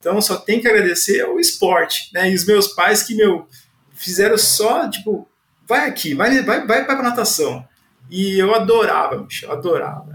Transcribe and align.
Então 0.00 0.20
só 0.22 0.36
tem 0.36 0.58
que 0.58 0.66
agradecer 0.66 1.20
ao 1.20 1.38
esporte, 1.38 2.08
né? 2.14 2.30
E 2.30 2.34
os 2.34 2.46
meus 2.46 2.68
pais 2.68 3.02
que, 3.02 3.14
meu, 3.14 3.46
fizeram 3.92 4.38
só, 4.38 4.88
tipo, 4.88 5.28
vai 5.68 5.86
aqui, 5.86 6.14
vai, 6.14 6.42
vai, 6.42 6.66
vai 6.66 6.86
pra 6.86 7.02
natação. 7.02 7.62
E 8.10 8.38
eu 8.38 8.54
adorava, 8.54 9.18
bicho, 9.18 9.44
eu 9.44 9.52
adorava. 9.52 10.06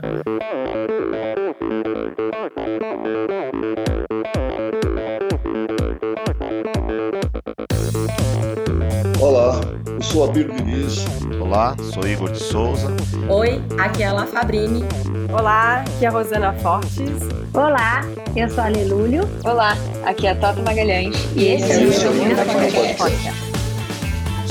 Olá, 9.36 9.60
eu 9.86 10.02
sou 10.02 10.24
Abir 10.24 10.50
Diniz. 10.50 11.06
Olá, 11.42 11.76
sou 11.94 12.08
Igor 12.08 12.32
de 12.32 12.42
Souza. 12.42 12.88
Oi, 13.28 13.62
aqui 13.78 14.02
é 14.02 14.06
a 14.06 14.14
La 14.14 14.26
Fabrini. 14.26 14.86
Olá, 15.30 15.82
aqui 15.82 16.06
é 16.06 16.08
a 16.08 16.12
Rosana 16.12 16.54
Fortes. 16.54 17.20
Olá, 17.54 18.00
eu 18.34 18.50
sou 18.50 18.64
a 18.64 18.70
Lelúlio. 18.70 19.28
Olá, 19.44 19.78
aqui 20.06 20.26
é 20.26 20.32
a 20.32 20.36
Tota 20.36 20.62
Magalhães. 20.62 21.18
E 21.36 21.48
esse 21.48 21.70
é 21.70 22.10
o 22.10 22.16
Endorfina 22.16 22.46
Podcast. 22.98 23.42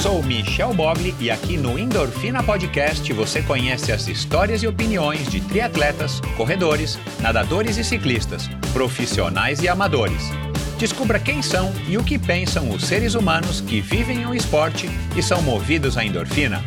Sou 0.02 0.23
Michel 0.23 0.75
Bogli 0.75 1.14
e 1.19 1.30
aqui 1.30 1.56
no 1.56 1.78
Endorfina 1.78 2.42
Podcast 2.42 3.11
você 3.14 3.41
conhece 3.41 3.91
as 3.91 4.06
histórias 4.06 4.62
e 4.62 4.66
opiniões 4.66 5.30
de 5.30 5.41
triatletas, 5.41 6.20
corredores, 6.37 6.98
nadadores 7.20 7.78
e 7.78 7.84
ciclistas, 7.84 8.48
profissionais 8.75 9.62
e 9.62 9.69
amadores. 9.69 10.30
Descubra 10.78 11.20
quem 11.20 11.41
são 11.41 11.73
e 11.88 11.96
o 11.96 12.02
que 12.02 12.19
pensam 12.19 12.69
os 12.70 12.84
seres 12.84 13.14
humanos 13.14 13.60
que 13.60 13.80
vivem 13.80 14.27
o 14.27 14.34
esporte 14.34 14.88
e 15.16 15.23
são 15.23 15.41
movidos 15.41 15.97
à 15.97 16.05
endorfina. 16.05 16.62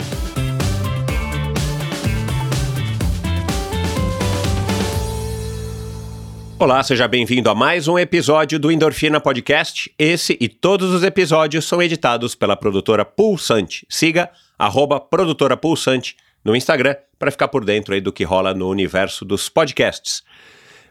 Olá, 6.57 6.81
seja 6.81 7.05
bem-vindo 7.07 7.49
a 7.49 7.53
mais 7.53 7.89
um 7.89 7.99
episódio 7.99 8.57
do 8.57 8.71
Endorfina 8.71 9.19
Podcast. 9.19 9.93
Esse 9.99 10.37
e 10.39 10.47
todos 10.47 10.91
os 10.91 11.03
episódios 11.03 11.65
são 11.65 11.81
editados 11.83 12.33
pela 12.33 12.55
produtora 12.55 13.03
Pulsante. 13.03 13.85
Siga 13.89 14.31
arroba 14.57 15.01
produtora 15.01 15.57
Pulsante 15.57 16.15
no 16.43 16.55
Instagram 16.55 16.95
para 17.19 17.29
ficar 17.29 17.49
por 17.49 17.65
dentro 17.65 17.93
aí 17.93 17.99
do 17.99 18.13
que 18.13 18.23
rola 18.23 18.53
no 18.53 18.69
universo 18.69 19.25
dos 19.25 19.49
podcasts. 19.49 20.23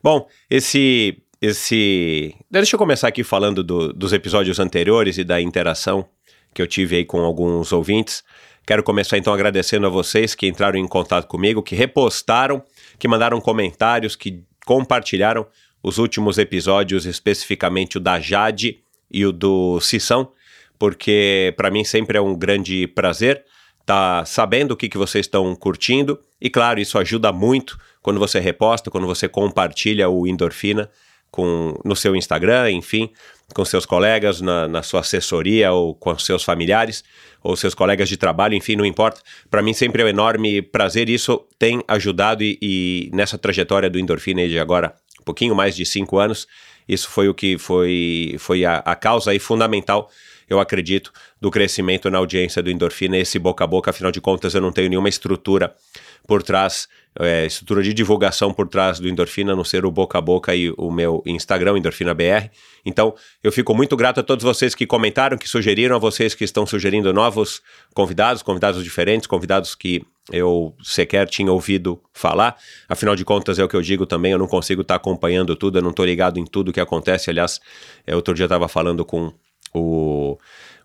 Bom, 0.03 0.29
esse 0.49 1.19
esse. 1.41 2.35
Deixa 2.51 2.75
eu 2.75 2.79
começar 2.79 3.09
aqui 3.09 3.23
falando 3.23 3.63
do, 3.63 3.93
dos 3.93 4.13
episódios 4.13 4.59
anteriores 4.59 5.19
e 5.19 5.25
da 5.25 5.41
interação 5.41 6.07
que 6.55 6.63
eu 6.63 6.67
tive 6.67 6.97
aí 6.97 7.05
com 7.05 7.21
alguns 7.21 7.73
ouvintes. 7.73 8.25
Quero 8.67 8.83
começar 8.83 9.19
então 9.19 9.33
agradecendo 9.33 9.87
a 9.87 9.91
vocês 9.91 10.35
que 10.35 10.47
entraram 10.47 10.79
em 10.79 10.89
contato 10.89 11.27
comigo, 11.27 11.63
que 11.63 11.77
repostaram, 11.77 12.63
que 12.99 13.07
mandaram 13.07 13.41
comentários, 13.41 14.17
que 14.17 14.43
compartilharam 14.65 15.47
os 15.83 15.99
últimos 15.99 16.39
episódios, 16.39 17.07
especificamente 17.07 17.99
o 17.99 18.01
da 18.01 18.19
Jade 18.19 18.81
e 19.11 19.25
o 19.25 19.33
do 19.33 19.81
Sissão, 19.81 20.33
porque 20.79 21.55
para 21.57 21.71
mim 21.71 21.85
sempre 21.85 22.19
é 22.19 22.21
um 22.21 22.35
grande 22.35 22.87
prazer 22.89 23.45
tá 23.87 24.25
sabendo 24.25 24.73
o 24.73 24.77
que, 24.77 24.89
que 24.89 24.99
vocês 24.99 25.25
estão 25.25 25.55
curtindo. 25.55 26.19
E 26.41 26.51
claro, 26.51 26.81
isso 26.81 26.99
ajuda 26.99 27.33
muito 27.33 27.79
quando 28.03 28.19
você 28.19 28.41
reposta, 28.41 28.91
quando 28.91 29.07
você 29.07 29.29
compartilha 29.29 30.09
o 30.11 30.27
Endorfina 30.27 30.91
com, 31.37 31.79
no 31.85 31.95
seu 31.95 32.17
Instagram, 32.17 32.71
enfim, 32.71 33.11
com 33.55 33.63
seus 33.63 33.85
colegas, 33.85 34.41
na, 34.41 34.67
na 34.67 34.83
sua 34.83 35.01
assessoria 35.01 35.71
ou 35.71 35.95
com 35.95 36.19
seus 36.19 36.43
familiares 36.43 37.05
ou 37.43 37.55
seus 37.55 37.75
colegas 37.75 38.09
de 38.09 38.17
trabalho, 38.17 38.55
enfim, 38.55 38.75
não 38.75 38.87
importa. 38.87 39.21
Para 39.51 39.61
mim 39.61 39.75
sempre 39.75 40.01
é 40.01 40.07
um 40.07 40.09
enorme 40.09 40.63
prazer. 40.63 41.11
Isso 41.11 41.47
tem 41.59 41.85
ajudado 41.87 42.43
e, 42.43 42.59
e 42.63 43.11
nessa 43.13 43.37
trajetória 43.37 43.91
do 43.91 43.99
Endorfina 43.99 44.49
de 44.49 44.59
agora 44.59 44.95
um 45.21 45.25
pouquinho 45.25 45.55
mais 45.55 45.77
de 45.77 45.85
cinco 45.85 46.19
anos, 46.19 46.47
isso 46.89 47.11
foi 47.11 47.29
o 47.29 47.35
que 47.35 47.59
foi, 47.59 48.37
foi 48.39 48.65
a, 48.65 48.77
a 48.79 48.95
causa 48.95 49.33
aí 49.33 49.39
fundamental 49.39 50.09
eu 50.49 50.61
acredito, 50.61 51.13
do 51.41 51.51
crescimento 51.51 52.09
na 52.09 52.19
audiência 52.19 52.63
do 52.63 52.71
Endorfina, 52.71 53.19
esse 53.19 53.37
boca 53.37 53.65
a 53.65 53.67
boca, 53.67 53.91
afinal 53.91 54.13
de 54.13 54.21
contas, 54.21 54.55
eu 54.55 54.61
não 54.61 54.71
tenho 54.71 54.89
nenhuma 54.89 55.09
estrutura 55.09 55.75
por 56.27 56.43
trás 56.43 56.89
é, 57.19 57.47
estrutura 57.47 57.83
de 57.83 57.95
divulgação 57.95 58.53
por 58.53 58.69
trás 58.69 59.01
do 59.01 59.09
Endorfina, 59.09 59.53
a 59.53 59.57
não 59.57 59.65
ser 59.65 59.87
o 59.87 59.91
boca 59.91 60.19
a 60.19 60.21
boca 60.21 60.55
e 60.55 60.71
o 60.77 60.91
meu 60.91 61.23
Instagram, 61.25 61.79
Endorfina 61.79 62.13
BR. 62.13 62.51
Então, 62.85 63.15
eu 63.43 63.51
fico 63.51 63.75
muito 63.75 63.97
grato 63.97 64.21
a 64.21 64.23
todos 64.23 64.45
vocês 64.45 64.75
que 64.75 64.87
comentaram, 64.87 65.39
que 65.39 65.49
sugeriram, 65.49 65.97
a 65.97 65.99
vocês 65.99 66.35
que 66.35 66.45
estão 66.45 66.67
sugerindo 66.67 67.13
novos 67.13 67.63
convidados, 67.95 68.43
convidados 68.43 68.85
diferentes, 68.85 69.27
convidados 69.27 69.75
que 69.75 70.05
eu 70.31 70.75
sequer 70.83 71.27
tinha 71.27 71.51
ouvido 71.51 72.01
falar. 72.13 72.57
Afinal 72.89 73.17
de 73.17 73.25
contas, 73.25 73.59
é 73.59 73.65
o 73.65 73.69
que 73.69 73.77
eu 73.77 73.83
digo 73.83 74.05
também, 74.05 74.33
eu 74.33 74.39
não 74.39 74.49
consigo 74.49 74.83
estar 74.83 74.95
tá 74.95 74.97
acompanhando 74.97 75.57
tudo, 75.57 75.79
eu 75.79 75.83
não 75.83 75.91
estou 75.91 76.05
ligado 76.05 76.39
em 76.39 76.45
tudo 76.45 76.73
que 76.73 76.81
acontece. 76.81 77.31
Aliás, 77.31 77.61
é, 78.07 78.15
outro 78.15 78.35
dia 78.35 78.45
eu 78.45 78.49
estava 78.49 78.69
falando 78.69 79.05
com 79.05 79.33
o, 79.73 80.39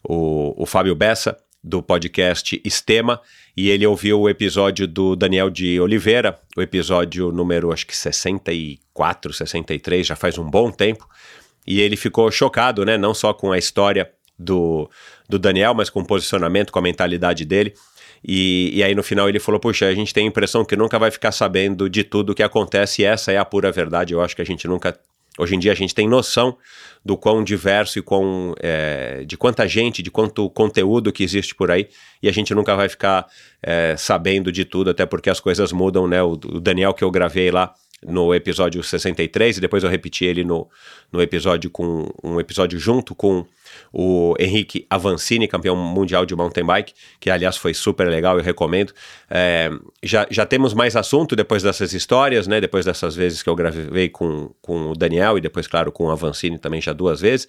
o, 0.03 0.63
o 0.63 0.65
Fábio 0.65 0.95
Bessa, 0.95 1.37
do 1.63 1.81
podcast 1.83 2.59
Estema 2.65 3.21
e 3.55 3.69
ele 3.69 3.85
ouviu 3.85 4.21
o 4.21 4.29
episódio 4.29 4.87
do 4.87 5.15
Daniel 5.15 5.49
de 5.49 5.79
Oliveira, 5.79 6.39
o 6.55 6.61
episódio 6.61 7.31
número 7.31 7.71
acho 7.71 7.85
que 7.85 7.95
64, 7.95 9.33
63, 9.33 10.07
já 10.07 10.15
faz 10.15 10.37
um 10.37 10.49
bom 10.49 10.71
tempo, 10.71 11.07
e 11.67 11.81
ele 11.81 11.95
ficou 11.95 12.31
chocado, 12.31 12.83
né, 12.85 12.97
não 12.97 13.13
só 13.13 13.33
com 13.33 13.51
a 13.51 13.57
história 13.57 14.09
do, 14.37 14.89
do 15.29 15.37
Daniel, 15.37 15.73
mas 15.73 15.89
com 15.89 15.99
o 15.99 16.05
posicionamento, 16.05 16.71
com 16.71 16.79
a 16.79 16.81
mentalidade 16.81 17.45
dele. 17.45 17.73
E, 18.23 18.71
e 18.73 18.83
aí 18.83 18.93
no 18.93 19.03
final 19.03 19.27
ele 19.27 19.39
falou: 19.39 19.59
Puxa, 19.59 19.87
a 19.87 19.93
gente 19.93 20.13
tem 20.13 20.25
a 20.25 20.27
impressão 20.27 20.63
que 20.63 20.75
nunca 20.75 20.97
vai 20.99 21.09
ficar 21.09 21.31
sabendo 21.31 21.89
de 21.89 22.03
tudo 22.03 22.31
o 22.31 22.35
que 22.35 22.43
acontece, 22.43 23.01
e 23.01 23.05
essa 23.05 23.31
é 23.31 23.37
a 23.37 23.45
pura 23.45 23.71
verdade. 23.71 24.13
Eu 24.13 24.21
acho 24.21 24.35
que 24.35 24.41
a 24.41 24.45
gente 24.45 24.67
nunca 24.67 24.97
Hoje 25.39 25.55
em 25.55 25.59
dia 25.59 25.71
a 25.71 25.75
gente 25.75 25.95
tem 25.95 26.07
noção 26.07 26.57
do 27.03 27.17
quão 27.17 27.43
diverso 27.43 27.97
e 27.97 28.01
quão, 28.01 28.53
é, 28.59 29.23
de 29.25 29.37
quanta 29.37 29.67
gente, 29.67 30.03
de 30.03 30.11
quanto 30.11 30.49
conteúdo 30.49 31.11
que 31.11 31.23
existe 31.23 31.55
por 31.55 31.71
aí, 31.71 31.87
e 32.21 32.27
a 32.29 32.31
gente 32.31 32.53
nunca 32.53 32.75
vai 32.75 32.89
ficar 32.89 33.25
é, 33.63 33.95
sabendo 33.97 34.51
de 34.51 34.65
tudo, 34.65 34.89
até 34.89 35.05
porque 35.05 35.29
as 35.29 35.39
coisas 35.39 35.71
mudam, 35.71 36.07
né? 36.07 36.21
O, 36.21 36.33
o 36.33 36.59
Daniel 36.59 36.93
que 36.93 37.03
eu 37.03 37.09
gravei 37.09 37.49
lá 37.49 37.73
no 38.05 38.33
episódio 38.33 38.83
63, 38.83 39.57
e 39.57 39.61
depois 39.61 39.83
eu 39.83 39.89
repeti 39.89 40.25
ele 40.25 40.43
no, 40.43 40.67
no 41.11 41.21
episódio 41.21 41.69
com 41.69 42.11
um 42.23 42.39
episódio 42.39 42.79
junto 42.79 43.13
com 43.13 43.45
o 43.91 44.33
Henrique 44.39 44.85
Avancini, 44.89 45.47
campeão 45.47 45.75
mundial 45.75 46.25
de 46.25 46.35
mountain 46.35 46.65
bike, 46.65 46.93
que 47.19 47.29
aliás 47.29 47.57
foi 47.57 47.73
super 47.73 48.07
legal, 48.07 48.37
eu 48.37 48.43
recomendo. 48.43 48.93
É, 49.29 49.69
já, 50.01 50.25
já 50.29 50.45
temos 50.45 50.73
mais 50.73 50.95
assunto 50.95 51.35
depois 51.35 51.63
dessas 51.63 51.93
histórias, 51.93 52.47
né? 52.47 52.61
Depois 52.61 52.85
dessas 52.85 53.15
vezes 53.15 53.43
que 53.43 53.49
eu 53.49 53.55
gravei 53.55 54.09
com, 54.09 54.51
com 54.61 54.91
o 54.91 54.93
Daniel 54.95 55.37
e 55.37 55.41
depois, 55.41 55.67
claro, 55.67 55.91
com 55.91 56.05
o 56.05 56.11
Avancini 56.11 56.57
também 56.57 56.81
já 56.81 56.93
duas 56.93 57.19
vezes. 57.19 57.47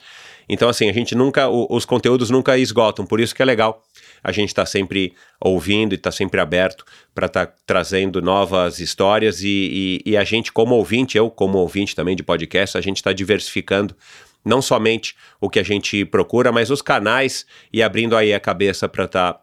Então, 0.49 0.69
assim, 0.69 0.91
a 0.91 0.93
gente 0.93 1.15
nunca, 1.15 1.49
o, 1.49 1.67
os 1.71 1.85
conteúdos 1.85 2.29
nunca 2.29 2.59
esgotam, 2.59 3.07
por 3.07 3.21
isso 3.21 3.35
que 3.35 3.43
é 3.43 3.45
legal 3.45 3.83
a 4.23 4.31
gente 4.31 4.49
está 4.49 4.65
sempre 4.65 5.15
ouvindo 5.41 5.93
e 5.93 5.97
está 5.97 6.13
sempre 6.13 6.41
aberto 6.41 6.85
para 7.15 7.27
estar 7.27 7.47
tá 7.47 7.55
trazendo 7.67 8.23
novas 8.23 8.79
histórias 8.79 9.43
e, 9.43 10.01
e, 10.07 10.13
e, 10.13 10.17
a 10.17 10.25
gente, 10.25 10.53
como 10.53 10.77
ouvinte, 10.77 11.19
eu 11.19 11.31
como 11.31 11.59
ouvinte 11.59 11.97
também 11.97 12.15
de 12.15 12.23
podcast, 12.23 12.79
a 12.79 12.81
gente 12.81 12.99
está 12.99 13.13
diversificando 13.13 13.97
não 14.45 14.61
somente 14.61 15.17
o 15.41 15.49
que 15.49 15.59
a 15.59 15.63
gente 15.63 16.05
procura, 16.05 16.51
mas 16.51 16.71
os 16.71 16.83
canais 16.83 17.47
e 17.73 17.83
abrindo 17.83 18.17
aí 18.17 18.33
a 18.33 18.41
cabeça 18.41 18.89
para 18.89 19.05
estar 19.05 19.33
tá, 19.35 19.41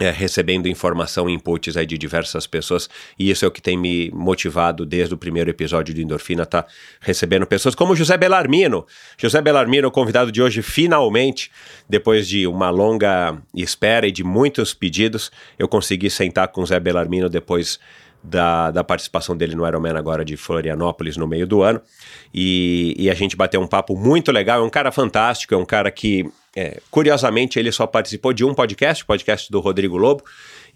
é, 0.00 0.10
recebendo 0.10 0.66
informação 0.66 1.30
inputs 1.30 1.76
aí 1.76 1.86
de 1.86 1.96
diversas 1.96 2.48
pessoas, 2.48 2.90
e 3.16 3.30
isso 3.30 3.44
é 3.44 3.48
o 3.48 3.50
que 3.50 3.62
tem 3.62 3.76
me 3.76 4.10
motivado 4.12 4.84
desde 4.84 5.14
o 5.14 5.16
primeiro 5.16 5.50
episódio 5.50 5.94
do 5.94 6.00
Endorfina, 6.00 6.44
tá 6.44 6.66
recebendo 7.00 7.46
pessoas 7.46 7.76
como 7.76 7.94
José 7.94 8.16
Belarmino. 8.16 8.84
José 9.16 9.40
Belarmino, 9.40 9.90
convidado 9.92 10.32
de 10.32 10.42
hoje, 10.42 10.62
finalmente, 10.62 11.50
depois 11.88 12.26
de 12.26 12.44
uma 12.44 12.70
longa 12.70 13.40
espera 13.54 14.08
e 14.08 14.10
de 14.10 14.24
muitos 14.24 14.74
pedidos, 14.74 15.30
eu 15.56 15.68
consegui 15.68 16.10
sentar 16.10 16.48
com 16.48 16.62
o 16.62 16.64
José 16.64 16.80
Belarmino 16.80 17.28
depois 17.28 17.78
da, 18.24 18.70
da 18.70 18.82
participação 18.82 19.36
dele 19.36 19.54
no 19.54 19.66
Ironman 19.66 19.96
agora 19.96 20.24
de 20.24 20.34
Florianópolis 20.34 21.18
no 21.18 21.26
meio 21.26 21.46
do 21.46 21.62
ano. 21.62 21.80
E, 22.32 22.94
e 22.98 23.10
a 23.10 23.14
gente 23.14 23.36
bateu 23.36 23.60
um 23.60 23.66
papo 23.66 23.94
muito 23.94 24.32
legal. 24.32 24.62
É 24.62 24.64
um 24.64 24.70
cara 24.70 24.90
fantástico, 24.90 25.54
é 25.54 25.56
um 25.58 25.64
cara 25.64 25.90
que, 25.90 26.26
é, 26.56 26.80
curiosamente, 26.90 27.58
ele 27.58 27.70
só 27.70 27.86
participou 27.86 28.32
de 28.32 28.42
um 28.42 28.54
podcast, 28.54 29.04
o 29.04 29.06
podcast 29.06 29.52
do 29.52 29.60
Rodrigo 29.60 29.98
Lobo. 29.98 30.24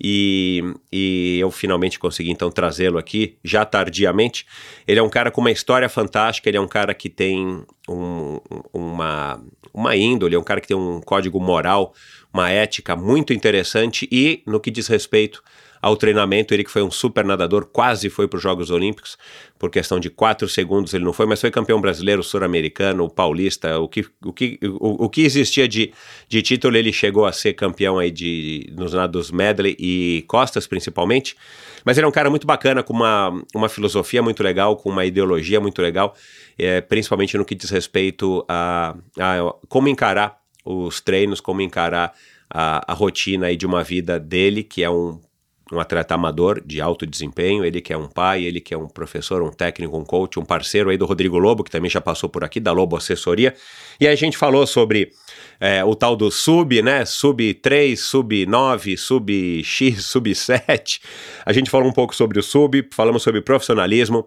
E, 0.00 0.62
e 0.92 1.38
eu 1.40 1.50
finalmente 1.50 1.98
consegui 1.98 2.30
então 2.30 2.50
trazê-lo 2.50 2.98
aqui, 2.98 3.36
já 3.42 3.64
tardiamente. 3.64 4.46
Ele 4.86 5.00
é 5.00 5.02
um 5.02 5.08
cara 5.08 5.30
com 5.30 5.40
uma 5.40 5.50
história 5.50 5.88
fantástica, 5.88 6.50
ele 6.50 6.58
é 6.58 6.60
um 6.60 6.68
cara 6.68 6.92
que 6.92 7.08
tem 7.08 7.64
um, 7.88 8.38
uma, 8.72 9.42
uma 9.72 9.96
índole, 9.96 10.36
é 10.36 10.38
um 10.38 10.44
cara 10.44 10.60
que 10.60 10.68
tem 10.68 10.76
um 10.76 11.00
código 11.00 11.40
moral, 11.40 11.94
uma 12.32 12.50
ética 12.50 12.94
muito 12.94 13.32
interessante 13.32 14.06
e 14.12 14.42
no 14.46 14.60
que 14.60 14.70
diz 14.70 14.86
respeito 14.86 15.42
ao 15.80 15.96
treinamento. 15.96 16.52
Ele 16.54 16.64
que 16.64 16.70
foi 16.70 16.82
um 16.82 16.90
super 16.90 17.24
nadador, 17.24 17.66
quase 17.66 18.08
foi 18.10 18.28
para 18.28 18.36
os 18.36 18.42
Jogos 18.42 18.70
Olímpicos, 18.70 19.16
por 19.58 19.70
questão 19.70 19.98
de 19.98 20.08
quatro 20.08 20.48
segundos 20.48 20.94
ele 20.94 21.04
não 21.04 21.12
foi, 21.12 21.26
mas 21.26 21.40
foi 21.40 21.50
campeão 21.50 21.80
brasileiro, 21.80 22.22
sul-americano, 22.22 23.08
paulista, 23.10 23.78
o 23.78 23.88
que, 23.88 24.06
o 24.24 24.32
que, 24.32 24.58
o, 24.62 25.04
o, 25.04 25.08
que 25.08 25.22
existia 25.22 25.66
de, 25.66 25.92
de 26.28 26.42
título, 26.42 26.76
ele 26.76 26.92
chegou 26.92 27.26
a 27.26 27.32
ser 27.32 27.54
campeão 27.54 27.98
aí 27.98 28.10
de, 28.10 28.72
nos 28.76 28.92
nados 28.92 29.30
medley 29.30 29.76
e 29.78 30.24
costas, 30.28 30.66
principalmente. 30.66 31.36
Mas 31.84 31.96
ele 31.96 32.04
é 32.04 32.08
um 32.08 32.12
cara 32.12 32.30
muito 32.30 32.46
bacana, 32.46 32.82
com 32.82 32.92
uma, 32.92 33.42
uma 33.54 33.68
filosofia 33.68 34.22
muito 34.22 34.42
legal, 34.42 34.76
com 34.76 34.90
uma 34.90 35.04
ideologia 35.04 35.60
muito 35.60 35.80
legal, 35.82 36.14
é, 36.58 36.80
principalmente 36.80 37.36
no 37.36 37.44
que 37.44 37.54
diz 37.54 37.70
respeito 37.70 38.44
a, 38.48 38.94
a 39.18 39.54
como 39.68 39.88
encarar 39.88 40.38
os 40.64 41.00
treinos, 41.00 41.40
como 41.40 41.60
encarar 41.60 42.12
a, 42.50 42.92
a 42.92 42.94
rotina 42.94 43.46
aí 43.46 43.56
de 43.56 43.66
uma 43.66 43.82
vida 43.82 44.18
dele, 44.18 44.62
que 44.62 44.82
é 44.82 44.90
um, 44.90 45.20
um 45.72 45.78
atleta 45.78 46.14
amador 46.14 46.62
de 46.64 46.80
alto 46.80 47.06
desempenho, 47.06 47.64
ele 47.64 47.80
que 47.80 47.92
é 47.92 47.96
um 47.96 48.06
pai, 48.06 48.44
ele 48.44 48.60
que 48.60 48.72
é 48.72 48.78
um 48.78 48.88
professor, 48.88 49.42
um 49.42 49.50
técnico, 49.50 49.96
um 49.96 50.04
coach, 50.04 50.38
um 50.38 50.44
parceiro 50.44 50.90
aí 50.90 50.96
do 50.96 51.06
Rodrigo 51.06 51.38
Lobo, 51.38 51.62
que 51.62 51.70
também 51.70 51.90
já 51.90 52.00
passou 52.00 52.28
por 52.28 52.44
aqui, 52.44 52.58
da 52.60 52.72
Lobo 52.72 52.96
Assessoria. 52.96 53.54
E 54.00 54.06
a 54.06 54.14
gente 54.14 54.36
falou 54.36 54.66
sobre 54.66 55.12
é, 55.60 55.84
o 55.84 55.94
tal 55.94 56.16
do 56.16 56.30
sub, 56.30 56.80
né? 56.82 57.04
Sub 57.04 57.54
3, 57.54 58.00
sub 58.00 58.46
9, 58.46 58.96
sub 58.96 59.62
X, 59.64 60.04
sub 60.06 60.34
7. 60.34 61.00
A 61.44 61.52
gente 61.52 61.70
falou 61.70 61.88
um 61.88 61.92
pouco 61.92 62.14
sobre 62.14 62.38
o 62.38 62.42
sub, 62.42 62.88
falamos 62.92 63.22
sobre 63.22 63.40
profissionalismo, 63.42 64.26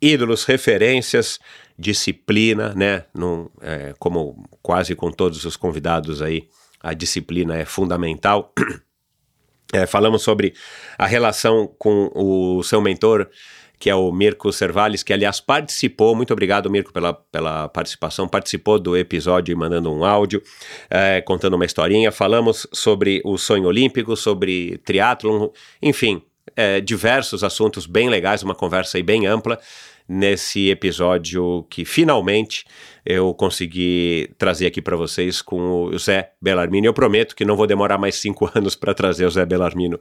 ídolos, 0.00 0.44
referências, 0.44 1.38
disciplina, 1.78 2.72
né? 2.74 3.04
Num, 3.14 3.48
é, 3.60 3.94
como 3.98 4.48
quase 4.62 4.94
com 4.94 5.10
todos 5.10 5.44
os 5.44 5.56
convidados 5.56 6.22
aí 6.22 6.48
a 6.80 6.94
disciplina 6.94 7.56
é 7.56 7.64
fundamental. 7.64 8.52
É, 9.72 9.86
falamos 9.86 10.22
sobre 10.22 10.54
a 10.96 11.06
relação 11.06 11.70
com 11.78 12.10
o 12.14 12.62
seu 12.62 12.80
mentor, 12.80 13.28
que 13.78 13.88
é 13.88 13.94
o 13.94 14.10
Mirko 14.10 14.52
Servales, 14.52 15.02
que 15.02 15.12
aliás 15.12 15.40
participou, 15.40 16.16
muito 16.16 16.32
obrigado 16.32 16.70
Mirko 16.70 16.92
pela, 16.92 17.12
pela 17.12 17.68
participação, 17.68 18.26
participou 18.26 18.78
do 18.78 18.96
episódio 18.96 19.56
mandando 19.56 19.92
um 19.92 20.04
áudio, 20.04 20.42
é, 20.90 21.20
contando 21.20 21.54
uma 21.54 21.64
historinha, 21.64 22.10
falamos 22.10 22.66
sobre 22.72 23.20
o 23.24 23.38
sonho 23.38 23.66
olímpico, 23.66 24.16
sobre 24.16 24.78
triatlon, 24.78 25.48
enfim, 25.80 26.22
é, 26.56 26.80
diversos 26.80 27.44
assuntos 27.44 27.86
bem 27.86 28.08
legais, 28.08 28.42
uma 28.42 28.54
conversa 28.54 28.96
aí 28.96 29.02
bem 29.02 29.26
ampla, 29.26 29.60
nesse 30.08 30.70
episódio 30.70 31.66
que 31.68 31.84
finalmente 31.84 32.64
eu 33.10 33.32
consegui 33.32 34.28
trazer 34.36 34.66
aqui 34.66 34.82
para 34.82 34.94
vocês 34.94 35.40
com 35.40 35.84
o 35.84 35.98
Zé 35.98 36.32
Belarmino. 36.42 36.86
Eu 36.86 36.92
prometo 36.92 37.34
que 37.34 37.42
não 37.42 37.56
vou 37.56 37.66
demorar 37.66 37.96
mais 37.96 38.16
cinco 38.16 38.50
anos 38.54 38.74
para 38.74 38.92
trazer 38.92 39.24
o 39.24 39.30
Zé 39.30 39.46
Belarmino 39.46 39.98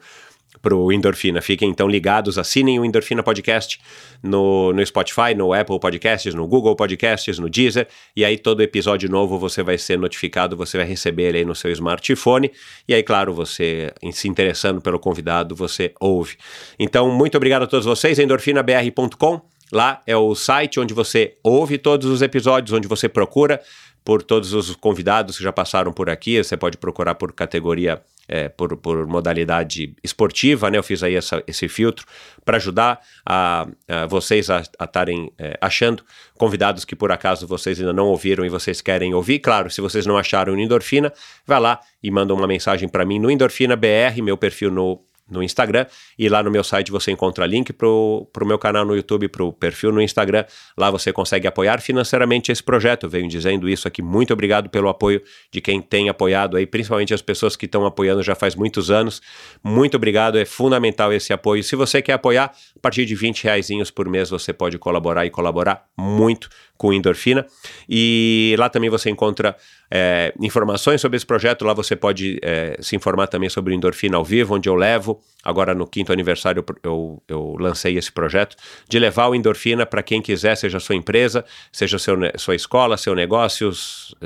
para 0.62 0.76
o 0.76 0.92
Endorfina. 0.92 1.40
Fiquem 1.40 1.70
então 1.70 1.88
ligados, 1.88 2.38
assinem 2.38 2.78
o 2.78 2.84
Endorfina 2.84 3.24
Podcast 3.24 3.80
no, 4.22 4.74
no 4.74 4.86
Spotify, 4.86 5.34
no 5.34 5.54
Apple 5.54 5.80
Podcasts, 5.80 6.34
no 6.34 6.46
Google 6.46 6.76
Podcasts, 6.76 7.40
no 7.40 7.50
Deezer, 7.50 7.88
e 8.14 8.26
aí 8.26 8.38
todo 8.38 8.62
episódio 8.62 9.10
novo 9.10 9.40
você 9.40 9.64
vai 9.64 9.78
ser 9.78 9.98
notificado, 9.98 10.58
você 10.58 10.78
vai 10.78 10.86
receber 10.86 11.30
ele 11.30 11.38
aí 11.38 11.46
no 11.46 11.56
seu 11.56 11.72
smartphone, 11.72 12.52
e 12.86 12.94
aí, 12.94 13.04
claro, 13.04 13.34
você 13.34 13.94
se 14.12 14.28
interessando 14.28 14.82
pelo 14.82 15.00
convidado, 15.00 15.56
você 15.56 15.94
ouve. 15.98 16.36
Então, 16.78 17.10
muito 17.10 17.38
obrigado 17.38 17.64
a 17.64 17.68
todos 17.68 17.86
vocês, 17.86 18.20
endorfinabr.com 18.20 19.57
Lá 19.72 20.02
é 20.08 20.16
o 20.16 20.34
site 20.34 20.80
onde 20.80 20.94
você 20.94 21.36
ouve 21.44 21.78
todos 21.78 22.08
os 22.10 22.22
episódios, 22.22 22.74
onde 22.74 22.88
você 22.88 23.10
procura 23.10 23.62
por 24.08 24.24
todos 24.24 24.54
os 24.54 24.74
convidados 24.74 25.36
que 25.36 25.44
já 25.44 25.52
passaram 25.52 25.92
por 25.92 26.10
aqui. 26.10 26.42
Você 26.42 26.56
pode 26.56 26.78
procurar 26.78 27.16
por 27.16 27.34
categoria, 27.34 28.02
é, 28.26 28.48
por, 28.48 28.78
por 28.78 29.06
modalidade 29.06 29.94
esportiva, 30.02 30.72
né? 30.72 30.78
Eu 30.78 30.84
fiz 30.84 31.04
aí 31.04 31.14
essa, 31.14 31.44
esse 31.46 31.68
filtro 31.68 32.06
para 32.46 32.56
ajudar 32.56 33.02
a, 33.26 33.68
a, 33.86 34.06
vocês 34.06 34.50
a 34.50 34.62
estarem 34.62 35.30
é, 35.38 35.58
achando 35.60 36.06
convidados 36.38 36.86
que 36.86 36.96
por 36.96 37.12
acaso 37.12 37.46
vocês 37.46 37.82
ainda 37.82 37.92
não 37.92 38.06
ouviram 38.08 38.46
e 38.46 38.50
vocês 38.50 38.80
querem 38.80 39.14
ouvir. 39.14 39.40
Claro, 39.40 39.70
se 39.70 39.82
vocês 39.82 40.06
não 40.06 40.18
acharam 40.18 40.54
no 40.54 40.62
Endorfina, 40.62 41.12
vai 41.46 41.60
lá 41.60 41.82
e 42.02 42.10
manda 42.10 42.34
uma 42.34 42.48
mensagem 42.48 42.88
para 42.88 43.04
mim 43.04 43.20
no 43.20 43.30
Endorfina 43.30 43.76
BR, 43.76 44.22
meu 44.24 44.38
perfil 44.38 44.72
no 44.72 45.02
no 45.30 45.44
Instagram. 45.44 45.86
E 46.18 46.30
lá 46.30 46.42
no 46.42 46.50
meu 46.50 46.64
site 46.64 46.92
você 46.92 47.12
encontra 47.12 47.46
link 47.46 47.74
para 47.74 47.88
o 47.88 48.28
meu 48.46 48.58
canal 48.58 48.86
no 48.86 48.96
YouTube, 48.96 49.28
para 49.28 49.44
o 49.44 49.54
perfil 49.54 49.92
no 49.92 50.02
Instagram. 50.02 50.46
Lá 50.78 50.90
você 50.90 51.14
consegue 51.14 51.48
apoiar 51.48 51.80
financeiramente 51.82 52.52
esse 52.52 52.64
projeto. 52.64 53.04
Eu 53.04 53.10
venho 53.10 53.28
dizendo 53.28 53.70
isso 53.70 53.88
aqui. 53.88 54.02
Muito 54.02 54.34
obrigado 54.34 54.70
pelo 54.70 54.90
apoio 54.90 55.22
de 55.52 55.62
quem 55.62 55.82
tem 55.82 56.10
apoiado 56.10 56.58
aí, 56.58 56.66
principalmente 56.66 57.14
as 57.14 57.22
pessoas 57.22 57.56
que 57.56 57.66
estão 57.66 57.86
apoiando 57.86 58.24
já 58.24 58.36
faz 58.36 58.56
muitos 58.56 58.90
anos. 58.90 59.22
Muito 59.64 59.98
obrigado, 59.98 60.38
é 60.38 60.46
fundamental 60.46 61.14
esse 61.14 61.32
apoio. 61.32 61.64
Se 61.64 61.76
você 61.76 62.02
quer 62.02 62.14
apoiar, 62.14 62.54
a 62.76 62.80
partir 62.80 63.06
de 63.06 63.16
20 63.16 63.44
reais 63.44 63.68
por 63.94 64.10
mês 64.10 64.30
você 64.30 64.54
pode 64.54 64.78
colaborar 64.78 65.26
e 65.26 65.30
colaborar 65.30 65.86
muito 65.98 66.50
com 66.78 66.94
endorfina. 66.94 67.46
E 67.90 68.56
lá 68.58 68.70
também 68.70 68.90
você 68.90 69.10
encontra 69.10 69.56
é, 69.90 70.34
informações 70.40 71.02
sobre 71.02 71.18
esse 71.18 71.26
projeto. 71.26 71.66
Lá 71.66 71.74
você 71.74 71.96
pode 71.96 72.40
é, 72.42 72.78
se 72.82 72.96
informar 72.96 73.28
também 73.28 73.50
sobre 73.50 73.74
o 73.74 73.76
endorfina 73.76 74.18
ao 74.18 74.24
vivo, 74.24 74.56
onde 74.56 74.68
eu 74.70 74.76
levo. 74.76 75.22
Agora 75.44 75.74
no 75.74 75.88
quinto 75.88 76.12
aniversário 76.12 76.64
eu, 76.84 77.22
eu, 77.28 77.56
lancei 77.60 77.98
esse 77.98 78.12
projeto 78.12 78.56
de 78.90 79.00
levar 79.00 79.28
o 79.28 79.36
endorfina 79.36 79.86
para 79.86 80.04
quem 80.04 80.22
quiser, 80.22 80.56
seja 80.56 80.80
sua 80.80 80.96
empresa, 80.96 81.46
seja 81.72 81.98
seu, 81.98 82.18
sua 82.38 82.56
escola, 82.56 82.98
seu 82.98 83.16
negócio, 83.16 83.72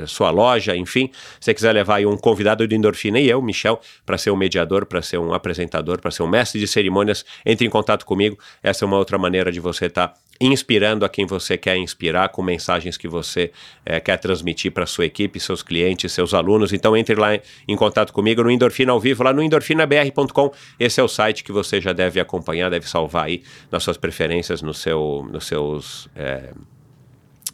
sua 0.06 0.30
loja, 0.30 0.74
enfim. 0.74 1.10
Se 1.38 1.46
você 1.46 1.54
quiser 1.54 1.72
levar 1.72 2.04
um 2.06 2.16
convidado 2.16 2.66
de 2.66 2.74
endorfina 2.74 3.20
e 3.20 3.28
eu, 3.28 3.40
Michel, 3.40 3.80
para 4.04 4.18
ser 4.18 4.30
um 4.30 4.36
mediador, 4.36 4.86
para 4.86 5.00
ser 5.00 5.18
um 5.18 5.32
apresentador, 5.32 6.00
para 6.00 6.10
ser 6.10 6.22
um 6.22 6.28
mestre 6.28 6.58
de 6.58 6.66
cerimônias, 6.66 7.24
entre 7.46 7.66
em 7.66 7.70
contato 7.70 8.04
comigo. 8.04 8.38
Essa 8.62 8.84
é 8.84 8.86
uma 8.86 8.96
outra 8.96 9.16
maneira 9.18 9.52
de 9.52 9.60
você 9.60 9.86
estar 9.86 10.08
tá 10.08 10.14
inspirando 10.40 11.04
a 11.04 11.08
quem 11.08 11.24
você 11.24 11.56
quer 11.56 11.76
inspirar 11.76 12.30
com 12.30 12.42
mensagens 12.42 12.96
que 12.96 13.06
você 13.06 13.52
é, 13.84 14.00
quer 14.00 14.18
transmitir 14.18 14.72
para 14.72 14.86
sua 14.86 15.06
equipe, 15.06 15.38
seus 15.52 15.62
clientes, 15.62 16.12
seus 16.12 16.34
alunos. 16.34 16.72
Então 16.72 16.96
entre 16.96 17.14
lá 17.14 17.38
em 17.66 17.76
contato 17.76 18.12
comigo 18.12 18.42
no 18.42 18.50
Endorfina 18.50 18.92
ao 18.92 19.00
vivo, 19.00 19.22
lá 19.22 19.32
no 19.32 19.42
endorfinabr.com. 19.42 20.52
Esse 20.78 21.00
é 21.00 21.04
o 21.04 21.08
site 21.08 21.44
que 21.44 21.52
você 21.52 21.80
já 21.80 21.92
deve 21.92 22.20
acompanhar, 22.20 22.70
deve 22.70 22.88
salvar 22.88 23.26
aí 23.26 23.42
nas 23.70 23.82
suas 23.82 23.96
preferências, 23.96 24.62
no 24.62 24.74
seu, 24.74 25.26
nos 25.30 25.46
seus 25.46 26.08
é, 26.16 26.52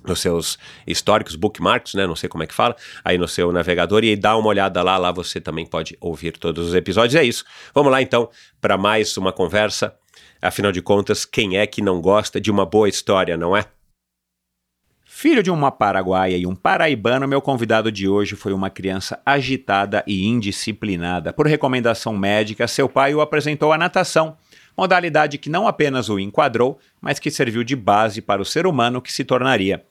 nos 0.04 0.20
seus 0.20 0.58
históricos, 0.86 1.34
bookmarks, 1.34 1.94
né? 1.94 2.06
Não 2.06 2.16
sei 2.16 2.28
como 2.28 2.42
é 2.42 2.46
que 2.46 2.54
fala, 2.54 2.74
aí 3.04 3.18
no 3.18 3.28
seu 3.28 3.52
navegador 3.52 4.04
e 4.04 4.16
dá 4.16 4.36
uma 4.36 4.48
olhada 4.48 4.82
lá, 4.82 4.96
lá 4.96 5.12
você 5.12 5.40
também 5.40 5.66
pode 5.66 5.96
ouvir 6.00 6.38
todos 6.38 6.68
os 6.68 6.74
episódios. 6.74 7.14
É 7.14 7.24
isso. 7.24 7.44
Vamos 7.74 7.92
lá 7.92 8.00
então 8.00 8.30
para 8.60 8.78
mais 8.78 9.16
uma 9.16 9.32
conversa 9.32 9.94
Afinal 10.40 10.70
de 10.70 10.80
contas, 10.80 11.24
quem 11.24 11.58
é 11.58 11.66
que 11.66 11.82
não 11.82 12.00
gosta 12.00 12.40
de 12.40 12.50
uma 12.50 12.64
boa 12.64 12.88
história, 12.88 13.36
não 13.36 13.56
é? 13.56 13.64
Filho 15.20 15.42
de 15.42 15.50
uma 15.50 15.72
paraguaia 15.72 16.36
e 16.36 16.46
um 16.46 16.54
paraibano, 16.54 17.26
meu 17.26 17.42
convidado 17.42 17.90
de 17.90 18.08
hoje 18.08 18.36
foi 18.36 18.52
uma 18.52 18.70
criança 18.70 19.20
agitada 19.26 20.04
e 20.06 20.24
indisciplinada. 20.24 21.32
Por 21.32 21.48
recomendação 21.48 22.16
médica, 22.16 22.68
seu 22.68 22.88
pai 22.88 23.16
o 23.16 23.20
apresentou 23.20 23.72
à 23.72 23.76
natação, 23.76 24.36
modalidade 24.76 25.36
que 25.36 25.50
não 25.50 25.66
apenas 25.66 26.08
o 26.08 26.20
enquadrou, 26.20 26.78
mas 27.00 27.18
que 27.18 27.32
serviu 27.32 27.64
de 27.64 27.74
base 27.74 28.22
para 28.22 28.40
o 28.40 28.44
ser 28.44 28.64
humano 28.64 29.02
que 29.02 29.12
se 29.12 29.24
tornaria. 29.24 29.84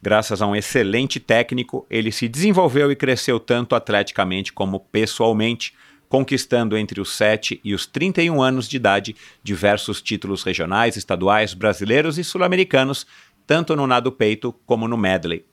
Graças 0.00 0.40
a 0.40 0.46
um 0.46 0.56
excelente 0.56 1.20
técnico, 1.20 1.86
ele 1.90 2.10
se 2.10 2.26
desenvolveu 2.26 2.90
e 2.90 2.96
cresceu 2.96 3.38
tanto 3.38 3.74
atleticamente 3.74 4.50
como 4.50 4.80
pessoalmente 4.80 5.74
conquistando 6.10 6.76
entre 6.76 7.00
os 7.00 7.16
7 7.16 7.60
e 7.62 7.72
os 7.72 7.86
31 7.86 8.42
anos 8.42 8.68
de 8.68 8.76
idade 8.76 9.14
diversos 9.44 10.02
títulos 10.02 10.42
regionais, 10.42 10.96
estaduais, 10.96 11.54
brasileiros 11.54 12.18
e 12.18 12.24
sul-americanos, 12.24 13.06
tanto 13.50 13.74
no 13.74 13.84
nado 13.84 14.12
peito 14.12 14.54
como 14.64 14.86
no 14.86 14.96
medley. 14.96 15.44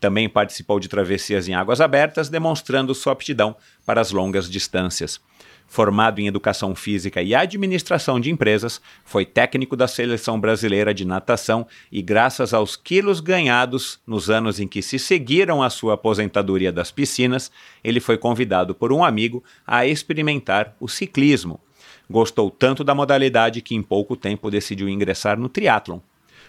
Também 0.00 0.26
participou 0.26 0.80
de 0.80 0.88
travessias 0.88 1.48
em 1.48 1.52
águas 1.52 1.82
abertas, 1.82 2.30
demonstrando 2.30 2.94
sua 2.94 3.12
aptidão 3.12 3.54
para 3.84 4.00
as 4.00 4.10
longas 4.10 4.48
distâncias. 4.48 5.20
Formado 5.66 6.18
em 6.18 6.26
Educação 6.26 6.74
Física 6.74 7.20
e 7.20 7.34
Administração 7.34 8.18
de 8.18 8.30
Empresas, 8.30 8.80
foi 9.04 9.26
técnico 9.26 9.76
da 9.76 9.86
Seleção 9.86 10.40
Brasileira 10.40 10.94
de 10.94 11.04
Natação 11.04 11.66
e, 11.92 12.00
graças 12.00 12.54
aos 12.54 12.74
quilos 12.74 13.20
ganhados 13.20 14.00
nos 14.06 14.30
anos 14.30 14.58
em 14.58 14.66
que 14.66 14.80
se 14.80 14.98
seguiram 14.98 15.62
a 15.62 15.68
sua 15.68 15.92
aposentadoria 15.92 16.72
das 16.72 16.90
piscinas, 16.90 17.52
ele 17.84 18.00
foi 18.00 18.16
convidado 18.16 18.74
por 18.74 18.94
um 18.94 19.04
amigo 19.04 19.44
a 19.66 19.84
experimentar 19.86 20.74
o 20.80 20.88
ciclismo. 20.88 21.60
Gostou 22.08 22.50
tanto 22.50 22.82
da 22.82 22.94
modalidade 22.94 23.60
que 23.60 23.74
em 23.74 23.82
pouco 23.82 24.16
tempo 24.16 24.50
decidiu 24.50 24.88
ingressar 24.88 25.38
no 25.38 25.50
triatlon. 25.50 26.00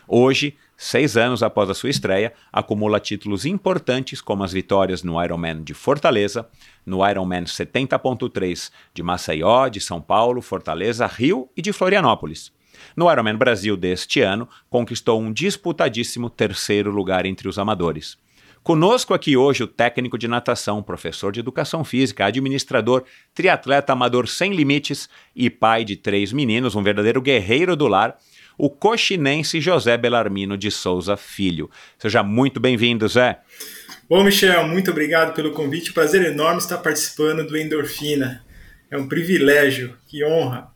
Hoje, 0.08 0.56
seis 0.78 1.16
anos 1.18 1.44
após 1.44 1.70
a 1.70 1.74
sua 1.74 1.90
estreia, 1.90 2.34
acumula 2.52 3.00
títulos 3.00 3.46
importantes 3.46 4.22
como 4.22 4.44
as 4.44 4.52
vitórias 4.52 5.04
no 5.04 5.24
Ironman 5.24 5.64
de 5.64 5.74
Fortaleza, 5.74 6.48
no 6.86 7.08
Ironman 7.08 7.44
70.3 7.44 8.72
de 8.94 9.04
Maceió, 9.04 9.68
de 9.70 9.80
São 9.80 10.02
Paulo, 10.02 10.42
Fortaleza, 10.42 11.06
Rio 11.08 11.50
e 11.56 11.62
de 11.62 11.72
Florianópolis. 11.72 12.52
No 12.96 13.12
Ironman 13.12 13.36
Brasil 13.38 13.78
deste 13.78 14.22
ano, 14.22 14.48
conquistou 14.70 15.22
um 15.22 15.32
disputadíssimo 15.32 16.30
terceiro 16.30 16.92
lugar 16.92 17.26
entre 17.26 17.48
os 17.48 17.58
amadores. 17.58 18.18
Conosco 18.64 19.14
aqui 19.14 19.36
hoje 19.36 19.62
o 19.62 19.68
técnico 19.68 20.18
de 20.18 20.26
natação, 20.26 20.82
professor 20.82 21.34
de 21.34 21.42
educação 21.42 21.84
física, 21.84 22.26
administrador, 22.26 23.04
triatleta 23.34 23.92
amador 23.92 24.26
sem 24.26 24.54
limites 24.54 25.10
e 25.36 25.50
pai 25.50 25.84
de 25.84 25.98
três 25.98 26.32
meninos, 26.32 26.74
um 26.74 26.82
verdadeiro 26.82 27.22
guerreiro 27.22 27.76
do 27.76 27.90
lar, 27.90 28.18
o 28.58 28.70
coxinense 28.70 29.60
José 29.60 29.98
Belarmino 29.98 30.58
de 30.58 30.70
Souza 30.72 31.18
Filho. 31.18 31.70
Seja 31.98 32.24
muito 32.24 32.60
bem-vindo, 32.60 33.08
Zé. 33.08 33.40
Bom, 34.10 34.24
Michel, 34.24 34.68
muito 34.68 34.92
obrigado 34.92 35.34
pelo 35.34 35.52
convite. 35.52 35.94
Prazer 35.94 36.24
enorme 36.24 36.60
estar 36.60 36.78
participando 36.78 37.48
do 37.48 37.58
Endorfina. 37.58 38.44
É 38.92 38.98
um 38.98 39.08
privilégio, 39.08 39.98
que 40.08 40.24
honra. 40.24 40.68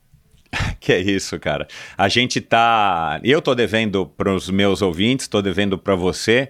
Que 0.80 0.94
é 0.94 1.00
isso, 1.00 1.38
cara. 1.40 1.68
A 1.98 2.08
gente 2.08 2.40
tá. 2.40 3.20
Eu 3.24 3.42
tô 3.42 3.54
devendo 3.54 4.06
para 4.06 4.34
os 4.34 4.50
meus 4.50 4.82
ouvintes, 4.82 5.28
tô 5.28 5.42
devendo 5.42 5.78
para 5.78 5.96
você. 5.96 6.50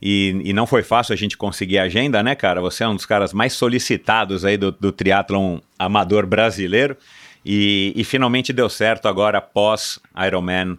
E, 0.00 0.40
e, 0.44 0.52
não 0.52 0.66
foi 0.66 0.82
fácil 0.82 1.12
a 1.12 1.16
gente 1.16 1.36
conseguir 1.36 1.78
a 1.78 1.84
agenda, 1.84 2.22
né, 2.22 2.34
cara? 2.36 2.60
Você 2.60 2.84
é 2.84 2.88
um 2.88 2.94
dos 2.94 3.04
caras 3.04 3.32
mais 3.32 3.52
solicitados 3.52 4.44
aí 4.44 4.56
do, 4.56 4.70
do 4.70 4.92
triatlon 4.92 5.58
amador 5.76 6.24
brasileiro. 6.24 6.96
E, 7.44 7.92
e 7.96 8.04
finalmente 8.04 8.52
deu 8.52 8.68
certo 8.68 9.08
agora 9.08 9.40
pós 9.40 9.98
Ironman 10.26 10.78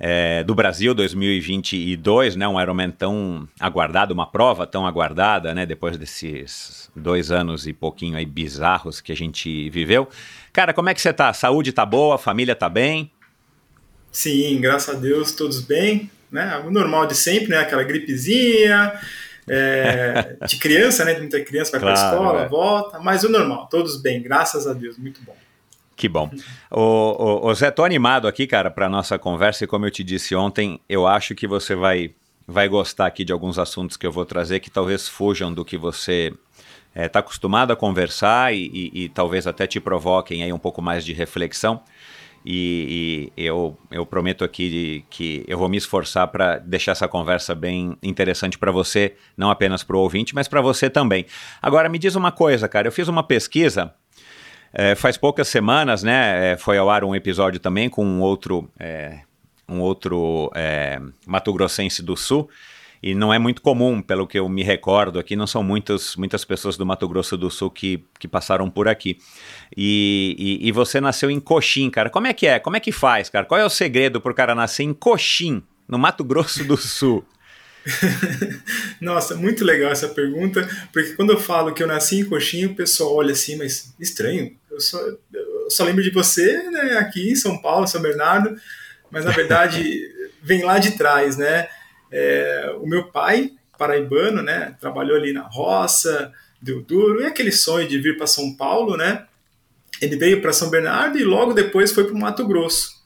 é, 0.00 0.44
do 0.44 0.54
Brasil 0.54 0.94
2022, 0.94 2.36
né? 2.36 2.46
Um 2.46 2.60
Ironman 2.60 2.90
tão 2.90 3.48
aguardado, 3.58 4.14
uma 4.14 4.30
prova 4.30 4.66
tão 4.66 4.86
aguardada, 4.86 5.52
né? 5.54 5.66
Depois 5.66 5.96
desses 5.96 6.90
dois 6.94 7.30
anos 7.30 7.66
e 7.66 7.72
pouquinho 7.72 8.16
aí 8.16 8.24
bizarros 8.24 9.00
que 9.00 9.10
a 9.10 9.16
gente 9.16 9.68
viveu. 9.70 10.08
Cara, 10.52 10.72
como 10.72 10.88
é 10.88 10.94
que 10.94 11.00
você 11.00 11.12
tá? 11.12 11.32
Saúde 11.32 11.72
tá 11.72 11.84
boa? 11.84 12.16
Família 12.16 12.54
tá 12.54 12.68
bem? 12.68 13.10
Sim, 14.12 14.60
graças 14.60 14.94
a 14.94 14.98
Deus, 14.98 15.32
todos 15.32 15.60
bem. 15.60 16.10
Né? 16.30 16.62
O 16.64 16.70
normal 16.70 17.06
de 17.06 17.16
sempre, 17.16 17.48
né? 17.48 17.58
Aquela 17.58 17.82
gripezinha, 17.82 18.92
é, 19.48 20.36
de 20.46 20.58
criança, 20.58 21.04
né? 21.04 21.18
Muita 21.18 21.40
criança 21.40 21.72
vai 21.72 21.80
claro, 21.80 21.96
para 21.96 22.08
a 22.08 22.12
escola, 22.12 22.42
é. 22.42 22.48
volta, 22.48 22.98
mas 23.00 23.24
o 23.24 23.28
normal, 23.28 23.66
todos 23.68 24.00
bem, 24.00 24.22
graças 24.22 24.66
a 24.66 24.72
Deus, 24.72 24.96
muito 24.96 25.20
bom. 25.22 25.36
Que 25.98 26.08
bom. 26.08 26.30
O, 26.70 26.80
o, 26.80 27.46
o 27.48 27.54
Zé, 27.54 27.72
tô 27.72 27.82
animado 27.82 28.28
aqui, 28.28 28.46
cara, 28.46 28.70
para 28.70 28.88
nossa 28.88 29.18
conversa 29.18 29.64
e 29.64 29.66
como 29.66 29.84
eu 29.84 29.90
te 29.90 30.04
disse 30.04 30.32
ontem, 30.32 30.80
eu 30.88 31.08
acho 31.08 31.34
que 31.34 31.44
você 31.44 31.74
vai, 31.74 32.12
vai 32.46 32.68
gostar 32.68 33.06
aqui 33.06 33.24
de 33.24 33.32
alguns 33.32 33.58
assuntos 33.58 33.96
que 33.96 34.06
eu 34.06 34.12
vou 34.12 34.24
trazer 34.24 34.60
que 34.60 34.70
talvez 34.70 35.08
fujam 35.08 35.52
do 35.52 35.64
que 35.64 35.76
você 35.76 36.32
está 36.94 37.02
é, 37.02 37.08
tá 37.08 37.18
acostumado 37.18 37.72
a 37.72 37.76
conversar 37.76 38.54
e, 38.54 38.70
e, 38.72 39.04
e, 39.04 39.08
talvez 39.08 39.44
até 39.48 39.66
te 39.66 39.80
provoquem 39.80 40.44
aí 40.44 40.52
um 40.52 40.58
pouco 40.58 40.80
mais 40.80 41.04
de 41.04 41.12
reflexão. 41.12 41.82
E, 42.46 43.32
e 43.36 43.44
eu, 43.44 43.76
eu 43.90 44.06
prometo 44.06 44.44
aqui 44.44 44.70
de, 44.70 45.04
que 45.10 45.44
eu 45.48 45.58
vou 45.58 45.68
me 45.68 45.76
esforçar 45.76 46.28
para 46.28 46.58
deixar 46.58 46.92
essa 46.92 47.08
conversa 47.08 47.56
bem 47.56 47.98
interessante 48.00 48.56
para 48.56 48.70
você, 48.70 49.16
não 49.36 49.50
apenas 49.50 49.82
para 49.82 49.96
o 49.96 50.00
ouvinte, 50.00 50.32
mas 50.32 50.46
para 50.46 50.60
você 50.60 50.88
também. 50.88 51.26
Agora, 51.60 51.88
me 51.88 51.98
diz 51.98 52.14
uma 52.14 52.30
coisa, 52.30 52.68
cara. 52.68 52.86
Eu 52.86 52.92
fiz 52.92 53.08
uma 53.08 53.24
pesquisa 53.24 53.92
é, 54.72 54.94
faz 54.94 55.16
poucas 55.16 55.48
semanas, 55.48 56.02
né, 56.02 56.52
é, 56.52 56.56
foi 56.56 56.78
ao 56.78 56.90
ar 56.90 57.04
um 57.04 57.14
episódio 57.14 57.60
também 57.60 57.88
com 57.88 58.04
um 58.04 58.20
outro, 58.20 58.70
é, 58.78 59.20
um 59.68 59.80
outro 59.80 60.50
é, 60.54 61.00
Mato 61.26 61.52
Grossense 61.52 62.02
do 62.02 62.16
Sul, 62.16 62.48
e 63.02 63.14
não 63.14 63.32
é 63.32 63.38
muito 63.38 63.62
comum, 63.62 64.02
pelo 64.02 64.26
que 64.26 64.38
eu 64.38 64.48
me 64.48 64.62
recordo 64.62 65.18
aqui, 65.18 65.36
não 65.36 65.46
são 65.46 65.62
muitas, 65.62 66.16
muitas 66.16 66.44
pessoas 66.44 66.76
do 66.76 66.84
Mato 66.84 67.08
Grosso 67.08 67.36
do 67.36 67.50
Sul 67.50 67.70
que, 67.70 68.04
que 68.18 68.26
passaram 68.26 68.68
por 68.68 68.88
aqui. 68.88 69.18
E, 69.76 70.34
e, 70.36 70.68
e, 70.68 70.72
você 70.72 71.00
nasceu 71.00 71.30
em 71.30 71.38
Coxim, 71.38 71.90
cara. 71.90 72.10
Como 72.10 72.26
é 72.26 72.32
que 72.32 72.46
é? 72.46 72.58
Como 72.58 72.76
é 72.76 72.80
que 72.80 72.90
faz, 72.90 73.28
cara? 73.28 73.46
Qual 73.46 73.60
é 73.60 73.64
o 73.64 73.70
segredo 73.70 74.20
pro 74.20 74.34
cara 74.34 74.52
nascer 74.52 74.82
em 74.82 74.92
Coxim, 74.92 75.62
no 75.86 75.96
Mato 75.96 76.24
Grosso 76.24 76.64
do 76.64 76.76
Sul? 76.76 77.24
Nossa, 79.00 79.34
muito 79.34 79.64
legal 79.64 79.90
essa 79.90 80.08
pergunta, 80.08 80.68
porque 80.92 81.12
quando 81.12 81.32
eu 81.32 81.40
falo 81.40 81.72
que 81.72 81.82
eu 81.82 81.86
nasci 81.86 82.20
em 82.20 82.24
Coxim, 82.24 82.66
o 82.66 82.74
pessoal 82.74 83.14
olha 83.14 83.32
assim, 83.32 83.56
mas 83.56 83.94
estranho, 83.98 84.56
eu 84.70 84.80
só, 84.80 85.00
eu 85.32 85.70
só 85.70 85.84
lembro 85.84 86.02
de 86.02 86.10
você 86.10 86.70
né, 86.70 86.98
aqui 86.98 87.30
em 87.30 87.36
São 87.36 87.60
Paulo, 87.60 87.86
São 87.86 88.02
Bernardo, 88.02 88.56
mas 89.10 89.24
na 89.24 89.30
verdade 89.30 90.00
vem 90.42 90.62
lá 90.62 90.78
de 90.78 90.92
trás, 90.92 91.36
né? 91.36 91.68
É, 92.10 92.74
o 92.80 92.86
meu 92.86 93.04
pai, 93.10 93.52
paraibano, 93.76 94.42
né, 94.42 94.74
trabalhou 94.80 95.16
ali 95.16 95.32
na 95.32 95.42
roça, 95.42 96.32
deu 96.60 96.82
duro, 96.82 97.22
e 97.22 97.26
aquele 97.26 97.52
sonho 97.52 97.88
de 97.88 97.98
vir 97.98 98.16
para 98.16 98.26
São 98.26 98.54
Paulo, 98.54 98.96
né? 98.96 99.26
Ele 100.00 100.16
veio 100.16 100.40
para 100.40 100.52
São 100.52 100.70
Bernardo 100.70 101.18
e 101.18 101.24
logo 101.24 101.52
depois 101.52 101.92
foi 101.92 102.04
para 102.04 102.14
o 102.14 102.18
Mato 102.18 102.46
Grosso, 102.46 102.98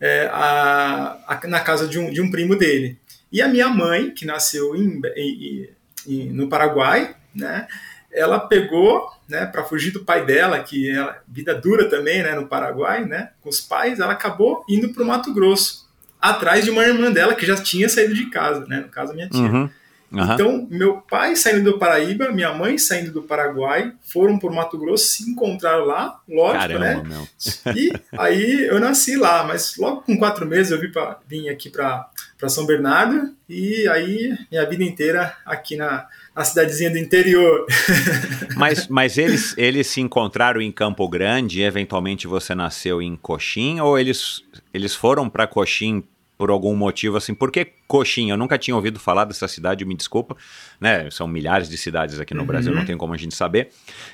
é, 0.00 0.28
a, 0.32 1.18
a, 1.28 1.40
na 1.46 1.60
casa 1.60 1.86
de 1.86 1.98
um, 1.98 2.10
de 2.10 2.20
um 2.20 2.30
primo 2.30 2.56
dele. 2.56 2.98
E 3.32 3.40
a 3.40 3.48
minha 3.48 3.68
mãe, 3.68 4.10
que 4.10 4.26
nasceu 4.26 4.76
em, 4.76 5.00
em, 5.16 5.68
em, 6.06 6.28
no 6.30 6.48
Paraguai, 6.48 7.16
né? 7.34 7.66
Ela 8.12 8.38
pegou, 8.38 9.08
né, 9.26 9.46
para 9.46 9.64
fugir 9.64 9.90
do 9.90 10.04
pai 10.04 10.26
dela, 10.26 10.60
que 10.60 10.90
é 10.90 11.16
vida 11.26 11.54
dura 11.54 11.88
também, 11.88 12.22
né, 12.22 12.34
no 12.34 12.46
Paraguai, 12.46 13.06
né, 13.06 13.30
com 13.40 13.48
os 13.48 13.58
pais, 13.58 14.00
ela 14.00 14.12
acabou 14.12 14.62
indo 14.68 14.90
para 14.90 15.02
o 15.02 15.06
Mato 15.06 15.32
Grosso, 15.32 15.88
atrás 16.20 16.62
de 16.62 16.70
uma 16.70 16.84
irmã 16.84 17.10
dela 17.10 17.34
que 17.34 17.46
já 17.46 17.56
tinha 17.56 17.88
saído 17.88 18.14
de 18.14 18.28
casa, 18.28 18.66
né, 18.66 18.80
no 18.80 18.90
caso 18.90 19.14
minha 19.14 19.30
tia. 19.30 19.40
Uhum. 19.40 19.70
Uhum. 20.12 20.34
Então, 20.34 20.68
meu 20.70 20.96
pai 21.00 21.34
saindo 21.34 21.72
do 21.72 21.78
Paraíba, 21.78 22.30
minha 22.30 22.52
mãe 22.52 22.76
saindo 22.76 23.10
do 23.10 23.22
Paraguai, 23.22 23.92
foram 24.02 24.38
por 24.38 24.52
Mato 24.52 24.78
Grosso, 24.78 25.06
se 25.06 25.30
encontraram 25.30 25.86
lá, 25.86 26.20
lógico, 26.28 26.58
Caramba, 26.58 27.02
né? 27.02 27.02
Meu. 27.04 27.28
E 27.74 27.92
aí 28.18 28.66
eu 28.66 28.78
nasci 28.78 29.16
lá, 29.16 29.44
mas 29.44 29.76
logo 29.76 30.02
com 30.02 30.16
quatro 30.18 30.46
meses 30.46 30.70
eu 30.70 30.80
vim, 30.80 30.90
pra, 30.90 31.18
vim 31.26 31.48
aqui 31.48 31.70
para 31.70 32.08
São 32.48 32.66
Bernardo 32.66 33.34
e 33.48 33.88
aí 33.88 34.36
minha 34.50 34.68
vida 34.68 34.84
inteira 34.84 35.34
aqui 35.46 35.76
na, 35.76 36.06
na 36.36 36.44
cidadezinha 36.44 36.90
do 36.90 36.98
interior. 36.98 37.66
Mas, 38.56 38.86
mas 38.86 39.18
eles, 39.18 39.54
eles 39.56 39.86
se 39.86 40.00
encontraram 40.00 40.60
em 40.60 40.70
Campo 40.70 41.08
Grande 41.08 41.60
e 41.60 41.64
eventualmente 41.64 42.26
você 42.26 42.54
nasceu 42.54 43.00
em 43.02 43.16
Coxim 43.16 43.80
ou 43.80 43.98
eles, 43.98 44.42
eles 44.72 44.94
foram 44.94 45.28
para 45.28 45.46
Coxim 45.46 46.04
por 46.42 46.50
algum 46.50 46.74
motivo 46.74 47.16
assim. 47.16 47.34
Por 47.34 47.52
que 47.52 47.64
Coxinha? 47.86 48.32
Eu 48.32 48.36
nunca 48.36 48.58
tinha 48.58 48.74
ouvido 48.74 48.98
falar 48.98 49.24
dessa 49.24 49.46
cidade, 49.46 49.84
me 49.84 49.94
desculpa, 49.94 50.36
né? 50.80 51.08
São 51.08 51.28
milhares 51.28 51.68
de 51.68 51.78
cidades 51.78 52.18
aqui 52.18 52.34
no 52.34 52.40
uhum. 52.40 52.46
Brasil, 52.48 52.74
não 52.74 52.84
tem 52.84 52.96
como 52.96 53.14
a 53.14 53.16
gente 53.16 53.32
saber. 53.32 53.68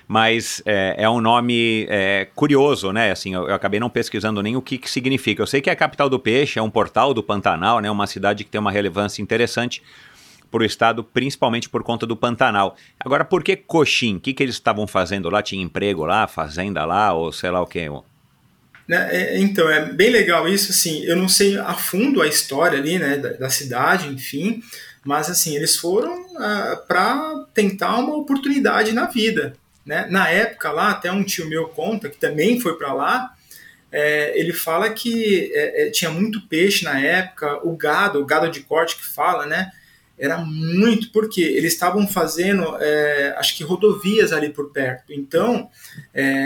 Mas 0.07 0.61
é, 0.67 0.95
é 0.99 1.09
um 1.09 1.23
nome 1.23 1.87
é, 1.89 2.29
curioso, 2.35 2.93
né? 2.93 3.11
Assim, 3.11 3.33
eu, 3.33 3.49
eu, 3.49 3.55
acabei 3.55 3.81
não 3.81 3.89
pesquisando 3.89 4.43
nem 4.43 4.57
o 4.57 4.61
que, 4.61 4.77
que 4.77 4.91
significa. 4.91 5.41
Eu 5.41 5.47
sei 5.47 5.63
que 5.63 5.71
é 5.71 5.73
a 5.73 5.77
capital 5.77 6.11
do 6.11 6.19
peixe, 6.19 6.59
é 6.59 6.63
um 6.63 6.69
portal 6.69 7.15
do 7.15 7.23
Pantanal, 7.23 7.81
né? 7.81 7.91
Uma 7.91 8.07
cidade 8.07 8.45
que 8.45 8.51
tem 8.51 8.61
uma 8.61 8.71
relevância 8.71 9.23
interessante 9.23 9.83
para 10.51 10.63
o 10.63 10.67
estado, 10.67 11.03
principalmente 11.03 11.67
por 11.67 11.83
conta 11.83 12.05
do 12.05 12.15
Pantanal. 12.15 12.77
Agora, 13.01 13.25
por 13.25 13.43
que 13.43 13.57
Coxim? 13.57 14.17
O 14.17 14.21
que, 14.21 14.35
que 14.35 14.43
eles 14.43 14.57
estavam 14.57 14.87
fazendo 14.87 15.31
lá? 15.31 15.41
Tinha 15.41 15.65
emprego 15.65 16.05
lá, 16.05 16.27
fazenda 16.27 16.85
lá, 16.85 17.11
ou 17.15 17.33
sei 17.33 17.51
lá 17.51 17.63
o 17.63 17.67
que? 17.67 17.89
Né? 18.89 19.09
É, 19.13 19.39
então, 19.39 19.69
é 19.69 19.85
bem 19.85 20.09
legal 20.09 20.49
isso, 20.49 20.73
assim, 20.73 21.05
eu 21.05 21.15
não 21.15 21.29
sei 21.29 21.59
a 21.59 21.75
fundo 21.75 22.23
a 22.23 22.27
história 22.27 22.79
ali, 22.79 22.99
né, 22.99 23.19
da, 23.19 23.35
da 23.35 23.51
cidade, 23.51 24.09
enfim, 24.09 24.63
mas, 25.05 25.29
assim, 25.29 25.55
eles 25.55 25.77
foram 25.77 26.27
ah, 26.39 26.83
para 26.89 27.47
tentar 27.53 27.99
uma 27.99 28.17
oportunidade 28.17 28.93
na 28.93 29.07
vida, 29.07 29.55
né? 29.85 30.07
Na 30.11 30.29
época 30.29 30.71
lá, 30.71 30.91
até 30.91 31.11
um 31.11 31.23
tio 31.23 31.49
meu 31.49 31.69
conta, 31.69 32.09
que 32.09 32.19
também 32.19 32.61
foi 32.61 32.77
para 32.77 32.93
lá, 32.93 33.35
é, 33.91 34.39
ele 34.39 34.53
fala 34.53 34.91
que 34.91 35.51
é, 35.55 35.87
é, 35.87 35.91
tinha 35.91 36.11
muito 36.11 36.47
peixe 36.47 36.85
na 36.85 37.01
época, 37.01 37.59
o 37.67 37.77
gado, 37.77 38.21
o 38.21 38.27
gado 38.27 38.51
de 38.51 38.61
corte 38.61 38.97
que 38.97 39.07
fala, 39.07 39.47
né, 39.47 39.71
era 40.19 40.39
muito, 40.39 41.11
porque 41.11 41.41
eles 41.41 41.73
estavam 41.73 42.07
fazendo, 42.07 42.77
é, 42.81 43.35
acho 43.39 43.57
que 43.57 43.65
rodovias 43.65 44.33
ali 44.33 44.51
por 44.51 44.73
perto, 44.73 45.13
então 45.13 45.71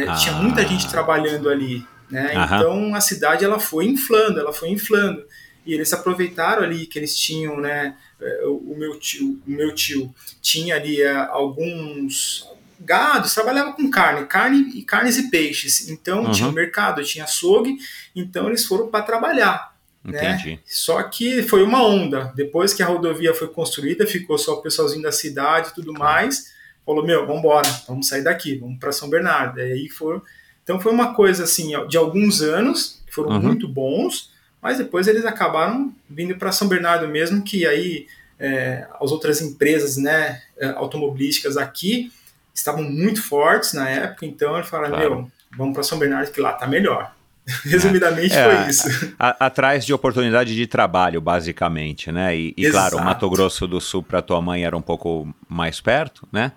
ah. 0.06 0.14
tinha 0.14 0.34
muita 0.34 0.62
gente 0.66 0.88
trabalhando 0.88 1.48
ali, 1.48 1.84
né? 2.12 2.32
Então 2.34 2.94
a 2.94 3.00
cidade 3.00 3.42
ela 3.42 3.58
foi 3.58 3.86
inflando, 3.86 4.38
ela 4.38 4.52
foi 4.52 4.68
inflando. 4.68 5.24
E 5.64 5.72
eles 5.72 5.92
aproveitaram 5.92 6.62
ali 6.62 6.86
que 6.86 6.98
eles 6.98 7.16
tinham, 7.16 7.58
né? 7.58 7.96
É, 8.20 8.44
o 8.44 8.74
meu 8.76 8.98
tio, 8.98 9.40
o 9.46 9.50
meu 9.50 9.74
tio 9.74 10.14
tinha 10.42 10.76
ali 10.76 11.00
é, 11.00 11.10
alguns 11.10 12.46
gados, 12.78 13.32
trabalhava 13.32 13.72
com 13.72 13.88
carne, 13.90 14.26
carne 14.26 14.72
e 14.74 14.82
carnes 14.82 15.16
e 15.16 15.30
peixes. 15.30 15.88
Então 15.88 16.24
uhum. 16.24 16.32
tinha 16.32 16.52
mercado, 16.52 17.02
tinha 17.02 17.24
açougue, 17.24 17.78
então 18.14 18.48
eles 18.48 18.66
foram 18.66 18.88
para 18.88 19.04
trabalhar. 19.04 19.72
Né? 20.04 20.18
Entendi. 20.18 20.50
Né? 20.50 20.58
Só 20.66 21.02
que 21.04 21.42
foi 21.42 21.62
uma 21.62 21.82
onda. 21.82 22.30
Depois 22.36 22.74
que 22.74 22.82
a 22.82 22.86
rodovia 22.86 23.32
foi 23.32 23.48
construída, 23.48 24.06
ficou 24.06 24.36
só 24.36 24.54
o 24.54 24.62
pessoalzinho 24.62 25.02
da 25.02 25.12
cidade 25.12 25.70
e 25.70 25.74
tudo 25.74 25.94
mais. 25.94 26.52
Falou: 26.84 27.06
Meu, 27.06 27.24
vamos 27.24 27.38
embora, 27.38 27.68
vamos 27.88 28.08
sair 28.08 28.22
daqui, 28.22 28.56
vamos 28.56 28.78
para 28.78 28.92
São 28.92 29.08
Bernardo. 29.08 29.60
E 29.60 29.62
aí 29.62 29.88
foram 29.88 30.20
então 30.62 30.80
foi 30.80 30.92
uma 30.92 31.14
coisa 31.14 31.44
assim 31.44 31.72
de 31.88 31.96
alguns 31.96 32.40
anos 32.40 33.00
que 33.06 33.12
foram 33.12 33.32
uhum. 33.32 33.40
muito 33.40 33.68
bons, 33.68 34.30
mas 34.60 34.78
depois 34.78 35.08
eles 35.08 35.24
acabaram 35.24 35.92
vindo 36.08 36.36
para 36.36 36.52
São 36.52 36.68
Bernardo 36.68 37.08
mesmo, 37.08 37.42
que 37.42 37.66
aí 37.66 38.06
é, 38.38 38.86
as 39.00 39.10
outras 39.10 39.40
empresas 39.40 39.96
né, 39.96 40.40
é, 40.58 40.68
automobilísticas 40.70 41.56
aqui 41.56 42.12
estavam 42.54 42.82
muito 42.82 43.22
fortes 43.22 43.72
na 43.72 43.88
época, 43.88 44.26
então 44.26 44.56
eles 44.56 44.68
falaram, 44.68 44.94
claro. 44.94 45.10
meu, 45.16 45.32
vamos 45.56 45.74
para 45.74 45.82
São 45.82 45.98
Bernardo 45.98 46.30
que 46.30 46.40
lá 46.40 46.52
tá 46.52 46.66
melhor. 46.66 47.12
Resumidamente 47.64 48.34
é, 48.34 48.44
foi 48.44 48.56
a, 48.56 48.68
isso. 48.68 49.14
A, 49.18 49.46
atrás 49.46 49.84
de 49.84 49.92
oportunidade 49.92 50.54
de 50.54 50.66
trabalho, 50.66 51.20
basicamente, 51.20 52.12
né? 52.12 52.36
E, 52.36 52.54
e 52.56 52.70
claro, 52.70 52.98
o 52.98 53.04
Mato 53.04 53.28
Grosso 53.28 53.66
do 53.66 53.80
Sul 53.80 54.02
para 54.02 54.22
tua 54.22 54.40
mãe 54.40 54.64
era 54.64 54.76
um 54.76 54.82
pouco 54.82 55.28
mais 55.48 55.80
perto, 55.80 56.26
né? 56.30 56.52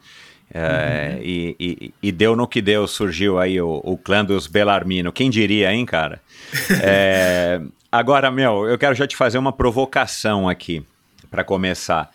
É, 0.58 1.16
uhum. 1.16 1.22
e, 1.22 1.56
e, 1.60 1.94
e, 2.02 2.12
deu 2.14 2.34
no 2.34 2.48
que 2.48 2.62
deu, 2.62 2.88
surgiu 2.88 3.38
aí 3.38 3.60
o, 3.60 3.82
o 3.84 3.98
clã 3.98 4.24
dos 4.24 4.48
Belarmino. 4.48 5.12
Quem 5.12 5.30
diria, 5.30 5.74
hein, 5.74 5.86
cara? 5.86 6.22
É, 6.82 7.60
agora, 7.92 8.32
meu, 8.32 8.66
eu 8.66 8.78
quero 8.78 8.96
já 8.96 9.06
te 9.06 9.18
fazer 9.18 9.38
uma 9.38 9.52
provocação 9.52 10.48
aqui, 10.48 10.82
para 11.30 11.44
começar. 11.44 12.10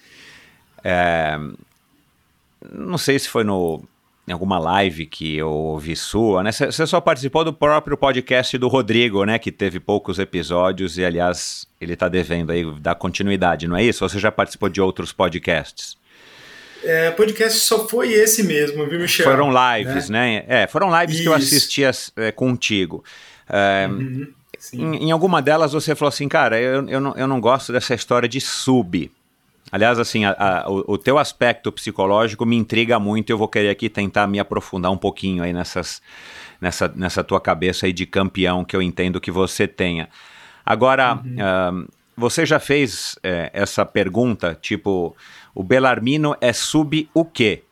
É, 0.83 1.39
não 2.73 2.97
sei 2.97 3.19
se 3.19 3.29
foi 3.29 3.45
no, 3.45 3.85
em 4.27 4.33
alguma 4.33 4.59
live 4.59 5.05
que 5.05 5.37
eu 5.37 5.51
ouvi 5.51 5.95
sua, 5.95 6.43
né? 6.43 6.51
Você 6.51 6.87
só 6.87 6.99
participou 6.99 7.45
do 7.45 7.53
próprio 7.53 7.95
podcast 7.95 8.57
do 8.57 8.69
Rodrigo, 8.69 9.23
né? 9.27 9.39
Que 9.39 9.53
teve 9.53 9.79
poucos 9.79 10.19
episódios 10.19 10.97
e, 10.97 11.05
aliás, 11.05 11.67
ele 11.79 11.93
está 11.93 12.09
devendo 12.09 12.53
aí 12.53 12.65
dar 12.81 12.95
continuidade, 12.95 13.69
não 13.69 13.77
é 13.77 13.85
isso? 13.85 14.03
Ou 14.03 14.09
você 14.09 14.19
já 14.19 14.33
participou 14.33 14.71
de 14.71 14.81
outros 14.81 15.13
podcasts? 15.13 16.00
É, 16.83 17.11
podcast 17.11 17.59
só 17.61 17.87
foi 17.87 18.13
esse 18.13 18.43
mesmo, 18.43 18.87
viu, 18.89 19.01
Michel? 19.01 19.25
Foram 19.25 19.51
lives, 19.51 20.09
né? 20.09 20.45
né? 20.49 20.63
É, 20.63 20.67
foram 20.67 20.89
lives 20.99 21.17
isso. 21.17 21.23
que 21.23 21.29
eu 21.29 21.35
assistia 21.35 21.91
é, 22.17 22.33
contigo. 22.33 23.05
É, 23.49 23.87
uhum, 23.89 24.33
em, 24.73 25.09
em, 25.09 25.11
alguma 25.11 25.43
delas 25.43 25.73
você 25.73 25.95
falou 25.95 26.09
assim, 26.09 26.29
cara, 26.29 26.61
eu, 26.61 26.89
eu, 26.89 27.01
não, 27.01 27.17
eu 27.17 27.27
não 27.27 27.41
gosto 27.41 27.73
dessa 27.73 27.95
história 27.95 28.29
de 28.29 28.41
sub. 28.41 29.11
Aliás, 29.73 29.99
assim, 29.99 30.25
a, 30.25 30.33
a, 30.33 30.71
o, 30.71 30.95
o, 30.95 30.99
teu 30.99 31.19
aspecto 31.19 31.71
psicológico 31.71 32.45
me 32.45 32.57
intriga 32.57 32.99
muito. 32.99 33.31
Eu 33.31 33.39
vou 33.39 33.49
querer 33.49 33.71
aqui 33.71 33.89
tentar 33.89 34.27
me 34.27 34.39
aprofundar 34.41 34.91
um 34.91 34.97
pouquinho 34.97 35.43
aí 35.43 35.53
nessas, 35.53 36.03
nessa, 36.61 36.89
nessa 36.95 37.23
tua 37.23 37.41
cabeça 37.41 37.87
aí 37.87 37.93
de 37.93 38.07
campeão 38.07 38.65
que 38.65 38.75
eu 38.75 38.83
entendo 38.83 39.21
que 39.21 39.31
você 39.31 39.69
tenha. 39.69 40.09
Agora, 40.65 41.21
uhum. 41.25 41.85
uh, 41.85 41.89
você 42.17 42.45
já 42.45 42.59
fez 42.59 43.17
é, 43.23 43.51
essa 43.53 43.85
pergunta, 43.87 44.59
tipo, 44.61 45.17
o 45.54 45.62
Belarmino 45.62 46.37
é 46.40 46.52
sub 46.52 47.09
o 47.12 47.25
quê? 47.25 47.64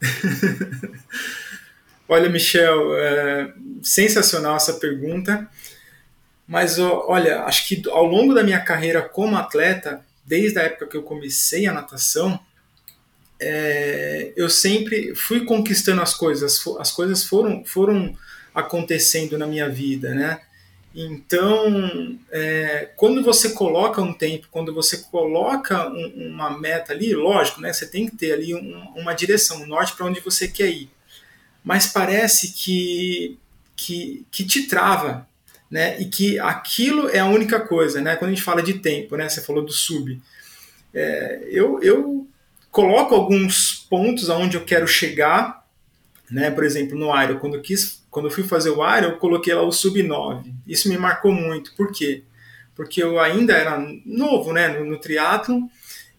olha, 2.08 2.28
Michel, 2.28 2.96
é 2.96 3.52
sensacional 3.82 4.56
essa 4.56 4.74
pergunta. 4.74 5.48
Mas 6.46 6.78
olha, 6.78 7.42
acho 7.42 7.68
que 7.68 7.82
ao 7.90 8.04
longo 8.04 8.32
da 8.32 8.42
minha 8.42 8.60
carreira 8.60 9.02
como 9.02 9.36
atleta, 9.36 10.02
desde 10.24 10.58
a 10.58 10.62
época 10.62 10.86
que 10.86 10.96
eu 10.96 11.02
comecei 11.02 11.66
a 11.66 11.74
natação, 11.74 12.40
é, 13.40 14.32
eu 14.34 14.48
sempre 14.48 15.14
fui 15.14 15.44
conquistando 15.44 16.00
as 16.00 16.14
coisas, 16.14 16.64
as 16.78 16.90
coisas 16.90 17.24
foram, 17.24 17.64
foram 17.64 18.16
acontecendo 18.54 19.36
na 19.36 19.46
minha 19.46 19.68
vida, 19.68 20.14
né? 20.14 20.40
Então, 20.94 22.18
é, 22.30 22.90
quando 22.96 23.22
você 23.22 23.50
coloca 23.50 24.00
um 24.00 24.12
tempo, 24.12 24.48
quando 24.50 24.74
você 24.74 24.98
coloca 24.98 25.88
um, 25.88 26.30
uma 26.30 26.58
meta 26.58 26.92
ali, 26.92 27.14
lógico, 27.14 27.60
né? 27.60 27.72
Você 27.72 27.86
tem 27.86 28.08
que 28.08 28.16
ter 28.16 28.32
ali 28.32 28.54
um, 28.54 28.92
uma 28.96 29.14
direção, 29.14 29.62
um 29.62 29.66
norte 29.66 29.94
para 29.94 30.06
onde 30.06 30.20
você 30.20 30.48
quer 30.48 30.68
ir. 30.68 30.90
Mas 31.62 31.86
parece 31.86 32.52
que, 32.52 33.38
que, 33.76 34.26
que 34.30 34.44
te 34.44 34.66
trava, 34.66 35.28
né? 35.70 36.00
E 36.00 36.06
que 36.06 36.38
aquilo 36.38 37.08
é 37.10 37.18
a 37.18 37.26
única 37.26 37.60
coisa, 37.60 38.00
né? 38.00 38.16
Quando 38.16 38.30
a 38.30 38.34
gente 38.34 38.44
fala 38.44 38.62
de 38.62 38.74
tempo, 38.74 39.16
né? 39.16 39.28
Você 39.28 39.42
falou 39.42 39.64
do 39.64 39.72
sub. 39.72 40.20
É, 40.94 41.46
eu, 41.50 41.80
eu 41.82 42.26
coloco 42.70 43.14
alguns 43.14 43.86
pontos 43.90 44.30
aonde 44.30 44.56
eu 44.56 44.64
quero 44.64 44.88
chegar, 44.88 45.66
né? 46.30 46.50
Por 46.50 46.64
exemplo, 46.64 46.98
no 46.98 47.22
Iron, 47.22 47.38
quando 47.38 47.56
eu 47.56 47.62
quis, 47.62 48.02
quando 48.18 48.26
eu 48.26 48.32
fui 48.32 48.42
fazer 48.42 48.70
o 48.70 48.96
Iron, 48.96 49.10
eu 49.10 49.16
coloquei 49.18 49.54
lá 49.54 49.62
o 49.62 49.70
sub 49.70 50.02
9. 50.02 50.52
Isso 50.66 50.88
me 50.88 50.98
marcou 50.98 51.32
muito. 51.32 51.72
Por 51.76 51.92
quê? 51.92 52.24
Porque 52.74 53.00
eu 53.00 53.20
ainda 53.20 53.52
era 53.52 53.78
novo, 54.04 54.52
né? 54.52 54.66
No, 54.66 54.84
no 54.84 54.98
triatlo 54.98 55.70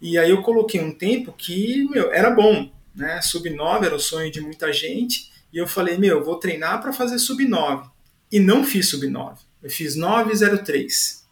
e 0.02 0.18
aí 0.18 0.30
eu 0.30 0.42
coloquei 0.42 0.80
um 0.80 0.94
tempo 0.94 1.34
que 1.38 1.86
meu, 1.90 2.10
era 2.14 2.32
bom, 2.32 2.72
né? 2.96 3.22
Sub 3.22 3.50
9 3.50 3.86
era 3.86 3.96
o 3.96 4.00
sonho 4.00 4.32
de 4.32 4.40
muita 4.40 4.72
gente. 4.72 5.30
E 5.52 5.58
eu 5.58 5.68
falei, 5.68 5.98
meu, 5.98 6.20
eu 6.20 6.24
vou 6.24 6.38
treinar 6.38 6.82
para 6.82 6.94
fazer 6.94 7.20
sub 7.20 7.46
9 7.46 7.90
e 8.32 8.40
não 8.40 8.64
fiz 8.64 8.88
sub 8.88 9.06
9. 9.06 9.42
Eu 9.62 9.70
fiz 9.70 9.98
903. 9.98 11.28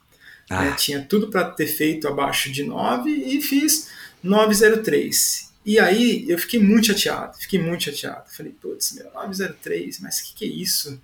Ah. 0.49 0.65
Né? 0.65 0.75
Tinha 0.77 1.01
tudo 1.01 1.29
para 1.29 1.45
ter 1.45 1.67
feito 1.67 2.09
abaixo 2.09 2.51
de 2.51 2.63
9 2.63 3.09
e 3.09 3.41
fiz 3.41 3.89
903. 4.21 5.46
E 5.67 5.77
aí 5.79 6.25
eu 6.29 6.39
fiquei 6.39 6.61
muito 6.61 6.87
chateado, 6.87 7.37
fiquei 7.37 7.59
muito 7.59 7.83
chateado. 7.83 8.23
Falei, 8.29 8.53
putz, 8.53 8.93
meu, 8.93 9.11
903, 9.13 9.99
mas 9.99 10.19
o 10.19 10.23
que, 10.23 10.35
que 10.35 10.45
é 10.45 10.47
isso? 10.47 11.01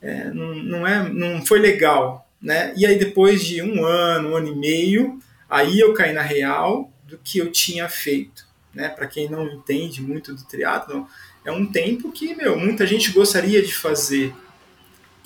É, 0.00 0.30
não, 0.30 0.54
não, 0.54 0.86
é, 0.86 1.08
não 1.12 1.44
foi 1.44 1.58
legal. 1.58 2.24
Né? 2.40 2.72
E 2.76 2.86
aí 2.86 2.96
depois 2.96 3.44
de 3.44 3.60
um 3.60 3.84
ano, 3.84 4.30
um 4.30 4.36
ano 4.36 4.46
e 4.46 4.54
meio, 4.54 5.20
aí 5.50 5.80
eu 5.80 5.92
caí 5.92 6.12
na 6.12 6.22
real 6.22 6.88
do 7.04 7.18
que 7.18 7.38
eu 7.38 7.50
tinha 7.50 7.88
feito. 7.88 8.46
Né? 8.72 8.88
Para 8.88 9.08
quem 9.08 9.28
não 9.28 9.44
entende 9.48 10.00
muito 10.00 10.32
do 10.32 10.44
triatlo, 10.44 11.08
é 11.44 11.50
um 11.50 11.66
tempo 11.66 12.12
que 12.12 12.32
meu, 12.36 12.56
muita 12.56 12.86
gente 12.86 13.10
gostaria 13.10 13.60
de 13.60 13.74
fazer, 13.74 14.32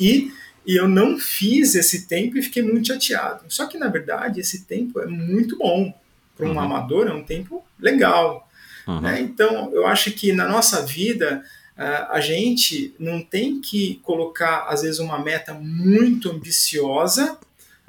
e, 0.01 0.33
e 0.64 0.75
eu 0.75 0.88
não 0.88 1.19
fiz 1.19 1.75
esse 1.75 2.07
tempo 2.07 2.38
e 2.38 2.43
fiquei 2.43 2.62
muito 2.62 2.88
chateado. 2.88 3.45
Só 3.51 3.66
que, 3.66 3.77
na 3.77 3.88
verdade, 3.88 4.40
esse 4.40 4.64
tempo 4.64 4.99
é 5.01 5.07
muito 5.07 5.59
bom. 5.59 5.95
Para 6.35 6.47
um 6.47 6.53
uhum. 6.53 6.61
amador, 6.61 7.07
é 7.07 7.12
um 7.12 7.23
tempo 7.23 7.62
legal. 7.79 8.49
Uhum. 8.90 9.00
Né? 9.00 9.20
Então, 9.20 9.70
eu 9.72 9.87
acho 9.87 10.11
que 10.12 10.33
na 10.33 10.48
nossa 10.48 10.85
vida, 10.85 11.42
a 11.76 12.20
gente 12.20 12.94
não 12.98 13.22
tem 13.22 13.61
que 13.61 14.00
colocar, 14.03 14.66
às 14.68 14.83
vezes, 14.83 14.98
uma 14.98 15.18
meta 15.18 15.55
muito 15.55 16.31
ambiciosa, 16.31 17.38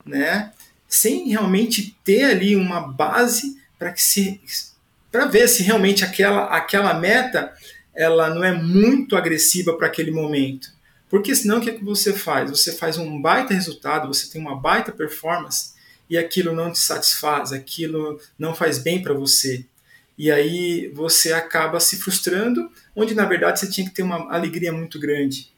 né? 0.06 0.52
sem 0.88 1.30
realmente 1.30 1.96
ter 2.04 2.26
ali 2.26 2.56
uma 2.56 2.82
base 2.82 3.58
para 3.80 3.94
que 3.94 4.02
se 4.02 4.42
para 5.10 5.26
ver 5.26 5.48
se 5.48 5.64
realmente 5.64 6.06
aquela, 6.06 6.46
aquela 6.46 6.94
meta 6.94 7.54
ela 7.94 8.30
não 8.30 8.44
é 8.44 8.54
muito 8.54 9.18
agressiva 9.18 9.78
para 9.78 9.88
aquele 9.88 10.12
momento. 10.12 10.70
Porque 11.10 11.36
senão 11.36 11.58
o 11.58 11.62
que, 11.62 11.70
é 11.70 11.74
que 11.74 11.84
você 11.84 12.14
faz? 12.14 12.50
Você 12.50 12.74
faz 12.74 12.98
um 12.98 13.22
baita 13.22 13.54
resultado, 13.54 14.08
você 14.08 14.30
tem 14.32 14.40
uma 14.40 14.56
baita 14.56 14.92
performance 14.92 15.74
e 16.10 16.18
aquilo 16.18 16.54
não 16.54 16.72
te 16.72 16.80
satisfaz, 16.80 17.52
aquilo 17.52 18.20
não 18.40 18.56
faz 18.56 18.78
bem 18.78 19.02
para 19.02 19.14
você. 19.14 19.66
E 20.22 20.30
aí 20.30 20.88
você 20.94 21.34
acaba 21.34 21.80
se 21.80 21.98
frustrando, 21.98 22.72
onde 22.96 23.16
na 23.16 23.26
verdade 23.26 23.60
você 23.60 23.68
tinha 23.68 23.90
que 23.90 23.96
ter 23.96 24.04
uma 24.04 24.32
alegria 24.32 24.72
muito 24.72 25.00
grande. 25.00 25.50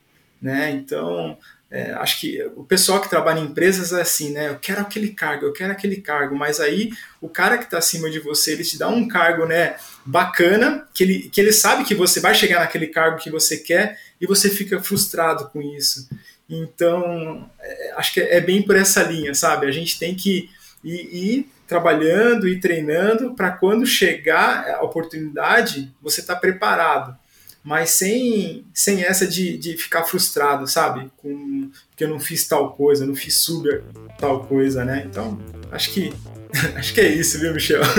Né? 0.41 0.71
Então, 0.71 1.37
é, 1.69 1.91
acho 1.95 2.21
que 2.21 2.41
o 2.55 2.63
pessoal 2.63 3.01
que 3.01 3.09
trabalha 3.09 3.41
em 3.41 3.43
empresas 3.43 3.91
é 3.91 4.01
assim, 4.01 4.31
né? 4.31 4.47
Eu 4.47 4.57
quero 4.57 4.79
aquele 4.79 5.09
cargo, 5.09 5.45
eu 5.45 5.51
quero 5.51 5.73
aquele 5.73 5.97
cargo, 5.97 6.33
mas 6.33 6.61
aí 6.61 6.91
o 7.19 7.27
cara 7.27 7.57
que 7.57 7.65
está 7.65 7.77
acima 7.77 8.09
de 8.09 8.19
você, 8.19 8.53
ele 8.53 8.63
te 8.63 8.77
dá 8.77 8.87
um 8.87 9.05
cargo, 9.05 9.45
né, 9.45 9.75
bacana, 10.05 10.87
que 10.93 11.03
ele, 11.03 11.29
que 11.29 11.41
ele 11.41 11.51
sabe 11.51 11.83
que 11.83 11.93
você 11.93 12.21
vai 12.21 12.33
chegar 12.33 12.61
naquele 12.61 12.87
cargo 12.87 13.17
que 13.17 13.29
você 13.29 13.57
quer 13.57 13.99
e 14.21 14.25
você 14.25 14.49
fica 14.49 14.81
frustrado 14.81 15.49
com 15.49 15.61
isso. 15.61 16.07
Então, 16.49 17.49
é, 17.59 17.93
acho 17.97 18.13
que 18.13 18.21
é 18.21 18.39
bem 18.39 18.61
por 18.61 18.77
essa 18.77 19.03
linha, 19.03 19.35
sabe? 19.35 19.67
A 19.67 19.71
gente 19.71 19.99
tem 19.99 20.15
que 20.15 20.49
ir, 20.81 21.09
ir 21.11 21.52
trabalhando 21.67 22.47
e 22.47 22.59
treinando 22.59 23.33
para 23.35 23.51
quando 23.51 23.85
chegar 23.85 24.69
a 24.69 24.83
oportunidade, 24.83 25.93
você 26.01 26.21
está 26.21 26.35
preparado 26.35 27.17
mas 27.63 27.91
sem, 27.91 28.65
sem 28.73 29.03
essa 29.03 29.25
de, 29.25 29.57
de 29.57 29.77
ficar 29.77 30.03
frustrado, 30.03 30.67
sabe? 30.67 31.09
Com, 31.15 31.71
que 31.95 32.03
eu 32.03 32.09
não 32.09 32.19
fiz 32.19 32.45
tal 32.45 32.73
coisa, 32.73 33.05
não 33.05 33.15
fiz 33.15 33.37
sub 33.37 33.81
tal 34.19 34.43
coisa, 34.43 34.83
né? 34.83 35.05
Então, 35.09 35.39
acho 35.71 35.93
que, 35.93 36.11
acho 36.75 36.93
que 36.93 36.99
é 36.99 37.07
isso, 37.07 37.39
viu, 37.39 37.53
Michel? 37.53 37.81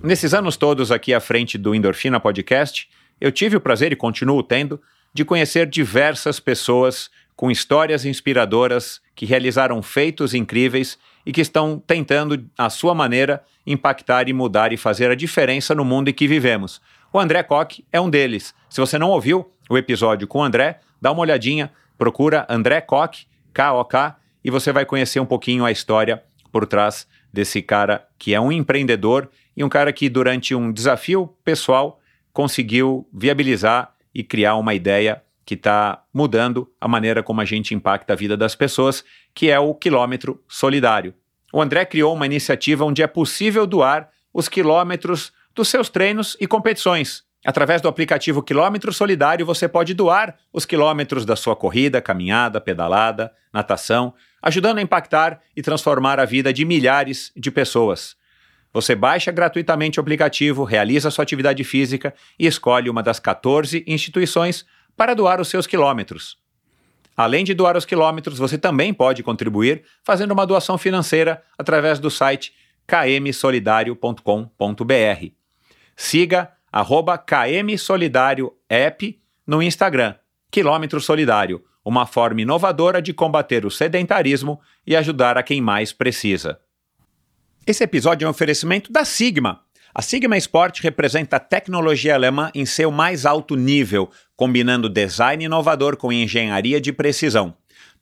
Nesses 0.00 0.32
anos 0.32 0.56
todos 0.56 0.92
aqui 0.92 1.12
à 1.12 1.18
frente 1.18 1.58
do 1.58 1.74
Endorfina 1.74 2.20
Podcast, 2.20 2.88
eu 3.20 3.32
tive 3.32 3.56
o 3.56 3.60
prazer 3.60 3.90
e 3.90 3.96
continuo 3.96 4.40
tendo 4.44 4.80
de 5.12 5.24
conhecer 5.24 5.66
diversas 5.66 6.38
pessoas 6.38 7.10
com 7.38 7.52
histórias 7.52 8.04
inspiradoras 8.04 9.00
que 9.14 9.24
realizaram 9.24 9.80
feitos 9.80 10.34
incríveis 10.34 10.98
e 11.24 11.30
que 11.30 11.40
estão 11.40 11.78
tentando, 11.78 12.44
à 12.58 12.68
sua 12.68 12.96
maneira, 12.96 13.44
impactar 13.64 14.28
e 14.28 14.32
mudar 14.32 14.72
e 14.72 14.76
fazer 14.76 15.08
a 15.08 15.14
diferença 15.14 15.72
no 15.72 15.84
mundo 15.84 16.08
em 16.10 16.12
que 16.12 16.26
vivemos. 16.26 16.80
O 17.12 17.20
André 17.20 17.44
Koch 17.44 17.84
é 17.92 18.00
um 18.00 18.10
deles. 18.10 18.52
Se 18.68 18.80
você 18.80 18.98
não 18.98 19.10
ouviu 19.10 19.48
o 19.70 19.78
episódio 19.78 20.26
com 20.26 20.40
o 20.40 20.42
André, 20.42 20.80
dá 21.00 21.12
uma 21.12 21.20
olhadinha, 21.20 21.70
procura 21.96 22.44
André 22.48 22.80
Koch, 22.80 23.28
K-O-K, 23.54 24.16
e 24.42 24.50
você 24.50 24.72
vai 24.72 24.84
conhecer 24.84 25.20
um 25.20 25.26
pouquinho 25.26 25.64
a 25.64 25.70
história 25.70 26.20
por 26.50 26.66
trás 26.66 27.06
desse 27.32 27.62
cara 27.62 28.04
que 28.18 28.34
é 28.34 28.40
um 28.40 28.50
empreendedor 28.50 29.30
e 29.56 29.62
um 29.62 29.68
cara 29.68 29.92
que, 29.92 30.08
durante 30.08 30.56
um 30.56 30.72
desafio 30.72 31.32
pessoal, 31.44 32.00
conseguiu 32.32 33.08
viabilizar 33.12 33.94
e 34.12 34.24
criar 34.24 34.56
uma 34.56 34.74
ideia 34.74 35.22
que 35.48 35.54
está 35.54 36.02
mudando 36.12 36.70
a 36.78 36.86
maneira 36.86 37.22
como 37.22 37.40
a 37.40 37.44
gente 37.46 37.74
impacta 37.74 38.12
a 38.12 38.16
vida 38.16 38.36
das 38.36 38.54
pessoas, 38.54 39.02
que 39.34 39.48
é 39.48 39.58
o 39.58 39.74
quilômetro 39.74 40.44
solidário. 40.46 41.14
O 41.50 41.62
André 41.62 41.86
criou 41.86 42.14
uma 42.14 42.26
iniciativa 42.26 42.84
onde 42.84 43.02
é 43.02 43.06
possível 43.06 43.66
doar 43.66 44.10
os 44.30 44.46
quilômetros 44.46 45.32
dos 45.54 45.68
seus 45.68 45.88
treinos 45.88 46.36
e 46.38 46.46
competições. 46.46 47.24
Através 47.46 47.80
do 47.80 47.88
aplicativo 47.88 48.42
Quilômetro 48.42 48.92
Solidário, 48.92 49.46
você 49.46 49.66
pode 49.66 49.94
doar 49.94 50.36
os 50.52 50.66
quilômetros 50.66 51.24
da 51.24 51.34
sua 51.34 51.56
corrida, 51.56 52.02
caminhada, 52.02 52.60
pedalada, 52.60 53.32
natação, 53.50 54.12
ajudando 54.42 54.76
a 54.76 54.82
impactar 54.82 55.40
e 55.56 55.62
transformar 55.62 56.20
a 56.20 56.26
vida 56.26 56.52
de 56.52 56.66
milhares 56.66 57.32
de 57.34 57.50
pessoas. 57.50 58.18
Você 58.70 58.94
baixa 58.94 59.32
gratuitamente 59.32 59.98
o 59.98 60.02
aplicativo, 60.02 60.62
realiza 60.62 61.10
sua 61.10 61.22
atividade 61.22 61.64
física 61.64 62.12
e 62.38 62.46
escolhe 62.46 62.90
uma 62.90 63.02
das 63.02 63.18
14 63.18 63.82
instituições 63.86 64.66
para 64.98 65.14
doar 65.14 65.40
os 65.40 65.48
seus 65.48 65.66
quilômetros. 65.66 66.36
Além 67.16 67.44
de 67.44 67.54
doar 67.54 67.76
os 67.76 67.84
quilômetros, 67.84 68.38
você 68.38 68.58
também 68.58 68.92
pode 68.92 69.22
contribuir 69.22 69.84
fazendo 70.02 70.32
uma 70.32 70.44
doação 70.44 70.76
financeira 70.76 71.40
através 71.56 72.00
do 72.00 72.10
site 72.10 72.52
kmsolidario.com.br. 72.86 75.26
Siga 75.96 76.52
arroba 76.70 77.16
kmsolidario 77.16 78.52
app 78.68 79.18
no 79.46 79.62
Instagram, 79.62 80.16
Quilômetro 80.50 81.00
Solidário, 81.00 81.64
uma 81.84 82.04
forma 82.04 82.42
inovadora 82.42 83.00
de 83.00 83.14
combater 83.14 83.64
o 83.64 83.70
sedentarismo 83.70 84.60
e 84.86 84.96
ajudar 84.96 85.38
a 85.38 85.42
quem 85.42 85.60
mais 85.60 85.92
precisa. 85.92 86.60
Esse 87.66 87.84
episódio 87.84 88.24
é 88.24 88.28
um 88.28 88.30
oferecimento 88.30 88.92
da 88.92 89.04
Sigma. 89.04 89.60
A 89.98 90.00
Sigma 90.00 90.36
Sport 90.36 90.78
representa 90.80 91.38
a 91.38 91.40
tecnologia 91.40 92.14
alemã 92.14 92.52
em 92.54 92.64
seu 92.64 92.88
mais 92.88 93.26
alto 93.26 93.56
nível, 93.56 94.08
combinando 94.36 94.88
design 94.88 95.44
inovador 95.44 95.96
com 95.96 96.12
engenharia 96.12 96.80
de 96.80 96.92
precisão. 96.92 97.52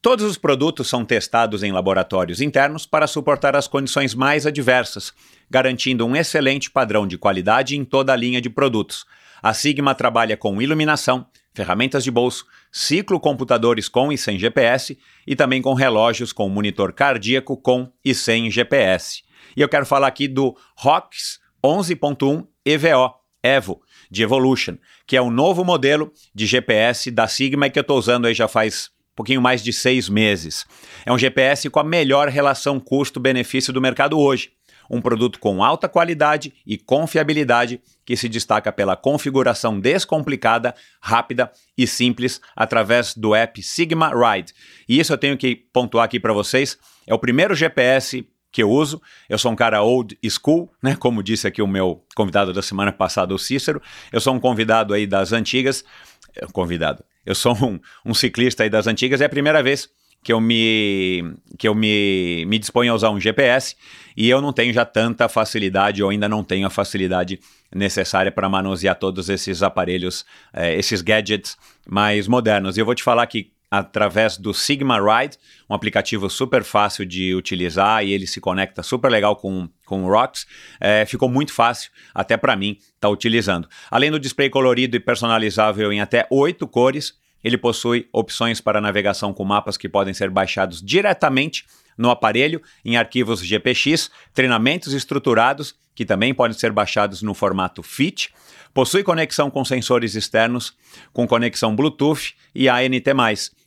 Todos 0.02 0.22
os 0.26 0.36
produtos 0.36 0.88
são 0.88 1.06
testados 1.06 1.62
em 1.62 1.72
laboratórios 1.72 2.42
internos 2.42 2.84
para 2.84 3.06
suportar 3.06 3.56
as 3.56 3.66
condições 3.66 4.14
mais 4.14 4.44
adversas, 4.44 5.10
garantindo 5.48 6.04
um 6.04 6.14
excelente 6.14 6.70
padrão 6.70 7.06
de 7.06 7.16
qualidade 7.16 7.78
em 7.78 7.82
toda 7.82 8.12
a 8.12 8.16
linha 8.16 8.42
de 8.42 8.50
produtos. 8.50 9.06
A 9.42 9.54
Sigma 9.54 9.94
trabalha 9.94 10.36
com 10.36 10.60
iluminação, 10.60 11.26
ferramentas 11.54 12.04
de 12.04 12.10
bolso, 12.10 12.44
ciclocomputadores 12.70 13.88
com 13.88 14.12
e 14.12 14.18
sem 14.18 14.38
GPS 14.38 14.98
e 15.26 15.34
também 15.34 15.62
com 15.62 15.72
relógios 15.72 16.30
com 16.30 16.46
monitor 16.50 16.92
cardíaco 16.92 17.56
com 17.56 17.90
e 18.04 18.14
sem 18.14 18.50
GPS. 18.50 19.22
E 19.56 19.62
eu 19.62 19.68
quero 19.70 19.86
falar 19.86 20.08
aqui 20.08 20.28
do 20.28 20.54
ROX 20.76 21.45
11.1 21.66 22.46
EVO, 22.64 23.14
Evo, 23.42 23.82
de 24.10 24.22
Evolution, 24.22 24.76
que 25.06 25.16
é 25.16 25.20
o 25.20 25.30
novo 25.30 25.64
modelo 25.64 26.12
de 26.34 26.46
GPS 26.46 27.10
da 27.10 27.26
Sigma 27.26 27.68
que 27.68 27.78
eu 27.78 27.82
estou 27.82 27.98
usando 27.98 28.26
aí 28.26 28.34
já 28.34 28.48
faz 28.48 28.90
pouquinho 29.16 29.40
mais 29.40 29.62
de 29.62 29.72
seis 29.72 30.08
meses. 30.08 30.66
É 31.04 31.12
um 31.12 31.18
GPS 31.18 31.70
com 31.70 31.80
a 31.80 31.84
melhor 31.84 32.28
relação 32.28 32.78
custo-benefício 32.78 33.72
do 33.72 33.80
mercado 33.80 34.18
hoje. 34.18 34.50
Um 34.88 35.00
produto 35.00 35.40
com 35.40 35.64
alta 35.64 35.88
qualidade 35.88 36.52
e 36.64 36.78
confiabilidade 36.78 37.80
que 38.04 38.16
se 38.16 38.28
destaca 38.28 38.70
pela 38.70 38.94
configuração 38.94 39.80
descomplicada, 39.80 40.74
rápida 41.00 41.50
e 41.76 41.88
simples 41.88 42.40
através 42.54 43.14
do 43.14 43.34
app 43.34 43.60
Sigma 43.62 44.10
Ride. 44.10 44.52
E 44.88 45.00
isso 45.00 45.12
eu 45.12 45.18
tenho 45.18 45.36
que 45.36 45.56
pontuar 45.72 46.04
aqui 46.04 46.20
para 46.20 46.32
vocês. 46.32 46.78
É 47.04 47.12
o 47.12 47.18
primeiro 47.18 47.54
GPS 47.54 48.24
que 48.56 48.62
eu 48.62 48.70
uso. 48.70 49.02
Eu 49.28 49.36
sou 49.36 49.52
um 49.52 49.54
cara 49.54 49.82
old 49.82 50.18
school, 50.30 50.72
né? 50.82 50.96
Como 50.96 51.22
disse 51.22 51.46
aqui 51.46 51.60
o 51.60 51.66
meu 51.66 52.02
convidado 52.14 52.54
da 52.54 52.62
semana 52.62 52.90
passada, 52.90 53.34
o 53.34 53.38
Cícero. 53.38 53.82
Eu 54.10 54.18
sou 54.18 54.34
um 54.34 54.40
convidado 54.40 54.94
aí 54.94 55.06
das 55.06 55.30
antigas. 55.30 55.84
Convidado. 56.54 57.04
Eu 57.26 57.34
sou 57.34 57.54
um, 57.54 57.78
um 58.02 58.14
ciclista 58.14 58.62
aí 58.62 58.70
das 58.70 58.86
antigas, 58.86 59.20
é 59.20 59.26
a 59.26 59.28
primeira 59.28 59.62
vez 59.62 59.90
que 60.22 60.32
eu 60.32 60.40
me 60.40 61.34
que 61.58 61.68
eu 61.68 61.74
me, 61.74 62.46
me 62.46 62.58
disponho 62.58 62.92
a 62.92 62.94
usar 62.96 63.10
um 63.10 63.20
GPS 63.20 63.76
e 64.16 64.26
eu 64.26 64.40
não 64.40 64.54
tenho 64.54 64.72
já 64.72 64.86
tanta 64.86 65.28
facilidade 65.28 66.02
ou 66.02 66.08
ainda 66.08 66.26
não 66.26 66.42
tenho 66.42 66.66
a 66.66 66.70
facilidade 66.70 67.38
necessária 67.74 68.32
para 68.32 68.48
manusear 68.48 68.98
todos 68.98 69.28
esses 69.28 69.62
aparelhos, 69.62 70.24
eh, 70.54 70.74
esses 70.76 71.02
gadgets 71.02 71.58
mais 71.86 72.26
modernos. 72.26 72.78
E 72.78 72.80
eu 72.80 72.86
vou 72.86 72.94
te 72.94 73.02
falar 73.02 73.26
que 73.26 73.52
através 73.78 74.36
do 74.36 74.52
Sigma 74.54 74.98
Ride, 74.98 75.36
um 75.68 75.74
aplicativo 75.74 76.28
super 76.30 76.64
fácil 76.64 77.04
de 77.04 77.34
utilizar 77.34 78.04
e 78.04 78.12
ele 78.12 78.26
se 78.26 78.40
conecta 78.40 78.82
super 78.82 79.10
legal 79.10 79.36
com, 79.36 79.68
com 79.84 80.04
o 80.04 80.08
Rocks. 80.08 80.46
É, 80.80 81.04
ficou 81.06 81.28
muito 81.28 81.52
fácil, 81.52 81.90
até 82.14 82.36
para 82.36 82.56
mim, 82.56 82.72
estar 82.78 82.92
tá 83.00 83.08
utilizando. 83.08 83.68
Além 83.90 84.10
do 84.10 84.20
display 84.20 84.48
colorido 84.48 84.96
e 84.96 85.00
personalizável 85.00 85.92
em 85.92 86.00
até 86.00 86.26
oito 86.30 86.66
cores, 86.66 87.14
ele 87.42 87.58
possui 87.58 88.08
opções 88.12 88.60
para 88.60 88.80
navegação 88.80 89.32
com 89.32 89.44
mapas 89.44 89.76
que 89.76 89.88
podem 89.88 90.14
ser 90.14 90.30
baixados 90.30 90.82
diretamente 90.82 91.64
no 91.96 92.10
aparelho 92.10 92.60
em 92.84 92.96
arquivos 92.96 93.40
GPX, 93.40 94.10
treinamentos 94.34 94.92
estruturados 94.92 95.74
que 95.96 96.04
também 96.04 96.34
podem 96.34 96.56
ser 96.56 96.70
baixados 96.70 97.22
no 97.22 97.32
formato 97.32 97.82
FIT, 97.82 98.30
possui 98.74 99.02
conexão 99.02 99.50
com 99.50 99.64
sensores 99.64 100.14
externos, 100.14 100.74
com 101.10 101.26
conexão 101.26 101.74
Bluetooth 101.74 102.34
e 102.54 102.68
ANT+, 102.68 103.02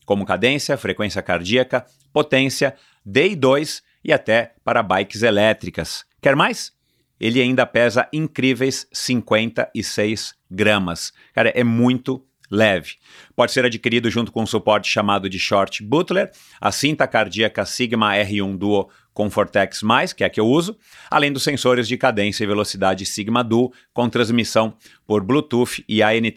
como 0.10 0.26
cadência, 0.26 0.76
frequência 0.76 1.22
cardíaca, 1.22 1.86
potência, 2.12 2.74
DI2 3.08 3.84
e 4.04 4.12
até 4.12 4.56
para 4.64 4.82
bikes 4.82 5.22
elétricas. 5.22 6.04
Quer 6.20 6.36
mais? 6.36 6.74
Ele 7.20 7.40
ainda 7.40 7.64
pesa 7.64 8.10
incríveis 8.12 8.88
56 8.92 10.34
gramas. 10.50 11.14
Cara, 11.32 11.50
é 11.50 11.64
muito 11.64 12.26
leve. 12.50 12.96
Pode 13.36 13.52
ser 13.52 13.64
adquirido 13.66 14.10
junto 14.10 14.32
com 14.32 14.42
um 14.42 14.48
suporte 14.48 14.90
chamado 14.90 15.30
de 15.30 15.38
Short 15.38 15.84
Butler, 15.84 16.32
a 16.60 16.72
cinta 16.72 17.08
cardíaca 17.08 17.64
Sigma 17.64 18.16
R1 18.16 18.58
Duo 18.58 18.90
Comfortex+, 19.14 19.82
que 20.18 20.24
é 20.24 20.26
a 20.26 20.30
que 20.32 20.40
eu 20.40 20.48
uso, 20.48 20.76
além 21.12 21.32
dos 21.32 21.44
sensores 21.44 21.88
de 21.88 21.98
cadência 21.98 22.44
e 22.44 22.48
velocidade 22.48 23.06
Sigma 23.06 23.44
Duo 23.44 23.72
com 23.94 24.10
transmissão 24.10 24.74
por 25.06 25.24
Bluetooth 25.24 25.86
e 25.88 26.02
ANT+. 26.02 26.34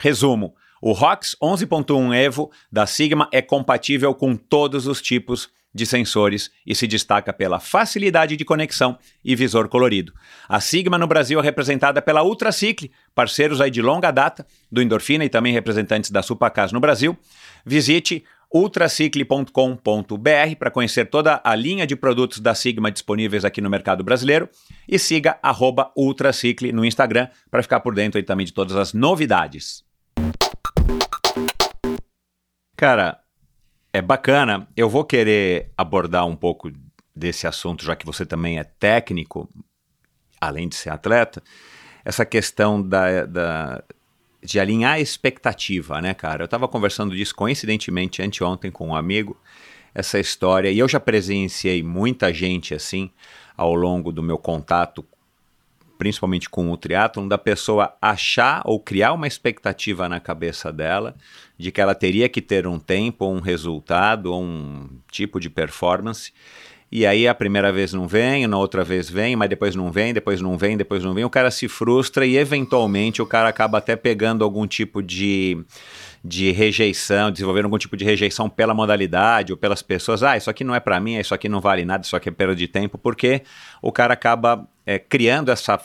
Resumo, 0.00 0.56
o 0.84 0.92
ROX 0.92 1.34
11.1 1.42 2.14
Evo 2.14 2.50
da 2.70 2.86
Sigma 2.86 3.26
é 3.32 3.40
compatível 3.40 4.14
com 4.14 4.36
todos 4.36 4.86
os 4.86 5.00
tipos 5.00 5.48
de 5.74 5.86
sensores 5.86 6.50
e 6.66 6.74
se 6.74 6.86
destaca 6.86 7.32
pela 7.32 7.58
facilidade 7.58 8.36
de 8.36 8.44
conexão 8.44 8.98
e 9.24 9.34
visor 9.34 9.66
colorido. 9.70 10.12
A 10.46 10.60
Sigma 10.60 10.98
no 10.98 11.06
Brasil 11.06 11.40
é 11.40 11.42
representada 11.42 12.02
pela 12.02 12.22
Ultracicle, 12.22 12.92
parceiros 13.14 13.62
aí 13.62 13.70
de 13.70 13.80
longa 13.80 14.10
data 14.10 14.46
do 14.70 14.82
Endorfina 14.82 15.24
e 15.24 15.30
também 15.30 15.54
representantes 15.54 16.10
da 16.10 16.22
Supacas 16.22 16.70
no 16.70 16.80
Brasil. 16.80 17.16
Visite 17.64 18.22
ultracicle.com.br 18.52 19.50
para 20.58 20.70
conhecer 20.70 21.06
toda 21.06 21.40
a 21.42 21.54
linha 21.54 21.86
de 21.86 21.96
produtos 21.96 22.40
da 22.40 22.54
Sigma 22.54 22.92
disponíveis 22.92 23.42
aqui 23.42 23.62
no 23.62 23.70
mercado 23.70 24.04
brasileiro 24.04 24.50
e 24.86 24.98
siga 24.98 25.38
Ultracicle 25.96 26.72
no 26.72 26.84
Instagram 26.84 27.28
para 27.50 27.62
ficar 27.62 27.80
por 27.80 27.94
dentro 27.94 28.18
aí 28.18 28.22
também 28.22 28.44
de 28.44 28.52
todas 28.52 28.76
as 28.76 28.92
novidades. 28.92 29.82
Cara, 32.76 33.20
é 33.92 34.02
bacana. 34.02 34.68
Eu 34.76 34.88
vou 34.90 35.04
querer 35.04 35.70
abordar 35.76 36.26
um 36.26 36.36
pouco 36.36 36.70
desse 37.14 37.46
assunto, 37.46 37.84
já 37.84 37.94
que 37.94 38.04
você 38.04 38.26
também 38.26 38.58
é 38.58 38.64
técnico, 38.64 39.48
além 40.40 40.68
de 40.68 40.74
ser 40.74 40.90
atleta, 40.90 41.42
essa 42.04 42.26
questão 42.26 42.82
da, 42.82 43.24
da 43.24 43.84
de 44.42 44.60
alinhar 44.60 44.94
a 44.94 45.00
expectativa, 45.00 46.02
né, 46.02 46.12
cara? 46.12 46.42
Eu 46.42 46.44
estava 46.44 46.68
conversando 46.68 47.16
disso 47.16 47.34
coincidentemente 47.34 48.20
anteontem 48.20 48.70
com 48.70 48.88
um 48.88 48.94
amigo, 48.94 49.40
essa 49.94 50.18
história, 50.18 50.70
e 50.70 50.78
eu 50.78 50.88
já 50.88 51.00
presenciei 51.00 51.82
muita 51.82 52.34
gente 52.34 52.74
assim 52.74 53.10
ao 53.56 53.74
longo 53.74 54.12
do 54.12 54.22
meu 54.22 54.36
contato 54.36 55.06
principalmente 55.98 56.48
com 56.48 56.70
o 56.70 56.76
triatlon, 56.76 57.28
da 57.28 57.38
pessoa 57.38 57.96
achar 58.00 58.62
ou 58.64 58.80
criar 58.80 59.12
uma 59.12 59.26
expectativa 59.26 60.08
na 60.08 60.20
cabeça 60.20 60.72
dela 60.72 61.14
de 61.56 61.70
que 61.70 61.80
ela 61.80 61.94
teria 61.94 62.28
que 62.28 62.42
ter 62.42 62.66
um 62.66 62.78
tempo, 62.78 63.26
um 63.26 63.40
resultado, 63.40 64.32
ou 64.32 64.42
um 64.42 64.88
tipo 65.10 65.38
de 65.38 65.48
performance. 65.48 66.32
E 66.90 67.04
aí 67.04 67.26
a 67.26 67.34
primeira 67.34 67.72
vez 67.72 67.92
não 67.92 68.06
vem, 68.06 68.46
na 68.46 68.56
outra 68.56 68.84
vez 68.84 69.10
vem, 69.10 69.34
mas 69.34 69.48
depois 69.48 69.74
não 69.74 69.90
vem, 69.90 70.14
depois 70.14 70.40
não 70.40 70.56
vem, 70.56 70.76
depois 70.76 71.02
não 71.02 71.12
vem. 71.12 71.24
O 71.24 71.30
cara 71.30 71.50
se 71.50 71.66
frustra 71.66 72.24
e 72.24 72.36
eventualmente 72.36 73.20
o 73.20 73.26
cara 73.26 73.48
acaba 73.48 73.78
até 73.78 73.96
pegando 73.96 74.44
algum 74.44 74.66
tipo 74.66 75.02
de, 75.02 75.64
de 76.24 76.50
rejeição, 76.52 77.30
desenvolvendo 77.30 77.66
algum 77.66 77.76
tipo 77.76 77.98
de 77.98 78.04
rejeição 78.04 78.48
pela 78.48 78.72
modalidade 78.72 79.52
ou 79.52 79.58
pelas 79.58 79.82
pessoas. 79.82 80.22
Ah, 80.22 80.38
isso 80.38 80.48
aqui 80.48 80.64
não 80.64 80.74
é 80.74 80.80
para 80.80 80.98
mim, 80.98 81.18
isso 81.18 81.34
aqui 81.34 81.50
não 81.50 81.60
vale 81.60 81.84
nada, 81.84 82.02
isso 82.02 82.16
aqui 82.16 82.30
é 82.30 82.32
perda 82.32 82.56
de 82.56 82.66
tempo, 82.66 82.96
porque 82.96 83.42
o 83.82 83.92
cara 83.92 84.14
acaba 84.14 84.66
é, 84.86 84.98
criando 84.98 85.50
essa, 85.50 85.78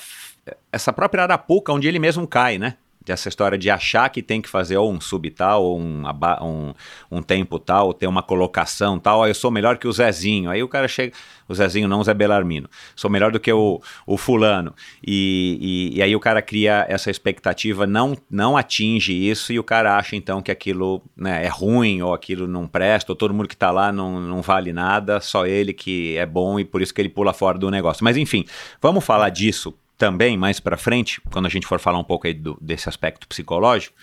essa 0.72 0.94
própria 0.94 1.24
arapuca 1.24 1.74
onde 1.74 1.90
ele 1.90 2.00
mesmo 2.00 2.26
cai, 2.26 2.58
né? 2.58 2.78
Essa 3.12 3.30
história 3.30 3.58
de 3.58 3.70
achar 3.70 4.10
que 4.10 4.22
tem 4.22 4.42
que 4.42 4.50
fazer 4.50 4.78
ou 4.78 4.92
um 4.92 5.00
sub 5.00 5.30
tal, 5.32 5.64
ou 5.64 5.80
um, 5.80 6.04
um, 6.42 6.74
um 7.12 7.22
tempo 7.22 7.60
tal, 7.60 7.88
ou 7.88 7.94
ter 7.94 8.08
uma 8.08 8.24
colocação 8.24 9.00
tal, 9.00 9.28
eu 9.28 9.34
sou 9.34 9.52
melhor 9.52 9.78
que 9.78 9.88
o 9.88 9.92
Zezinho. 9.92 10.50
Aí 10.50 10.62
o 10.64 10.68
cara 10.68 10.88
chega, 10.88 11.14
o 11.48 11.56
Zezinho 11.56 11.88
não, 11.88 12.00
o 12.00 12.04
Zé 12.04 12.14
Belarmino. 12.14 12.70
Sou 12.96 13.10
melhor 13.10 13.32
do 13.32 13.40
que 13.40 13.52
o, 13.52 13.82
o 14.06 14.18
fulano. 14.18 14.74
E, 15.06 15.92
e, 15.94 15.98
e, 15.98 16.02
aí 16.04 16.16
o 16.16 16.20
cara 16.20 16.42
cria 16.42 16.86
essa 16.88 17.10
expectativa, 17.10 17.88
não, 17.88 18.16
não 18.30 18.56
atinge 18.56 19.14
isso, 19.14 19.52
e 19.52 19.60
o 19.60 19.64
cara 19.64 19.98
acha 19.98 20.16
então 20.16 20.42
que 20.42 20.52
aquilo 20.52 21.02
né, 21.18 21.44
é 21.46 21.48
ruim, 21.48 22.02
ou 22.02 22.14
aquilo 22.14 22.48
não 22.48 22.68
presta, 22.68 23.12
ou 23.12 23.16
todo 23.16 23.34
mundo 23.34 23.48
que 23.48 23.56
está 23.56 23.72
lá 23.72 23.92
não, 23.92 24.20
não 24.20 24.42
vale 24.42 24.72
nada, 24.72 25.20
só 25.20 25.46
ele 25.46 25.74
que 25.74 26.16
é 26.18 26.26
bom 26.26 26.60
e 26.60 26.66
por 26.66 26.82
isso 26.82 26.94
que 26.94 27.02
ele 27.02 27.10
pula 27.10 27.34
fora 27.34 27.58
do 27.58 27.72
negócio. 27.72 28.04
Mas 28.04 28.16
enfim, 28.16 28.46
vamos 28.82 29.04
falar 29.04 29.30
disso 29.30 29.74
também 30.00 30.38
mais 30.38 30.60
para 30.62 30.78
frente, 30.78 31.22
quando 31.30 31.46
a 31.46 31.50
gente 31.50 31.68
for 31.68 31.80
falar 31.80 32.00
um 32.00 32.04
pouco 32.04 32.26
aí 32.26 32.34
do, 32.34 32.58
desse 32.60 32.88
aspecto 32.88 33.28
psicológico. 33.28 33.96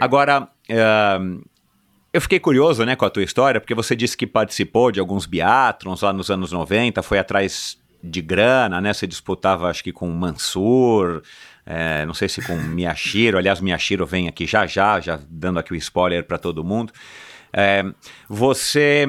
Agora, 0.00 0.48
uh, 0.70 1.44
eu 2.12 2.20
fiquei 2.20 2.40
curioso 2.40 2.84
né, 2.84 2.96
com 2.96 3.04
a 3.04 3.10
tua 3.10 3.22
história, 3.22 3.60
porque 3.60 3.74
você 3.74 3.94
disse 3.94 4.16
que 4.16 4.26
participou 4.26 4.90
de 4.90 4.98
alguns 4.98 5.26
biatrons 5.26 6.00
lá 6.00 6.12
nos 6.12 6.30
anos 6.30 6.50
90, 6.50 7.02
foi 7.02 7.18
atrás 7.18 7.78
de 8.02 8.22
grana, 8.22 8.80
né? 8.80 8.92
Você 8.92 9.06
disputava, 9.06 9.68
acho 9.68 9.84
que 9.84 9.92
com 9.92 10.08
Mansur, 10.10 11.22
é, 11.66 12.04
não 12.06 12.14
sei 12.14 12.28
se 12.28 12.42
com 12.42 12.56
Miyashiro, 12.56 13.36
aliás, 13.36 13.60
Miyashiro 13.60 14.06
vem 14.06 14.28
aqui 14.28 14.46
já 14.46 14.66
já, 14.66 15.00
já 15.00 15.18
dando 15.28 15.58
aqui 15.58 15.72
o 15.72 15.76
spoiler 15.76 16.24
para 16.24 16.38
todo 16.38 16.64
mundo. 16.64 16.92
É, 17.52 17.84
você 18.28 19.06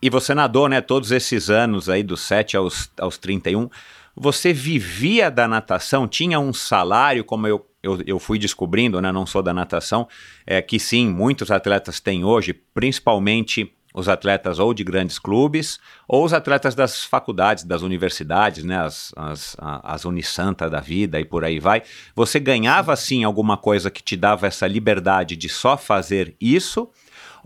e 0.00 0.10
você 0.10 0.34
nadou, 0.34 0.68
né, 0.68 0.82
todos 0.82 1.10
esses 1.10 1.48
anos 1.48 1.88
aí, 1.88 2.02
dos 2.02 2.20
7 2.20 2.58
aos, 2.58 2.90
aos 2.98 3.16
31. 3.16 3.70
Você 4.16 4.52
vivia 4.52 5.30
da 5.30 5.48
natação? 5.48 6.06
Tinha 6.06 6.38
um 6.38 6.52
salário, 6.52 7.24
como 7.24 7.46
eu, 7.46 7.66
eu, 7.82 8.00
eu 8.06 8.18
fui 8.18 8.38
descobrindo, 8.38 9.00
né, 9.00 9.10
não 9.10 9.26
sou 9.26 9.42
da 9.42 9.52
natação, 9.52 10.08
é, 10.46 10.62
que 10.62 10.78
sim, 10.78 11.08
muitos 11.08 11.50
atletas 11.50 12.00
têm 12.00 12.24
hoje, 12.24 12.52
principalmente 12.52 13.74
os 13.94 14.08
atletas 14.08 14.58
ou 14.58 14.74
de 14.74 14.82
grandes 14.82 15.20
clubes, 15.20 15.78
ou 16.08 16.24
os 16.24 16.32
atletas 16.32 16.74
das 16.74 17.04
faculdades, 17.04 17.62
das 17.62 17.82
universidades, 17.82 18.64
né, 18.64 18.76
as, 18.76 19.12
as, 19.16 19.56
as 19.58 20.04
Unisanta 20.04 20.68
da 20.68 20.80
vida 20.80 21.20
e 21.20 21.24
por 21.24 21.44
aí 21.44 21.60
vai. 21.60 21.82
Você 22.14 22.40
ganhava, 22.40 22.96
sim, 22.96 23.22
alguma 23.22 23.56
coisa 23.56 23.90
que 23.90 24.02
te 24.02 24.16
dava 24.16 24.48
essa 24.48 24.66
liberdade 24.66 25.36
de 25.36 25.48
só 25.48 25.76
fazer 25.76 26.36
isso? 26.40 26.90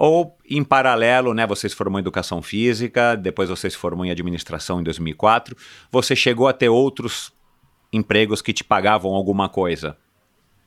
Ou, 0.01 0.39
em 0.49 0.63
paralelo, 0.63 1.35
né, 1.35 1.45
você 1.45 1.69
se 1.69 1.75
formou 1.75 1.99
em 1.99 2.03
educação 2.03 2.41
física, 2.41 3.17
depois 3.17 3.49
você 3.49 3.69
se 3.69 3.77
formou 3.77 4.07
em 4.07 4.13
administração 4.13 4.81
em 4.81 4.85
2004, 4.85 5.57
você 5.91 6.15
chegou 6.15 6.47
a 6.47 6.53
ter 6.53 6.69
outros 6.69 7.33
empregos 7.93 8.41
que 8.41 8.53
te 8.53 8.63
pagavam 8.63 9.13
alguma 9.13 9.49
coisa? 9.49 9.97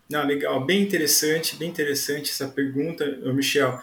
Não, 0.10 0.28
legal, 0.28 0.66
bem 0.66 0.82
interessante, 0.82 1.56
bem 1.56 1.70
interessante 1.70 2.30
essa 2.30 2.50
pergunta, 2.50 3.06
Michel. 3.34 3.80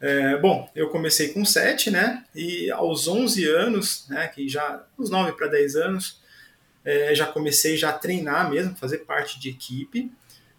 É, 0.00 0.36
bom, 0.38 0.68
eu 0.74 0.88
comecei 0.88 1.28
com 1.28 1.44
7, 1.44 1.88
né? 1.92 2.24
E 2.34 2.68
aos 2.72 3.06
11 3.06 3.48
anos, 3.48 4.06
né, 4.08 4.26
que 4.26 4.48
já, 4.48 4.84
uns 4.98 5.08
9 5.08 5.32
para 5.32 5.46
10 5.46 5.76
anos, 5.76 6.20
é, 6.84 7.14
já 7.14 7.26
comecei 7.26 7.76
já 7.76 7.90
a 7.90 7.92
treinar 7.92 8.50
mesmo, 8.50 8.74
fazer 8.74 8.98
parte 8.98 9.38
de 9.38 9.50
equipe. 9.50 10.10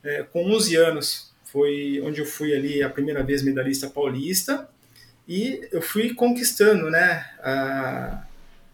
É, 0.02 0.24
com 0.24 0.50
11 0.50 0.76
anos, 0.78 1.31
foi 1.52 2.02
onde 2.02 2.22
eu 2.22 2.26
fui 2.26 2.56
ali 2.56 2.82
a 2.82 2.90
primeira 2.90 3.24
vez 3.24 3.44
medalhista 3.44 3.90
paulista 3.90 4.70
e 5.28 5.68
eu 5.72 5.82
fui 5.82 6.14
conquistando, 6.14 6.90
né, 6.90 7.26
a, 7.40 8.24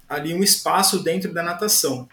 ali 0.07 0.33
um 0.33 0.43
espaço 0.43 1.03
dentro 1.03 1.33
da 1.33 1.41
natação. 1.41 2.07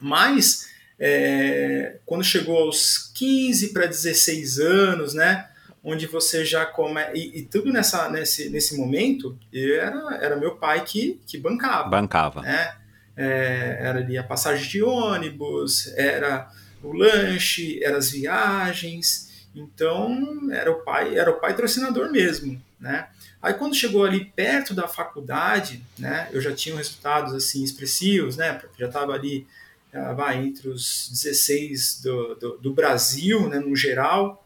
Mas 0.00 0.68
é, 0.98 1.96
quando 2.06 2.22
chegou 2.22 2.58
aos 2.58 3.10
15 3.14 3.72
para 3.72 3.86
16 3.86 4.60
anos, 4.60 5.14
né, 5.14 5.48
onde 5.82 6.06
você 6.06 6.44
já 6.44 6.64
come 6.64 7.00
e, 7.14 7.40
e, 7.40 7.42
tudo 7.42 7.72
nessa 7.72 8.08
nesse, 8.08 8.50
nesse 8.50 8.76
momento 8.76 9.38
era 9.52 10.18
era 10.20 10.36
meu 10.36 10.56
pai 10.56 10.84
que, 10.84 11.20
que 11.26 11.38
bancava. 11.38 11.88
Bancava. 11.88 12.42
Né? 12.42 12.74
É, 13.16 13.78
era 13.80 13.98
ali 13.98 14.16
a 14.16 14.22
passagem 14.22 14.68
de 14.68 14.82
ônibus 14.82 15.92
era 15.96 16.50
o 16.82 16.92
lanche 16.92 17.82
eram 17.82 17.98
as 17.98 18.10
viagens 18.10 19.27
então 19.54 20.50
era 20.52 20.70
o 20.70 20.82
pai, 20.82 21.16
era 21.16 21.30
o 21.30 21.40
pai 21.40 21.52
patrocinador 21.52 22.10
mesmo, 22.10 22.60
né? 22.78 23.08
Aí 23.40 23.54
quando 23.54 23.74
chegou 23.74 24.04
ali 24.04 24.24
perto 24.24 24.74
da 24.74 24.88
faculdade, 24.88 25.82
né, 25.98 26.28
eu 26.32 26.40
já 26.40 26.52
tinha 26.54 26.76
resultados 26.76 27.32
assim 27.34 27.62
expressivos, 27.62 28.36
né? 28.36 28.60
Já 28.78 28.86
estava 28.86 29.12
ali 29.12 29.46
uh, 29.92 30.14
vai 30.14 30.38
entre 30.44 30.68
os 30.68 31.08
16 31.10 32.00
do, 32.02 32.34
do, 32.34 32.58
do 32.58 32.74
Brasil, 32.74 33.48
né, 33.48 33.58
no 33.58 33.74
geral, 33.76 34.44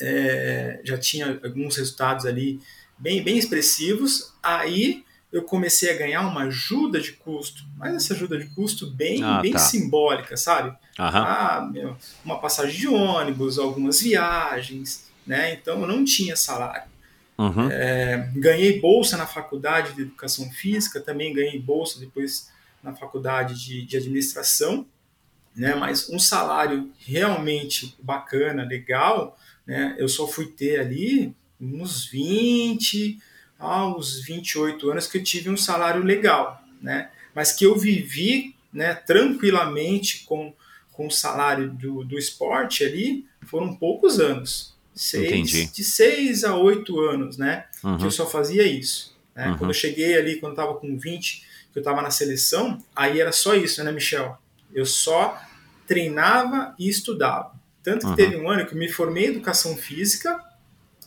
é, 0.00 0.80
já 0.82 0.98
tinha 0.98 1.40
alguns 1.44 1.76
resultados 1.76 2.26
ali 2.26 2.60
bem 2.98 3.22
bem 3.22 3.38
expressivos. 3.38 4.32
Aí 4.42 5.04
eu 5.32 5.42
comecei 5.42 5.90
a 5.90 5.96
ganhar 5.96 6.20
uma 6.28 6.42
ajuda 6.42 7.00
de 7.00 7.12
custo, 7.12 7.64
mas 7.76 7.94
essa 7.94 8.12
ajuda 8.12 8.38
de 8.38 8.46
custo 8.54 8.86
bem, 8.86 9.22
ah, 9.24 9.40
bem 9.40 9.52
tá. 9.52 9.58
simbólica, 9.58 10.36
sabe? 10.36 10.76
Ah, 10.98 11.70
meu, 11.72 11.96
uma 12.22 12.38
passagem 12.38 12.78
de 12.78 12.86
ônibus, 12.86 13.58
algumas 13.58 14.02
viagens, 14.02 15.10
né? 15.26 15.54
Então 15.54 15.80
eu 15.80 15.86
não 15.86 16.04
tinha 16.04 16.36
salário. 16.36 16.92
Uhum. 17.38 17.70
É, 17.70 18.30
ganhei 18.36 18.78
bolsa 18.78 19.16
na 19.16 19.26
faculdade 19.26 19.94
de 19.94 20.02
educação 20.02 20.50
física, 20.50 21.00
também 21.00 21.32
ganhei 21.32 21.58
bolsa 21.58 21.98
depois 21.98 22.50
na 22.82 22.94
faculdade 22.94 23.54
de, 23.54 23.86
de 23.86 23.96
administração, 23.96 24.86
né? 25.56 25.74
Mas 25.74 26.10
um 26.10 26.18
salário 26.18 26.92
realmente 26.98 27.96
bacana, 28.02 28.64
legal, 28.64 29.38
né? 29.66 29.96
Eu 29.98 30.08
só 30.08 30.28
fui 30.28 30.46
ter 30.46 30.78
ali 30.78 31.34
uns 31.58 32.04
20 32.04 33.18
aos 33.62 34.20
28 34.20 34.90
anos 34.90 35.06
que 35.06 35.18
eu 35.18 35.22
tive 35.22 35.48
um 35.48 35.56
salário 35.56 36.02
legal, 36.02 36.62
né? 36.80 37.10
Mas 37.34 37.52
que 37.52 37.64
eu 37.64 37.78
vivi, 37.78 38.56
né, 38.72 38.94
tranquilamente 38.94 40.24
com, 40.24 40.52
com 40.90 41.06
o 41.06 41.10
salário 41.10 41.70
do, 41.70 42.04
do 42.04 42.18
esporte 42.18 42.84
ali, 42.84 43.24
foram 43.46 43.74
poucos 43.74 44.18
anos. 44.18 44.74
Seis, 44.94 45.26
Entendi. 45.26 45.66
De 45.66 45.84
seis 45.84 46.44
a 46.44 46.56
oito 46.56 47.00
anos, 47.00 47.38
né? 47.38 47.66
Uhum. 47.82 47.96
Que 47.96 48.04
eu 48.04 48.10
só 48.10 48.26
fazia 48.28 48.64
isso. 48.64 49.16
Né? 49.34 49.48
Uhum. 49.48 49.58
Quando 49.58 49.70
eu 49.70 49.74
cheguei 49.74 50.18
ali, 50.18 50.40
quando 50.40 50.58
eu 50.58 50.62
estava 50.62 50.78
com 50.78 50.98
20, 50.98 51.46
que 51.72 51.78
eu 51.78 51.80
estava 51.80 52.02
na 52.02 52.10
seleção, 52.10 52.78
aí 52.94 53.20
era 53.20 53.32
só 53.32 53.54
isso, 53.54 53.82
né, 53.82 53.92
Michel? 53.92 54.36
Eu 54.74 54.84
só 54.84 55.40
treinava 55.86 56.74
e 56.78 56.88
estudava. 56.88 57.52
Tanto 57.82 58.00
que 58.00 58.06
uhum. 58.06 58.16
teve 58.16 58.36
um 58.36 58.50
ano 58.50 58.66
que 58.66 58.74
eu 58.74 58.78
me 58.78 58.88
formei 58.88 59.26
em 59.26 59.28
educação 59.28 59.76
física, 59.76 60.38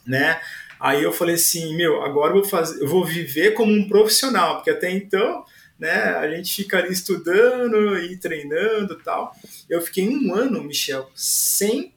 né? 0.06 0.40
Aí 0.80 1.04
eu 1.04 1.12
falei 1.12 1.36
assim, 1.36 1.76
meu, 1.76 2.04
agora 2.04 2.32
eu 2.32 2.42
vou 2.42 2.50
fazer, 2.50 2.82
eu 2.82 2.88
vou 2.88 3.06
viver 3.06 3.54
como 3.54 3.72
um 3.72 3.88
profissional, 3.88 4.56
porque 4.56 4.70
até 4.70 4.92
então, 4.92 5.46
né, 5.80 6.16
a 6.16 6.30
gente 6.30 6.54
fica 6.54 6.78
ali 6.78 6.92
estudando 6.92 7.98
e 8.00 8.18
treinando, 8.18 8.98
tal. 9.04 9.36
Eu 9.70 9.82
fiquei 9.82 10.08
um 10.08 10.34
ano, 10.34 10.64
Michel, 10.64 11.10
sem 11.16 11.94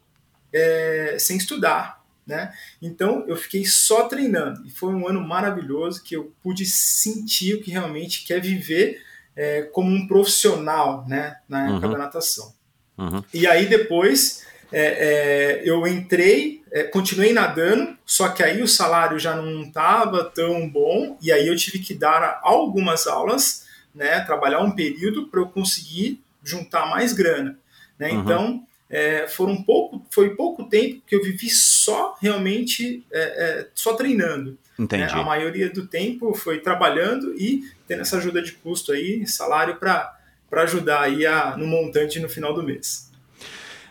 é, 0.52 1.16
sem 1.18 1.36
estudar, 1.36 2.02
né? 2.26 2.52
Então 2.80 3.24
eu 3.26 3.36
fiquei 3.36 3.64
só 3.64 4.08
treinando 4.08 4.66
e 4.66 4.70
foi 4.70 4.94
um 4.94 5.06
ano 5.06 5.20
maravilhoso 5.20 6.02
que 6.02 6.16
eu 6.16 6.32
pude 6.42 6.64
sentir 6.64 7.54
o 7.54 7.62
que 7.62 7.70
realmente 7.70 8.24
quer 8.24 8.40
viver 8.40 9.02
é, 9.36 9.62
como 9.62 9.90
um 9.90 10.06
profissional, 10.06 11.06
né, 11.06 11.36
na 11.48 11.68
época 11.68 11.86
uhum. 11.86 11.92
da 11.92 11.98
natação. 11.98 12.52
Uhum. 12.96 13.22
E 13.32 13.46
aí 13.46 13.66
depois 13.66 14.44
é, 14.70 14.82
é, 14.82 15.62
eu 15.64 15.86
entrei, 15.86 16.62
é, 16.70 16.84
continuei 16.84 17.32
nadando, 17.32 17.96
só 18.04 18.28
que 18.28 18.42
aí 18.42 18.62
o 18.62 18.68
salário 18.68 19.18
já 19.18 19.34
não 19.34 19.62
estava 19.62 20.24
tão 20.24 20.68
bom, 20.68 21.16
e 21.22 21.32
aí 21.32 21.46
eu 21.48 21.56
tive 21.56 21.78
que 21.78 21.94
dar 21.94 22.40
algumas 22.42 23.06
aulas, 23.06 23.66
né, 23.94 24.20
trabalhar 24.20 24.60
um 24.60 24.70
período 24.70 25.28
para 25.28 25.40
eu 25.40 25.48
conseguir 25.48 26.20
juntar 26.42 26.86
mais 26.86 27.12
grana. 27.12 27.58
Né? 27.98 28.10
Uhum. 28.10 28.20
Então, 28.20 28.66
é, 28.90 29.26
foram 29.26 29.62
pouco, 29.62 30.04
foi 30.10 30.34
pouco 30.34 30.64
tempo 30.64 31.02
que 31.06 31.14
eu 31.14 31.22
vivi 31.22 31.50
só 31.50 32.16
realmente 32.20 33.04
é, 33.10 33.20
é, 33.20 33.68
só 33.74 33.94
treinando. 33.94 34.52
Né? 34.52 34.56
Entendi. 34.84 35.12
A 35.12 35.22
maioria 35.22 35.68
do 35.68 35.86
tempo 35.86 36.32
foi 36.34 36.60
trabalhando 36.60 37.34
e 37.36 37.64
tendo 37.86 38.02
essa 38.02 38.18
ajuda 38.18 38.40
de 38.40 38.52
custo 38.52 38.92
aí, 38.92 39.26
salário 39.26 39.76
para 39.76 40.14
ajudar 40.52 41.02
aí 41.02 41.26
a, 41.26 41.56
no 41.56 41.66
montante 41.66 42.20
no 42.20 42.28
final 42.28 42.54
do 42.54 42.62
mês. 42.62 43.10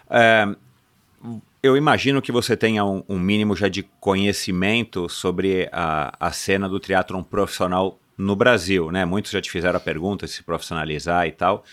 É, 0.09 0.47
eu 1.61 1.75
imagino 1.75 2.21
que 2.21 2.31
você 2.31 2.55
tenha 2.55 2.85
um, 2.85 3.03
um, 3.09 3.19
mínimo 3.19 3.55
já 3.55 3.67
de 3.67 3.83
conhecimento 3.99 5.09
sobre 5.09 5.67
a, 5.71 6.13
a 6.19 6.31
cena 6.31 6.69
do 6.69 6.79
triatlon 6.79 7.23
profissional 7.23 7.99
no 8.17 8.35
Brasil, 8.35 8.91
né? 8.91 9.05
Muitos 9.05 9.31
já 9.31 9.41
te 9.41 9.51
fizeram 9.51 9.77
a 9.77 9.81
pergunta 9.81 10.25
de 10.25 10.31
se 10.31 10.43
profissionalizar 10.43 11.27
e 11.27 11.31
tal, 11.31 11.63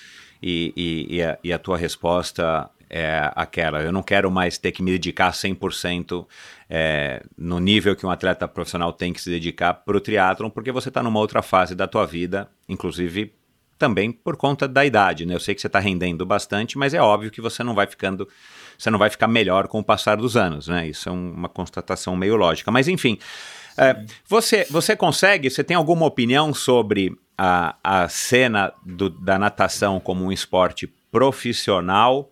e, 0.42 0.72
e, 0.76 1.16
e, 1.16 1.22
a, 1.22 1.38
e 1.44 1.52
a 1.52 1.58
tua 1.58 1.76
resposta 1.76 2.70
é 2.88 3.30
aquela, 3.34 3.82
eu 3.82 3.90
não 3.90 4.02
quero 4.02 4.30
mais 4.30 4.58
ter 4.58 4.70
que 4.70 4.82
me 4.82 4.92
dedicar 4.92 5.32
100% 5.32 6.26
é, 6.68 7.22
no 7.36 7.58
nível 7.58 7.96
que 7.96 8.06
um 8.06 8.10
atleta 8.10 8.46
profissional 8.46 8.92
tem 8.92 9.12
que 9.12 9.20
se 9.20 9.30
dedicar 9.30 9.74
para 9.74 9.96
o 9.96 10.00
triatlon, 10.00 10.50
porque 10.50 10.70
você 10.70 10.90
está 10.90 11.02
numa 11.02 11.18
outra 11.18 11.42
fase 11.42 11.74
da 11.74 11.86
tua 11.86 12.06
vida, 12.06 12.48
inclusive 12.68 13.32
também 13.84 14.10
por 14.10 14.34
conta 14.34 14.66
da 14.66 14.82
idade, 14.82 15.26
né? 15.26 15.34
Eu 15.34 15.40
sei 15.40 15.54
que 15.54 15.60
você 15.60 15.66
está 15.66 15.78
rendendo 15.78 16.24
bastante, 16.24 16.78
mas 16.78 16.94
é 16.94 17.02
óbvio 17.02 17.30
que 17.30 17.42
você 17.42 17.62
não 17.62 17.74
vai 17.74 17.86
ficando 17.86 18.26
você 18.78 18.90
não 18.90 18.98
vai 18.98 19.10
ficar 19.10 19.28
melhor 19.28 19.68
com 19.68 19.78
o 19.78 19.84
passar 19.84 20.16
dos 20.16 20.38
anos, 20.38 20.68
né? 20.68 20.88
Isso 20.88 21.08
é 21.08 21.12
um, 21.12 21.32
uma 21.32 21.48
constatação 21.48 22.16
meio 22.16 22.34
lógica. 22.34 22.70
Mas 22.70 22.88
enfim, 22.88 23.18
é, 23.76 24.04
você, 24.26 24.66
você 24.70 24.96
consegue, 24.96 25.50
você 25.50 25.62
tem 25.62 25.76
alguma 25.76 26.06
opinião 26.06 26.54
sobre 26.54 27.14
a, 27.36 27.76
a 27.84 28.08
cena 28.08 28.72
do, 28.82 29.10
da 29.10 29.38
natação 29.38 30.00
como 30.00 30.24
um 30.24 30.32
esporte 30.32 30.86
profissional? 31.12 32.30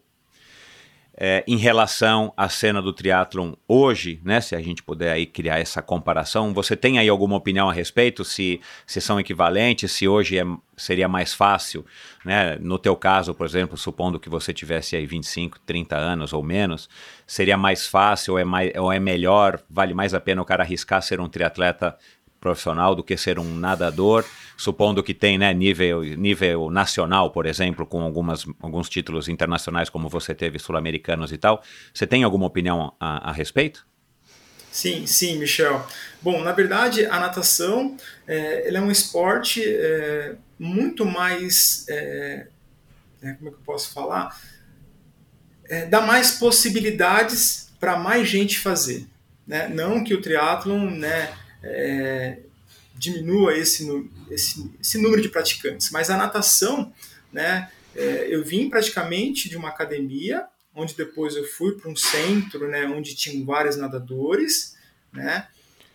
É, 1.16 1.44
em 1.46 1.56
relação 1.56 2.32
à 2.36 2.48
cena 2.48 2.80
do 2.80 2.92
triatlon 2.92 3.52
hoje, 3.68 4.20
né? 4.24 4.40
Se 4.40 4.56
a 4.56 4.60
gente 4.60 4.82
puder 4.82 5.12
aí 5.12 5.26
criar 5.26 5.58
essa 5.58 5.82
comparação, 5.82 6.54
você 6.54 6.74
tem 6.74 6.98
aí 6.98 7.08
alguma 7.08 7.36
opinião 7.36 7.68
a 7.68 7.72
respeito? 7.72 8.24
Se, 8.24 8.60
se 8.86 9.00
são 9.00 9.20
equivalentes, 9.20 9.92
se 9.92 10.08
hoje 10.08 10.38
é, 10.38 10.44
seria 10.76 11.08
mais 11.08 11.34
fácil, 11.34 11.84
né? 12.24 12.56
No 12.60 12.78
teu 12.78 12.96
caso, 12.96 13.34
por 13.34 13.46
exemplo, 13.46 13.76
supondo 13.76 14.18
que 14.18 14.30
você 14.30 14.52
tivesse 14.52 14.96
aí 14.96 15.06
25, 15.06 15.60
30 15.60 15.96
anos 15.96 16.32
ou 16.32 16.42
menos, 16.42 16.88
seria 17.26 17.58
mais 17.58 17.86
fácil 17.86 18.34
ou 18.34 18.38
é, 18.38 18.44
mais, 18.44 18.72
ou 18.76 18.90
é 18.90 18.98
melhor, 18.98 19.60
vale 19.68 19.92
mais 19.92 20.14
a 20.14 20.20
pena 20.20 20.40
o 20.40 20.46
cara 20.46 20.62
arriscar 20.62 21.02
ser 21.02 21.20
um 21.20 21.28
triatleta 21.28 21.96
profissional 22.42 22.94
do 22.94 23.04
que 23.04 23.16
ser 23.16 23.38
um 23.38 23.54
nadador, 23.54 24.24
supondo 24.56 25.02
que 25.02 25.14
tem 25.14 25.38
né, 25.38 25.54
nível, 25.54 26.02
nível 26.02 26.68
nacional, 26.70 27.30
por 27.30 27.46
exemplo, 27.46 27.86
com 27.86 28.02
algumas, 28.02 28.44
alguns 28.60 28.88
títulos 28.88 29.28
internacionais 29.28 29.88
como 29.88 30.08
você 30.08 30.34
teve, 30.34 30.58
sul-americanos 30.58 31.32
e 31.32 31.38
tal. 31.38 31.62
Você 31.94 32.04
tem 32.04 32.24
alguma 32.24 32.46
opinião 32.46 32.92
a, 32.98 33.30
a, 33.30 33.32
respeito? 33.32 33.86
Sim, 34.72 35.06
sim, 35.06 35.38
Michel. 35.38 35.86
Bom, 36.20 36.42
na 36.42 36.52
verdade, 36.52 37.06
a 37.06 37.20
natação 37.20 37.96
é, 38.26 38.74
é 38.74 38.80
um 38.80 38.90
esporte 38.90 39.62
é, 39.64 40.34
muito 40.58 41.06
mais. 41.06 41.86
É, 41.88 42.48
é 43.22 43.32
como 43.34 43.48
é 43.48 43.52
que 43.52 43.58
eu 43.58 43.64
posso 43.64 43.92
falar? 43.94 44.36
É, 45.66 45.86
dá 45.86 46.00
mais 46.00 46.32
possibilidades 46.32 47.70
para 47.78 47.96
mais 47.96 48.28
gente 48.28 48.58
fazer. 48.58 49.06
Né? 49.46 49.68
Não 49.68 50.02
que 50.02 50.14
o 50.14 50.20
triatlon 50.20 50.90
né, 50.90 51.32
é, 51.62 52.38
diminua 52.94 53.56
esse, 53.56 53.86
esse, 54.30 54.70
esse, 54.80 54.98
número 54.98 55.22
de 55.22 55.28
praticantes. 55.28 55.90
Mas 55.90 56.10
a 56.10 56.16
natação, 56.16 56.92
né, 57.32 57.70
é, 57.94 58.26
eu 58.28 58.44
vim 58.44 58.68
praticamente 58.68 59.48
de 59.48 59.56
uma 59.56 59.68
academia, 59.68 60.46
onde 60.74 60.94
depois 60.94 61.36
eu 61.36 61.44
fui 61.44 61.72
para 61.72 61.90
um 61.90 61.96
centro, 61.96 62.68
né, 62.68 62.86
onde 62.86 63.14
tinham 63.14 63.44
vários 63.44 63.76
nadadores, 63.76 64.76
né, 65.12 65.48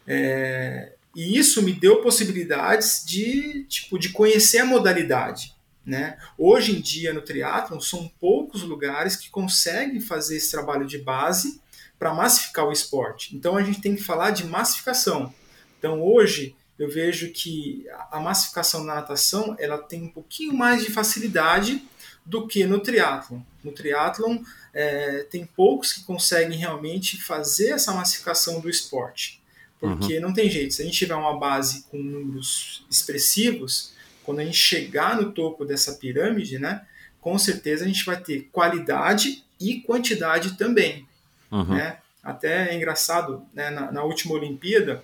é, 0.05 0.93
e 1.15 1.37
isso 1.37 1.63
me 1.63 1.73
deu 1.73 2.01
possibilidades 2.01 3.03
de, 3.05 3.65
tipo, 3.65 3.97
de 3.97 4.09
conhecer 4.09 4.59
a 4.59 4.65
modalidade. 4.65 5.55
Né? 5.83 6.17
Hoje 6.37 6.77
em 6.77 6.81
dia 6.81 7.13
no 7.13 7.21
triatlon 7.21 7.79
são 7.79 8.11
poucos 8.19 8.61
lugares 8.61 9.15
que 9.15 9.29
conseguem 9.29 10.01
fazer 10.01 10.35
esse 10.35 10.51
trabalho 10.51 10.85
de 10.85 10.97
base 10.97 11.61
para 11.97 12.13
massificar 12.13 12.67
o 12.67 12.71
esporte. 12.71 13.35
Então 13.35 13.55
a 13.55 13.63
gente 13.63 13.81
tem 13.81 13.95
que 13.95 14.03
falar 14.03 14.31
de 14.31 14.45
massificação. 14.45 15.33
Então 15.77 16.01
hoje 16.01 16.55
eu 16.77 16.89
vejo 16.89 17.31
que 17.31 17.85
a 18.11 18.19
massificação 18.19 18.83
na 18.83 18.95
natação 18.95 19.55
ela 19.59 19.77
tem 19.77 20.03
um 20.03 20.09
pouquinho 20.09 20.53
mais 20.53 20.83
de 20.83 20.91
facilidade 20.91 21.83
do 22.25 22.47
que 22.47 22.65
no 22.65 22.79
triatlon. 22.79 23.39
No 23.63 23.71
triatlon 23.71 24.39
é, 24.73 25.23
tem 25.23 25.45
poucos 25.45 25.93
que 25.93 26.03
conseguem 26.03 26.57
realmente 26.57 27.21
fazer 27.21 27.69
essa 27.69 27.93
massificação 27.93 28.59
do 28.59 28.69
esporte, 28.69 29.41
porque 29.79 30.17
uhum. 30.17 30.21
não 30.21 30.33
tem 30.33 30.49
jeito. 30.49 30.73
Se 30.73 30.81
a 30.81 30.85
gente 30.85 30.97
tiver 30.97 31.15
uma 31.15 31.39
base 31.39 31.83
com 31.89 31.97
números 31.97 32.85
expressivos, 32.91 33.93
quando 34.23 34.39
a 34.39 34.45
gente 34.45 34.57
chegar 34.57 35.19
no 35.19 35.31
topo 35.31 35.65
dessa 35.65 35.93
pirâmide, 35.93 36.59
né, 36.59 36.85
com 37.21 37.39
certeza 37.39 37.85
a 37.85 37.87
gente 37.87 38.05
vai 38.05 38.21
ter 38.21 38.49
qualidade 38.51 39.43
e 39.59 39.81
quantidade 39.81 40.57
também. 40.57 41.07
Uhum. 41.51 41.75
Né? 41.75 41.97
Até 42.21 42.69
é 42.69 42.75
engraçado, 42.75 43.45
né, 43.53 43.69
na, 43.69 43.91
na 43.91 44.03
última 44.03 44.35
Olimpíada, 44.35 45.03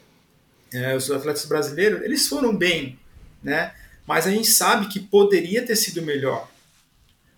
é, 0.74 0.96
os 0.96 1.10
atletas 1.12 1.46
brasileiros, 1.46 2.02
eles 2.02 2.28
foram 2.28 2.56
bem, 2.56 3.00
né? 3.44 3.74
Mas 4.06 4.28
a 4.28 4.32
gente 4.32 4.50
sabe 4.50 4.88
que 4.88 5.00
poderia 5.00 5.66
ter 5.66 5.76
sido 5.76 6.02
melhor. 6.02 6.50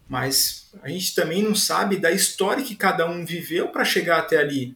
Mas 0.08 0.68
a 0.82 0.90
gente 0.90 1.14
também 1.16 1.42
não 1.42 1.56
sabe 1.56 1.98
da 1.98 2.12
história 2.12 2.64
que 2.64 2.76
cada 2.76 3.10
um 3.10 3.26
viveu 3.26 3.70
para 3.70 3.84
chegar 3.84 4.20
até 4.20 4.38
ali, 4.38 4.76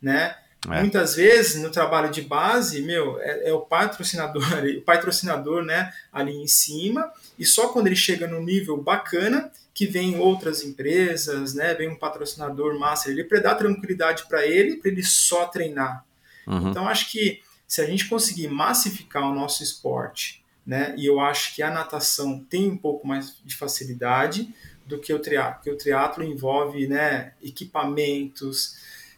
né? 0.00 0.36
É. 0.70 0.80
Muitas 0.80 1.14
vezes 1.16 1.62
no 1.62 1.70
trabalho 1.70 2.10
de 2.10 2.22
base, 2.22 2.80
meu, 2.80 3.20
é, 3.20 3.50
é, 3.50 3.52
o 3.52 3.60
patrocinador, 3.60 4.42
o 4.78 4.82
patrocinador, 4.82 5.62
né, 5.62 5.92
ali 6.12 6.32
em 6.32 6.46
cima, 6.46 7.10
e 7.38 7.44
só 7.44 7.68
quando 7.68 7.86
ele 7.86 7.96
chega 7.96 8.26
no 8.26 8.42
nível 8.42 8.76
bacana 8.76 9.50
que 9.74 9.86
vem 9.86 10.18
outras 10.18 10.62
empresas, 10.62 11.52
né, 11.52 11.74
vem 11.74 11.88
um 11.88 11.96
patrocinador 11.96 12.78
master 12.78 13.12
ele 13.12 13.24
para 13.24 13.40
dar 13.40 13.56
tranquilidade 13.56 14.24
para 14.26 14.46
ele, 14.46 14.76
para 14.76 14.90
ele 14.90 15.02
só 15.02 15.46
treinar. 15.46 16.04
Uhum. 16.46 16.70
Então 16.70 16.88
acho 16.88 17.10
que 17.10 17.42
se 17.74 17.80
a 17.80 17.86
gente 17.86 18.08
conseguir 18.08 18.46
massificar 18.46 19.28
o 19.28 19.34
nosso 19.34 19.60
esporte, 19.60 20.44
né, 20.64 20.94
e 20.96 21.06
eu 21.06 21.18
acho 21.18 21.56
que 21.56 21.60
a 21.60 21.68
natação 21.68 22.38
tem 22.38 22.70
um 22.70 22.76
pouco 22.76 23.04
mais 23.04 23.36
de 23.44 23.56
facilidade 23.56 24.48
do 24.86 25.00
que 25.00 25.12
o 25.12 25.18
triatlo, 25.18 25.54
porque 25.54 25.70
o 25.72 25.76
triatlo 25.76 26.22
envolve 26.22 26.86
né, 26.86 27.32
equipamentos, 27.42 28.76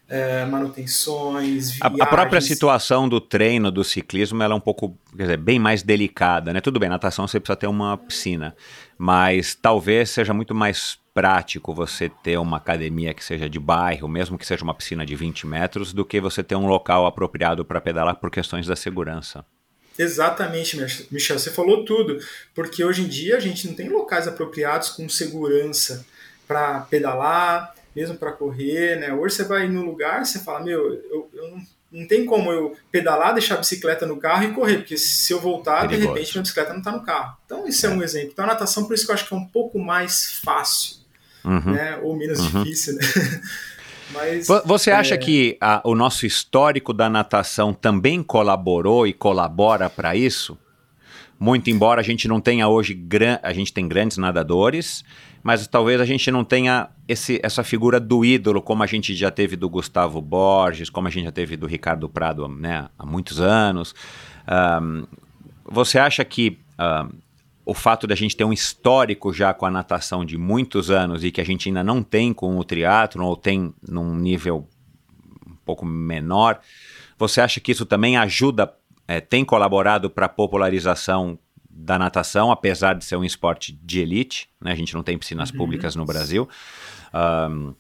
é, 0.09 0.47
manutenções, 0.47 1.73
viagens. 1.73 2.01
A, 2.01 2.07
própria 2.07 2.41
situação 2.41 3.07
do 3.07 3.21
treino, 3.21 3.71
do 3.71 3.85
ciclismo, 3.85 4.43
ela 4.43 4.55
é 4.55 4.57
um 4.57 4.61
pouco, 4.61 4.97
quer 5.15 5.25
dizer, 5.25 5.37
bem 5.37 5.59
mais 5.59 5.83
delicada, 5.83 6.51
né? 6.51 6.63
Tudo 6.63 6.81
bem, 6.81 6.89
natação 6.89 7.29
você 7.29 7.39
precisa 7.39 7.57
ter 7.57 7.67
uma 7.67 7.99
piscina, 7.99 8.57
mas 8.97 9.55
talvez 9.55 10.09
seja 10.09 10.33
muito 10.33 10.55
mais 10.55 10.99
prático 11.17 11.73
você 11.73 12.11
ter 12.11 12.37
uma 12.37 12.59
academia 12.59 13.15
que 13.15 13.25
seja 13.25 13.49
de 13.49 13.59
bairro, 13.59 14.07
mesmo 14.07 14.37
que 14.37 14.45
seja 14.45 14.63
uma 14.63 14.75
piscina 14.75 15.07
de 15.07 15.17
20 15.17 15.47
metros, 15.47 15.95
do 15.95 16.05
que 16.05 16.21
você 16.21 16.45
ter 16.45 16.57
um 16.57 16.67
local 16.67 17.07
apropriado 17.07 17.65
para 17.65 17.81
pedalar 17.81 18.17
por 18.17 18.31
questões 18.31 18.67
da 18.67 18.77
segurança. 18.77 19.43
Exatamente, 19.99 20.77
Michel, 21.11 21.39
você 21.39 21.51
falou 21.51 21.87
tudo, 21.87 22.19
porque 22.55 22.85
hoje 22.85 23.01
em 23.01 23.09
dia 23.09 23.39
a 23.39 23.41
gente 23.41 23.67
não 23.67 23.75
tem 23.75 23.89
locais 23.89 24.29
apropriados 24.29 24.91
com 24.91 25.09
segurança 25.09 26.05
para 26.47 26.81
pedalar, 26.81 27.75
mesmo 27.95 28.19
para 28.19 28.33
correr, 28.33 29.01
né? 29.01 29.15
Hoje 29.15 29.37
você 29.37 29.45
vai 29.45 29.67
no 29.67 29.87
lugar, 29.87 30.27
você 30.27 30.41
fala, 30.41 30.63
meu, 30.63 30.93
eu, 30.93 31.31
eu 31.33 31.51
não, 31.51 31.63
não 31.93 32.07
tem 32.07 32.27
como 32.27 32.53
eu 32.53 32.77
pedalar, 32.93 33.33
deixar 33.33 33.55
a 33.55 33.61
bicicleta 33.61 34.05
no 34.05 34.19
carro 34.19 34.45
e 34.45 34.53
correr, 34.53 34.77
porque 34.77 34.99
se 34.99 35.33
eu 35.33 35.41
voltar, 35.41 35.89
Perigoso. 35.89 36.01
de 36.01 36.07
repente 36.09 36.33
minha 36.35 36.43
bicicleta 36.43 36.73
não 36.75 36.81
está 36.81 36.93
no 36.93 37.03
carro. 37.03 37.39
Então 37.47 37.67
isso 37.67 37.87
é. 37.87 37.89
é 37.89 37.93
um 37.95 38.03
exemplo. 38.03 38.33
Então 38.35 38.45
a 38.45 38.49
natação, 38.49 38.85
por 38.85 38.93
isso 38.93 39.07
que 39.07 39.11
eu 39.11 39.15
acho 39.15 39.27
que 39.27 39.33
é 39.33 39.37
um 39.39 39.47
pouco 39.47 39.79
mais 39.79 40.41
fácil 40.45 41.06
uhum. 41.47 41.73
né? 41.73 41.99
ou 42.03 42.17
menos 42.17 42.41
uhum. 42.41 42.65
difícil. 42.65 42.95
Né? 42.95 43.01
Mas, 44.13 44.47
Você 44.65 44.91
acha 44.91 45.15
é... 45.15 45.19
que 45.19 45.57
a, 45.61 45.81
o 45.85 45.95
nosso 45.95 46.27
histórico 46.27 46.93
da 46.93 47.09
natação 47.09 47.73
também 47.73 48.23
colaborou 48.23 49.07
e 49.07 49.13
colabora 49.13 49.91
para 49.91 50.15
isso? 50.15 50.57
Muito 51.39 51.69
embora 51.69 52.01
a 52.01 52.05
gente 52.05 52.27
não 52.27 52.41
tenha 52.41 52.67
hoje, 52.67 52.95
gran... 52.95 53.39
a 53.43 53.53
gente 53.53 53.73
tem 53.73 53.87
grandes 53.87 54.17
nadadores, 54.17 55.05
mas 55.43 55.67
talvez 55.67 56.01
a 56.01 56.05
gente 56.05 56.31
não 56.31 56.45
tenha 56.45 56.89
esse, 57.07 57.39
essa 57.43 57.63
figura 57.63 58.01
do 58.01 58.25
ídolo, 58.25 58.63
como 58.63 58.83
a 58.83 58.87
gente 58.87 59.15
já 59.15 59.31
teve 59.31 59.55
do 59.55 59.69
Gustavo 59.69 60.21
Borges, 60.21 60.89
como 60.89 61.09
a 61.09 61.11
gente 61.11 61.25
já 61.25 61.33
teve 61.33 61.57
do 61.57 61.67
Ricardo 61.67 62.09
Prado 62.09 62.49
né, 62.49 62.89
há 62.99 63.05
muitos 63.05 63.41
anos. 63.41 63.95
Um, 64.49 65.07
você 65.65 65.99
acha 65.99 66.25
que 66.25 66.59
um, 66.79 67.11
o 67.67 67.75
fato 67.75 68.07
da 68.07 68.15
gente 68.15 68.37
ter 68.37 68.45
um 68.45 68.53
histórico 68.53 69.33
já 69.33 69.53
com 69.53 69.67
a 69.67 69.71
natação 69.71 70.25
de 70.25 70.39
muitos 70.39 70.89
anos 70.89 71.25
e 71.25 71.33
que 71.33 71.41
a 71.41 71.45
gente 71.45 71.69
ainda 71.69 71.83
não 71.83 72.01
tem 72.01 72.33
com 72.33 72.57
o 72.57 72.65
triatlo 72.65 73.27
ou 73.27 73.37
tem 73.37 73.75
num 73.87 74.15
nível 74.15 74.69
um 75.45 75.57
pouco 75.65 75.85
menor, 75.85 76.61
você 77.19 77.41
acha 77.41 77.59
que 77.59 77.73
isso 77.73 77.85
também 77.85 78.17
ajuda, 78.17 78.73
é, 79.09 79.21
tem 79.21 79.45
colaborado 79.45 80.09
para 80.09 80.27
a 80.27 80.29
popularização 80.29 81.37
da 81.69 81.99
natação, 81.99 82.53
apesar 82.53 82.95
de 82.95 83.05
ser 83.05 83.17
um 83.17 83.25
esporte 83.25 83.73
de 83.83 84.01
elite, 84.01 84.49
né? 84.61 84.71
a 84.71 84.77
gente 84.77 84.95
não 84.95 85.03
tem 85.03 85.19
piscinas 85.19 85.51
uhum. 85.51 85.57
públicas 85.57 85.97
no 85.97 86.07
Brasil. 86.07 86.49
Um, 87.13 87.75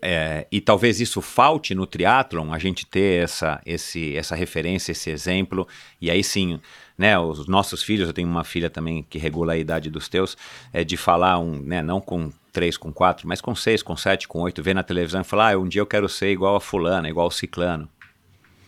é, 0.00 0.46
e 0.50 0.60
talvez 0.60 1.00
isso 1.00 1.20
falte 1.20 1.74
no 1.74 1.86
triatlon, 1.86 2.52
a 2.52 2.58
gente 2.58 2.86
ter 2.86 3.24
essa, 3.24 3.60
esse, 3.66 4.16
essa 4.16 4.36
referência, 4.36 4.92
esse 4.92 5.10
exemplo, 5.10 5.66
e 6.00 6.10
aí 6.10 6.22
sim 6.22 6.60
né, 6.96 7.18
os 7.18 7.46
nossos 7.46 7.82
filhos, 7.82 8.08
eu 8.08 8.14
tenho 8.14 8.28
uma 8.28 8.44
filha 8.44 8.70
também 8.70 9.04
que 9.08 9.18
regula 9.18 9.52
a 9.52 9.58
idade 9.58 9.90
dos 9.90 10.08
teus, 10.08 10.36
é 10.72 10.82
de 10.84 10.96
falar 10.96 11.38
um, 11.38 11.60
né, 11.60 11.82
não 11.82 12.00
com 12.00 12.30
três, 12.52 12.76
com 12.76 12.92
quatro, 12.92 13.28
mas 13.28 13.40
com 13.40 13.54
seis, 13.54 13.82
com 13.82 13.96
sete, 13.96 14.26
com 14.26 14.40
oito, 14.40 14.62
ver 14.62 14.74
na 14.74 14.82
televisão 14.82 15.20
e 15.20 15.24
falar, 15.24 15.52
ah, 15.52 15.58
um 15.58 15.68
dia 15.68 15.80
eu 15.80 15.86
quero 15.86 16.08
ser 16.08 16.30
igual 16.30 16.56
a 16.56 16.60
fulana, 16.60 17.08
igual 17.08 17.26
ao 17.26 17.30
ciclano. 17.30 17.88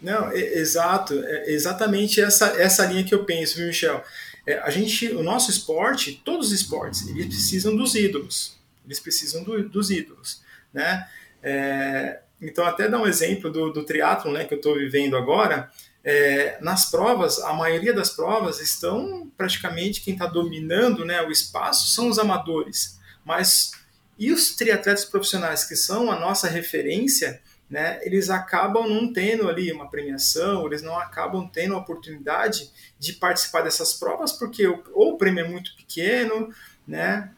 Não, 0.02 0.30
é, 0.30 0.58
exato, 0.58 1.14
é 1.14 1.50
exatamente 1.50 2.20
essa, 2.20 2.48
essa 2.60 2.84
linha 2.84 3.02
que 3.02 3.14
eu 3.14 3.24
penso, 3.24 3.56
viu, 3.56 3.68
Michel? 3.68 4.02
É, 4.46 4.58
a 4.58 4.70
gente, 4.70 5.08
o 5.08 5.22
nosso 5.22 5.50
esporte, 5.50 6.20
todos 6.24 6.48
os 6.48 6.52
esportes, 6.52 7.06
eles 7.08 7.26
precisam 7.26 7.74
dos 7.74 7.94
ídolos, 7.94 8.56
eles 8.84 9.00
precisam 9.00 9.42
do, 9.42 9.68
dos 9.68 9.90
ídolos, 9.90 10.42
né? 10.72 11.08
É, 11.42 12.20
então, 12.40 12.64
até 12.64 12.88
dar 12.88 13.00
um 13.00 13.06
exemplo 13.06 13.50
do, 13.50 13.72
do 13.72 13.84
triatlon, 13.84 14.32
né, 14.32 14.44
que 14.44 14.54
eu 14.54 14.58
estou 14.58 14.74
vivendo 14.74 15.16
agora, 15.16 15.70
é, 16.04 16.56
nas 16.60 16.90
provas, 16.90 17.38
a 17.40 17.52
maioria 17.52 17.92
das 17.92 18.10
provas 18.10 18.60
estão 18.60 19.30
praticamente 19.36 20.00
quem 20.00 20.14
está 20.14 20.26
dominando 20.26 21.04
né, 21.04 21.20
o 21.22 21.30
espaço 21.30 21.88
são 21.88 22.08
os 22.08 22.18
amadores. 22.18 22.98
Mas 23.24 23.72
e 24.18 24.32
os 24.32 24.54
triatletas 24.56 25.04
profissionais, 25.04 25.64
que 25.64 25.76
são 25.76 26.10
a 26.10 26.18
nossa 26.18 26.48
referência, 26.48 27.40
né, 27.68 28.00
eles 28.02 28.30
acabam 28.30 28.88
não 28.88 29.12
tendo 29.12 29.48
ali 29.48 29.70
uma 29.70 29.90
premiação, 29.90 30.66
eles 30.66 30.82
não 30.82 30.98
acabam 30.98 31.46
tendo 31.46 31.74
a 31.74 31.78
oportunidade 31.78 32.70
de 32.98 33.12
participar 33.12 33.62
dessas 33.62 33.92
provas, 33.92 34.32
porque 34.32 34.66
ou 34.66 35.14
o 35.14 35.18
prêmio 35.18 35.44
é 35.44 35.48
muito 35.48 35.76
pequeno, 35.76 36.52
né, 36.86 37.30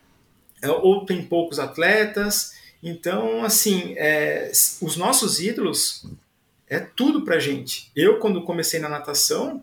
ou 0.63 1.05
tem 1.05 1.25
poucos 1.25 1.59
atletas, 1.59 2.55
Então, 2.83 3.45
assim, 3.45 3.95
é, 3.97 4.51
os 4.81 4.97
nossos 4.97 5.41
ídolos 5.41 6.07
é 6.67 6.79
tudo 6.79 7.25
pra 7.25 7.39
gente. 7.39 7.91
Eu, 7.95 8.19
quando 8.19 8.43
comecei 8.43 8.81
na 8.81 8.89
natação, 8.89 9.63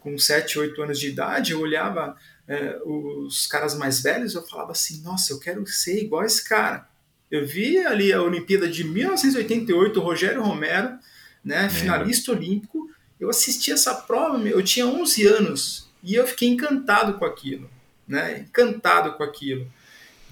com 0.00 0.18
7, 0.18 0.58
8 0.58 0.82
anos 0.82 0.98
de 0.98 1.08
idade, 1.08 1.52
eu 1.52 1.60
olhava 1.60 2.16
é, 2.46 2.78
os 2.84 3.46
caras 3.46 3.76
mais 3.76 4.02
velhos, 4.02 4.34
eu 4.34 4.42
falava 4.46 4.72
assim, 4.72 5.02
nossa, 5.02 5.32
eu 5.32 5.38
quero 5.38 5.66
ser 5.66 6.02
igual 6.02 6.24
esse 6.24 6.46
cara. 6.46 6.88
Eu 7.30 7.46
vi 7.46 7.78
ali 7.78 8.12
a 8.12 8.22
Olimpíada 8.22 8.68
de 8.68 8.84
1988, 8.84 10.00
o 10.00 10.02
Rogério 10.02 10.42
Romero, 10.42 10.98
né, 11.44 11.68
finalista 11.68 12.32
olímpico, 12.32 12.90
eu 13.20 13.28
assisti 13.28 13.70
essa 13.70 13.94
prova, 13.94 14.38
eu 14.48 14.62
tinha 14.62 14.86
11 14.86 15.26
anos, 15.26 15.90
e 16.02 16.14
eu 16.14 16.26
fiquei 16.26 16.48
encantado 16.48 17.18
com 17.18 17.24
aquilo, 17.24 17.70
né, 18.06 18.40
encantado 18.40 19.12
com 19.14 19.22
aquilo. 19.22 19.70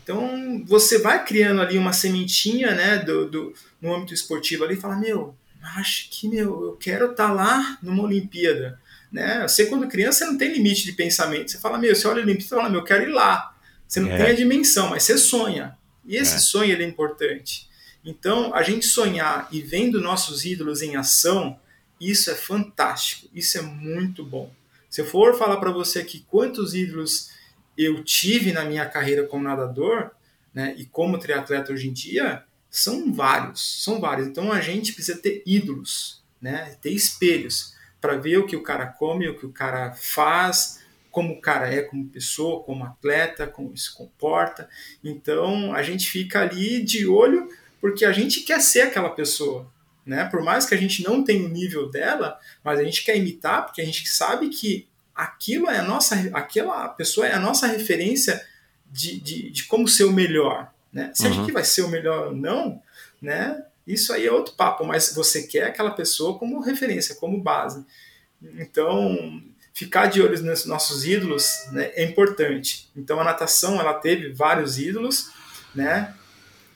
Então, 0.07 0.63
você 0.65 1.01
vai 1.01 1.25
criando 1.25 1.61
ali 1.61 1.77
uma 1.77 1.93
sementinha, 1.93 2.77
né, 2.77 2.99
do, 2.99 3.29
do 3.29 3.55
no 3.83 3.93
âmbito 3.93 4.15
esportivo 4.15 4.63
ali, 4.63 4.75
e 4.75 4.81
fala, 4.81 4.95
meu, 4.95 5.35
acho 5.77 6.09
que, 6.11 6.29
meu, 6.29 6.65
eu 6.65 6.77
quero 6.77 7.11
estar 7.11 7.27
tá 7.27 7.33
lá 7.33 7.77
numa 7.83 8.05
Olimpíada, 8.05 8.81
né? 9.11 9.43
Você, 9.43 9.67
quando 9.67 9.89
criança, 9.89 10.21
você 10.21 10.25
não 10.27 10.39
tem 10.39 10.53
limite 10.53 10.85
de 10.85 10.93
pensamento. 10.93 11.51
Você 11.51 11.59
fala, 11.59 11.77
meu, 11.77 11.93
você 11.93 12.07
olha 12.07 12.21
a 12.21 12.25
Olimpíada 12.25 12.45
e 12.45 12.49
fala, 12.49 12.71
meu, 12.71 12.81
eu 12.83 12.85
quero 12.85 13.03
ir 13.03 13.13
lá. 13.13 13.53
Você 13.89 13.99
não 13.99 14.13
é. 14.13 14.17
tem 14.17 14.27
a 14.27 14.33
dimensão, 14.33 14.91
mas 14.91 15.03
você 15.03 15.19
sonha. 15.19 15.77
E 16.05 16.15
esse 16.15 16.37
é. 16.37 16.39
sonho, 16.39 16.71
ele 16.71 16.85
é 16.85 16.87
importante. 16.87 17.69
Então, 18.05 18.55
a 18.55 18.63
gente 18.63 18.87
sonhar 18.87 19.49
e 19.51 19.61
vendo 19.61 20.01
nossos 20.01 20.45
ídolos 20.45 20.83
em 20.83 20.95
ação, 20.95 21.59
isso 22.01 22.31
é 22.31 22.35
fantástico, 22.37 23.29
isso 23.35 23.59
é 23.59 23.63
muito 23.63 24.25
bom. 24.25 24.53
Se 24.89 25.01
eu 25.01 25.05
for 25.05 25.37
falar 25.37 25.57
para 25.57 25.73
você 25.73 25.99
aqui 25.99 26.25
quantos 26.29 26.75
ídolos 26.75 27.35
eu 27.77 28.03
tive 28.03 28.53
na 28.53 28.65
minha 28.65 28.87
carreira 28.87 29.25
como 29.27 29.45
nadador, 29.45 30.11
né, 30.55 30.75
e 30.79 30.87
como 30.87 31.19
triatleta 31.19 31.73
hoje 31.73 31.89
em 31.89 31.93
dia, 31.93 32.45
são 32.71 33.13
vários, 33.13 33.83
são 33.85 34.01
vários. 34.01 34.29
Então 34.29 34.53
a 34.53 34.61
gente 34.61 34.93
precisa 34.93 35.19
ter 35.19 35.43
ídolos, 35.47 36.23
né, 36.41 36.77
ter 36.81 36.91
espelhos 36.91 37.75
para 38.01 38.17
ver 38.17 38.39
o 38.39 38.47
que 38.47 38.57
o 38.57 38.63
cara 38.63 38.87
come, 38.87 39.29
o 39.29 39.39
que 39.39 39.47
o 39.47 39.53
cara 39.53 39.93
faz, 39.93 40.81
como 41.11 41.33
o 41.33 41.41
cara 41.41 41.73
é 41.73 41.81
como 41.83 42.09
pessoa, 42.09 42.63
como 42.63 42.85
atleta, 42.85 43.47
como 43.47 43.75
se 43.77 43.93
comporta. 43.95 44.69
Então 45.03 45.75
a 45.75 45.83
gente 45.83 46.11
fica 46.11 46.43
ali 46.43 46.83
de 46.85 47.07
olho 47.07 47.49
porque 47.81 48.05
a 48.05 48.13
gente 48.13 48.41
quer 48.41 48.61
ser 48.61 48.83
aquela 48.83 49.11
pessoa, 49.11 49.71
né? 50.05 50.27
Por 50.27 50.43
mais 50.43 50.67
que 50.67 50.75
a 50.75 50.79
gente 50.79 51.03
não 51.03 51.25
tenha 51.25 51.47
o 51.47 51.49
nível 51.49 51.91
dela, 51.91 52.39
mas 52.63 52.79
a 52.79 52.85
gente 52.85 53.03
quer 53.03 53.17
imitar 53.17 53.65
porque 53.65 53.81
a 53.81 53.85
gente 53.85 54.07
sabe 54.09 54.51
que 54.51 54.87
aquilo 55.17 55.69
é 55.71 55.79
a 55.79 55.83
nossa, 55.83 56.15
aquela 56.35 56.89
pessoa 56.91 57.27
é 57.27 57.33
a 57.33 57.41
nossa 57.41 57.67
referência 57.67 58.45
de, 58.91 59.19
de, 59.19 59.51
de 59.51 59.65
como 59.65 59.89
ser 59.89 60.05
o 60.05 60.13
melhor, 60.13 60.71
né? 60.93 61.11
Se 61.15 61.27
uhum. 61.27 61.33
a 61.33 61.35
gente 61.35 61.53
vai 61.53 61.65
ser 61.65 61.83
o 61.83 61.89
melhor 61.89 62.29
ou 62.29 62.37
não, 62.37 62.83
né? 63.21 63.65
Isso 63.87 64.13
aí 64.13 64.27
é 64.27 64.33
outro 64.33 64.55
papo, 64.55 64.85
mas 64.85 65.15
você 65.15 65.45
quer 65.45 65.65
aquela 65.65 65.91
pessoa 65.91 66.39
como 66.39 66.61
referência, 66.61 67.15
como 67.15 67.41
base. 67.41 67.85
Então, 68.59 69.43
ficar 69.73 70.07
de 70.07 70.21
olho 70.21 70.43
nos 70.43 70.67
nossos 70.67 71.05
ídolos 71.05 71.67
né, 71.71 71.93
é 71.95 72.05
importante. 72.05 72.89
Então, 72.97 73.21
a 73.21 73.25
natação 73.25 73.81
ela 73.81 73.95
teve 73.95 74.31
vários 74.31 74.79
ídolos, 74.79 75.31
né? 75.75 76.15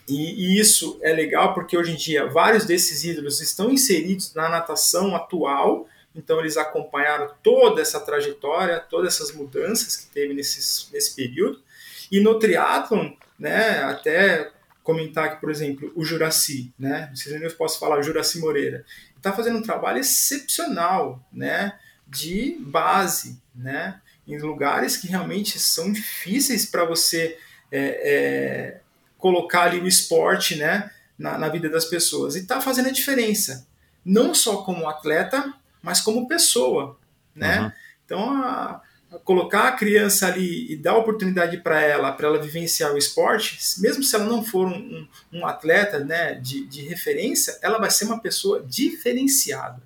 E, 0.06 0.56
e, 0.56 0.60
isso 0.60 0.98
é 1.02 1.12
legal 1.12 1.54
porque 1.54 1.76
hoje 1.76 1.92
em 1.92 1.96
dia 1.96 2.26
vários 2.26 2.64
desses 2.64 3.04
ídolos 3.04 3.40
estão 3.40 3.70
inseridos 3.70 4.34
na 4.34 4.48
natação 4.48 5.14
atual, 5.14 5.88
então 6.14 6.40
eles 6.40 6.56
acompanharam 6.56 7.32
toda 7.42 7.80
essa 7.80 8.00
trajetória, 8.00 8.80
todas 8.80 9.14
essas 9.14 9.32
mudanças 9.34 9.96
que 9.96 10.06
teve 10.06 10.34
nesse, 10.34 10.92
nesse 10.92 11.14
período. 11.14 11.62
E 12.10 12.20
no 12.20 12.38
triatlon, 12.38 13.12
né, 13.38 13.82
até 13.84 14.50
comentar 14.82 15.26
aqui, 15.26 15.40
por 15.40 15.50
exemplo, 15.50 15.92
o 15.94 16.04
Juraci, 16.04 16.72
né, 16.78 17.12
se 17.14 17.32
eu 17.32 17.56
posso 17.56 17.78
falar, 17.78 18.02
Juraci 18.02 18.40
Moreira, 18.40 18.84
está 19.16 19.32
fazendo 19.32 19.58
um 19.58 19.62
trabalho 19.62 19.98
excepcional, 19.98 21.24
né, 21.32 21.78
de 22.06 22.56
base, 22.60 23.40
né, 23.54 24.00
em 24.26 24.38
lugares 24.38 24.96
que 24.96 25.06
realmente 25.06 25.58
são 25.58 25.92
difíceis 25.92 26.66
para 26.66 26.84
você 26.84 27.38
é, 27.70 27.80
é, 27.80 28.80
colocar 29.16 29.62
ali 29.62 29.78
o 29.78 29.86
esporte, 29.86 30.56
né, 30.56 30.90
na, 31.16 31.38
na 31.38 31.48
vida 31.48 31.68
das 31.68 31.84
pessoas. 31.84 32.34
E 32.34 32.40
está 32.40 32.60
fazendo 32.60 32.88
a 32.88 32.92
diferença, 32.92 33.66
não 34.04 34.34
só 34.34 34.62
como 34.62 34.88
atleta, 34.88 35.54
mas 35.82 36.00
como 36.00 36.28
pessoa, 36.28 36.98
né? 37.34 37.60
Uhum. 37.60 37.72
Então, 38.04 38.42
a, 38.42 38.82
a 39.12 39.18
colocar 39.18 39.68
a 39.68 39.72
criança 39.72 40.26
ali 40.26 40.72
e 40.72 40.76
dar 40.76 40.96
oportunidade 40.96 41.58
para 41.58 41.80
ela, 41.80 42.12
para 42.12 42.28
ela 42.28 42.40
vivenciar 42.40 42.92
o 42.92 42.98
esporte, 42.98 43.58
mesmo 43.80 44.02
se 44.02 44.14
ela 44.14 44.24
não 44.24 44.44
for 44.44 44.66
um, 44.66 44.76
um, 44.76 45.08
um 45.40 45.46
atleta, 45.46 45.98
né, 45.98 46.34
de, 46.34 46.66
de 46.66 46.82
referência, 46.82 47.58
ela 47.62 47.78
vai 47.78 47.90
ser 47.90 48.04
uma 48.04 48.20
pessoa 48.20 48.64
diferenciada. 48.66 49.82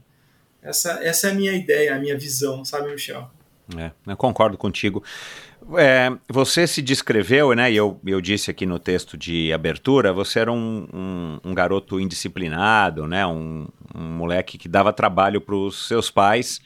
Essa, 0.62 0.92
essa 1.03 1.28
é 1.28 1.30
a 1.30 1.34
minha 1.34 1.53
ideia, 1.53 1.95
a 1.95 1.99
minha 1.99 2.18
visão, 2.18 2.64
sabe, 2.64 2.90
Michel? 2.90 3.30
É, 3.76 3.90
eu 4.07 4.16
concordo 4.16 4.59
contigo. 4.59 5.03
É, 5.76 6.12
você 6.28 6.66
se 6.66 6.82
descreveu, 6.82 7.54
né? 7.54 7.72
E 7.72 7.76
eu, 7.76 7.98
eu 8.04 8.20
disse 8.20 8.50
aqui 8.50 8.66
no 8.66 8.78
texto 8.78 9.16
de 9.16 9.52
abertura, 9.52 10.12
você 10.12 10.40
era 10.40 10.52
um, 10.52 10.86
um, 10.92 11.40
um 11.42 11.54
garoto 11.54 11.98
indisciplinado, 11.98 13.06
né? 13.06 13.26
Um, 13.26 13.66
um 13.94 14.02
moleque 14.02 14.58
que 14.58 14.68
dava 14.68 14.92
trabalho 14.92 15.40
para 15.40 15.54
os 15.54 15.88
seus 15.88 16.10
pais. 16.10 16.60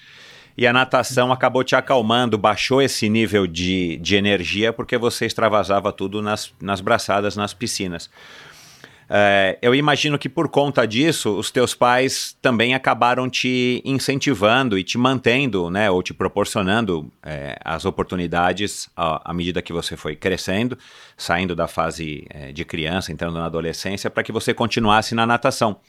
E 0.57 0.67
a 0.67 0.73
natação 0.73 1.31
acabou 1.31 1.63
te 1.63 1.77
acalmando, 1.77 2.37
baixou 2.37 2.83
esse 2.83 3.09
nível 3.09 3.47
de, 3.47 3.97
de 3.99 4.17
energia 4.17 4.73
porque 4.73 4.99
você 4.99 5.25
extravasava 5.25 5.93
tudo 5.93 6.21
nas, 6.21 6.53
nas 6.61 6.81
braçadas, 6.81 7.37
nas 7.37 7.55
piscinas. 7.55 8.11
É, 9.11 9.59
eu 9.63 9.75
imagino 9.75 10.19
que 10.19 10.29
por 10.29 10.49
conta 10.49 10.87
disso, 10.87 11.39
os 11.39 11.51
teus 11.51 11.75
pais 11.75 12.37
também 12.43 12.75
acabaram 12.75 13.29
te 13.29 13.81
incentivando 13.83 14.79
e 14.79 14.85
te 14.85 14.99
mantendo, 14.99 15.71
né, 15.71 15.91
ou 15.91 16.03
te 16.03 16.13
proporcionando 16.13 17.11
é, 17.23 17.59
as 17.65 17.87
oportunidades 17.87 18.91
à, 18.95 19.31
à, 19.31 19.33
medida 19.33 19.63
que 19.63 19.73
você 19.73 19.97
foi 19.97 20.15
crescendo, 20.15 20.77
saindo 21.17 21.57
da 21.57 21.67
fase 21.67 22.27
é, 22.29 22.53
de 22.53 22.67
criança, 22.67 23.11
entrando 23.11 23.39
na 23.39 23.47
adolescência, 23.47 24.11
para 24.11 24.23
que 24.23 24.31
você 24.31 24.53
continuasse 24.53 25.15
na 25.15 25.27
natação. 25.27 25.81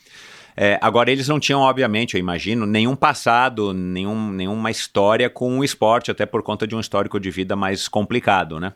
É, 0.56 0.80
agora, 0.82 1.12
eles 1.12 1.28
não 1.28 1.40
tinham, 1.40 1.62
obviamente, 1.62 2.16
eu 2.16 2.20
imagino, 2.20 2.66
nenhum 2.66 2.96
passado, 2.96 3.74
nenhum, 3.74 4.32
nenhuma 4.32 4.72
história 4.72 5.30
com 5.30 5.60
o 5.60 5.64
esporte, 5.64 6.10
até 6.10 6.26
por 6.26 6.42
conta 6.42 6.66
de 6.66 6.76
um 6.76 6.80
histórico 6.80 7.20
de 7.20 7.30
vida 7.30 7.56
mais 7.56 7.88
complicado, 7.88 8.60
né? 8.60 8.74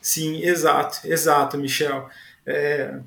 Sim, 0.00 0.40
exato, 0.42 1.00
exato, 1.04 1.58
Michel. 1.58 2.08
É, 2.46 3.00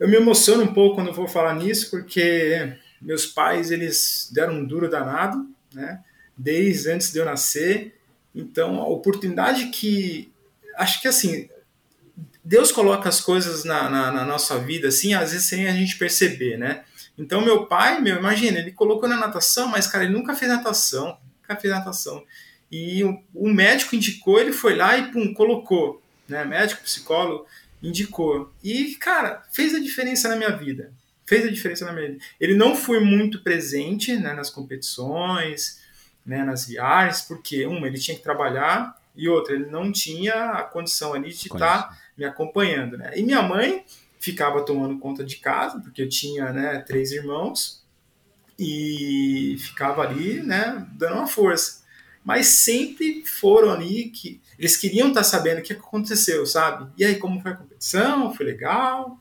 eu 0.00 0.08
me 0.08 0.16
emociono 0.16 0.64
um 0.64 0.72
pouco 0.72 0.96
quando 0.96 1.12
vou 1.12 1.28
falar 1.28 1.54
nisso, 1.54 1.90
porque 1.90 2.72
meus 3.02 3.26
pais 3.26 3.70
eles 3.70 4.30
deram 4.32 4.54
um 4.54 4.64
duro 4.64 4.88
danado, 4.88 5.46
né? 5.74 6.02
Desde 6.36 6.90
antes 6.90 7.12
de 7.12 7.18
eu 7.18 7.26
nascer. 7.26 8.00
Então, 8.34 8.80
a 8.80 8.88
oportunidade 8.88 9.66
que 9.66 10.32
acho 10.76 11.02
que 11.02 11.08
assim 11.08 11.50
Deus 12.42 12.72
coloca 12.72 13.10
as 13.10 13.20
coisas 13.20 13.64
na, 13.64 13.90
na, 13.90 14.10
na, 14.10 14.24
nossa 14.24 14.58
vida 14.58 14.88
assim, 14.88 15.12
às 15.12 15.32
vezes 15.32 15.46
sem 15.46 15.68
a 15.68 15.72
gente 15.72 15.98
perceber, 15.98 16.56
né? 16.56 16.82
Então, 17.18 17.42
meu 17.42 17.66
pai, 17.66 18.00
meu, 18.00 18.16
imagina, 18.16 18.58
ele 18.58 18.72
colocou 18.72 19.06
na 19.06 19.18
natação, 19.18 19.68
mas 19.68 19.86
cara, 19.86 20.04
ele 20.04 20.14
nunca 20.14 20.34
fez 20.34 20.50
natação, 20.50 21.18
nunca 21.42 21.60
fez 21.60 21.74
natação. 21.74 22.24
E 22.72 23.04
o, 23.04 23.22
o 23.34 23.50
médico 23.50 23.94
indicou, 23.94 24.40
ele 24.40 24.52
foi 24.52 24.74
lá 24.74 24.96
e 24.96 25.12
pum, 25.12 25.34
colocou, 25.34 26.02
né? 26.26 26.42
Médico, 26.46 26.82
psicólogo 26.82 27.46
indicou. 27.82 28.52
E, 28.62 28.94
cara, 28.96 29.42
fez 29.50 29.74
a 29.74 29.80
diferença 29.80 30.28
na 30.28 30.36
minha 30.36 30.56
vida. 30.56 30.92
Fez 31.24 31.46
a 31.46 31.50
diferença 31.50 31.84
na 31.84 31.92
minha 31.92 32.08
vida. 32.08 32.24
Ele 32.40 32.54
não 32.54 32.74
foi 32.74 33.00
muito 33.00 33.42
presente 33.42 34.16
né, 34.16 34.32
nas 34.34 34.50
competições, 34.50 35.80
né, 36.24 36.44
nas 36.44 36.66
viagens, 36.66 37.22
porque, 37.22 37.66
um, 37.66 37.86
ele 37.86 37.98
tinha 37.98 38.16
que 38.16 38.22
trabalhar, 38.22 38.98
e 39.14 39.28
outra, 39.28 39.54
ele 39.54 39.66
não 39.66 39.90
tinha 39.90 40.52
a 40.52 40.62
condição 40.62 41.12
ali 41.14 41.30
de 41.30 41.46
estar 41.46 41.58
tá 41.58 41.98
me 42.16 42.24
acompanhando. 42.24 42.96
Né? 42.96 43.12
E 43.16 43.22
minha 43.22 43.42
mãe 43.42 43.84
ficava 44.18 44.64
tomando 44.64 44.98
conta 44.98 45.24
de 45.24 45.36
casa, 45.36 45.80
porque 45.80 46.02
eu 46.02 46.08
tinha 46.08 46.52
né, 46.52 46.80
três 46.80 47.10
irmãos, 47.12 47.80
e 48.58 49.56
ficava 49.58 50.02
ali 50.02 50.42
né, 50.42 50.86
dando 50.92 51.14
uma 51.14 51.26
força. 51.26 51.80
Mas 52.22 52.46
sempre 52.46 53.24
foram 53.24 53.70
ali 53.72 54.10
que 54.10 54.38
eles 54.60 54.76
queriam 54.76 55.08
estar 55.08 55.20
tá 55.20 55.24
sabendo 55.24 55.60
o 55.60 55.62
que 55.62 55.72
aconteceu, 55.72 56.44
sabe? 56.44 56.86
E 56.98 57.02
aí, 57.02 57.14
como 57.14 57.40
foi 57.40 57.52
a 57.52 57.56
competição? 57.56 58.34
Foi 58.34 58.44
legal? 58.44 59.18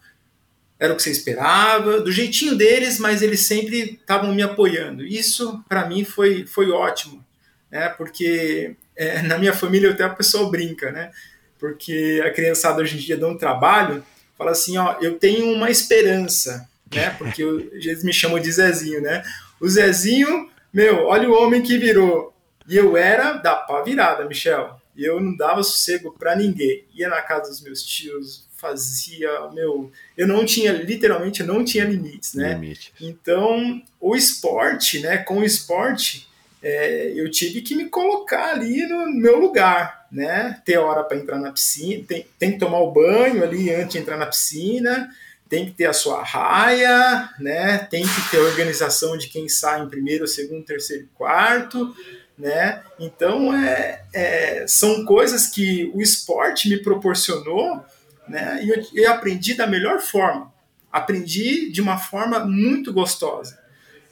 Era 0.77 0.91
o 0.91 0.97
que 0.97 1.01
você 1.01 1.11
esperava? 1.11 2.01
Do 2.01 2.11
jeitinho 2.11 2.55
deles, 2.55 2.99
mas 2.99 3.21
eles 3.21 3.39
sempre 3.45 3.97
estavam 4.01 4.35
me 4.35 4.43
apoiando. 4.43 5.05
Isso, 5.05 5.63
para 5.69 5.85
mim, 5.85 6.03
foi, 6.03 6.45
foi 6.45 6.69
ótimo, 6.69 7.25
né? 7.71 7.87
Porque 7.87 8.75
é, 8.97 9.21
na 9.21 9.37
minha 9.37 9.53
família 9.53 9.91
até 9.91 10.03
a 10.03 10.09
pessoa 10.09 10.51
brinca, 10.51 10.91
né? 10.91 11.09
Porque 11.57 12.21
a 12.25 12.31
criançada 12.31 12.81
hoje 12.81 12.97
em 12.97 12.99
dia 12.99 13.15
dá 13.15 13.27
um 13.27 13.37
trabalho, 13.37 14.03
fala 14.37 14.51
assim, 14.51 14.77
ó, 14.77 14.97
eu 14.99 15.17
tenho 15.17 15.53
uma 15.53 15.71
esperança, 15.71 16.67
né? 16.93 17.11
Porque 17.11 17.41
eu, 17.41 17.61
eles 17.71 18.03
me 18.03 18.11
chamam 18.11 18.41
de 18.41 18.51
Zezinho, 18.51 19.01
né? 19.01 19.23
O 19.57 19.69
Zezinho, 19.69 20.49
meu, 20.73 21.05
olha 21.05 21.29
o 21.29 21.33
homem 21.41 21.61
que 21.61 21.77
virou. 21.77 22.35
E 22.67 22.75
eu 22.75 22.97
era 22.97 23.33
da 23.33 23.55
pá 23.55 23.81
virada, 23.81 24.25
Michel 24.25 24.78
E 24.99 25.05
eu 25.05 25.21
não 25.21 25.33
dava 25.33 25.63
sossego 25.63 26.13
para 26.19 26.35
ninguém. 26.35 26.83
Ia 26.93 27.07
na 27.07 27.21
casa 27.21 27.49
dos 27.49 27.61
meus 27.61 27.81
tios, 27.81 28.45
fazia, 28.57 29.29
meu, 29.53 29.89
eu 30.17 30.27
não 30.27 30.45
tinha, 30.45 30.73
literalmente, 30.73 31.39
eu 31.39 31.47
não 31.47 31.63
tinha 31.63 31.85
limites, 31.85 32.33
né? 32.33 32.55
Limite. 32.55 32.91
Então, 32.99 33.81
o 33.97 34.13
esporte, 34.13 34.99
né, 34.99 35.19
com 35.19 35.39
o 35.39 35.45
esporte, 35.45 36.27
é, 36.61 37.13
eu 37.15 37.31
tive 37.31 37.61
que 37.61 37.73
me 37.75 37.85
colocar 37.85 38.51
ali 38.51 38.85
no 38.85 39.09
meu 39.09 39.39
lugar, 39.39 40.05
né? 40.11 40.61
Ter 40.65 40.77
hora 40.77 41.05
para 41.05 41.15
entrar 41.15 41.39
na 41.39 41.53
piscina, 41.53 42.03
tem, 42.05 42.27
tem 42.37 42.51
que 42.51 42.59
tomar 42.59 42.79
o 42.79 42.91
banho 42.91 43.41
ali 43.41 43.73
antes 43.73 43.93
de 43.93 43.99
entrar 43.99 44.17
na 44.17 44.25
piscina, 44.25 45.09
tem 45.47 45.65
que 45.65 45.71
ter 45.71 45.85
a 45.85 45.93
sua 45.93 46.21
raia, 46.21 47.29
né? 47.39 47.77
Tem 47.77 48.03
que 48.03 48.29
ter 48.29 48.37
a 48.37 48.43
organização 48.43 49.17
de 49.17 49.29
quem 49.29 49.47
sai 49.47 49.81
em 49.81 49.89
primeiro, 49.89 50.27
segundo, 50.27 50.65
terceiro 50.65 51.03
e 51.03 51.17
quarto, 51.17 51.95
né? 52.39 52.81
Então 52.97 53.53
é, 53.53 54.01
é, 54.13 54.65
são 54.65 55.03
coisas 55.03 55.47
que 55.47 55.91
o 55.93 56.01
esporte 56.01 56.69
me 56.69 56.77
proporcionou, 56.81 57.83
né? 58.27 58.63
E 58.63 58.69
eu, 58.69 58.85
eu 58.95 59.11
aprendi 59.11 59.53
da 59.53 59.67
melhor 59.67 59.99
forma. 59.99 60.51
Aprendi 60.89 61.69
de 61.69 61.81
uma 61.81 61.97
forma 61.97 62.39
muito 62.39 62.93
gostosa. 62.93 63.59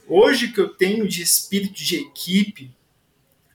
Hoje 0.05 0.49
que 0.49 0.59
eu 0.59 0.69
tenho 0.69 1.07
de 1.07 1.21
espírito 1.21 1.82
de 1.82 1.95
equipe, 1.95 2.69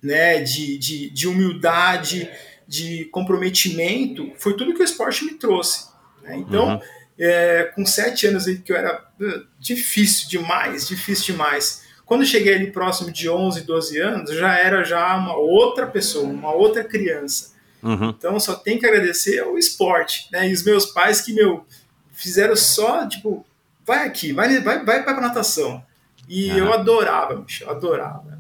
né? 0.03 0.41
De, 0.41 0.79
de, 0.79 1.11
de 1.11 1.29
humildade, 1.29 2.31
de 2.67 3.05
comprometimento, 3.07 4.33
foi 4.39 4.57
tudo 4.57 4.73
que 4.73 4.81
o 4.81 4.85
esporte 4.85 5.27
me 5.27 5.35
trouxe. 5.35 5.89
Né? 6.23 6.39
Então, 6.39 6.77
uhum. 6.77 6.81
é, 7.19 7.65
com 7.75 7.85
sete 7.85 8.27
anos 8.27 8.47
aí 8.47 8.59
que 8.59 8.73
eu 8.73 8.77
era 8.77 9.07
uh, 9.21 9.47
difícil 9.61 10.31
demais, 10.31 10.89
difícil 10.89 11.35
demais 11.35 11.82
quando 12.05 12.27
cheguei 12.27 12.55
ali 12.55 12.71
próximo 12.71 13.11
de 13.11 13.29
11, 13.29 13.63
12 13.63 13.99
anos, 13.99 14.35
já 14.35 14.57
era 14.59 14.85
já 14.85 15.17
uma 15.17 15.37
outra 15.37 15.87
pessoa, 15.87 16.25
uma 16.25 16.53
outra 16.53 16.85
criança. 16.85 17.53
Uhum. 17.83 18.11
Então 18.11 18.39
só 18.39 18.55
tem 18.55 18.79
que 18.79 18.87
agradecer 18.87 19.41
ao 19.41 19.59
esporte, 19.59 20.29
né? 20.31 20.49
E 20.49 20.53
os 20.53 20.63
meus 20.63 20.87
pais 20.87 21.21
que, 21.21 21.33
meu, 21.33 21.67
fizeram 22.13 22.55
só, 22.55 23.07
tipo, 23.09 23.45
vai 23.85 24.07
aqui, 24.07 24.33
vai, 24.33 24.61
vai, 24.61 24.85
vai 24.85 25.03
pra 25.03 25.21
natação. 25.21 25.85
E 26.29 26.51
uhum. 26.51 26.59
eu 26.59 26.73
adorava, 26.73 27.37
bicho, 27.37 27.65
eu 27.65 27.71
adorava. 27.71 28.39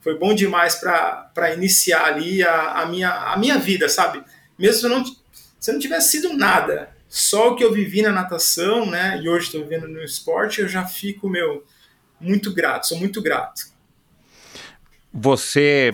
Foi 0.00 0.18
bom 0.18 0.34
demais 0.34 0.74
para 0.74 1.54
iniciar 1.54 2.04
ali 2.04 2.42
a, 2.42 2.80
a, 2.80 2.86
minha, 2.86 3.10
a 3.10 3.36
minha 3.36 3.56
vida, 3.56 3.88
sabe? 3.88 4.22
Mesmo 4.58 4.80
se 4.80 4.86
eu 4.86 4.90
não, 4.90 5.04
se 5.04 5.70
eu 5.70 5.74
não 5.74 5.80
tivesse 5.80 6.10
sido 6.10 6.36
nada, 6.36 6.90
só 7.08 7.50
o 7.50 7.56
que 7.56 7.64
eu 7.64 7.72
vivi 7.72 8.02
na 8.02 8.10
natação, 8.10 8.84
né? 8.84 9.20
E 9.22 9.28
hoje 9.28 9.46
estou 9.46 9.62
vivendo 9.62 9.86
no 9.86 10.02
esporte, 10.02 10.60
eu 10.60 10.68
já 10.68 10.84
fico, 10.84 11.28
meu, 11.28 11.64
muito 12.22 12.52
grato, 12.54 12.86
sou 12.86 12.98
muito 12.98 13.20
grato. 13.20 13.62
Você 15.12 15.92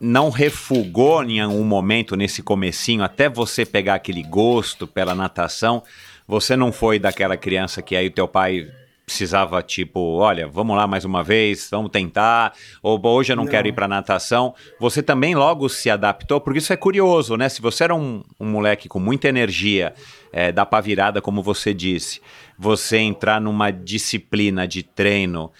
não 0.00 0.30
refugou 0.30 1.22
em 1.24 1.40
algum 1.40 1.64
momento 1.64 2.16
nesse 2.16 2.42
comecinho, 2.42 3.02
até 3.02 3.28
você 3.28 3.66
pegar 3.66 3.94
aquele 3.94 4.22
gosto 4.22 4.86
pela 4.86 5.14
natação, 5.14 5.82
você 6.26 6.56
não 6.56 6.72
foi 6.72 6.98
daquela 6.98 7.36
criança 7.36 7.82
que 7.82 7.96
aí 7.96 8.06
o 8.06 8.12
teu 8.12 8.28
pai 8.28 8.70
precisava, 9.10 9.60
tipo, 9.60 9.98
olha, 10.18 10.46
vamos 10.46 10.76
lá 10.76 10.86
mais 10.86 11.04
uma 11.04 11.24
vez, 11.24 11.66
vamos 11.68 11.90
tentar, 11.90 12.54
ou 12.80 13.04
hoje 13.04 13.32
eu 13.32 13.36
não, 13.36 13.42
não. 13.42 13.50
quero 13.50 13.66
ir 13.66 13.72
para 13.72 13.88
natação. 13.88 14.54
Você 14.78 15.02
também 15.02 15.34
logo 15.34 15.68
se 15.68 15.90
adaptou, 15.90 16.40
porque 16.40 16.60
isso 16.60 16.72
é 16.72 16.76
curioso, 16.76 17.36
né? 17.36 17.48
Se 17.48 17.60
você 17.60 17.84
era 17.84 17.94
um, 17.94 18.22
um 18.38 18.46
moleque 18.46 18.88
com 18.88 19.00
muita 19.00 19.28
energia, 19.28 19.92
é, 20.32 20.52
dá 20.52 20.64
pra 20.64 20.80
virada, 20.80 21.20
como 21.20 21.42
você 21.42 21.74
disse, 21.74 22.22
você 22.56 22.98
entrar 22.98 23.40
numa 23.40 23.72
disciplina 23.72 24.66
de 24.66 24.84
treino, 24.84 25.50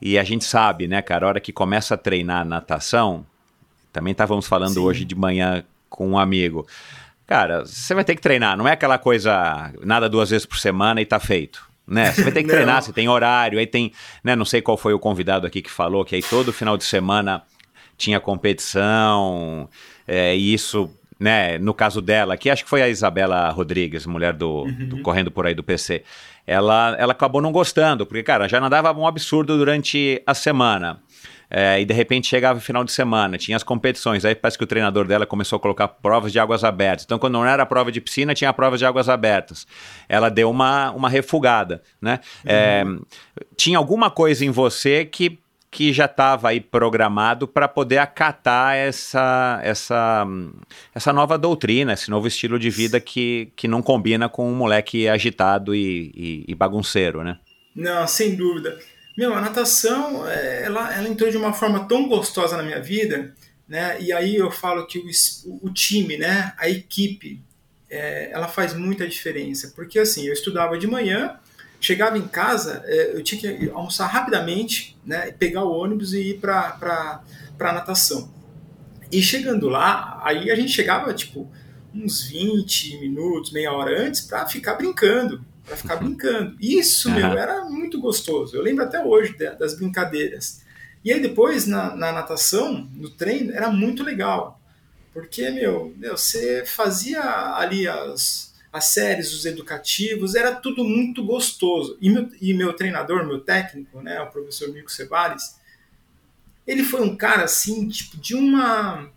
e 0.00 0.16
a 0.16 0.22
gente 0.22 0.44
sabe, 0.44 0.86
né, 0.86 1.02
cara, 1.02 1.26
a 1.26 1.28
hora 1.30 1.40
que 1.40 1.52
começa 1.52 1.94
a 1.94 1.98
treinar 1.98 2.44
natação, 2.46 3.26
também 3.92 4.12
estávamos 4.12 4.46
falando 4.46 4.74
Sim. 4.74 4.80
hoje 4.80 5.04
de 5.04 5.16
manhã 5.16 5.64
com 5.88 6.10
um 6.10 6.18
amigo. 6.18 6.64
Cara, 7.26 7.66
você 7.66 7.92
vai 7.92 8.04
ter 8.04 8.14
que 8.14 8.22
treinar, 8.22 8.56
não 8.56 8.68
é 8.68 8.72
aquela 8.72 8.98
coisa 8.98 9.72
nada 9.82 10.08
duas 10.08 10.30
vezes 10.30 10.46
por 10.46 10.58
semana 10.58 11.00
e 11.00 11.04
tá 11.04 11.18
feito 11.18 11.69
né? 11.90 12.12
Você 12.12 12.22
vai 12.22 12.32
ter 12.32 12.42
que 12.44 12.48
treinar, 12.48 12.80
você 12.80 12.92
tem 12.92 13.08
horário, 13.08 13.58
aí 13.58 13.66
tem, 13.66 13.92
né? 14.22 14.36
Não 14.36 14.44
sei 14.44 14.62
qual 14.62 14.76
foi 14.76 14.94
o 14.94 14.98
convidado 14.98 15.46
aqui 15.46 15.60
que 15.60 15.70
falou 15.70 16.04
que 16.04 16.14
aí 16.14 16.22
todo 16.22 16.52
final 16.52 16.76
de 16.76 16.84
semana 16.84 17.42
tinha 17.98 18.20
competição, 18.20 19.68
é, 20.06 20.34
e 20.34 20.54
isso, 20.54 20.88
né? 21.18 21.58
No 21.58 21.74
caso 21.74 22.00
dela, 22.00 22.36
que 22.36 22.48
acho 22.48 22.62
que 22.62 22.70
foi 22.70 22.80
a 22.80 22.88
Isabela 22.88 23.50
Rodrigues, 23.50 24.06
mulher 24.06 24.32
do, 24.32 24.62
uhum. 24.62 24.88
do 24.88 25.02
correndo 25.02 25.30
por 25.30 25.46
aí 25.46 25.54
do 25.54 25.64
PC, 25.64 26.04
ela, 26.46 26.96
ela 26.98 27.12
acabou 27.12 27.42
não 27.42 27.52
gostando, 27.52 28.06
porque 28.06 28.22
cara, 28.22 28.48
já 28.48 28.60
nadava 28.60 28.92
um 28.92 29.06
absurdo 29.06 29.58
durante 29.58 30.22
a 30.24 30.32
semana. 30.32 31.02
É, 31.50 31.80
e 31.80 31.84
de 31.84 31.92
repente 31.92 32.28
chegava 32.28 32.60
o 32.60 32.62
final 32.62 32.84
de 32.84 32.92
semana, 32.92 33.36
tinha 33.36 33.56
as 33.56 33.64
competições. 33.64 34.24
Aí 34.24 34.34
parece 34.36 34.56
que 34.56 34.62
o 34.62 34.66
treinador 34.66 35.06
dela 35.06 35.26
começou 35.26 35.56
a 35.56 35.60
colocar 35.60 35.88
provas 35.88 36.30
de 36.30 36.38
águas 36.38 36.62
abertas. 36.62 37.04
Então, 37.04 37.18
quando 37.18 37.32
não 37.32 37.44
era 37.44 37.66
prova 37.66 37.90
de 37.90 38.00
piscina, 38.00 38.34
tinha 38.34 38.52
provas 38.52 38.78
de 38.78 38.86
águas 38.86 39.08
abertas. 39.08 39.66
Ela 40.08 40.28
deu 40.28 40.48
uma, 40.48 40.92
uma 40.92 41.08
refugada, 41.08 41.82
né? 42.00 42.20
É, 42.46 42.84
uhum. 42.86 43.02
Tinha 43.56 43.78
alguma 43.78 44.10
coisa 44.10 44.44
em 44.44 44.50
você 44.50 45.04
que 45.04 45.38
que 45.70 45.92
já 45.92 46.06
estava 46.06 46.48
aí 46.48 46.60
programado 46.60 47.46
para 47.46 47.68
poder 47.68 47.98
acatar 47.98 48.74
essa, 48.74 49.60
essa, 49.62 50.26
essa 50.92 51.12
nova 51.12 51.38
doutrina, 51.38 51.92
esse 51.92 52.10
novo 52.10 52.26
estilo 52.26 52.58
de 52.58 52.68
vida 52.68 52.98
que, 52.98 53.52
que 53.54 53.68
não 53.68 53.80
combina 53.80 54.28
com 54.28 54.50
um 54.50 54.54
moleque 54.54 55.08
agitado 55.08 55.72
e, 55.72 56.10
e, 56.12 56.44
e 56.48 56.54
bagunceiro, 56.56 57.22
né? 57.22 57.38
Não, 57.74 58.04
sem 58.06 58.34
dúvida. 58.34 58.78
Meu, 59.16 59.34
a 59.34 59.40
natação, 59.40 60.26
é, 60.28 60.64
ela, 60.64 60.94
ela 60.94 61.08
entrou 61.08 61.30
de 61.30 61.36
uma 61.36 61.52
forma 61.52 61.86
tão 61.86 62.08
gostosa 62.08 62.56
na 62.56 62.62
minha 62.62 62.80
vida, 62.80 63.34
né? 63.68 64.00
E 64.00 64.12
aí 64.12 64.36
eu 64.36 64.50
falo 64.50 64.86
que 64.86 64.98
o, 64.98 65.66
o 65.66 65.70
time, 65.70 66.16
né? 66.16 66.52
A 66.56 66.68
equipe, 66.68 67.42
é, 67.88 68.30
ela 68.32 68.48
faz 68.48 68.72
muita 68.72 69.06
diferença. 69.06 69.72
Porque 69.74 69.98
assim, 69.98 70.26
eu 70.26 70.32
estudava 70.32 70.78
de 70.78 70.86
manhã, 70.86 71.38
chegava 71.80 72.16
em 72.16 72.26
casa, 72.26 72.82
é, 72.86 73.16
eu 73.16 73.22
tinha 73.22 73.40
que 73.40 73.70
almoçar 73.70 74.06
rapidamente, 74.06 74.96
né? 75.04 75.32
Pegar 75.32 75.64
o 75.64 75.72
ônibus 75.72 76.12
e 76.12 76.30
ir 76.30 76.40
para 76.40 77.20
a 77.58 77.72
natação. 77.72 78.32
E 79.10 79.20
chegando 79.20 79.68
lá, 79.68 80.20
aí 80.24 80.50
a 80.50 80.54
gente 80.54 80.70
chegava, 80.70 81.12
tipo, 81.12 81.50
uns 81.92 82.22
20 82.28 82.98
minutos, 82.98 83.50
meia 83.50 83.72
hora 83.72 84.06
antes, 84.06 84.20
para 84.20 84.46
ficar 84.46 84.74
brincando 84.74 85.44
para 85.64 85.76
ficar 85.76 85.96
brincando. 85.96 86.56
Isso, 86.60 87.08
uhum. 87.08 87.14
meu, 87.14 87.38
era 87.38 87.64
muito 87.64 88.00
gostoso. 88.00 88.56
Eu 88.56 88.62
lembro 88.62 88.84
até 88.84 89.04
hoje 89.04 89.36
das 89.58 89.74
brincadeiras. 89.74 90.62
E 91.04 91.12
aí 91.12 91.20
depois, 91.20 91.66
na, 91.66 91.94
na 91.96 92.12
natação, 92.12 92.88
no 92.94 93.08
treino, 93.10 93.52
era 93.52 93.70
muito 93.70 94.02
legal. 94.02 94.60
Porque, 95.12 95.50
meu, 95.50 95.94
meu 95.96 96.16
você 96.16 96.64
fazia 96.66 97.22
ali 97.56 97.88
as, 97.88 98.54
as 98.72 98.86
séries, 98.86 99.32
os 99.32 99.44
educativos, 99.44 100.34
era 100.34 100.54
tudo 100.54 100.84
muito 100.84 101.24
gostoso. 101.24 101.96
E 102.00 102.10
meu, 102.10 102.28
e 102.40 102.54
meu 102.54 102.72
treinador, 102.72 103.26
meu 103.26 103.40
técnico, 103.40 104.00
né, 104.00 104.20
o 104.20 104.30
professor 104.30 104.72
Mico 104.72 104.90
Cebares, 104.90 105.56
ele 106.66 106.84
foi 106.84 107.00
um 107.00 107.16
cara, 107.16 107.44
assim, 107.44 107.88
tipo, 107.88 108.16
de 108.18 108.34
uma 108.34 109.10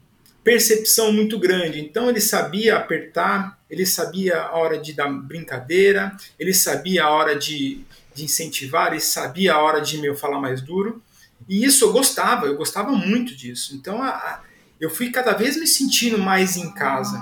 percepção 0.44 1.12
muito 1.12 1.38
grande. 1.38 1.80
Então 1.80 2.10
ele 2.10 2.22
sabia 2.22 2.78
apertar, 2.78 3.60
ele 3.74 3.86
sabia 3.86 4.40
a 4.42 4.56
hora 4.56 4.78
de 4.78 4.94
dar 4.94 5.10
brincadeira, 5.10 6.16
ele 6.38 6.54
sabia 6.54 7.06
a 7.06 7.10
hora 7.10 7.36
de, 7.36 7.84
de 8.14 8.24
incentivar, 8.24 8.92
ele 8.92 9.02
sabia 9.02 9.54
a 9.54 9.62
hora 9.62 9.82
de 9.82 9.98
meu 9.98 10.16
falar 10.16 10.40
mais 10.40 10.62
duro. 10.62 11.02
E 11.50 11.66
isso 11.66 11.86
eu 11.86 11.92
gostava, 11.92 12.46
eu 12.46 12.56
gostava 12.56 12.92
muito 12.92 13.36
disso. 13.36 13.76
Então 13.76 14.02
a, 14.02 14.10
a, 14.10 14.42
eu 14.80 14.90
fui 14.90 15.10
cada 15.10 15.34
vez 15.34 15.58
me 15.58 15.66
sentindo 15.66 16.18
mais 16.18 16.56
em 16.56 16.74
casa. 16.74 17.20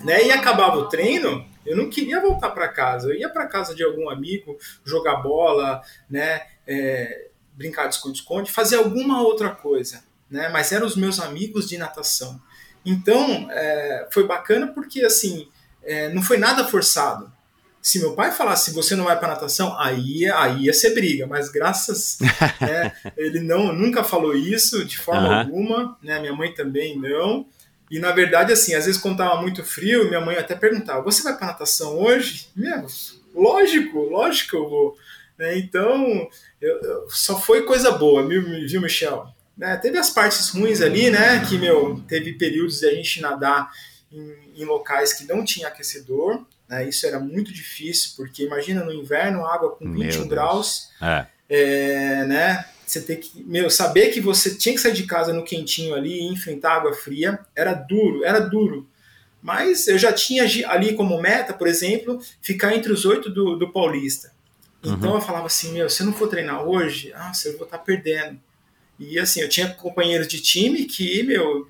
Né? 0.00 0.26
E 0.26 0.30
acabava 0.30 0.76
o 0.76 0.88
treino, 0.88 1.44
eu 1.66 1.76
não 1.76 1.90
queria 1.90 2.20
voltar 2.20 2.50
para 2.50 2.68
casa. 2.68 3.08
Eu 3.08 3.14
ia 3.16 3.28
para 3.28 3.46
casa 3.46 3.74
de 3.74 3.82
algum 3.82 4.08
amigo, 4.08 4.56
jogar 4.84 5.16
bola, 5.16 5.82
né? 6.08 6.42
É, 6.66 7.28
brincar 7.54 7.88
de 7.88 7.94
esconde-esconde, 7.94 8.50
fazer 8.50 8.76
alguma 8.76 9.22
outra 9.22 9.50
coisa 9.50 10.02
né? 10.34 10.48
Mas 10.48 10.72
eram 10.72 10.86
os 10.86 10.96
meus 10.96 11.20
amigos 11.20 11.68
de 11.68 11.78
natação. 11.78 12.40
Então, 12.84 13.48
é, 13.50 14.08
foi 14.10 14.26
bacana 14.26 14.66
porque, 14.66 15.02
assim, 15.02 15.48
é, 15.84 16.08
não 16.12 16.22
foi 16.22 16.38
nada 16.38 16.64
forçado. 16.64 17.32
Se 17.80 17.98
meu 17.98 18.14
pai 18.14 18.32
falasse, 18.32 18.72
você 18.72 18.96
não 18.96 19.04
vai 19.04 19.18
para 19.18 19.28
natação, 19.28 19.78
aí, 19.78 20.24
aí 20.30 20.64
ia 20.64 20.72
ser 20.72 20.94
briga, 20.94 21.26
mas 21.26 21.50
graças, 21.50 22.18
né, 22.60 22.92
ele 23.16 23.40
não, 23.40 23.74
nunca 23.74 24.02
falou 24.02 24.34
isso 24.34 24.84
de 24.86 24.96
forma 24.96 25.28
uhum. 25.28 25.34
alguma, 25.34 25.98
né, 26.02 26.18
minha 26.18 26.32
mãe 26.32 26.54
também 26.54 26.98
não, 26.98 27.46
e 27.90 27.98
na 27.98 28.10
verdade, 28.10 28.52
assim, 28.52 28.74
às 28.74 28.86
vezes 28.86 29.00
quando 29.00 29.18
tava 29.18 29.40
muito 29.42 29.62
frio, 29.62 30.08
minha 30.08 30.20
mãe 30.20 30.36
até 30.36 30.54
perguntava, 30.54 31.02
você 31.02 31.22
vai 31.22 31.36
para 31.36 31.48
natação 31.48 31.98
hoje? 31.98 32.48
Meu, 32.56 32.86
lógico, 33.34 33.98
lógico 33.98 34.50
que 34.50 34.56
eu 34.56 34.68
vou. 34.68 34.96
Né, 35.38 35.58
então, 35.58 36.26
eu, 36.62 36.80
eu, 36.80 37.06
só 37.10 37.38
foi 37.38 37.64
coisa 37.64 37.90
boa, 37.90 38.26
viu, 38.26 38.42
viu 38.42 38.80
Michel? 38.80 39.28
Né? 39.56 39.76
Teve 39.76 39.98
as 39.98 40.10
partes 40.10 40.48
ruins 40.50 40.80
ali, 40.80 41.10
né? 41.10 41.44
Que, 41.46 41.56
meu, 41.56 42.02
teve 42.08 42.32
períodos 42.32 42.80
de 42.80 42.86
a 42.86 42.94
gente 42.94 43.20
nadar 43.20 43.70
em, 44.10 44.43
em 44.54 44.64
locais 44.64 45.12
que 45.12 45.24
não 45.24 45.44
tinha 45.44 45.68
aquecedor, 45.68 46.44
né? 46.68 46.88
Isso 46.88 47.06
era 47.06 47.18
muito 47.20 47.52
difícil, 47.52 48.12
porque 48.16 48.44
imagina 48.44 48.84
no 48.84 48.92
inverno, 48.92 49.46
água 49.46 49.76
com 49.76 49.92
21 49.92 50.28
graus, 50.28 50.90
é. 51.00 51.26
É, 51.48 52.24
né? 52.24 52.64
você 52.86 53.00
ter 53.00 53.16
que, 53.16 53.42
meu, 53.44 53.70
saber 53.70 54.10
que 54.10 54.20
você 54.20 54.54
tinha 54.54 54.74
que 54.74 54.80
sair 54.80 54.92
de 54.92 55.04
casa 55.04 55.32
no 55.32 55.44
quentinho 55.44 55.94
ali 55.94 56.20
e 56.20 56.32
enfrentar 56.32 56.74
água 56.74 56.92
fria, 56.92 57.38
era 57.56 57.72
duro, 57.72 58.24
era 58.24 58.38
duro. 58.38 58.88
Mas 59.42 59.86
eu 59.88 59.98
já 59.98 60.12
tinha 60.12 60.44
ali 60.68 60.94
como 60.94 61.20
meta, 61.20 61.52
por 61.52 61.66
exemplo, 61.66 62.20
ficar 62.40 62.74
entre 62.74 62.92
os 62.92 63.04
oito 63.04 63.28
do, 63.28 63.56
do 63.56 63.72
Paulista. 63.72 64.32
Então 64.82 65.10
uhum. 65.10 65.16
eu 65.16 65.20
falava 65.20 65.46
assim, 65.46 65.72
meu, 65.72 65.88
se 65.88 66.02
eu 66.02 66.06
não 66.06 66.12
for 66.12 66.28
treinar 66.28 66.62
hoje, 66.62 67.12
ah, 67.14 67.32
eu 67.44 67.56
vou 67.56 67.64
estar 67.64 67.78
perdendo. 67.78 68.38
E 68.98 69.18
assim, 69.18 69.40
eu 69.40 69.48
tinha 69.48 69.68
companheiros 69.68 70.28
de 70.28 70.40
time 70.40 70.84
que, 70.84 71.22
meu, 71.22 71.68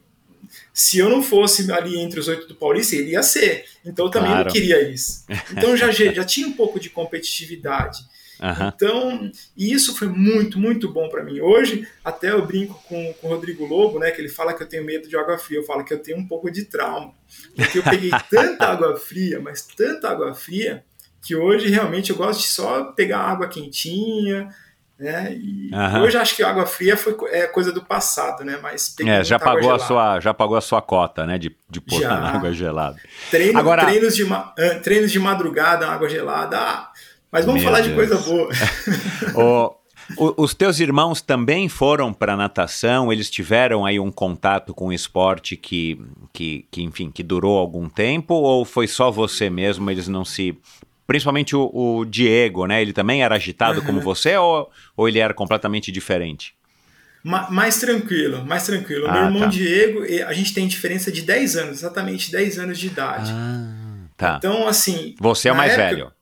se 0.73 0.99
eu 0.99 1.09
não 1.09 1.23
fosse 1.23 1.71
ali 1.73 1.99
entre 1.99 2.21
os 2.21 2.29
oito 2.29 2.47
do 2.47 2.55
Paulista, 2.55 2.97
ele 2.97 3.11
ia 3.11 3.23
ser. 3.23 3.65
Então 3.85 4.07
eu 4.07 4.11
também 4.11 4.31
claro. 4.31 4.45
não 4.47 4.53
queria 4.53 4.89
isso. 4.89 5.25
Então 5.57 5.77
já, 5.77 5.91
já 5.91 6.25
tinha 6.25 6.47
um 6.47 6.53
pouco 6.53 6.81
de 6.81 6.91
competitividade. 6.91 7.99
Uhum. 8.41 8.69
Então, 8.69 9.33
e 9.57 9.73
isso 9.73 9.97
foi 9.97 10.09
muito, 10.09 10.59
muito 10.59 10.93
bom 10.93 11.09
para 11.09 11.23
mim. 11.23 11.41
Hoje, 11.41 11.87
até 12.05 12.31
eu 12.31 12.45
brinco 12.45 12.83
com, 12.89 13.15
com 13.15 13.29
o 13.29 13.31
Rodrigo 13.31 13.65
Lobo, 13.65 13.99
né? 13.99 14.11
Que 14.11 14.21
ele 14.21 14.29
fala 14.29 14.53
que 14.53 14.63
eu 14.63 14.69
tenho 14.69 14.85
medo 14.85 15.09
de 15.09 15.17
água 15.17 15.39
fria. 15.39 15.59
Eu 15.59 15.65
falo 15.65 15.85
que 15.85 15.95
eu 15.95 15.99
tenho 15.99 16.19
um 16.19 16.27
pouco 16.27 16.51
de 16.51 16.65
trauma. 16.65 17.15
Porque 17.55 17.79
eu 17.79 17.83
peguei 17.83 18.11
tanta 18.31 18.67
água 18.67 18.97
fria, 18.97 19.41
mas 19.41 19.63
tanta 19.63 20.11
água 20.11 20.35
fria, 20.35 20.85
que 21.23 21.35
hoje 21.35 21.69
realmente 21.69 22.11
eu 22.11 22.17
gosto 22.17 22.41
de 22.41 22.49
só 22.49 22.85
pegar 22.93 23.21
água 23.21 23.49
quentinha, 23.49 24.49
né? 24.99 25.37
Uhum. 25.73 26.03
hoje 26.03 26.17
acho 26.17 26.37
que 26.37 26.43
água 26.43 26.67
fria 26.67 26.97
foi 26.97 27.17
é 27.31 27.47
coisa 27.47 27.73
do 27.73 27.83
passado, 27.83 28.45
né? 28.45 28.59
Mas 28.63 28.95
é, 29.01 29.25
já 29.25 29.39
pagou 29.39 29.73
a 29.73 29.79
sua 29.79 30.21
já 30.21 30.33
pagou 30.33 30.57
a 30.57 30.61
sua 30.61 30.81
cota, 30.81 31.27
né? 31.27 31.37
De, 31.37 31.55
de 31.69 31.81
pôr 31.81 32.01
na 32.01 32.31
água 32.31 32.53
gelada. 32.53 32.97
Treino, 33.31 33.59
Agora... 33.59 33.85
treinos, 33.85 34.15
de, 34.15 34.25
treinos 34.83 35.11
de 35.11 35.19
madrugada, 35.19 35.89
água 35.89 36.09
gelada. 36.09 36.59
Ah, 36.59 36.93
mas 37.31 37.45
vamos 37.45 37.63
Meu 37.63 37.71
falar 37.71 37.83
Deus. 37.83 37.91
de 37.91 37.95
coisa 37.97 38.17
boa. 38.19 38.49
o, 40.17 40.43
os 40.43 40.55
teus 40.55 40.79
irmãos 40.79 41.21
também 41.21 41.69
foram 41.69 42.13
para 42.13 42.37
natação? 42.37 43.13
Eles 43.13 43.29
tiveram 43.29 43.85
aí 43.85 43.99
um 43.99 44.13
contato 44.13 44.73
com 44.73 44.87
o 44.87 44.93
esporte 44.93 45.57
que, 45.57 46.01
que, 46.33 46.67
que, 46.71 46.83
enfim, 46.83 47.11
que 47.11 47.25
durou 47.25 47.59
algum 47.59 47.89
tempo? 47.89 48.35
Ou 48.35 48.65
foi 48.65 48.87
só 48.87 49.11
você 49.11 49.51
mesmo? 49.51 49.91
Eles 49.91 50.07
não 50.07 50.25
se 50.25 50.57
principalmente 51.07 51.55
o, 51.55 51.71
o, 51.73 52.05
Diego, 52.05 52.67
né? 52.67 52.81
Ele 52.81 52.93
também 52.93 53.23
era 53.23 53.35
agitado 53.35 53.81
uhum. 53.81 53.87
como 53.87 54.01
você 54.01 54.37
ou, 54.37 54.71
ou 54.97 55.09
ele 55.09 55.19
era 55.19 55.35
completamente 55.35 55.93
diferente? 55.93 56.55
Ma 57.23 57.51
mais 57.51 57.79
tranquilo, 57.79 58.45
mais 58.45 58.67
tranquilo. 58.67 59.07
Ah, 59.09 59.13
Meu 59.13 59.25
irmão 59.25 59.43
tá. 59.43 59.47
Diego, 59.49 60.03
a 60.27 60.33
gente 60.33 60.53
tem 60.53 60.69
diferença 60.69 61.11
de 61.11 61.23
10 61.23 61.57
anos, 61.57 61.79
exatamente 61.79 62.31
10 62.31 62.59
anos 62.59 62.79
de 62.79 62.87
idade. 62.87 63.33
Ah, 63.33 64.07
tá. 64.17 64.35
Então, 64.39 64.69
assim. 64.69 65.15
Você 65.19 65.49
é 65.49 65.53
o 65.53 65.57
mais 65.57 65.73
época, 65.73 65.89
velho? 65.89 66.13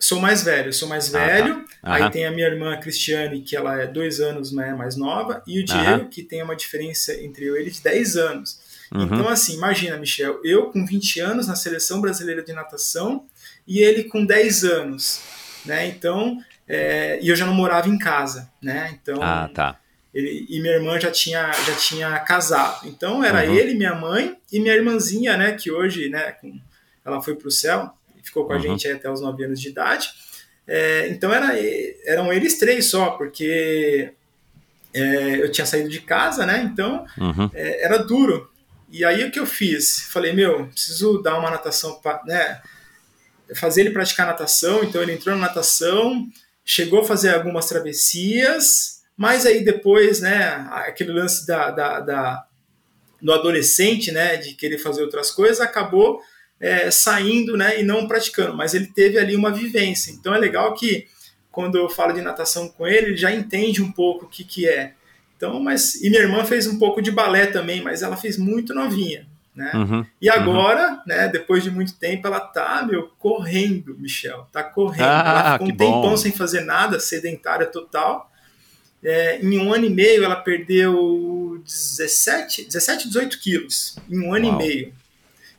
Sou 0.00 0.20
mais 0.20 0.42
velho, 0.44 0.72
sou 0.72 0.88
mais 0.88 1.14
ah, 1.14 1.18
velho. 1.18 1.64
Tá. 1.82 1.94
Aí 1.94 2.10
tem 2.10 2.26
a 2.26 2.30
minha 2.30 2.46
irmã 2.46 2.76
Cristiane, 2.76 3.40
que 3.40 3.56
ela 3.56 3.80
é 3.80 3.86
dois 3.86 4.20
anos 4.20 4.52
né, 4.52 4.74
mais 4.74 4.96
nova, 4.96 5.42
e 5.46 5.60
o 5.60 5.64
Diego, 5.64 6.08
que 6.08 6.22
tem 6.22 6.42
uma 6.42 6.54
diferença 6.54 7.14
entre 7.20 7.46
eu 7.46 7.56
e 7.56 7.60
ele 7.60 7.70
de 7.70 7.80
10 7.80 8.16
anos. 8.16 8.60
Uhum. 8.92 9.02
Então, 9.04 9.28
assim, 9.28 9.54
imagina, 9.54 9.96
Michel, 9.96 10.40
eu 10.44 10.66
com 10.70 10.84
20 10.84 11.20
anos 11.20 11.46
na 11.46 11.56
seleção 11.56 12.00
brasileira 12.00 12.42
de 12.42 12.52
natação 12.52 13.26
e 13.68 13.80
ele 13.80 14.04
com 14.04 14.24
10 14.24 14.64
anos, 14.64 15.20
né? 15.66 15.86
Então, 15.86 16.42
é, 16.66 17.18
e 17.20 17.28
eu 17.28 17.36
já 17.36 17.44
não 17.44 17.52
morava 17.52 17.88
em 17.88 17.98
casa, 17.98 18.50
né? 18.62 18.98
Então, 19.00 19.22
ah, 19.22 19.48
tá. 19.52 19.78
Ele, 20.12 20.46
e 20.48 20.60
minha 20.60 20.72
irmã 20.72 20.98
já 20.98 21.10
tinha, 21.10 21.52
já 21.52 21.74
tinha 21.74 22.18
casado. 22.20 22.88
Então, 22.88 23.22
era 23.22 23.46
uhum. 23.46 23.54
ele, 23.54 23.74
minha 23.74 23.94
mãe 23.94 24.36
e 24.50 24.58
minha 24.58 24.74
irmãzinha, 24.74 25.36
né? 25.36 25.52
Que 25.52 25.70
hoje, 25.70 26.08
né? 26.08 26.32
Com, 26.32 26.58
ela 27.04 27.20
foi 27.20 27.34
para 27.34 27.46
o 27.46 27.50
céu, 27.50 27.92
ficou 28.22 28.46
com 28.46 28.54
a 28.54 28.56
uhum. 28.56 28.62
gente 28.62 28.88
até 28.88 29.10
os 29.10 29.20
9 29.20 29.44
anos 29.44 29.60
de 29.60 29.68
idade. 29.68 30.08
É, 30.66 31.08
então, 31.08 31.32
era, 31.32 31.54
eram 32.06 32.32
eles 32.32 32.58
três 32.58 32.86
só, 32.86 33.10
porque 33.10 34.12
é, 34.94 35.42
eu 35.42 35.52
tinha 35.52 35.66
saído 35.66 35.90
de 35.90 36.00
casa, 36.00 36.46
né? 36.46 36.62
Então, 36.72 37.04
uhum. 37.18 37.50
é, 37.52 37.84
era 37.84 37.98
duro. 37.98 38.50
E 38.90 39.04
aí, 39.04 39.24
o 39.24 39.30
que 39.30 39.38
eu 39.38 39.46
fiz? 39.46 40.08
Falei, 40.10 40.32
meu, 40.32 40.66
preciso 40.68 41.20
dar 41.22 41.38
uma 41.38 41.50
natação, 41.50 42.00
pra, 42.00 42.22
né? 42.26 42.62
Fazer 43.54 43.82
ele 43.82 43.90
praticar 43.90 44.26
natação, 44.26 44.82
então 44.84 45.02
ele 45.02 45.12
entrou 45.12 45.34
na 45.34 45.42
natação, 45.42 46.28
chegou 46.64 47.00
a 47.00 47.04
fazer 47.04 47.34
algumas 47.34 47.66
travessias, 47.66 49.02
mas 49.16 49.46
aí 49.46 49.64
depois, 49.64 50.20
né, 50.20 50.66
aquele 50.70 51.12
lance 51.12 51.46
da, 51.46 51.70
da, 51.70 52.00
da 52.00 52.44
do 53.20 53.32
adolescente, 53.32 54.12
né, 54.12 54.36
de 54.36 54.54
querer 54.54 54.78
fazer 54.78 55.02
outras 55.02 55.30
coisas, 55.30 55.60
acabou 55.60 56.20
é, 56.60 56.90
saindo, 56.90 57.56
né, 57.56 57.80
e 57.80 57.82
não 57.82 58.06
praticando, 58.06 58.56
mas 58.56 58.74
ele 58.74 58.86
teve 58.86 59.18
ali 59.18 59.34
uma 59.34 59.50
vivência. 59.50 60.12
Então 60.12 60.34
é 60.34 60.38
legal 60.38 60.74
que 60.74 61.06
quando 61.50 61.76
eu 61.76 61.88
falo 61.88 62.12
de 62.12 62.20
natação 62.20 62.68
com 62.68 62.86
ele, 62.86 63.08
ele 63.08 63.16
já 63.16 63.32
entende 63.32 63.82
um 63.82 63.90
pouco 63.90 64.26
o 64.26 64.28
que, 64.28 64.44
que 64.44 64.68
é. 64.68 64.92
Então, 65.36 65.60
mas 65.60 65.96
e 65.96 66.10
minha 66.10 66.22
irmã 66.22 66.44
fez 66.44 66.66
um 66.66 66.78
pouco 66.78 67.02
de 67.02 67.10
balé 67.10 67.46
também, 67.46 67.80
mas 67.80 68.02
ela 68.02 68.16
fez 68.16 68.36
muito 68.36 68.74
novinha. 68.74 69.26
Né? 69.58 69.72
Uhum, 69.74 70.06
e 70.22 70.30
agora, 70.30 70.92
uhum. 70.92 70.98
né, 71.04 71.26
depois 71.26 71.64
de 71.64 71.70
muito 71.70 71.92
tempo, 71.94 72.28
ela 72.28 72.38
tá, 72.38 72.86
meu, 72.88 73.10
correndo, 73.18 73.96
Michel. 73.98 74.46
Tá 74.52 74.62
correndo. 74.62 75.02
Ah, 75.02 75.24
ela 75.26 75.52
ficou 75.54 75.66
um 75.66 75.76
tempão 75.76 76.02
bom. 76.02 76.16
sem 76.16 76.30
fazer 76.30 76.60
nada, 76.60 77.00
sedentária 77.00 77.66
total. 77.66 78.30
É, 79.02 79.40
em 79.42 79.58
um 79.58 79.74
ano 79.74 79.86
e 79.86 79.90
meio, 79.90 80.22
ela 80.22 80.36
perdeu 80.36 81.60
17, 81.64 82.66
17 82.66 83.08
18 83.08 83.40
quilos. 83.40 83.96
Em 84.08 84.20
um 84.20 84.32
ano 84.32 84.46
Uau. 84.46 84.54
e 84.54 84.64
meio. 84.64 84.92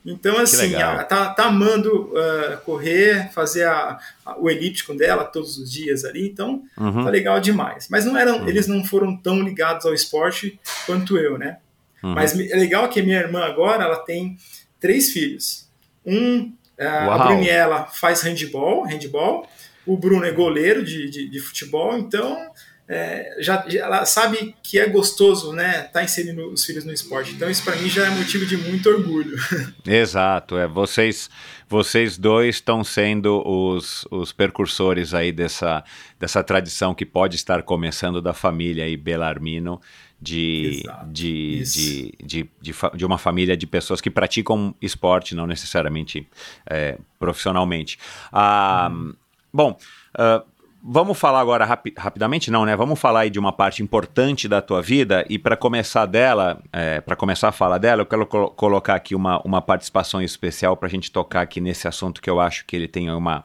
Então, 0.06 0.38
assim, 0.38 0.76
ela 0.76 1.04
tá, 1.04 1.34
tá 1.34 1.44
amando 1.44 2.14
uh, 2.14 2.58
correr, 2.64 3.30
fazer 3.34 3.66
a, 3.66 4.00
a, 4.26 4.40
o 4.40 4.50
elíptico 4.50 4.94
dela 4.94 5.26
todos 5.26 5.58
os 5.58 5.70
dias 5.70 6.06
ali. 6.06 6.26
Então, 6.26 6.64
uhum. 6.78 7.04
tá 7.04 7.10
legal 7.10 7.42
demais. 7.42 7.90
Mas 7.90 8.06
não 8.06 8.16
eram, 8.16 8.38
uhum. 8.38 8.48
eles 8.48 8.66
não 8.66 8.82
foram 8.82 9.18
tão 9.18 9.42
ligados 9.42 9.86
ao 9.86 9.94
esporte 9.94 10.58
quanto 10.86 11.18
eu, 11.18 11.38
né? 11.38 11.58
Uhum. 12.04 12.14
Mas 12.14 12.38
é 12.38 12.56
legal 12.56 12.88
que 12.90 13.02
minha 13.02 13.20
irmã 13.20 13.44
agora 13.44 13.84
ela 13.84 13.98
tem 13.98 14.38
três 14.80 15.12
filhos. 15.12 15.70
Um, 16.06 16.54
a 16.78 17.18
Bruniela 17.18 17.86
faz 17.88 18.22
handball, 18.22 18.84
handball, 18.84 19.48
o 19.86 19.98
Bruno 19.98 20.26
é 20.26 20.32
goleiro 20.32 20.84
de, 20.84 21.10
de, 21.10 21.30
de 21.30 21.40
futebol, 21.40 21.98
então 21.98 22.52
é, 22.88 23.36
já, 23.40 23.64
já, 23.68 23.86
ela 23.86 24.04
sabe 24.04 24.56
que 24.64 24.80
é 24.80 24.88
gostoso, 24.88 25.54
né, 25.54 25.70
estar 25.78 25.90
tá 25.90 26.04
inserindo 26.04 26.52
os 26.52 26.66
filhos 26.66 26.84
no 26.84 26.92
esporte. 26.92 27.34
Então 27.34 27.48
isso 27.50 27.64
para 27.64 27.76
mim 27.76 27.88
já 27.88 28.08
é 28.08 28.10
motivo 28.10 28.48
de 28.48 28.58
muito 28.58 28.90
orgulho. 28.90 29.38
Exato, 29.86 30.58
é 30.58 30.68
vocês 30.68 31.30
vocês 31.68 32.18
dois 32.18 32.56
estão 32.56 32.84
sendo 32.84 33.48
os, 33.48 34.04
os 34.10 34.32
percursores 34.32 35.14
aí 35.14 35.32
dessa, 35.32 35.84
dessa 36.20 36.44
tradição 36.44 36.96
que 36.96 37.06
pode 37.06 37.36
estar 37.36 37.62
começando 37.62 38.24
da 38.24 38.34
família 38.34 38.86
aí 38.86 38.98
Belarmino 38.98 39.80
de, 40.22 40.84
de, 41.08 41.64
de, 41.64 42.16
de, 42.24 42.50
de, 42.62 42.76
de, 42.94 43.06
uma 43.06 43.18
família 43.18 43.56
de 43.56 43.66
pessoas 43.66 44.02
que 44.02 44.10
praticam 44.10 44.76
esporte, 44.82 45.34
não 45.34 45.48
necessariamente 45.48 46.28
é, 46.70 46.98
profissionalmente. 47.18 47.98
Ah, 48.32 48.90
hum. 48.92 49.14
Bom, 49.52 49.78
uh, 50.16 50.46
vamos 50.82 51.18
falar 51.18 51.40
agora 51.40 51.66
rapi 51.66 51.94
rapidamente, 51.98 52.52
não, 52.52 52.66
né? 52.66 52.76
Vamos 52.76 53.00
falar 53.00 53.22
aí 53.22 53.30
de 53.30 53.40
uma 53.40 53.52
parte 53.52 53.82
importante 53.82 54.48
da 54.48 54.62
tua 54.62 54.82
vida 54.82 55.26
e 55.30 55.40
para 55.40 55.58
começar 55.58 56.06
dela, 56.06 56.62
é, 56.72 57.02
para 57.02 57.16
começar 57.16 57.50
a 57.50 57.52
falar 57.52 57.78
dela, 57.78 58.02
eu 58.02 58.06
quero 58.06 58.26
colo 58.26 58.50
colocar 58.52 58.96
aqui 58.96 59.16
uma, 59.16 59.42
uma 59.42 59.62
participação 59.62 60.22
especial 60.22 60.78
para 60.78 60.88
a 60.88 60.92
gente 60.92 61.12
tocar 61.12 61.42
aqui 61.42 61.60
nesse 61.60 61.88
assunto 61.88 62.22
que 62.22 62.30
eu 62.30 62.40
acho 62.40 62.66
que 62.66 62.76
ele 62.76 62.88
tem 62.88 63.10
uma, 63.10 63.44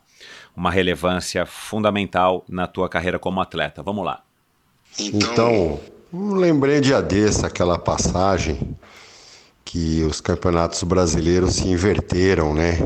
uma 0.55 0.71
relevância 0.71 1.47
fundamental 1.47 2.45
na 2.49 2.67
tua 2.67 2.89
carreira 2.89 3.19
como 3.19 3.41
atleta. 3.41 3.83
Vamos 3.83 4.05
lá. 4.05 4.23
Então, 4.99 5.81
Lembrei 6.17 6.81
de 6.81 6.95
desse 7.03 7.45
aquela 7.45 7.77
passagem 7.77 8.77
que 9.65 10.05
os 10.09 10.21
campeonatos 10.21 10.81
brasileiros 10.85 11.57
se 11.57 11.67
inverteram, 11.67 12.55
né? 12.55 12.79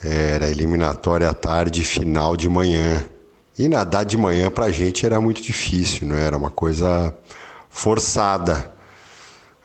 Era 0.00 0.48
eliminatória 0.48 1.28
à 1.28 1.34
tarde 1.34 1.82
final 1.82 2.36
de 2.36 2.48
manhã. 2.48 3.04
E 3.58 3.68
nadar 3.68 4.04
de 4.04 4.16
manhã 4.16 4.48
pra 4.48 4.70
gente 4.70 5.04
era 5.04 5.20
muito 5.20 5.42
difícil, 5.42 6.06
não 6.06 6.14
era 6.14 6.36
uma 6.36 6.48
coisa 6.48 7.12
forçada. 7.68 8.72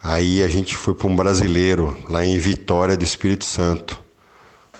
Aí 0.01 0.41
a 0.41 0.47
gente 0.47 0.75
foi 0.75 0.95
para 0.95 1.07
um 1.07 1.15
brasileiro 1.15 1.95
lá 2.09 2.25
em 2.25 2.39
Vitória 2.39 2.97
do 2.97 3.03
Espírito 3.03 3.45
Santo. 3.45 3.99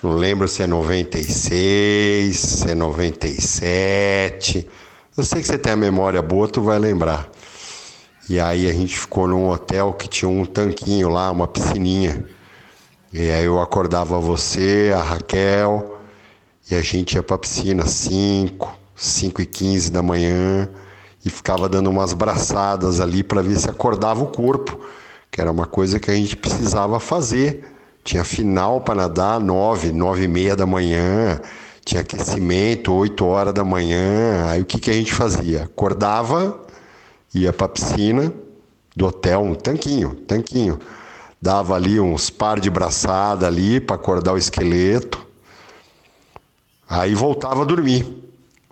Não 0.02 0.14
lembro 0.14 0.48
se 0.48 0.64
é 0.64 0.66
96, 0.66 2.36
se 2.36 2.72
é 2.72 2.74
97. 2.74 4.68
Eu 5.16 5.24
sei 5.24 5.42
que 5.42 5.46
você 5.46 5.60
tem 5.60 5.74
a 5.74 5.78
memória 5.78 6.20
boa, 6.20 6.48
tu 6.48 6.64
vai 6.64 6.80
lembrar. 6.80 7.30
E 8.32 8.40
aí 8.40 8.66
a 8.66 8.72
gente 8.72 8.98
ficou 8.98 9.28
num 9.28 9.50
hotel 9.50 9.92
que 9.92 10.08
tinha 10.08 10.30
um 10.30 10.46
tanquinho 10.46 11.10
lá, 11.10 11.30
uma 11.30 11.50
piscininha. 11.50 12.24
E 13.12 13.30
aí 13.30 13.44
eu 13.44 13.60
acordava 13.60 14.18
você, 14.22 14.94
a 14.96 15.04
Raquel, 15.04 16.00
e 16.72 16.76
a 16.76 16.82
gente 16.82 17.16
ia 17.16 17.24
pra 17.24 17.38
piscina 17.38 17.86
5, 17.86 18.74
5 18.96 19.42
e 19.42 19.46
15 19.46 19.92
da 19.92 20.02
manhã 20.02 20.70
e 21.26 21.30
ficava 21.30 21.68
dando 21.68 21.90
umas 21.90 22.14
braçadas 22.14 23.02
ali 23.02 23.22
para 23.22 23.42
ver 23.42 23.60
se 23.60 23.70
acordava 23.70 24.24
o 24.24 24.28
corpo, 24.28 24.80
que 25.30 25.42
era 25.42 25.52
uma 25.52 25.66
coisa 25.66 26.00
que 26.00 26.10
a 26.10 26.16
gente 26.16 26.38
precisava 26.38 27.02
fazer. 27.02 27.66
Tinha 28.02 28.24
final 28.24 28.80
para 28.80 28.96
nadar 28.96 29.42
9, 29.42 29.92
9 29.92 30.24
e 30.24 30.28
meia 30.30 30.56
da 30.56 30.66
manhã, 30.66 31.38
tinha 31.84 32.00
aquecimento 32.00 32.94
8 32.94 33.26
horas 33.26 33.54
da 33.54 33.66
manhã. 33.66 34.46
Aí 34.48 34.62
o 34.62 34.66
que, 34.66 34.80
que 34.80 34.90
a 34.90 34.94
gente 34.94 35.14
fazia? 35.14 35.64
Acordava 35.64 36.71
ia 37.34 37.54
para 37.54 37.66
a 37.66 37.70
piscina 37.70 38.34
do 38.96 39.08
hotel, 39.08 39.42
um 39.42 39.56
tanquinho, 39.56 40.16
tanquinho. 40.28 40.80
Dava 41.42 41.76
ali 41.76 42.00
uns 42.00 42.30
par 42.30 42.60
de 42.60 42.70
braçada 42.70 43.48
ali 43.48 43.80
para 43.80 43.96
acordar 43.96 44.34
o 44.34 44.38
esqueleto. 44.38 45.26
Aí 46.88 47.16
voltava 47.16 47.64
a 47.64 47.66
dormir. 47.66 48.22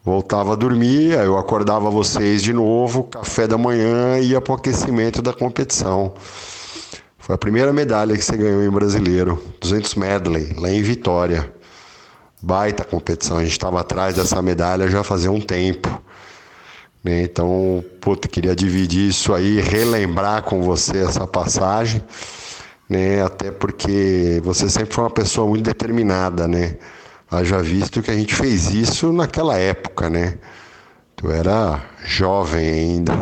Voltava 0.03 0.53
a 0.53 0.55
dormir, 0.55 1.17
aí 1.17 1.25
eu 1.25 1.37
acordava 1.37 1.89
vocês 1.89 2.41
de 2.41 2.53
novo, 2.53 3.03
café 3.03 3.47
da 3.47 3.57
manhã 3.57 4.17
e 4.19 4.29
ia 4.29 4.41
para 4.41 4.53
o 4.53 4.55
aquecimento 4.55 5.21
da 5.21 5.33
competição. 5.33 6.13
Foi 7.17 7.35
a 7.35 7.37
primeira 7.37 7.71
medalha 7.73 8.15
que 8.15 8.23
você 8.23 8.35
ganhou 8.35 8.63
em 8.63 8.69
brasileiro, 8.69 9.43
200 9.59 9.95
medley, 9.95 10.53
lá 10.57 10.71
em 10.71 10.81
Vitória. 10.81 11.53
Baita 12.41 12.83
competição, 12.85 13.37
a 13.37 13.43
gente 13.43 13.51
estava 13.51 13.81
atrás 13.81 14.15
dessa 14.15 14.41
medalha 14.41 14.87
já 14.87 15.03
fazia 15.03 15.31
um 15.31 15.41
tempo. 15.41 16.01
Né? 17.03 17.23
Então, 17.23 17.83
puta, 18.01 18.27
queria 18.27 18.55
dividir 18.55 19.09
isso 19.09 19.33
aí, 19.33 19.61
relembrar 19.61 20.43
com 20.43 20.61
você 20.61 20.97
essa 20.97 21.25
passagem, 21.25 22.03
né? 22.89 23.23
Até 23.23 23.51
porque 23.51 24.41
você 24.43 24.69
sempre 24.69 24.93
foi 24.93 25.03
uma 25.05 25.09
pessoa 25.09 25.47
muito 25.47 25.63
determinada, 25.63 26.47
né? 26.47 26.77
Haja 27.31 27.61
visto 27.61 28.01
que 28.01 28.11
a 28.11 28.15
gente 28.15 28.33
fez 28.35 28.71
isso 28.71 29.13
naquela 29.13 29.57
época, 29.57 30.09
né? 30.09 30.37
Tu 31.15 31.29
era 31.31 31.81
jovem 32.03 32.67
ainda, 32.67 33.13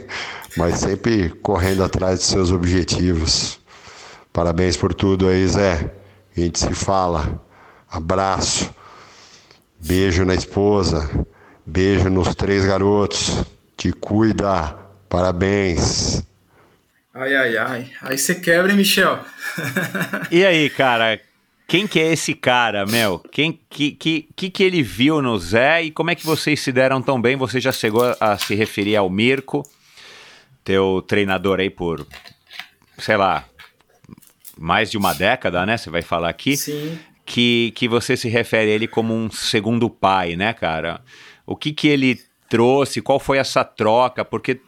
mas 0.56 0.80
sempre 0.80 1.30
correndo 1.42 1.84
atrás 1.84 2.18
dos 2.18 2.28
seus 2.28 2.50
objetivos. 2.50 3.60
Parabéns 4.32 4.76
por 4.76 4.92
tudo 4.92 5.28
aí, 5.28 5.46
Zé. 5.46 5.92
A 6.36 6.40
gente 6.40 6.58
se 6.58 6.74
fala. 6.74 7.40
Abraço. 7.88 8.74
Beijo 9.78 10.24
na 10.24 10.34
esposa. 10.34 11.08
Beijo 11.66 12.10
nos 12.10 12.34
três 12.34 12.64
garotos. 12.64 13.42
Te 13.76 13.92
cuida. 13.92 14.76
Parabéns. 15.08 16.22
Ai, 17.14 17.34
ai, 17.34 17.56
ai. 17.56 17.90
Aí 18.02 18.18
você 18.18 18.34
quebra, 18.34 18.70
hein, 18.70 18.76
Michel? 18.76 19.20
e 20.30 20.44
aí, 20.44 20.68
cara? 20.68 21.20
Quem 21.66 21.86
que 21.86 21.98
é 21.98 22.12
esse 22.12 22.34
cara, 22.34 22.84
Mel? 22.84 23.22
Quem 23.32 23.58
que, 23.70 23.92
que, 23.92 24.28
que, 24.36 24.50
que 24.50 24.62
ele 24.62 24.82
viu 24.82 25.22
no 25.22 25.38
Zé 25.38 25.84
e 25.84 25.90
como 25.90 26.10
é 26.10 26.14
que 26.14 26.26
vocês 26.26 26.60
se 26.60 26.70
deram 26.70 27.00
tão 27.00 27.20
bem? 27.20 27.36
Você 27.36 27.60
já 27.60 27.72
chegou 27.72 28.14
a 28.20 28.36
se 28.36 28.54
referir 28.54 28.96
ao 28.96 29.08
Mirko, 29.08 29.62
teu 30.62 31.02
treinador 31.06 31.60
aí 31.60 31.70
por, 31.70 32.06
sei 32.98 33.16
lá, 33.16 33.44
mais 34.58 34.90
de 34.90 34.98
uma 34.98 35.14
década, 35.14 35.64
né? 35.64 35.76
Você 35.76 35.88
vai 35.88 36.02
falar 36.02 36.28
aqui. 36.28 36.56
Sim. 36.56 36.98
Que, 37.24 37.72
que 37.74 37.88
você 37.88 38.18
se 38.18 38.28
refere 38.28 38.70
a 38.70 38.74
ele 38.74 38.86
como 38.86 39.14
um 39.14 39.30
segundo 39.30 39.88
pai, 39.88 40.36
né, 40.36 40.52
cara? 40.52 41.00
O 41.46 41.56
que 41.56 41.72
que 41.72 41.88
ele 41.88 42.20
trouxe? 42.48 43.02
Qual 43.02 43.18
foi 43.18 43.38
essa 43.38 43.64
troca? 43.64 44.24
Porque 44.24 44.60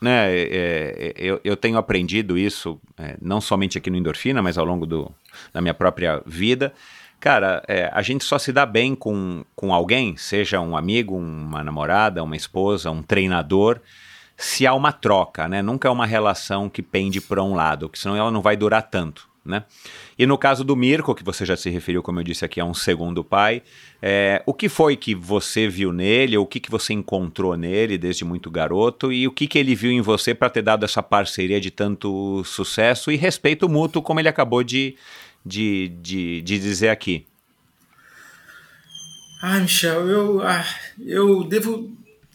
né, 0.00 0.34
é, 0.34 0.48
é, 0.50 1.14
eu, 1.16 1.40
eu 1.44 1.56
tenho 1.56 1.78
aprendido 1.78 2.36
isso, 2.36 2.80
é, 2.98 3.16
não 3.22 3.40
somente 3.40 3.78
aqui 3.78 3.88
no 3.88 3.96
Endorfina, 3.96 4.42
mas 4.42 4.58
ao 4.58 4.64
longo 4.64 4.84
do, 4.84 5.10
da 5.52 5.60
minha 5.60 5.74
própria 5.74 6.20
vida. 6.26 6.72
Cara, 7.20 7.62
é, 7.68 7.88
a 7.92 8.02
gente 8.02 8.24
só 8.24 8.36
se 8.36 8.52
dá 8.52 8.66
bem 8.66 8.96
com, 8.96 9.44
com 9.54 9.72
alguém, 9.72 10.16
seja 10.16 10.60
um 10.60 10.76
amigo, 10.76 11.16
uma 11.16 11.62
namorada, 11.62 12.20
uma 12.20 12.34
esposa, 12.34 12.90
um 12.90 13.00
treinador, 13.00 13.80
se 14.36 14.66
há 14.66 14.74
uma 14.74 14.90
troca, 14.90 15.46
né? 15.46 15.62
Nunca 15.62 15.86
é 15.86 15.90
uma 15.90 16.04
relação 16.04 16.68
que 16.68 16.82
pende 16.82 17.20
para 17.20 17.40
um 17.40 17.54
lado, 17.54 17.88
porque 17.88 18.00
senão 18.00 18.16
ela 18.16 18.30
não 18.30 18.42
vai 18.42 18.56
durar 18.56 18.82
tanto. 18.82 19.28
Né? 19.44 19.64
E 20.16 20.24
no 20.24 20.38
caso 20.38 20.62
do 20.62 20.76
Mirko, 20.76 21.16
que 21.16 21.24
você 21.24 21.44
já 21.44 21.56
se 21.56 21.68
referiu, 21.68 22.00
como 22.00 22.20
eu 22.20 22.24
disse 22.24 22.44
aqui, 22.44 22.60
a 22.60 22.64
um 22.64 22.72
segundo 22.72 23.24
pai, 23.24 23.60
é, 24.00 24.40
o 24.46 24.54
que 24.54 24.68
foi 24.68 24.96
que 24.96 25.16
você 25.16 25.68
viu 25.68 25.92
nele, 25.92 26.36
o 26.38 26.46
que, 26.46 26.60
que 26.60 26.70
você 26.70 26.92
encontrou 26.92 27.56
nele 27.56 27.98
desde 27.98 28.24
muito 28.24 28.52
garoto, 28.52 29.12
e 29.12 29.26
o 29.26 29.32
que, 29.32 29.48
que 29.48 29.58
ele 29.58 29.74
viu 29.74 29.90
em 29.90 30.00
você 30.00 30.32
para 30.32 30.48
ter 30.48 30.62
dado 30.62 30.84
essa 30.84 31.02
parceria 31.02 31.60
de 31.60 31.72
tanto 31.72 32.44
sucesso 32.44 33.10
e 33.10 33.16
respeito 33.16 33.68
mútuo, 33.68 34.00
como 34.00 34.20
ele 34.20 34.28
acabou 34.28 34.62
de, 34.62 34.96
de, 35.44 35.88
de, 36.00 36.40
de 36.42 36.58
dizer 36.60 36.90
aqui? 36.90 37.26
Ah, 39.42 39.58
Michel, 39.58 40.08
eu, 40.08 40.40
ah, 40.40 40.64
eu 41.04 41.42
devo, 41.42 41.90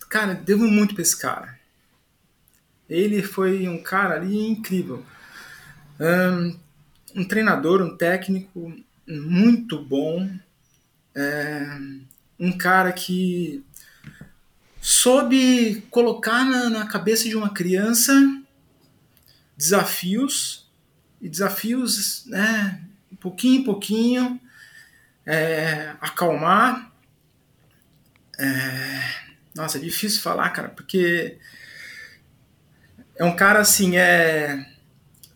cara, 0.10 0.34
devo 0.34 0.66
muito 0.66 0.94
para 0.94 1.04
esse 1.04 1.18
cara. 1.18 1.58
Ele 2.90 3.24
foi 3.24 3.66
um 3.66 3.82
cara 3.82 4.16
ali 4.16 4.50
incrível. 4.50 5.02
Um, 6.00 6.67
um 7.18 7.26
treinador, 7.26 7.82
um 7.82 7.98
técnico 7.98 8.72
muito 9.08 9.84
bom, 9.84 10.30
é, 11.16 11.78
um 12.40 12.56
cara 12.56 12.92
que 12.92 13.66
soube 14.80 15.84
colocar 15.90 16.46
na, 16.46 16.70
na, 16.70 16.86
cabeça 16.86 17.28
de 17.28 17.36
uma 17.36 17.50
criança 17.50 18.14
desafios 19.58 20.70
e 21.20 21.28
desafios, 21.28 22.24
né, 22.28 22.84
pouquinho 23.20 23.62
em 23.62 23.64
pouquinho, 23.64 24.40
é, 25.26 25.96
acalmar. 26.00 26.92
É, 28.38 29.02
nossa, 29.56 29.80
é 29.80 29.82
difícil 29.82 30.22
falar, 30.22 30.52
cara, 30.52 30.70
porque 30.70 31.40
é 33.16 33.24
um 33.24 33.36
cara 33.36 33.60
assim, 33.60 33.98
é 33.98 34.77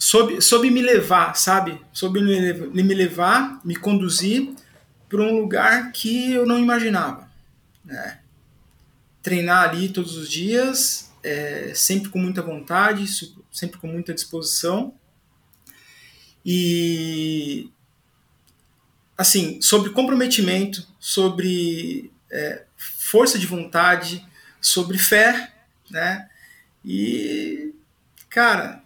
soube, 0.02 0.42
soube 0.42 0.72
me 0.72 0.82
levar, 0.82 1.36
sabe? 1.36 1.80
Soube 1.94 2.22
me, 2.22 2.84
me 2.84 2.94
levar, 2.96 3.62
me 3.64 3.76
conduzir 3.76 4.52
para 5.08 5.22
um 5.22 5.40
lugar 5.40 5.92
que 5.92 6.32
eu 6.32 6.44
não 6.44 6.58
imaginava. 6.58 7.30
Né? 7.86 8.20
Treinar 9.22 9.70
ali 9.70 9.90
todos 9.90 10.18
os 10.18 10.28
dias, 10.28 11.12
é, 11.22 11.74
sempre 11.76 12.10
com 12.10 12.18
muita 12.18 12.42
vontade, 12.42 13.06
sempre 13.52 13.78
com 13.78 13.86
muita 13.86 14.12
disposição. 14.12 14.96
E, 16.44 17.70
assim, 19.16 19.62
sobre 19.62 19.92
comprometimento, 19.92 20.88
sobre 21.00 22.12
é, 22.32 22.64
força 22.76 23.38
de 23.38 23.46
vontade, 23.46 24.26
sobre 24.60 24.98
fé, 24.98 25.54
né? 25.92 26.28
E, 26.84 27.72
cara, 28.28 28.81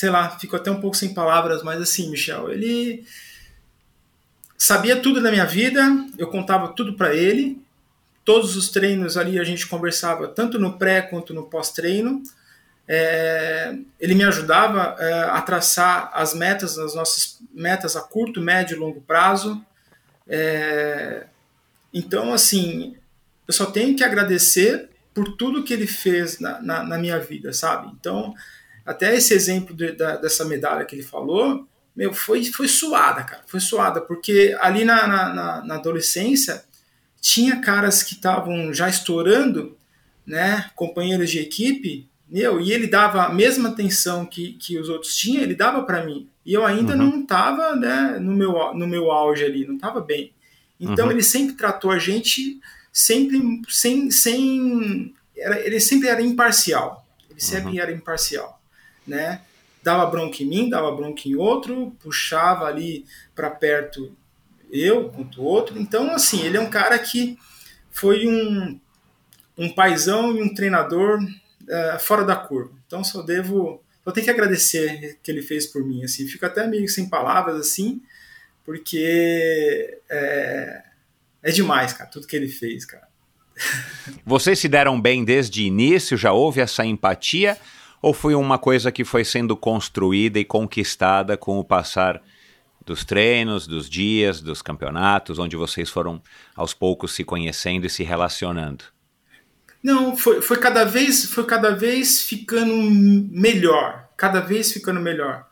sei 0.00 0.08
lá, 0.08 0.30
fico 0.30 0.56
até 0.56 0.70
um 0.70 0.80
pouco 0.80 0.96
sem 0.96 1.12
palavras, 1.12 1.62
mas 1.62 1.78
assim, 1.78 2.10
Michel, 2.10 2.50
ele 2.50 3.04
sabia 4.56 4.96
tudo 4.96 5.22
da 5.22 5.30
minha 5.30 5.44
vida, 5.44 5.82
eu 6.16 6.28
contava 6.28 6.68
tudo 6.68 6.94
para 6.94 7.14
ele. 7.14 7.62
Todos 8.24 8.56
os 8.56 8.70
treinos 8.70 9.18
ali 9.18 9.38
a 9.38 9.44
gente 9.44 9.66
conversava 9.66 10.26
tanto 10.26 10.58
no 10.58 10.78
pré 10.78 11.02
quanto 11.02 11.34
no 11.34 11.42
pós-treino. 11.42 12.22
É, 12.88 13.76
ele 14.00 14.14
me 14.14 14.24
ajudava 14.24 14.96
é, 14.98 15.12
a 15.24 15.42
traçar 15.42 16.10
as 16.14 16.32
metas, 16.32 16.78
as 16.78 16.94
nossas 16.94 17.38
metas 17.52 17.94
a 17.94 18.00
curto, 18.00 18.40
médio 18.40 18.76
e 18.76 18.80
longo 18.80 19.02
prazo. 19.02 19.62
É, 20.26 21.26
então, 21.92 22.32
assim, 22.32 22.96
eu 23.46 23.52
só 23.52 23.66
tenho 23.66 23.94
que 23.94 24.02
agradecer 24.02 24.88
por 25.12 25.36
tudo 25.36 25.62
que 25.62 25.74
ele 25.74 25.86
fez 25.86 26.40
na, 26.40 26.58
na, 26.62 26.82
na 26.84 26.96
minha 26.96 27.18
vida, 27.18 27.52
sabe? 27.52 27.92
Então, 28.00 28.34
até 28.90 29.14
esse 29.14 29.32
exemplo 29.32 29.72
de, 29.72 29.92
da, 29.92 30.16
dessa 30.16 30.44
medalha 30.44 30.84
que 30.84 30.96
ele 30.96 31.04
falou, 31.04 31.64
meu, 31.94 32.12
foi, 32.12 32.44
foi 32.46 32.66
suada, 32.66 33.22
cara. 33.22 33.42
Foi 33.46 33.60
suada, 33.60 34.00
porque 34.00 34.56
ali 34.60 34.84
na, 34.84 35.06
na, 35.06 35.64
na 35.64 35.74
adolescência 35.76 36.64
tinha 37.20 37.60
caras 37.60 38.02
que 38.02 38.14
estavam 38.14 38.74
já 38.74 38.88
estourando, 38.88 39.78
né? 40.26 40.68
Companheiros 40.74 41.30
de 41.30 41.38
equipe, 41.38 42.08
meu, 42.28 42.60
e 42.60 42.72
ele 42.72 42.88
dava 42.88 43.26
a 43.26 43.32
mesma 43.32 43.68
atenção 43.68 44.26
que, 44.26 44.54
que 44.54 44.76
os 44.76 44.88
outros 44.88 45.16
tinham, 45.16 45.44
ele 45.44 45.54
dava 45.54 45.84
para 45.84 46.04
mim. 46.04 46.28
E 46.44 46.52
eu 46.52 46.66
ainda 46.66 46.94
uhum. 46.94 46.98
não 46.98 47.20
estava 47.20 47.76
né, 47.76 48.18
no, 48.20 48.32
meu, 48.32 48.74
no 48.74 48.88
meu 48.88 49.12
auge 49.12 49.44
ali, 49.44 49.64
não 49.64 49.76
estava 49.76 50.00
bem. 50.00 50.32
Então 50.80 51.06
uhum. 51.06 51.12
ele 51.12 51.22
sempre 51.22 51.54
tratou 51.54 51.92
a 51.92 51.98
gente 51.98 52.58
sempre 52.92 53.40
sem. 53.68 54.10
sem 54.10 55.14
era, 55.36 55.60
ele 55.60 55.78
sempre 55.78 56.08
era 56.08 56.20
imparcial. 56.20 57.06
Ele 57.30 57.40
sempre 57.40 57.74
uhum. 57.74 57.80
era 57.80 57.92
imparcial 57.92 58.59
né? 59.10 59.42
Dava 59.82 60.06
bronca 60.06 60.42
em 60.42 60.46
mim, 60.46 60.70
dava 60.70 60.90
bronca 60.92 61.22
em 61.26 61.34
outro, 61.34 61.94
puxava 62.02 62.66
ali 62.66 63.04
para 63.34 63.50
perto 63.50 64.16
eu 64.70 65.10
quanto 65.10 65.42
outro. 65.42 65.78
Então, 65.78 66.10
assim, 66.12 66.42
ele 66.44 66.56
é 66.56 66.60
um 66.60 66.70
cara 66.70 66.98
que 66.98 67.36
foi 67.90 68.26
um, 68.26 68.80
um 69.58 69.68
paizão 69.72 70.36
e 70.36 70.42
um 70.42 70.54
treinador 70.54 71.18
uh, 71.20 71.98
fora 71.98 72.24
da 72.24 72.36
curva. 72.36 72.72
Então, 72.86 73.02
só 73.02 73.22
devo, 73.22 73.82
só 74.04 74.12
tenho 74.12 74.24
que 74.24 74.30
agradecer 74.30 75.18
que 75.22 75.30
ele 75.30 75.42
fez 75.42 75.66
por 75.66 75.84
mim. 75.84 76.04
Assim, 76.04 76.26
fico 76.26 76.46
até 76.46 76.66
meio 76.66 76.88
sem 76.88 77.08
palavras 77.08 77.56
assim, 77.56 78.00
porque 78.64 79.98
é, 80.08 80.82
é 81.42 81.50
demais, 81.50 81.92
cara, 81.92 82.08
tudo 82.08 82.26
que 82.26 82.36
ele 82.36 82.48
fez, 82.48 82.84
cara. 82.84 83.08
Vocês 84.24 84.58
se 84.58 84.68
deram 84.68 85.00
bem 85.00 85.24
desde 85.24 85.60
o 85.60 85.64
início? 85.64 86.16
Já 86.16 86.32
houve 86.32 86.60
essa 86.60 86.84
empatia? 86.84 87.58
Ou 88.02 88.14
foi 88.14 88.34
uma 88.34 88.58
coisa 88.58 88.90
que 88.90 89.04
foi 89.04 89.24
sendo 89.24 89.56
construída 89.56 90.38
e 90.38 90.44
conquistada 90.44 91.36
com 91.36 91.58
o 91.58 91.64
passar 91.64 92.22
dos 92.84 93.04
treinos, 93.04 93.66
dos 93.66 93.88
dias, 93.88 94.40
dos 94.40 94.62
campeonatos, 94.62 95.38
onde 95.38 95.56
vocês 95.56 95.90
foram 95.90 96.22
aos 96.56 96.72
poucos 96.72 97.14
se 97.14 97.24
conhecendo 97.24 97.86
e 97.86 97.90
se 97.90 98.02
relacionando? 98.02 98.84
Não, 99.82 100.16
foi, 100.16 100.42
foi 100.42 100.58
cada 100.58 100.84
vez 100.84 101.26
foi 101.26 101.44
cada 101.44 101.70
vez 101.70 102.22
ficando 102.22 102.74
melhor, 102.74 104.08
cada 104.16 104.40
vez 104.40 104.72
ficando 104.72 105.00
melhor. 105.00 105.46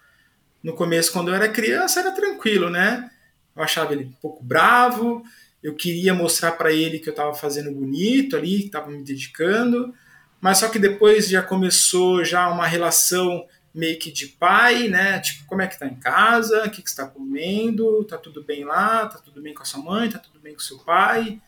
No 0.63 0.75
começo, 0.75 1.13
quando 1.13 1.29
eu 1.29 1.35
era 1.35 1.49
criança, 1.49 2.01
era 2.01 2.13
tranquilo, 2.13 2.69
né? 2.69 3.11
Eu 3.57 3.63
achava 3.63 3.93
ele 3.93 4.05
um 4.05 4.13
pouco 4.21 4.43
bravo, 4.43 5.23
eu 5.63 5.75
queria 5.75 6.15
mostrar 6.15 6.53
para 6.53 6.73
ele 6.73 6.99
que 6.99 7.09
eu 7.09 7.13
estava 7.13 7.35
fazendo 7.35 7.73
bonito 7.73 8.37
ali, 8.37 8.61
que 8.61 8.67
estava 8.67 8.91
me 8.91 9.03
dedicando, 9.03 9.95
mas 10.41 10.59
só 10.59 10.69
que 10.69 10.79
depois 10.79 11.29
já 11.29 11.43
começou 11.43 12.25
já 12.25 12.49
uma 12.49 12.67
relação 12.67 13.47
meio 13.75 13.99
que 13.99 14.11
de 14.11 14.27
pai, 14.27 14.89
né? 14.89 15.21
Tipo, 15.21 15.47
como 15.47 15.63
é 15.63 15.67
que 15.67 15.79
tá 15.79 15.87
em 15.87 15.95
casa? 15.95 16.65
O 16.65 16.71
que, 16.71 16.83
que 16.83 16.89
está 16.89 17.07
comendo? 17.07 18.05
Tá 18.05 18.17
tudo 18.17 18.43
bem 18.43 18.65
lá? 18.65 19.07
Tá 19.07 19.19
tudo 19.19 19.41
bem 19.41 19.55
com 19.55 19.63
a 19.63 19.67
sua 19.67 19.83
mãe? 19.83 20.11
Tá 20.11 20.19
tudo 20.19 20.41
bem 20.41 20.55
com 20.55 20.61
seu 20.61 20.79
pai? 20.79 21.41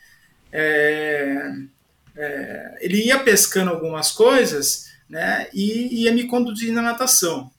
É, 0.52 1.52
é, 2.16 2.78
ele 2.80 3.04
ia 3.04 3.18
pescando 3.20 3.70
algumas 3.70 4.12
coisas, 4.12 4.92
né? 5.08 5.48
E 5.52 6.02
ia 6.02 6.12
me 6.12 6.26
conduzindo 6.26 6.74
na 6.74 6.82
natação. 6.82 7.50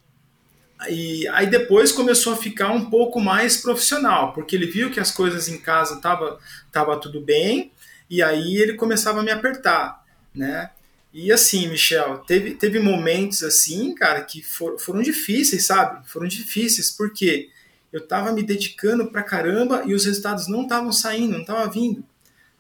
E 0.90 1.28
aí 1.30 1.48
depois 1.48 1.92
começou 1.92 2.34
a 2.34 2.38
ficar 2.38 2.72
um 2.72 2.90
pouco 2.90 3.20
mais 3.20 3.58
profissional, 3.58 4.34
porque 4.34 4.56
ele 4.56 4.66
viu 4.66 4.90
que 4.90 5.00
as 5.00 5.12
coisas 5.12 5.48
em 5.48 5.60
casa 5.60 6.02
tava, 6.02 6.40
tava 6.72 7.00
tudo 7.00 7.22
bem, 7.22 7.72
e 8.10 8.22
aí 8.24 8.58
ele 8.58 8.74
começava 8.74 9.20
a 9.20 9.24
me 9.24 9.30
apertar, 9.30 10.04
né? 10.34 10.72
E 11.14 11.32
assim, 11.32 11.68
Michel, 11.68 12.20
teve, 12.20 12.56
teve 12.56 12.80
momentos 12.80 13.44
assim, 13.44 13.94
cara, 13.94 14.22
que 14.22 14.42
for, 14.42 14.80
foram 14.80 15.02
difíceis, 15.02 15.66
sabe? 15.66 16.08
Foram 16.08 16.28
difíceis, 16.28 16.90
porque 16.90 17.50
eu 17.92 18.08
tava 18.08 18.32
me 18.32 18.42
dedicando 18.42 19.12
pra 19.12 19.22
caramba 19.22 19.84
e 19.86 19.94
os 19.94 20.06
resultados 20.06 20.48
não 20.48 20.64
estavam 20.64 20.92
saindo, 20.92 21.34
não 21.34 21.42
estavam 21.42 21.70
vindo, 21.70 22.04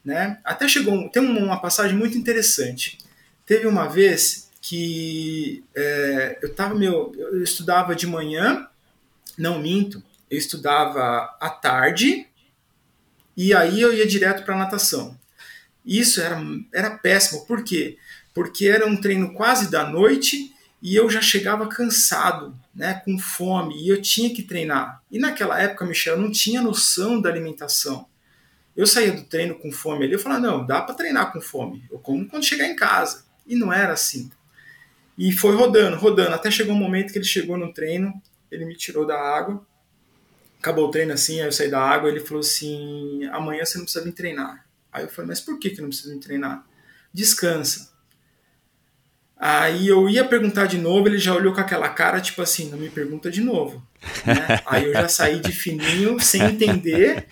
né? 0.04 0.39
Até 0.43 0.68
chegou, 0.68 1.10
tem 1.10 1.24
uma 1.24 1.62
passagem 1.62 1.97
muito 1.97 2.18
interessante. 2.18 2.97
Teve 3.45 3.68
uma 3.68 3.88
vez 3.88 4.49
que 4.62 5.64
é, 5.74 6.39
eu 6.41 6.54
tava 6.54 6.76
meu, 6.76 7.14
eu 7.18 7.41
estudava 7.41 7.95
de 7.95 8.06
manhã, 8.06 8.68
não 9.38 9.60
minto, 9.60 10.04
eu 10.30 10.38
estudava 10.38 11.36
à 11.39 11.49
tarde 11.49 12.28
e 13.36 13.54
aí 13.54 13.80
eu 13.80 13.93
ia 13.93 14.06
direto 14.06 14.43
para 14.43 14.58
natação. 14.58 15.18
Isso 15.86 16.22
era, 16.22 16.39
era 16.74 16.91
péssimo, 16.91 17.45
por 17.45 17.64
quê? 17.64 17.97
Porque 17.97 18.11
era 18.62 18.88
um 18.88 18.96
treino 18.96 19.34
quase 19.34 19.70
da 19.70 19.88
noite 19.88 20.54
e 20.82 20.96
eu 20.96 21.10
já 21.10 21.22
chegava 21.22 21.68
cansado, 21.68 22.58
né, 22.74 23.02
com 23.06 23.20
fome, 23.20 23.84
e 23.84 23.90
eu 23.90 24.02
tinha 24.02 24.34
que 24.34 24.42
treinar. 24.42 25.02
E 25.12 25.20
naquela 25.20 25.62
época, 25.62 25.86
Michel, 25.86 26.16
eu 26.16 26.22
não 26.22 26.32
tinha 26.32 26.62
noção 26.62 27.22
da 27.22 27.30
alimentação. 27.30 28.08
Eu 28.76 28.88
saía 28.88 29.12
do 29.12 29.24
treino 29.24 29.56
com 29.56 29.72
fome 29.72 30.06
ali, 30.06 30.14
eu 30.14 30.20
falava, 30.20 30.42
não, 30.42 30.66
dá 30.66 30.82
para 30.82 30.96
treinar 30.96 31.32
com 31.32 31.40
fome, 31.40 31.84
eu 31.92 32.00
como 32.00 32.28
quando 32.28 32.46
chegar 32.46 32.66
em 32.66 32.76
casa. 32.76 33.26
E 33.46 33.56
não 33.56 33.72
era 33.72 33.94
assim. 33.94 34.32
E 35.18 35.32
foi 35.32 35.56
rodando, 35.56 35.98
rodando, 35.98 36.34
até 36.34 36.50
chegou 36.50 36.74
um 36.74 36.80
momento 36.80 37.12
que 37.12 37.20
ele 37.20 37.26
chegou 37.26 37.58
no 37.58 37.74
treino, 37.74 38.20
ele 38.50 38.66
me 38.66 38.76
tirou 38.76 39.06
da 39.06 39.20
água, 39.20 39.64
acabou 40.58 40.88
o 40.88 40.92
treino 40.92 41.14
assim, 41.14 41.42
aí 41.42 41.48
eu 41.48 41.52
saí 41.52 41.70
da 41.70 41.82
água, 41.82 42.10
ele 42.10 42.22
falou 42.22 42.40
assim, 42.40 43.26
amanhã 43.26 43.64
você 43.64 43.78
não 43.78 43.86
precisa 43.86 44.04
vir 44.04 44.14
treinar. 44.14 44.66
Aí 44.92 45.04
eu 45.04 45.10
falei, 45.10 45.30
mas 45.30 45.42
por 45.42 45.60
que, 45.60 45.70
que 45.70 45.82
não 45.82 45.90
precisa 45.90 46.14
vir 46.14 46.20
treinar? 46.20 46.66
Descansa. 47.14 47.91
Aí 49.44 49.88
eu 49.88 50.08
ia 50.08 50.24
perguntar 50.24 50.68
de 50.68 50.78
novo, 50.78 51.08
ele 51.08 51.18
já 51.18 51.34
olhou 51.34 51.52
com 51.52 51.60
aquela 51.60 51.89
cara, 51.89 52.22
tipo 52.22 52.44
assim, 52.44 52.70
não 52.70 52.78
me 52.78 52.92
pergunta 52.92 53.32
de 53.32 53.42
novo. 53.42 53.82
Né? 54.24 54.62
Aí 54.68 54.86
eu 54.86 54.94
já 54.94 55.10
saí 55.10 55.39
de 55.39 55.52
fininho, 55.52 56.20
sem 56.20 56.44
entender, 56.44 57.26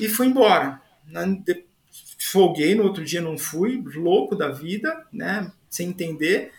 e 0.00 0.08
fui 0.08 0.26
embora. 0.26 0.82
Folguei, 2.18 2.74
no 2.74 2.82
outro 2.82 3.04
dia 3.04 3.20
não 3.20 3.38
fui, 3.38 3.80
louco 3.94 4.34
da 4.34 4.48
vida, 4.48 5.06
né? 5.12 5.52
Sem 5.70 5.90
entender. 5.90 6.50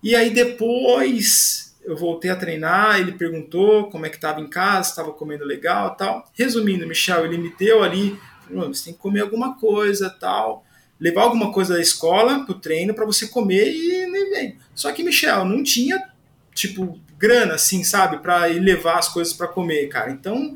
E 0.00 0.14
aí 0.14 0.30
depois 0.30 1.76
eu 1.84 1.96
voltei 1.96 2.30
a 2.30 2.36
treinar, 2.36 3.00
ele 3.00 3.12
perguntou 3.12 3.90
como 3.90 4.06
é 4.06 4.08
que 4.08 4.16
estava 4.16 4.40
em 4.40 4.48
casa, 4.48 4.90
estava 4.90 5.12
comendo 5.12 5.44
legal 5.44 5.96
tal. 5.96 6.30
Resumindo, 6.34 6.86
Michel, 6.86 7.26
ele 7.26 7.36
me 7.36 7.52
deu 7.58 7.82
ali, 7.82 8.16
você 8.48 8.84
tem 8.84 8.94
que 8.94 9.00
comer 9.00 9.22
alguma 9.22 9.58
coisa 9.58 10.08
tal, 10.08 10.64
levar 11.00 11.22
alguma 11.22 11.52
coisa 11.52 11.74
da 11.74 11.80
escola 11.80 12.44
pro 12.44 12.54
treino 12.54 12.94
para 12.94 13.06
você 13.06 13.26
comer 13.26 13.72
e 13.72 14.06
nem 14.06 14.30
vem. 14.30 14.58
Só 14.74 14.92
que, 14.92 15.02
Michel, 15.02 15.44
não 15.44 15.62
tinha, 15.62 16.00
tipo, 16.54 17.00
grana, 17.18 17.54
assim, 17.54 17.82
sabe, 17.82 18.18
para 18.18 18.48
ir 18.50 18.60
levar 18.60 18.98
as 18.98 19.08
coisas 19.08 19.32
para 19.32 19.48
comer, 19.48 19.88
cara. 19.88 20.10
Então, 20.10 20.54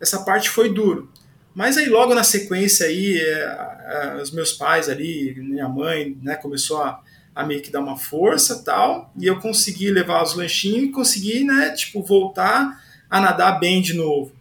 essa 0.00 0.24
parte 0.24 0.48
foi 0.48 0.72
duro. 0.72 1.10
Mas 1.54 1.76
aí 1.76 1.86
logo 1.86 2.14
na 2.14 2.24
sequência 2.24 2.86
aí, 2.86 3.18
é, 3.18 4.16
é, 4.16 4.22
os 4.22 4.30
meus 4.30 4.52
pais 4.52 4.88
ali, 4.88 5.34
minha 5.36 5.68
mãe, 5.68 6.16
né, 6.22 6.34
começou 6.36 6.82
a 6.82 7.00
a 7.34 7.44
meio 7.44 7.62
que 7.62 7.70
dar 7.70 7.80
uma 7.80 7.96
força 7.96 8.62
tal, 8.62 9.10
e 9.18 9.26
eu 9.26 9.40
consegui 9.40 9.90
levar 9.90 10.22
os 10.22 10.34
lanchinhos 10.34 10.84
e 10.84 10.92
consegui, 10.92 11.44
né, 11.44 11.70
tipo, 11.70 12.02
voltar 12.02 12.80
a 13.08 13.20
nadar 13.20 13.58
bem 13.58 13.80
de 13.80 13.94
novo. 13.94 14.32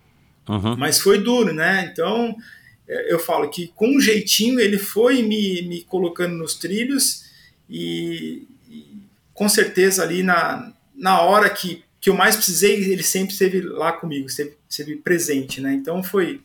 Uhum. 0.48 0.76
Mas 0.78 1.00
foi 1.00 1.20
duro, 1.20 1.54
né? 1.54 1.90
Então, 1.92 2.36
eu 3.08 3.20
falo 3.20 3.50
que 3.50 3.68
com 3.76 3.88
um 3.88 4.00
jeitinho 4.00 4.60
ele 4.60 4.78
foi 4.78 5.22
me, 5.24 5.62
me 5.64 5.84
colocando 5.84 6.36
nos 6.36 6.56
trilhos 6.56 7.26
e, 7.70 8.48
e 8.70 8.86
com 9.34 9.48
certeza 9.48 10.04
ali 10.04 10.24
na, 10.24 10.74
na 10.94 11.22
hora 11.22 11.50
que, 11.50 11.84
que 12.00 12.10
eu 12.10 12.14
mais 12.14 12.36
precisei, 12.36 12.92
ele 12.92 13.04
sempre 13.04 13.32
esteve 13.32 13.62
lá 13.62 13.94
comigo, 13.94 14.28
esteve, 14.28 14.58
esteve 14.70 14.96
presente, 14.98 15.62
né? 15.62 15.74
Então 15.74 16.04
foi, 16.04 16.42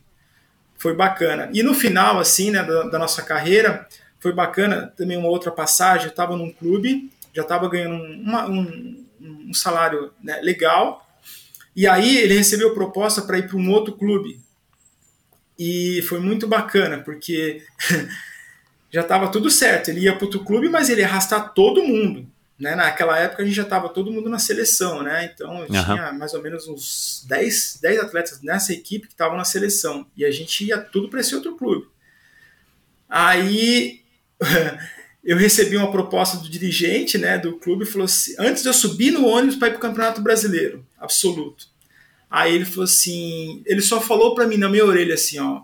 foi 0.79 0.95
bacana. 0.95 1.51
E 1.53 1.63
no 1.63 1.75
final, 1.75 2.19
assim, 2.19 2.51
né, 2.51 2.63
da, 2.63 2.85
da 2.85 2.99
nossa 2.99 3.23
carreira, 3.23 3.87
foi 4.21 4.33
bacana 4.33 4.93
também 4.97 5.17
uma 5.17 5.29
outra 5.29 5.51
passagem. 5.51 6.07
Eu 6.07 6.11
estava 6.11 6.37
num 6.37 6.51
clube, 6.51 7.11
já 7.35 7.43
estava 7.43 7.69
ganhando 7.69 7.97
uma, 7.97 8.49
um, 8.49 9.05
um, 9.21 9.55
salário 9.55 10.11
né, 10.23 10.41
legal. 10.41 11.07
E 11.75 11.87
aí 11.87 12.19
ele 12.19 12.35
recebeu 12.35 12.73
proposta 12.73 13.23
para 13.23 13.39
ir 13.39 13.47
para 13.47 13.57
um 13.57 13.71
outro 13.71 13.95
clube. 13.95 14.41
E 15.59 16.03
foi 16.03 16.21
muito 16.21 16.47
bacana, 16.47 16.99
porque 16.99 17.63
já 18.91 19.01
estava 19.01 19.29
tudo 19.29 19.51
certo. 19.51 19.89
Ele 19.89 20.01
ia 20.01 20.15
para 20.15 20.25
outro 20.25 20.45
clube, 20.45 20.69
mas 20.69 20.91
ele 20.91 21.01
ia 21.01 21.07
arrastar 21.07 21.53
todo 21.55 21.83
mundo. 21.83 22.27
Né? 22.59 22.75
Naquela 22.75 23.19
época 23.19 23.43
a 23.43 23.47
gente 23.47 23.55
já 23.55 23.63
estava 23.63 23.89
todo 23.89 24.11
mundo 24.11 24.31
na 24.31 24.39
seleção, 24.39 25.03
né? 25.03 25.31
Então 25.33 25.59
eu 25.59 25.69
uhum. 25.69 25.85
tinha 25.85 26.13
mais 26.13 26.33
ou 26.33 26.43
menos 26.43 26.67
uns 26.67 27.25
10, 27.29 27.79
10 27.83 28.01
atletas 28.01 28.41
nessa 28.43 28.73
equipe 28.73 29.07
que 29.07 29.13
estavam 29.13 29.37
na 29.37 29.45
seleção. 29.45 30.07
E 30.17 30.25
a 30.25 30.31
gente 30.31 30.65
ia 30.65 30.79
tudo 30.79 31.09
para 31.09 31.21
esse 31.21 31.35
outro 31.35 31.57
clube. 31.57 31.87
Aí 33.09 34.01
eu 35.23 35.37
recebi 35.37 35.77
uma 35.77 35.91
proposta 35.91 36.39
do 36.39 36.49
dirigente 36.49 37.19
né, 37.19 37.37
do 37.39 37.59
clube 37.59 37.85
falou 37.85 38.07
assim, 38.07 38.35
antes 38.39 38.63
de 38.63 38.69
eu 38.69 38.75
subir 38.75 39.11
no 39.11 39.27
ônibus 39.27 39.57
para 39.57 39.69
ir 39.69 39.71
para 39.73 39.79
o 39.79 39.83
Campeonato 39.83 40.21
Brasileiro, 40.21 40.87
absoluto. 40.99 41.69
Aí 42.31 42.55
ele 42.55 42.65
falou 42.65 42.85
assim, 42.85 43.63
ele 43.67 43.81
só 43.81 44.01
falou 44.01 44.35
para 44.35 44.47
mim 44.47 44.57
na 44.57 44.69
minha 44.69 44.85
orelha 44.85 45.15
assim, 45.15 45.39
ó, 45.39 45.63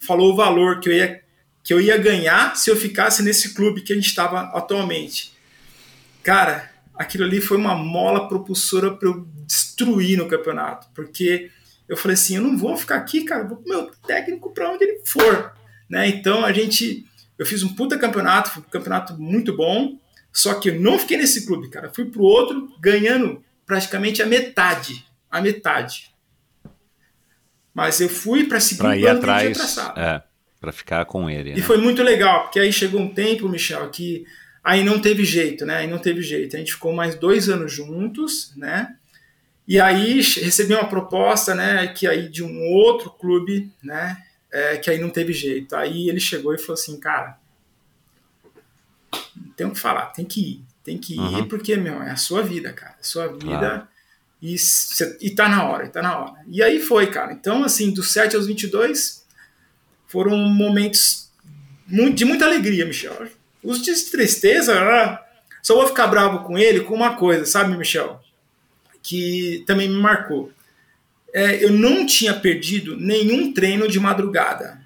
falou 0.00 0.32
o 0.32 0.36
valor 0.36 0.80
que 0.80 0.88
eu 0.88 0.94
ia 0.94 1.22
que 1.64 1.72
eu 1.72 1.80
ia 1.80 1.96
ganhar 1.96 2.56
se 2.56 2.70
eu 2.70 2.76
ficasse 2.76 3.22
nesse 3.22 3.54
clube 3.54 3.82
que 3.82 3.92
a 3.92 3.96
gente 3.96 4.08
estava 4.08 4.40
atualmente. 4.56 5.32
Cara, 6.20 6.72
aquilo 6.92 7.22
ali 7.22 7.40
foi 7.40 7.56
uma 7.56 7.76
mola 7.76 8.28
propulsora 8.28 8.90
para 8.92 9.08
eu 9.08 9.24
destruir 9.46 10.18
no 10.18 10.26
campeonato, 10.26 10.88
porque 10.92 11.50
eu 11.88 11.96
falei 11.96 12.14
assim, 12.14 12.34
eu 12.34 12.42
não 12.42 12.58
vou 12.58 12.76
ficar 12.76 12.96
aqui, 12.96 13.22
cara, 13.22 13.44
vou 13.44 13.58
com 13.58 13.64
o 13.64 13.68
meu 13.68 13.90
técnico 14.06 14.50
para 14.52 14.72
onde 14.72 14.82
ele 14.82 15.02
for, 15.04 15.52
né? 15.88 16.08
Então 16.08 16.44
a 16.44 16.52
gente 16.52 17.06
eu 17.38 17.46
fiz 17.46 17.62
um 17.62 17.74
puta 17.74 17.98
campeonato, 17.98 18.50
foi 18.50 18.62
um 18.62 18.66
campeonato 18.66 19.20
muito 19.20 19.56
bom, 19.56 19.98
só 20.32 20.54
que 20.54 20.70
eu 20.70 20.80
não 20.80 20.98
fiquei 20.98 21.16
nesse 21.16 21.46
clube, 21.46 21.68
cara. 21.68 21.90
Fui 21.92 22.04
pro 22.04 22.22
outro 22.22 22.72
ganhando 22.80 23.42
praticamente 23.66 24.22
a 24.22 24.26
metade. 24.26 25.04
A 25.32 25.40
metade. 25.40 26.14
Mas 27.74 28.00
eu 28.00 28.08
fui 28.08 28.44
para 28.44 28.60
seguir 28.60 28.78
pra 28.78 28.96
ir 28.96 29.08
atrás, 29.08 29.78
é, 29.96 30.22
para 30.60 30.70
ficar 30.70 31.04
com 31.06 31.28
ele. 31.28 31.52
E 31.52 31.56
né? 31.56 31.62
foi 31.62 31.78
muito 31.78 32.02
legal, 32.02 32.42
porque 32.42 32.60
aí 32.60 32.70
chegou 32.70 33.00
um 33.00 33.12
tempo, 33.12 33.48
Michel, 33.48 33.88
que 33.90 34.26
aí 34.62 34.84
não 34.84 35.00
teve 35.00 35.24
jeito, 35.24 35.64
né? 35.64 35.78
Aí 35.78 35.86
não 35.86 35.98
teve 35.98 36.20
jeito. 36.20 36.54
A 36.54 36.58
gente 36.58 36.74
ficou 36.74 36.92
mais 36.92 37.14
dois 37.14 37.48
anos 37.48 37.72
juntos, 37.72 38.52
né? 38.56 38.94
E 39.66 39.80
aí 39.80 40.16
recebi 40.16 40.74
uma 40.74 40.86
proposta, 40.86 41.54
né? 41.54 41.86
Que 41.88 42.06
aí 42.06 42.28
de 42.28 42.44
um 42.44 42.60
outro 42.60 43.10
clube, 43.10 43.72
né? 43.82 44.18
é, 44.52 44.76
que 44.76 44.90
aí 44.90 44.98
não 44.98 45.08
teve 45.08 45.32
jeito. 45.32 45.74
Aí 45.74 46.08
ele 46.08 46.20
chegou 46.20 46.54
e 46.54 46.58
falou 46.58 46.74
assim, 46.74 47.00
cara, 47.00 47.38
tem 49.56 49.66
o 49.66 49.72
que 49.72 49.80
falar, 49.80 50.06
tem 50.06 50.24
que 50.24 50.40
ir, 50.40 50.64
tem 50.84 50.98
que 50.98 51.18
uhum. 51.18 51.40
ir 51.40 51.48
porque, 51.48 51.74
meu, 51.76 52.02
é 52.02 52.10
a 52.10 52.16
sua 52.16 52.42
vida, 52.42 52.72
cara, 52.72 52.94
é 52.98 53.00
a 53.00 53.04
sua 53.04 53.28
vida 53.28 53.58
claro. 53.58 53.88
E, 54.42 54.56
e 55.20 55.30
tá 55.30 55.48
na 55.48 55.64
hora, 55.64 55.88
tá 55.88 56.02
na 56.02 56.18
hora. 56.18 56.34
E 56.48 56.62
aí 56.62 56.80
foi, 56.80 57.06
cara. 57.06 57.32
Então, 57.32 57.64
assim, 57.64 57.92
dos 57.92 58.12
7 58.12 58.36
aos 58.36 58.46
22 58.46 59.24
foram 60.08 60.36
momentos 60.36 61.30
de 62.14 62.24
muita 62.24 62.44
alegria, 62.44 62.84
Michel. 62.84 63.28
Os 63.62 63.80
de 63.80 63.94
tristeza, 64.10 64.74
ah, 64.78 65.24
só 65.62 65.76
vou 65.76 65.86
ficar 65.86 66.08
bravo 66.08 66.40
com 66.40 66.58
ele 66.58 66.80
com 66.80 66.94
uma 66.94 67.14
coisa, 67.14 67.46
sabe, 67.46 67.76
Michel? 67.76 68.20
Que 69.00 69.62
também 69.66 69.88
me 69.88 69.96
marcou 69.96 70.52
é, 71.32 71.64
eu 71.64 71.70
não 71.70 72.04
tinha 72.04 72.34
perdido 72.34 72.96
nenhum 72.96 73.52
treino 73.52 73.88
de 73.88 73.98
madrugada. 73.98 74.80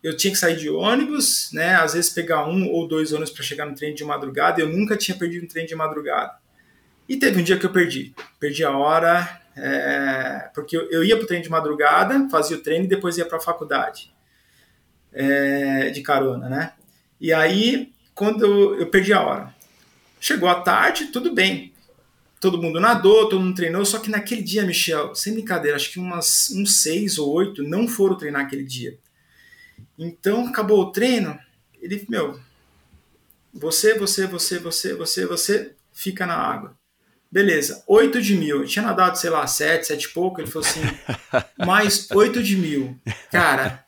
eu 0.00 0.16
tinha 0.16 0.32
que 0.32 0.38
sair 0.38 0.56
de 0.56 0.70
ônibus, 0.70 1.50
né? 1.52 1.74
Às 1.74 1.94
vezes 1.94 2.10
pegar 2.10 2.48
um 2.48 2.68
ou 2.70 2.86
dois 2.86 3.12
ônibus 3.12 3.32
para 3.32 3.42
chegar 3.42 3.66
no 3.66 3.74
trem 3.74 3.92
de 3.92 4.04
madrugada. 4.04 4.60
Eu 4.60 4.68
nunca 4.68 4.96
tinha 4.96 5.18
perdido 5.18 5.44
um 5.44 5.48
trem 5.48 5.66
de 5.66 5.74
madrugada. 5.74 6.37
E 7.08 7.16
teve 7.16 7.40
um 7.40 7.44
dia 7.44 7.58
que 7.58 7.64
eu 7.64 7.72
perdi. 7.72 8.14
Perdi 8.38 8.64
a 8.64 8.76
hora, 8.76 9.40
é, 9.56 10.50
porque 10.54 10.76
eu, 10.76 11.02
ia 11.02 11.16
para 11.16 11.24
o 11.24 11.26
trem 11.26 11.40
de 11.40 11.48
madrugada, 11.48 12.28
fazia 12.28 12.56
o 12.56 12.60
treino 12.60 12.84
e 12.84 12.88
depois 12.88 13.16
ia 13.16 13.24
para 13.24 13.38
a 13.38 13.40
faculdade 13.40 14.12
é, 15.12 15.90
de 15.90 16.02
carona, 16.02 16.48
né? 16.48 16.72
E 17.20 17.32
aí, 17.32 17.92
quando 18.14 18.44
eu, 18.44 18.80
eu 18.80 18.86
perdi 18.88 19.12
a 19.12 19.22
hora, 19.22 19.54
chegou 20.20 20.48
a 20.48 20.60
tarde, 20.60 21.06
tudo 21.06 21.34
bem. 21.34 21.72
Todo 22.40 22.62
mundo 22.62 22.78
nadou, 22.78 23.28
todo 23.28 23.40
mundo 23.40 23.56
treinou, 23.56 23.84
só 23.84 23.98
que 23.98 24.10
naquele 24.10 24.42
dia, 24.42 24.64
Michel, 24.64 25.12
sem 25.14 25.32
brincadeira, 25.32 25.76
acho 25.76 25.90
que 25.90 25.98
umas, 25.98 26.50
uns 26.50 26.76
seis 26.76 27.18
ou 27.18 27.32
oito 27.32 27.64
não 27.64 27.88
foram 27.88 28.16
treinar 28.16 28.42
aquele 28.42 28.62
dia. 28.62 28.96
Então, 29.98 30.46
acabou 30.46 30.80
o 30.82 30.92
treino, 30.92 31.36
ele, 31.80 32.06
meu, 32.08 32.38
você, 33.52 33.98
você, 33.98 34.26
você, 34.28 34.60
você, 34.60 34.94
você, 34.94 35.26
você, 35.26 35.74
fica 35.92 36.24
na 36.24 36.36
água. 36.36 36.77
Beleza, 37.30 37.82
8 37.86 38.22
de 38.22 38.34
mil. 38.34 38.62
Eu 38.62 38.66
tinha 38.66 38.84
nadado, 38.84 39.18
sei 39.18 39.28
lá, 39.28 39.46
7, 39.46 39.86
7 39.86 40.02
e 40.02 40.08
pouco. 40.08 40.40
Ele 40.40 40.50
falou 40.50 40.66
assim, 40.66 40.80
mais 41.64 42.10
8 42.10 42.42
de 42.42 42.56
mil. 42.56 42.98
Cara, 43.30 43.84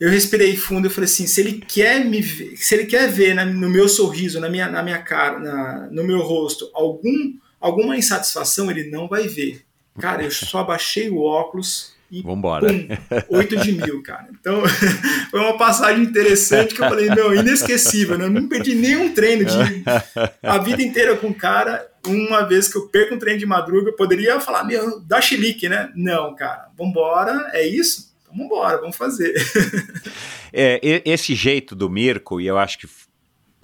eu 0.00 0.10
respirei 0.10 0.56
fundo 0.56 0.86
e 0.86 0.90
falei 0.90 1.04
assim, 1.04 1.26
se 1.26 1.40
ele 1.40 1.60
quer 1.60 2.04
me 2.04 2.20
ver, 2.20 2.56
se 2.56 2.74
ele 2.74 2.86
quer 2.86 3.10
ver 3.10 3.34
na, 3.34 3.44
no 3.44 3.68
meu 3.68 3.88
sorriso, 3.88 4.40
na 4.40 4.48
minha, 4.48 4.68
na 4.68 4.82
minha 4.82 5.02
cara, 5.02 5.38
na, 5.38 5.88
no 5.90 6.02
meu 6.02 6.20
rosto, 6.20 6.70
algum, 6.74 7.34
alguma 7.60 7.96
insatisfação, 7.96 8.70
ele 8.70 8.90
não 8.90 9.06
vai 9.06 9.28
ver. 9.28 9.62
Cara, 9.98 10.24
eu 10.24 10.30
só 10.30 10.58
abaixei 10.58 11.08
o 11.08 11.20
óculos 11.20 11.94
e 12.10 12.22
Vambora. 12.22 12.68
Pum, 12.68 12.88
8 13.28 13.56
de 13.56 13.72
mil, 13.72 14.02
cara. 14.02 14.28
Então, 14.30 14.62
foi 15.30 15.40
uma 15.40 15.56
passagem 15.56 16.02
interessante 16.02 16.74
que 16.74 16.82
eu 16.82 16.88
falei, 16.88 17.08
não, 17.08 17.34
inesquecível, 17.34 18.18
né? 18.18 18.26
Eu 18.26 18.30
não 18.30 18.48
perdi 18.48 18.74
nenhum 18.74 19.12
treino 19.12 19.44
de 19.44 19.54
a 20.42 20.58
vida 20.58 20.82
inteira 20.82 21.16
com 21.16 21.28
o 21.28 21.34
cara. 21.34 21.90
Uma 22.06 22.42
vez 22.42 22.68
que 22.68 22.76
eu 22.76 22.88
perco 22.88 23.14
um 23.14 23.18
treino 23.18 23.38
de 23.38 23.46
madruga, 23.46 23.90
eu 23.90 23.96
poderia 23.96 24.40
falar, 24.40 24.64
meu, 24.64 25.00
dá 25.00 25.20
chilique, 25.20 25.68
né? 25.68 25.90
Não, 25.94 26.34
cara, 26.34 26.68
vambora, 26.76 27.50
é 27.52 27.66
isso? 27.66 28.14
Então 28.22 28.36
vambora, 28.36 28.78
vamos 28.80 28.96
fazer. 28.96 29.34
É, 30.56 31.02
esse 31.04 31.34
jeito 31.34 31.74
do 31.74 31.90
Mirko, 31.90 32.40
e 32.40 32.46
eu 32.46 32.56
acho 32.56 32.78
que, 32.78 32.88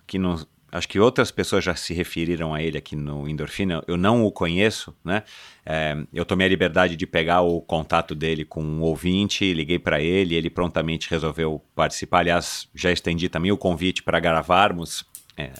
que 0.08 0.18
não, 0.18 0.44
acho 0.72 0.88
que 0.88 0.98
outras 0.98 1.30
pessoas 1.30 1.64
já 1.64 1.74
se 1.74 1.94
referiram 1.94 2.54
a 2.54 2.60
ele 2.60 2.78
aqui 2.78 2.96
no 2.96 3.28
Endorfina, 3.28 3.82
eu 3.86 3.96
não 3.96 4.24
o 4.24 4.32
conheço, 4.32 4.92
né? 5.04 5.22
É, 5.64 5.96
eu 6.12 6.24
tomei 6.24 6.46
a 6.46 6.50
liberdade 6.50 6.96
de 6.96 7.06
pegar 7.06 7.42
o 7.42 7.60
contato 7.60 8.12
dele 8.12 8.44
com 8.44 8.60
um 8.60 8.80
ouvinte, 8.80 9.52
liguei 9.52 9.78
para 9.78 10.00
ele, 10.00 10.34
ele 10.34 10.50
prontamente 10.50 11.08
resolveu 11.08 11.62
participar. 11.74 12.18
Aliás, 12.20 12.68
já 12.74 12.90
estendi 12.90 13.28
também 13.28 13.52
o 13.52 13.56
convite 13.56 14.02
para 14.02 14.18
gravarmos 14.18 15.04
é, 15.36 15.52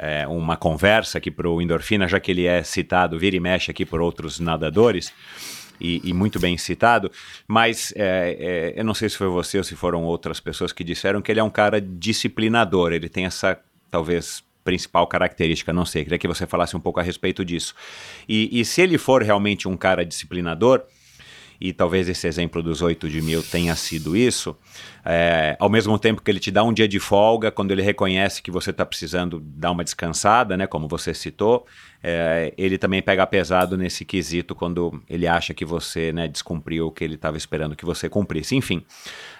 é, 0.00 0.26
uma 0.26 0.56
conversa 0.56 1.18
aqui 1.18 1.30
para 1.30 1.48
o 1.48 1.60
Endorfina, 1.60 2.08
já 2.08 2.18
que 2.18 2.30
ele 2.30 2.46
é 2.46 2.62
citado, 2.62 3.18
vira 3.18 3.36
e 3.36 3.40
mexe 3.40 3.70
aqui 3.70 3.84
por 3.84 4.00
outros 4.00 4.40
nadadores. 4.40 5.12
E, 5.78 6.00
e, 6.04 6.12
muito 6.12 6.38
bem 6.38 6.58
citado, 6.58 7.10
mas 7.48 7.90
é, 7.96 8.36
é, 8.76 8.80
eu 8.80 8.84
não 8.84 8.92
sei 8.92 9.08
se 9.08 9.16
foi 9.16 9.28
você 9.28 9.56
ou 9.56 9.64
se 9.64 9.74
foram 9.74 10.04
outras 10.04 10.38
pessoas 10.38 10.72
que 10.72 10.84
disseram 10.84 11.22
que 11.22 11.32
ele 11.32 11.40
é 11.40 11.42
um 11.42 11.48
cara 11.48 11.80
disciplinador, 11.80 12.92
ele 12.92 13.08
tem 13.08 13.24
essa, 13.24 13.58
talvez, 13.90 14.44
principal 14.62 15.06
característica, 15.06 15.72
não 15.72 15.86
sei, 15.86 16.04
queria 16.04 16.18
que 16.18 16.28
você 16.28 16.46
falasse 16.46 16.76
um 16.76 16.80
pouco 16.80 17.00
a 17.00 17.02
respeito 17.02 17.42
disso. 17.46 17.74
E, 18.28 18.60
e 18.60 18.62
se 18.62 18.82
ele 18.82 18.98
for 18.98 19.22
realmente 19.22 19.66
um 19.66 19.76
cara 19.76 20.04
disciplinador, 20.04 20.82
e 21.60 21.72
talvez 21.72 22.08
esse 22.08 22.26
exemplo 22.26 22.62
dos 22.62 22.80
8 22.80 23.08
de 23.08 23.20
mil 23.20 23.42
tenha 23.42 23.76
sido 23.76 24.16
isso, 24.16 24.56
é, 25.04 25.56
ao 25.60 25.68
mesmo 25.68 25.98
tempo 25.98 26.22
que 26.22 26.30
ele 26.30 26.40
te 26.40 26.50
dá 26.50 26.62
um 26.64 26.72
dia 26.72 26.88
de 26.88 26.98
folga, 26.98 27.50
quando 27.50 27.70
ele 27.70 27.82
reconhece 27.82 28.40
que 28.40 28.50
você 28.50 28.70
está 28.70 28.86
precisando 28.86 29.40
dar 29.40 29.70
uma 29.70 29.84
descansada, 29.84 30.56
né, 30.56 30.66
como 30.66 30.88
você 30.88 31.12
citou, 31.12 31.66
é, 32.02 32.54
ele 32.56 32.78
também 32.78 33.02
pega 33.02 33.26
pesado 33.26 33.76
nesse 33.76 34.04
quesito 34.06 34.54
quando 34.54 35.02
ele 35.08 35.26
acha 35.26 35.52
que 35.52 35.64
você 35.64 36.12
né, 36.12 36.26
descumpriu 36.26 36.86
o 36.86 36.90
que 36.90 37.04
ele 37.04 37.16
estava 37.16 37.36
esperando 37.36 37.76
que 37.76 37.84
você 37.84 38.08
cumprisse. 38.08 38.56
Enfim, 38.56 38.82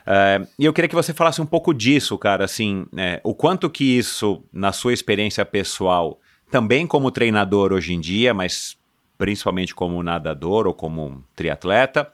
é, 0.06 0.46
e 0.58 0.64
eu 0.66 0.72
queria 0.72 0.88
que 0.88 0.94
você 0.94 1.14
falasse 1.14 1.40
um 1.40 1.46
pouco 1.46 1.72
disso, 1.72 2.18
cara, 2.18 2.44
assim, 2.44 2.86
é, 2.96 3.20
o 3.24 3.34
quanto 3.34 3.70
que 3.70 3.84
isso, 3.84 4.44
na 4.52 4.72
sua 4.72 4.92
experiência 4.92 5.44
pessoal, 5.44 6.20
também 6.50 6.86
como 6.86 7.10
treinador 7.10 7.72
hoje 7.72 7.94
em 7.94 8.00
dia, 8.00 8.34
mas 8.34 8.76
principalmente 9.20 9.74
como 9.74 10.02
nadador 10.02 10.66
ou 10.66 10.72
como 10.72 11.22
triatleta. 11.36 12.10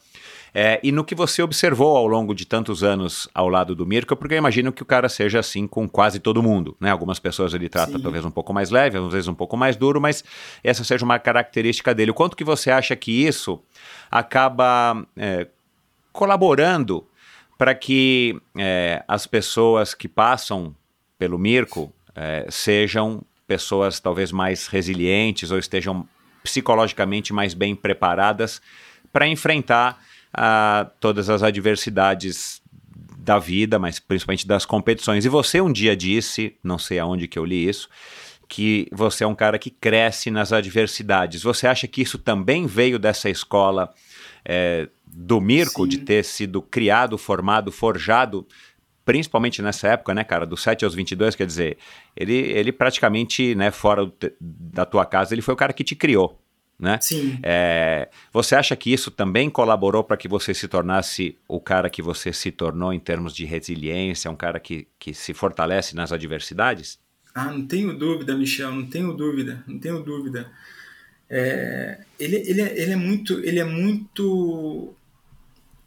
É, 0.53 0.81
e 0.83 0.91
no 0.91 1.05
que 1.05 1.15
você 1.15 1.41
observou 1.41 1.97
ao 1.97 2.09
longo 2.09 2.35
de 2.35 2.45
tantos 2.45 2.83
anos 2.83 3.29
ao 3.33 3.49
lado 3.49 3.77
do 3.77 3.87
Mirko, 3.87 4.17
porque 4.17 4.35
eu 4.35 4.39
imagino 4.39 4.73
que 4.73 4.83
o 4.83 4.87
cara 4.87 5.09
seja 5.09 5.39
assim 5.39 5.69
com 5.69 5.89
quase 5.89 6.19
todo 6.19 6.43
mundo, 6.43 6.77
né? 6.81 6.91
Algumas 6.91 7.21
pessoas 7.21 7.55
ele 7.55 7.69
trata 7.69 7.93
Sim. 7.93 8.01
talvez 8.01 8.25
um 8.25 8.31
pouco 8.31 8.53
mais 8.53 8.71
leve, 8.71 8.99
às 8.99 9.13
vezes 9.13 9.29
um 9.29 9.35
pouco 9.35 9.57
mais 9.57 9.77
duro, 9.77 10.01
mas 10.01 10.25
essa 10.65 10.83
seja 10.83 11.05
uma 11.05 11.17
característica 11.21 11.95
dele. 11.95 12.11
O 12.11 12.15
quanto 12.15 12.37
que 12.37 12.43
você 12.43 12.73
acha 12.73 12.97
que 12.97 13.25
isso 13.25 13.63
acaba 14.11 15.07
é, 15.17 15.47
colaborando 16.13 17.07
para 17.57 17.73
que 17.73 18.37
é, 18.59 19.05
as 19.07 19.29
pessoas 19.29 19.95
que 19.95 20.09
passam 20.09 20.75
pelo 21.17 21.39
Mirko 21.39 21.93
é, 22.17 22.47
sejam 22.51 23.23
pessoas 23.47 24.01
talvez 24.01 24.33
mais 24.33 24.67
resilientes 24.67 25.53
ou 25.53 25.59
estejam 25.59 26.09
psicologicamente 26.47 27.33
mais 27.33 27.53
bem 27.53 27.75
preparadas 27.75 28.63
para 29.13 29.27
enfrentar 29.27 30.01
uh, 30.33 30.89
todas 31.01 31.29
as 31.29 31.43
adversidades 31.43 32.63
da 33.19 33.39
vida, 33.39 33.79
mas 33.79 33.99
principalmente 33.99 34.47
das 34.47 34.65
competições. 34.65 35.25
E 35.25 35.29
você 35.29 35.61
um 35.61 35.73
dia 35.73 35.97
disse, 35.97 36.57
não 36.63 36.79
sei 36.79 37.01
aonde 37.01 37.27
que 37.27 37.39
eu 37.39 37.45
li 37.45 37.69
isso, 37.69 37.89
que 38.49 38.87
você 38.93 39.25
é 39.25 39.27
um 39.27 39.35
cara 39.35 39.59
que 39.59 39.71
cresce 39.71 40.31
nas 40.31 40.53
adversidades. 40.53 41.43
Você 41.43 41.67
acha 41.67 41.89
que 41.89 42.01
isso 42.01 42.19
também 42.19 42.67
veio 42.67 42.99
dessa 42.99 43.29
escola 43.29 43.93
é, 44.45 44.89
do 45.05 45.41
Mirko, 45.41 45.83
Sim. 45.83 45.89
de 45.89 45.99
ter 45.99 46.25
sido 46.25 46.63
criado, 46.63 47.19
formado, 47.19 47.73
forjado 47.73 48.47
principalmente 49.07 49.63
nessa 49.63 49.87
época, 49.89 50.13
né, 50.13 50.25
cara, 50.25 50.45
dos 50.45 50.61
7 50.63 50.85
aos 50.85 50.93
22, 50.93 51.37
quer 51.37 51.47
dizer, 51.47 51.79
ele, 52.17 52.35
ele 52.35 52.73
praticamente, 52.73 53.55
né, 53.55 53.71
fora 53.71 54.13
da 54.41 54.85
tua 54.85 55.07
casa, 55.07 55.33
ele 55.33 55.41
foi 55.41 55.55
o 55.55 55.57
cara 55.57 55.73
que 55.73 55.85
te 55.85 55.95
criou, 55.95 56.37
né? 56.77 56.99
Sim. 57.01 57.39
É, 57.41 58.09
você 58.33 58.57
acha 58.57 58.75
que 58.75 58.93
isso 58.93 59.13
também 59.13 59.49
colaborou 59.49 60.03
para 60.03 60.17
que 60.17 60.27
você 60.27 60.53
se 60.53 60.67
tornasse 60.67 61.39
o 61.47 61.61
cara 61.61 61.89
que 61.89 62.03
você 62.03 62.33
se 62.33 62.51
tornou 62.51 62.93
em 62.93 62.99
termos 62.99 63.33
de 63.33 63.45
resiliência, 63.45 64.29
um 64.29 64.37
cara 64.37 64.59
que, 64.59 64.89
que 64.99 65.15
se 65.15 65.33
fortalece 65.33 65.95
nas 65.95 66.11
adversidades? 66.11 66.99
Ah, 67.33 67.53
não 67.53 67.65
tenho 67.65 67.97
dúvida, 67.97 68.35
Michel, 68.35 68.73
não 68.73 68.87
tenho 68.87 69.13
dúvida, 69.13 69.63
não 69.69 69.79
tenho 69.79 70.03
dúvida. 70.03 70.51
É, 71.31 72.01
ele, 72.19 72.37
ele, 72.39 72.61
é, 72.61 72.83
ele 72.83 72.93
é 72.93 72.97
muito, 72.97 73.39
ele 73.39 73.61
é 73.61 73.65
muito, 73.65 74.93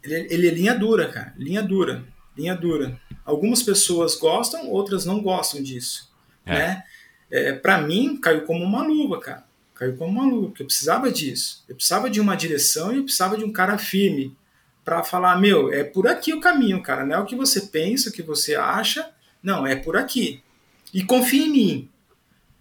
ele 0.02 0.14
é, 0.14 0.34
ele 0.34 0.48
é 0.48 0.52
linha 0.52 0.74
dura, 0.74 1.10
cara, 1.10 1.34
linha 1.38 1.62
dura 1.62 2.06
linha 2.40 2.56
dura. 2.56 3.00
Algumas 3.26 3.62
pessoas 3.62 4.16
gostam, 4.16 4.70
outras 4.70 5.06
não 5.06 5.22
gostam 5.22 5.62
disso, 5.62 6.10
é. 6.46 6.56
né? 6.56 6.84
É, 7.30 7.54
para 7.54 7.80
mim, 7.80 8.18
caiu 8.18 8.42
como 8.46 8.64
uma 8.64 8.82
luva, 8.82 9.20
cara. 9.20 9.44
Caiu 9.76 9.96
como 9.96 10.20
uma 10.20 10.26
luva, 10.26 10.48
porque 10.48 10.64
eu 10.64 10.68
precisava 10.68 11.12
disso. 11.12 11.64
Eu 11.70 11.76
precisava 11.76 12.10
de 12.10 12.20
uma 12.20 12.36
direção 12.36 12.92
e 12.92 12.98
eu 12.98 13.04
precisava 13.04 13.38
de 13.38 13.44
um 13.44 13.52
cara 13.52 13.78
firme 13.78 14.36
para 14.84 15.04
falar, 15.04 15.40
meu, 15.40 15.72
é 15.72 15.84
por 15.84 16.08
aqui 16.08 16.34
o 16.34 16.40
caminho, 16.40 16.82
cara. 16.82 17.06
Não 17.06 17.16
é 17.16 17.20
o 17.20 17.26
que 17.26 17.36
você 17.36 17.62
pensa, 17.62 18.10
o 18.10 18.14
que 18.14 18.24
você 18.24 18.56
acha. 18.56 19.12
Não, 19.44 19.68
é 19.68 19.76
por 19.76 19.96
aqui. 19.96 20.42
E 20.92 21.04
confia 21.04 21.46
em 21.46 21.52
mim. 21.52 21.90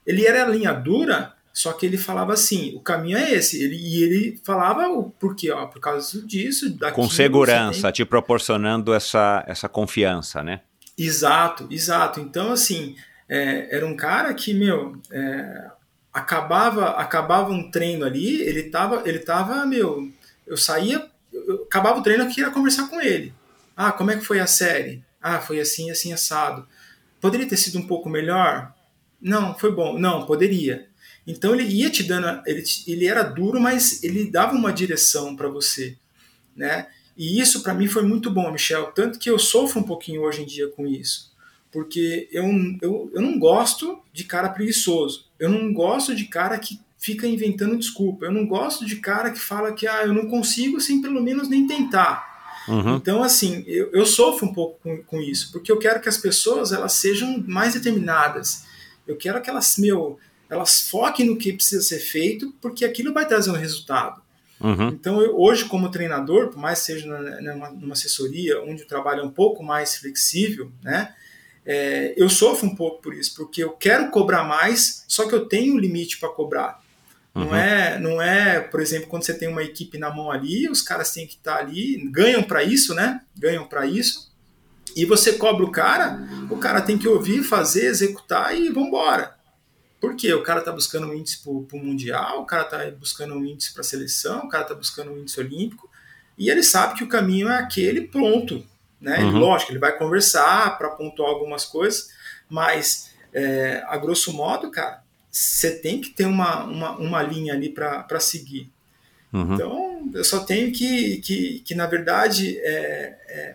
Ele 0.07 0.27
era 0.27 0.47
linha 0.47 0.73
dura, 0.73 1.35
só 1.59 1.73
que 1.73 1.85
ele 1.85 1.99
falava 1.99 2.33
assim, 2.33 2.73
o 2.77 2.81
caminho 2.81 3.19
é 3.19 3.33
esse. 3.33 3.61
Ele, 3.61 3.75
e 3.75 4.05
ele 4.05 4.41
falava 4.45 4.87
o 4.87 5.11
porquê, 5.11 5.51
ó, 5.51 5.67
por 5.67 5.81
causa 5.81 6.25
disso. 6.25 6.79
Com 6.95 7.11
segurança, 7.11 7.91
te 7.91 8.05
proporcionando 8.05 8.95
essa, 8.95 9.43
essa 9.45 9.69
confiança, 9.69 10.41
né? 10.41 10.61
Exato, 10.97 11.67
exato. 11.69 12.21
Então, 12.21 12.53
assim, 12.53 12.95
é, 13.29 13.75
era 13.77 13.85
um 13.85 13.97
cara 13.97 14.33
que, 14.35 14.55
meu, 14.55 15.03
é, 15.11 15.69
acabava, 16.13 16.91
acabava 16.91 17.51
um 17.51 17.69
treino 17.69 18.07
ali, 18.07 18.41
ele 18.41 18.71
tava, 18.71 19.03
ele 19.05 19.19
tava, 19.19 19.67
meu, 19.67 20.09
eu 20.47 20.57
saía, 20.57 21.11
eu, 21.33 21.65
acabava 21.65 21.99
o 21.99 22.03
treino, 22.05 22.23
eu 22.23 22.29
queria 22.29 22.53
conversar 22.53 22.89
com 22.89 23.01
ele. 23.01 23.35
Ah, 23.77 23.91
como 23.91 24.13
é 24.13 24.17
que 24.17 24.25
foi 24.25 24.39
a 24.39 24.47
série? 24.47 25.03
Ah, 25.21 25.41
foi 25.41 25.59
assim, 25.59 25.91
assim, 25.91 26.13
assado. 26.13 26.65
Poderia 27.21 27.49
ter 27.49 27.57
sido 27.57 27.81
um 27.81 27.87
pouco 27.89 28.09
melhor? 28.09 28.73
Não, 29.21 29.59
foi 29.59 29.73
bom. 29.73 29.99
Não, 29.99 30.25
poderia. 30.25 30.87
Então 31.29 31.55
ele 31.55 31.65
ia 31.65 31.91
te 31.91 32.03
dando, 32.03 32.43
ele, 32.47 32.65
ele 32.87 33.07
era 33.07 33.23
duro, 33.23 33.61
mas 33.61 34.03
ele 34.03 34.31
dava 34.31 34.57
uma 34.57 34.73
direção 34.73 35.37
para 35.37 35.47
você, 35.47 35.95
né? 36.57 36.89
E 37.15 37.39
isso 37.39 37.63
para 37.63 37.75
mim 37.75 37.87
foi 37.87 38.03
muito 38.03 38.31
bom, 38.31 38.51
Michel, 38.51 38.87
tanto 38.95 39.19
que 39.19 39.29
eu 39.29 39.39
sofro 39.39 39.81
um 39.81 39.83
pouquinho 39.83 40.23
hoje 40.23 40.43
em 40.43 40.47
dia 40.47 40.69
com 40.69 40.87
isso, 40.87 41.31
porque 41.71 42.29
eu, 42.33 42.45
eu, 42.81 43.11
eu 43.15 43.21
não 43.21 43.39
gosto 43.39 44.01
de 44.11 44.25
cara 44.25 44.49
preguiçoso, 44.49 45.27
eu 45.39 45.51
não 45.51 45.71
gosto 45.71 46.15
de 46.15 46.25
cara 46.25 46.59
que 46.59 46.81
fica 46.97 47.27
inventando 47.27 47.77
desculpa, 47.77 48.25
eu 48.25 48.33
não 48.33 48.47
gosto 48.47 48.87
de 48.87 48.97
cara 48.97 49.31
que 49.31 49.39
fala 49.39 49.73
que 49.73 49.87
ah, 49.87 50.07
eu 50.07 50.15
não 50.15 50.29
consigo 50.29 50.81
sem 50.81 51.03
pelo 51.03 51.23
menos 51.23 51.47
nem 51.47 51.67
tentar. 51.67 52.27
Uhum. 52.67 52.97
Então, 52.97 53.23
assim, 53.23 53.65
eu, 53.67 53.91
eu, 53.93 54.05
sofro 54.05 54.47
um 54.47 54.53
pouco 54.53 54.79
com, 54.83 55.03
com, 55.03 55.21
isso, 55.21 55.53
porque 55.53 55.73
eu 55.73 55.79
quero 55.79 56.01
que 56.01 56.09
as 56.09 56.19
pessoas 56.19 56.73
elas 56.73 56.93
sejam 56.93 57.43
mais 57.47 57.75
determinadas. 57.75 58.65
Eu 59.07 59.17
quero 59.17 59.41
que 59.41 59.49
elas, 59.49 59.79
meu, 59.79 60.19
elas 60.51 60.89
foquem 60.89 61.27
no 61.27 61.37
que 61.37 61.53
precisa 61.53 61.83
ser 61.83 61.99
feito, 61.99 62.55
porque 62.61 62.85
aquilo 62.85 63.13
vai 63.13 63.27
trazer 63.27 63.51
um 63.51 63.55
resultado. 63.55 64.23
Uhum. 64.61 64.89
Então, 64.89 65.21
eu, 65.21 65.39
hoje, 65.39 65.67
como 65.67 65.91
treinador, 65.91 66.49
por 66.49 66.59
mais 66.59 66.81
que 66.81 66.87
seja 66.87 67.07
numa, 67.07 67.71
numa, 67.71 67.93
assessoria 67.93 68.61
onde 68.63 68.83
o 68.83 68.87
trabalho 68.87 69.21
é 69.21 69.25
um 69.25 69.31
pouco 69.31 69.63
mais 69.63 69.97
flexível, 69.97 70.73
né? 70.83 71.15
É, 71.65 72.15
eu 72.17 72.29
sofro 72.31 72.67
um 72.67 72.75
pouco 72.75 73.03
por 73.03 73.15
isso, 73.15 73.35
porque 73.37 73.63
eu 73.63 73.71
quero 73.73 74.11
cobrar 74.11 74.43
mais, 74.43 75.05
só 75.07 75.29
que 75.29 75.35
eu 75.35 75.47
tenho 75.47 75.75
um 75.75 75.79
limite 75.79 76.19
para 76.19 76.31
cobrar. 76.31 76.83
Uhum. 77.35 77.45
Não, 77.45 77.55
é, 77.55 77.99
não 78.01 78.23
é, 78.23 78.59
por 78.59 78.81
exemplo, 78.81 79.07
quando 79.09 79.25
você 79.25 79.35
tem 79.35 79.49
uma 79.49 79.63
equipe 79.63 79.99
na 79.99 80.11
mão 80.11 80.31
ali, 80.31 80.69
os 80.69 80.83
caras 80.83 81.13
têm 81.13 81.27
que 81.27 81.35
estar 81.35 81.57
tá 81.57 81.61
ali, 81.61 82.09
ganham 82.11 82.43
para 82.43 82.65
isso, 82.65 82.95
né? 82.95 83.21
Ganham 83.37 83.67
para 83.67 83.87
isso. 83.87 84.29
E 84.97 85.05
você 85.05 85.35
cobra 85.35 85.65
o 85.65 85.71
cara, 85.71 86.19
o 86.51 86.57
cara 86.57 86.81
tem 86.81 86.99
que 86.99 87.07
ouvir, 87.07 87.45
fazer, 87.45 87.87
executar 87.87 88.59
e 88.59 88.71
vambora. 88.71 89.38
Por 90.01 90.15
quê? 90.15 90.33
O 90.33 90.43
cara 90.43 90.61
está 90.61 90.71
buscando 90.71 91.09
um 91.09 91.15
índice 91.15 91.39
para 91.43 91.51
o 91.51 91.83
Mundial, 91.83 92.43
o 92.43 92.47
cara 92.47 92.63
está 92.63 92.91
buscando 92.97 93.35
um 93.35 93.45
índice 93.45 93.73
para 93.73 93.81
a 93.81 93.85
seleção, 93.85 94.45
o 94.45 94.49
cara 94.49 94.63
está 94.63 94.75
buscando 94.75 95.13
um 95.13 95.19
índice 95.19 95.41
olímpico, 95.41 95.91
e 96.37 96.51
ele 96.51 96.63
sabe 96.63 96.95
que 96.95 97.05
o 97.05 97.09
caminho 97.09 97.49
é 97.49 97.57
aquele 97.57 98.03
pronto. 98.03 98.65
Né? 99.01 99.19
Uhum. 99.21 99.39
lógico, 99.39 99.71
ele 99.71 99.79
vai 99.79 99.97
conversar 99.97 100.77
para 100.77 100.91
pontuar 100.91 101.31
algumas 101.31 101.65
coisas, 101.65 102.11
mas 102.49 103.15
é, 103.33 103.83
a 103.87 103.97
grosso 103.97 104.33
modo, 104.33 104.71
cara, 104.73 105.03
você 105.31 105.77
tem 105.79 106.01
que 106.01 106.11
ter 106.11 106.27
uma, 106.27 106.65
uma, 106.65 106.97
uma 106.97 107.23
linha 107.23 107.55
ali 107.55 107.69
para 107.69 108.21
seguir. 108.21 108.71
Uhum. 109.33 109.55
Então, 109.55 110.11
eu 110.15 110.25
só 110.25 110.41
tenho 110.41 110.73
que, 110.73 111.19
que, 111.19 111.61
que 111.61 111.75
na 111.75 111.87
verdade, 111.87 112.59
é, 112.59 113.19
é, 113.29 113.55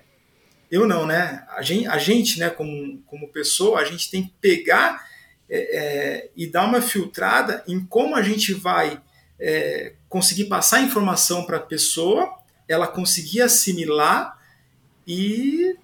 eu 0.71 0.87
não, 0.87 1.05
né? 1.05 1.43
A 1.49 1.61
gente, 1.61 1.87
a 1.87 1.97
gente, 1.97 2.39
né, 2.39 2.49
como, 2.49 3.01
como 3.05 3.27
pessoa, 3.27 3.79
a 3.79 3.85
gente 3.85 4.09
tem 4.09 4.23
que 4.23 4.33
pegar 4.39 5.05
é, 5.55 5.77
é, 5.77 6.29
e 6.35 6.47
dar 6.47 6.65
uma 6.65 6.81
filtrada 6.81 7.63
em 7.67 7.79
como 7.79 8.15
a 8.15 8.23
gente 8.23 8.55
vai 8.55 8.99
é, 9.39 9.93
conseguir 10.09 10.45
passar 10.45 10.81
informação 10.81 11.45
para 11.45 11.57
a 11.57 11.59
pessoa, 11.59 12.33
ela 12.67 12.87
conseguir 12.87 13.43
assimilar 13.43 14.35
e 15.05 15.75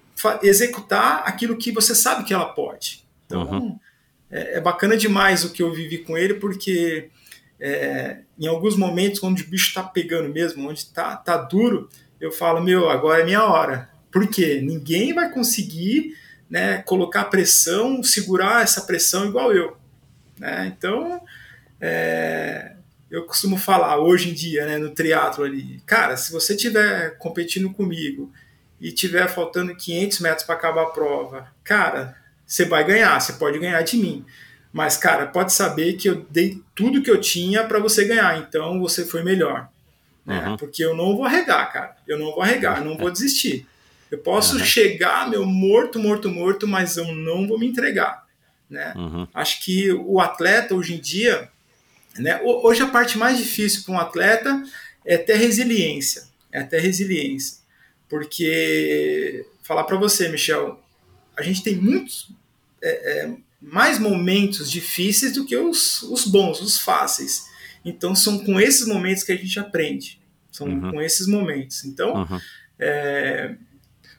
executar 0.42 1.22
aquilo 1.24 1.56
que 1.56 1.70
você 1.70 1.94
sabe 1.94 2.24
que 2.24 2.34
ela 2.34 2.46
pode. 2.46 3.04
Então, 3.26 3.42
uhum. 3.44 3.78
é, 4.28 4.56
é, 4.56 4.60
bacana 4.60 4.96
demais 4.96 5.44
o 5.44 5.52
que 5.52 5.62
eu 5.62 5.72
vivi 5.72 5.98
com 5.98 6.18
ele, 6.18 6.34
porque 6.34 7.08
é, 7.60 8.22
em 8.40 8.48
alguns 8.48 8.76
momentos, 8.76 9.22
onde 9.22 9.44
o 9.44 9.46
bicho 9.46 9.68
está 9.68 9.84
pegando 9.84 10.28
mesmo, 10.30 10.68
onde 10.68 10.80
está 10.80 11.14
tá 11.14 11.36
duro, 11.36 11.88
eu 12.20 12.32
falo, 12.32 12.60
meu, 12.60 12.90
agora 12.90 13.22
é 13.22 13.24
minha 13.24 13.44
hora. 13.44 13.88
Por 14.10 14.26
quê? 14.26 14.60
Ninguém 14.60 15.14
vai 15.14 15.30
conseguir 15.30 16.16
né, 16.50 16.82
colocar 16.82 17.24
pressão, 17.24 18.02
segurar 18.02 18.62
essa 18.62 18.82
pressão 18.82 19.26
igual 19.26 19.52
eu. 19.52 19.76
Né? 20.38 20.74
Então, 20.76 21.22
é, 21.80 22.72
eu 23.10 23.24
costumo 23.24 23.56
falar 23.56 23.98
hoje 23.98 24.30
em 24.30 24.34
dia, 24.34 24.66
né, 24.66 24.76
no 24.76 24.90
triatlo 24.90 25.44
ali, 25.44 25.80
cara, 25.86 26.16
se 26.16 26.32
você 26.32 26.54
estiver 26.54 27.16
competindo 27.18 27.72
comigo 27.72 28.32
e 28.80 28.90
tiver 28.90 29.28
faltando 29.28 29.76
500 29.76 30.20
metros 30.20 30.44
para 30.44 30.56
acabar 30.56 30.82
a 30.82 30.90
prova, 30.90 31.46
cara, 31.62 32.16
você 32.46 32.64
vai 32.64 32.84
ganhar, 32.84 33.20
você 33.20 33.34
pode 33.34 33.58
ganhar 33.58 33.80
de 33.82 33.96
mim. 33.96 34.24
Mas, 34.72 34.96
cara, 34.96 35.26
pode 35.26 35.52
saber 35.52 35.94
que 35.94 36.08
eu 36.08 36.26
dei 36.30 36.62
tudo 36.74 37.02
que 37.02 37.10
eu 37.10 37.20
tinha 37.20 37.64
para 37.64 37.78
você 37.78 38.04
ganhar, 38.04 38.38
então 38.38 38.80
você 38.80 39.04
foi 39.04 39.22
melhor. 39.22 39.68
Né? 40.24 40.48
Uhum. 40.48 40.56
Porque 40.56 40.84
eu 40.84 40.96
não 40.96 41.16
vou 41.16 41.24
arregar, 41.24 41.72
cara. 41.72 41.96
Eu 42.06 42.18
não 42.18 42.26
vou 42.26 42.42
arregar, 42.42 42.78
eu 42.78 42.84
não 42.84 42.96
vou 42.96 43.10
desistir. 43.10 43.66
Eu 44.10 44.18
posso 44.18 44.56
uhum. 44.56 44.64
chegar, 44.64 45.28
meu, 45.30 45.46
morto, 45.46 45.98
morto, 45.98 46.28
morto, 46.28 46.66
mas 46.66 46.96
eu 46.96 47.14
não 47.14 47.46
vou 47.46 47.58
me 47.58 47.66
entregar. 47.66 48.26
Né? 48.68 48.92
Uhum. 48.96 49.26
Acho 49.32 49.62
que 49.62 49.92
o 49.92 50.20
atleta 50.20 50.74
hoje 50.74 50.94
em 50.94 51.00
dia, 51.00 51.48
né? 52.18 52.40
Hoje 52.42 52.82
a 52.82 52.88
parte 52.88 53.16
mais 53.16 53.38
difícil 53.38 53.82
para 53.84 53.94
um 53.94 53.98
atleta 53.98 54.62
é 55.04 55.16
ter 55.16 55.36
resiliência. 55.36 56.24
É 56.52 56.62
ter 56.62 56.80
resiliência. 56.80 57.58
Porque, 58.08 59.46
falar 59.62 59.84
para 59.84 59.96
você, 59.96 60.28
Michel, 60.28 60.82
a 61.36 61.42
gente 61.42 61.62
tem 61.62 61.76
muitos 61.76 62.28
é, 62.82 62.88
é, 62.90 63.34
mais 63.60 63.98
momentos 63.98 64.70
difíceis 64.70 65.32
do 65.32 65.44
que 65.44 65.56
os, 65.56 66.02
os 66.02 66.24
bons, 66.26 66.60
os 66.60 66.78
fáceis. 66.78 67.48
Então, 67.84 68.14
são 68.14 68.44
com 68.44 68.60
esses 68.60 68.86
momentos 68.86 69.22
que 69.22 69.32
a 69.32 69.36
gente 69.36 69.58
aprende. 69.58 70.20
São 70.50 70.66
uhum. 70.66 70.90
com 70.90 71.00
esses 71.00 71.26
momentos. 71.28 71.84
Então, 71.84 72.14
uhum. 72.14 72.40
é, 72.78 73.54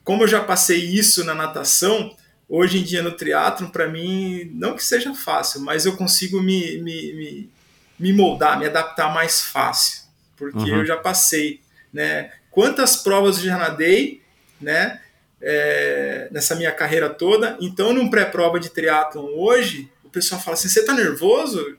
como 0.03 0.23
eu 0.23 0.27
já 0.27 0.41
passei 0.41 0.79
isso 0.79 1.23
na 1.23 1.33
natação, 1.33 2.15
hoje 2.47 2.79
em 2.79 2.83
dia 2.83 3.01
no 3.01 3.11
triatlon, 3.11 3.69
para 3.69 3.87
mim, 3.87 4.51
não 4.53 4.75
que 4.75 4.83
seja 4.83 5.13
fácil, 5.13 5.61
mas 5.61 5.85
eu 5.85 5.95
consigo 5.95 6.41
me, 6.41 6.77
me, 6.79 7.13
me, 7.13 7.49
me 7.97 8.13
moldar, 8.13 8.59
me 8.59 8.65
adaptar 8.65 9.13
mais 9.13 9.41
fácil, 9.41 10.01
porque 10.35 10.71
uhum. 10.71 10.79
eu 10.79 10.85
já 10.85 10.97
passei, 10.97 11.61
né? 11.93 12.31
Quantas 12.49 12.97
provas 12.97 13.37
eu 13.37 13.45
já 13.45 13.57
nadei, 13.57 14.21
né? 14.59 14.99
É, 15.41 16.27
nessa 16.31 16.53
minha 16.55 16.71
carreira 16.71 17.09
toda. 17.09 17.57
Então, 17.59 17.93
num 17.93 18.09
pré-prova 18.09 18.59
de 18.59 18.69
triatlon 18.69 19.25
hoje, 19.37 19.89
o 20.03 20.09
pessoal 20.09 20.39
fala 20.39 20.55
assim: 20.55 20.67
você 20.67 20.83
tá 20.83 20.93
nervoso? 20.93 21.77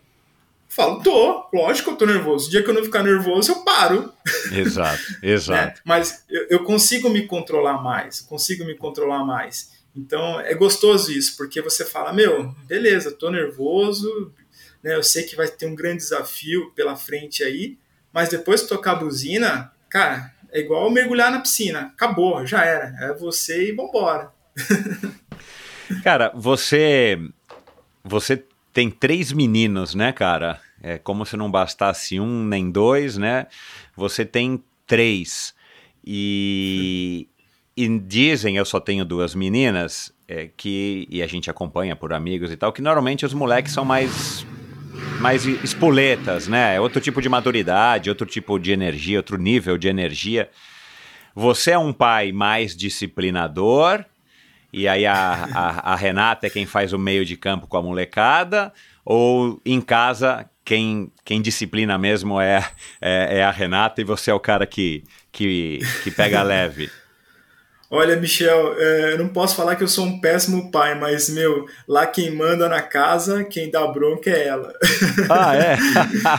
Falo, 0.73 1.03
tô, 1.03 1.49
lógico 1.53 1.89
que 1.89 1.95
eu 1.95 1.99
tô 1.99 2.07
nervoso. 2.07 2.49
O 2.49 2.51
dia 2.51 2.62
que 2.62 2.70
eu 2.70 2.75
não 2.75 2.83
ficar 2.83 3.03
nervoso, 3.03 3.53
eu 3.53 3.64
paro. 3.64 4.12
Exato, 4.51 5.03
exato. 5.23 5.79
é, 5.79 5.83
mas 5.85 6.25
eu, 6.31 6.47
eu, 6.49 6.64
consigo 6.64 7.11
me 7.11 7.27
controlar 7.27 7.83
mais, 7.83 8.20
consigo 8.20 8.64
me 8.64 8.75
controlar 8.75 9.25
mais. 9.25 9.70
Então 9.95 10.41
é 10.41 10.55
gostoso 10.55 11.12
isso, 11.12 11.37
porque 11.37 11.61
você 11.61 11.85
fala, 11.85 12.12
meu, 12.12 12.55
beleza, 12.66 13.12
tô 13.12 13.31
nervoso, 13.31 14.33
né, 14.83 14.95
eu 14.97 15.03
sei 15.03 15.25
que 15.25 15.37
vai 15.37 15.47
ter 15.47 15.66
um 15.66 15.75
grande 15.75 15.99
desafio 15.99 16.73
pela 16.75 16.97
frente 16.97 17.45
aí, 17.45 17.77
mas 18.11 18.31
depois 18.31 18.62
que 18.62 18.68
tocar 18.68 18.93
a 18.93 18.97
buzina, 18.97 19.73
cara, 19.91 20.33
é 20.51 20.61
igual 20.61 20.91
mergulhar 20.91 21.31
na 21.31 21.41
piscina. 21.41 21.93
Acabou, 21.95 22.47
já 22.47 22.64
era. 22.64 22.95
É 23.01 23.14
você 23.14 23.68
e 23.68 23.73
vambora. 23.73 24.31
cara, 26.03 26.33
você. 26.35 27.18
Você 28.05 28.45
tem 28.73 28.91
três 28.91 29.33
meninos, 29.33 29.95
né, 29.95 30.12
cara? 30.12 30.61
É 30.83 30.99
como 30.99 31.25
se 31.25 31.37
não 31.37 31.51
bastasse 31.51 32.18
um 32.18 32.45
nem 32.45 32.70
dois, 32.70 33.16
né? 33.16 33.47
Você 33.97 34.25
tem 34.25 34.62
três. 34.87 35.55
E, 36.05 37.29
e 37.77 37.99
dizem, 37.99 38.57
eu 38.57 38.64
só 38.64 38.81
tenho 38.81 39.05
duas 39.05 39.35
meninas, 39.35 40.12
é, 40.27 40.49
que, 40.57 41.07
e 41.11 41.23
a 41.23 41.27
gente 41.27 41.51
acompanha 41.51 41.95
por 41.95 42.12
amigos 42.12 42.51
e 42.51 42.57
tal, 42.57 42.73
que 42.73 42.83
normalmente 42.83 43.25
os 43.25 43.35
moleques 43.35 43.73
são 43.73 43.85
mais 43.85 44.45
mais 45.20 45.47
espoletas, 45.47 46.49
né? 46.49 46.75
É 46.75 46.81
outro 46.81 47.01
tipo 47.01 47.23
de 47.23 47.29
maturidade, 47.29 48.11
outro 48.11 48.27
tipo 48.27 48.59
de 48.59 48.73
energia, 48.73 49.18
outro 49.18 49.39
nível 49.39 49.79
de 49.79 49.87
energia. 49.89 50.51
Você 51.35 51.70
é 51.70 51.79
um 51.79 51.93
pai 51.93 52.33
mais 52.33 52.77
disciplinador, 52.77 54.05
e 54.73 54.89
aí 54.89 55.05
a, 55.05 55.49
a, 55.55 55.93
a, 55.93 55.97
Renata 55.97 56.47
é 56.47 56.51
quem 56.51 56.64
faz 56.64 56.93
o 56.93 56.99
meio 56.99 57.25
de 57.25 57.37
campo 57.37 57.66
com 57.66 57.77
a 57.77 57.83
molecada, 57.83 58.73
ou 59.05 59.61
em 59.66 59.81
casa 59.81 60.49
quem, 60.64 61.12
quem 61.25 61.43
disciplina 61.43 61.99
mesmo 61.99 62.41
é, 62.41 62.66
é, 63.01 63.39
é 63.39 63.45
a 63.45 63.51
Renata 63.51 64.01
e 64.01 64.05
você 64.05 64.31
é 64.31 64.35
o 64.35 64.41
cara 64.41 64.66
que, 64.66 65.05
que, 65.31 65.81
que 66.03 66.11
pega 66.11 66.43
leve? 66.43 66.91
Olha, 67.95 68.16
Michel, 68.16 68.75
é, 68.79 69.12
eu 69.12 69.18
não 69.18 69.29
posso 69.29 69.55
falar 69.55 69.77
que 69.77 69.83
eu 69.83 69.89
sou 69.89 70.07
um 70.07 70.18
péssimo 70.18 70.70
pai, 70.70 70.99
mas, 70.99 71.29
meu, 71.29 71.66
lá 71.87 72.07
quem 72.07 72.35
manda 72.35 72.66
na 72.66 72.81
casa, 72.81 73.45
quem 73.45 73.70
dá 73.70 73.87
bronca 73.87 74.31
é 74.31 74.47
ela. 74.47 74.73
Ah, 75.29 75.55
é? 75.55 75.77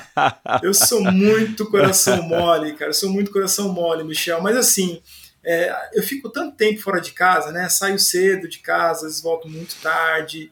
eu 0.65 0.73
sou 0.73 1.03
muito 1.11 1.69
coração 1.69 2.23
mole, 2.23 2.73
cara, 2.73 2.89
eu 2.89 2.95
sou 2.95 3.11
muito 3.11 3.29
coração 3.29 3.69
mole, 3.71 4.03
Michel, 4.03 4.41
mas 4.41 4.57
assim, 4.57 4.99
é, 5.45 5.89
eu 5.93 6.01
fico 6.01 6.29
tanto 6.29 6.55
tempo 6.55 6.81
fora 6.81 7.01
de 7.01 7.11
casa, 7.11 7.51
né? 7.51 7.67
Saio 7.69 7.99
cedo 7.99 8.47
de 8.47 8.59
casa, 8.59 8.99
às 8.99 9.01
vezes 9.03 9.21
volto 9.21 9.49
muito 9.49 9.75
tarde. 9.81 10.51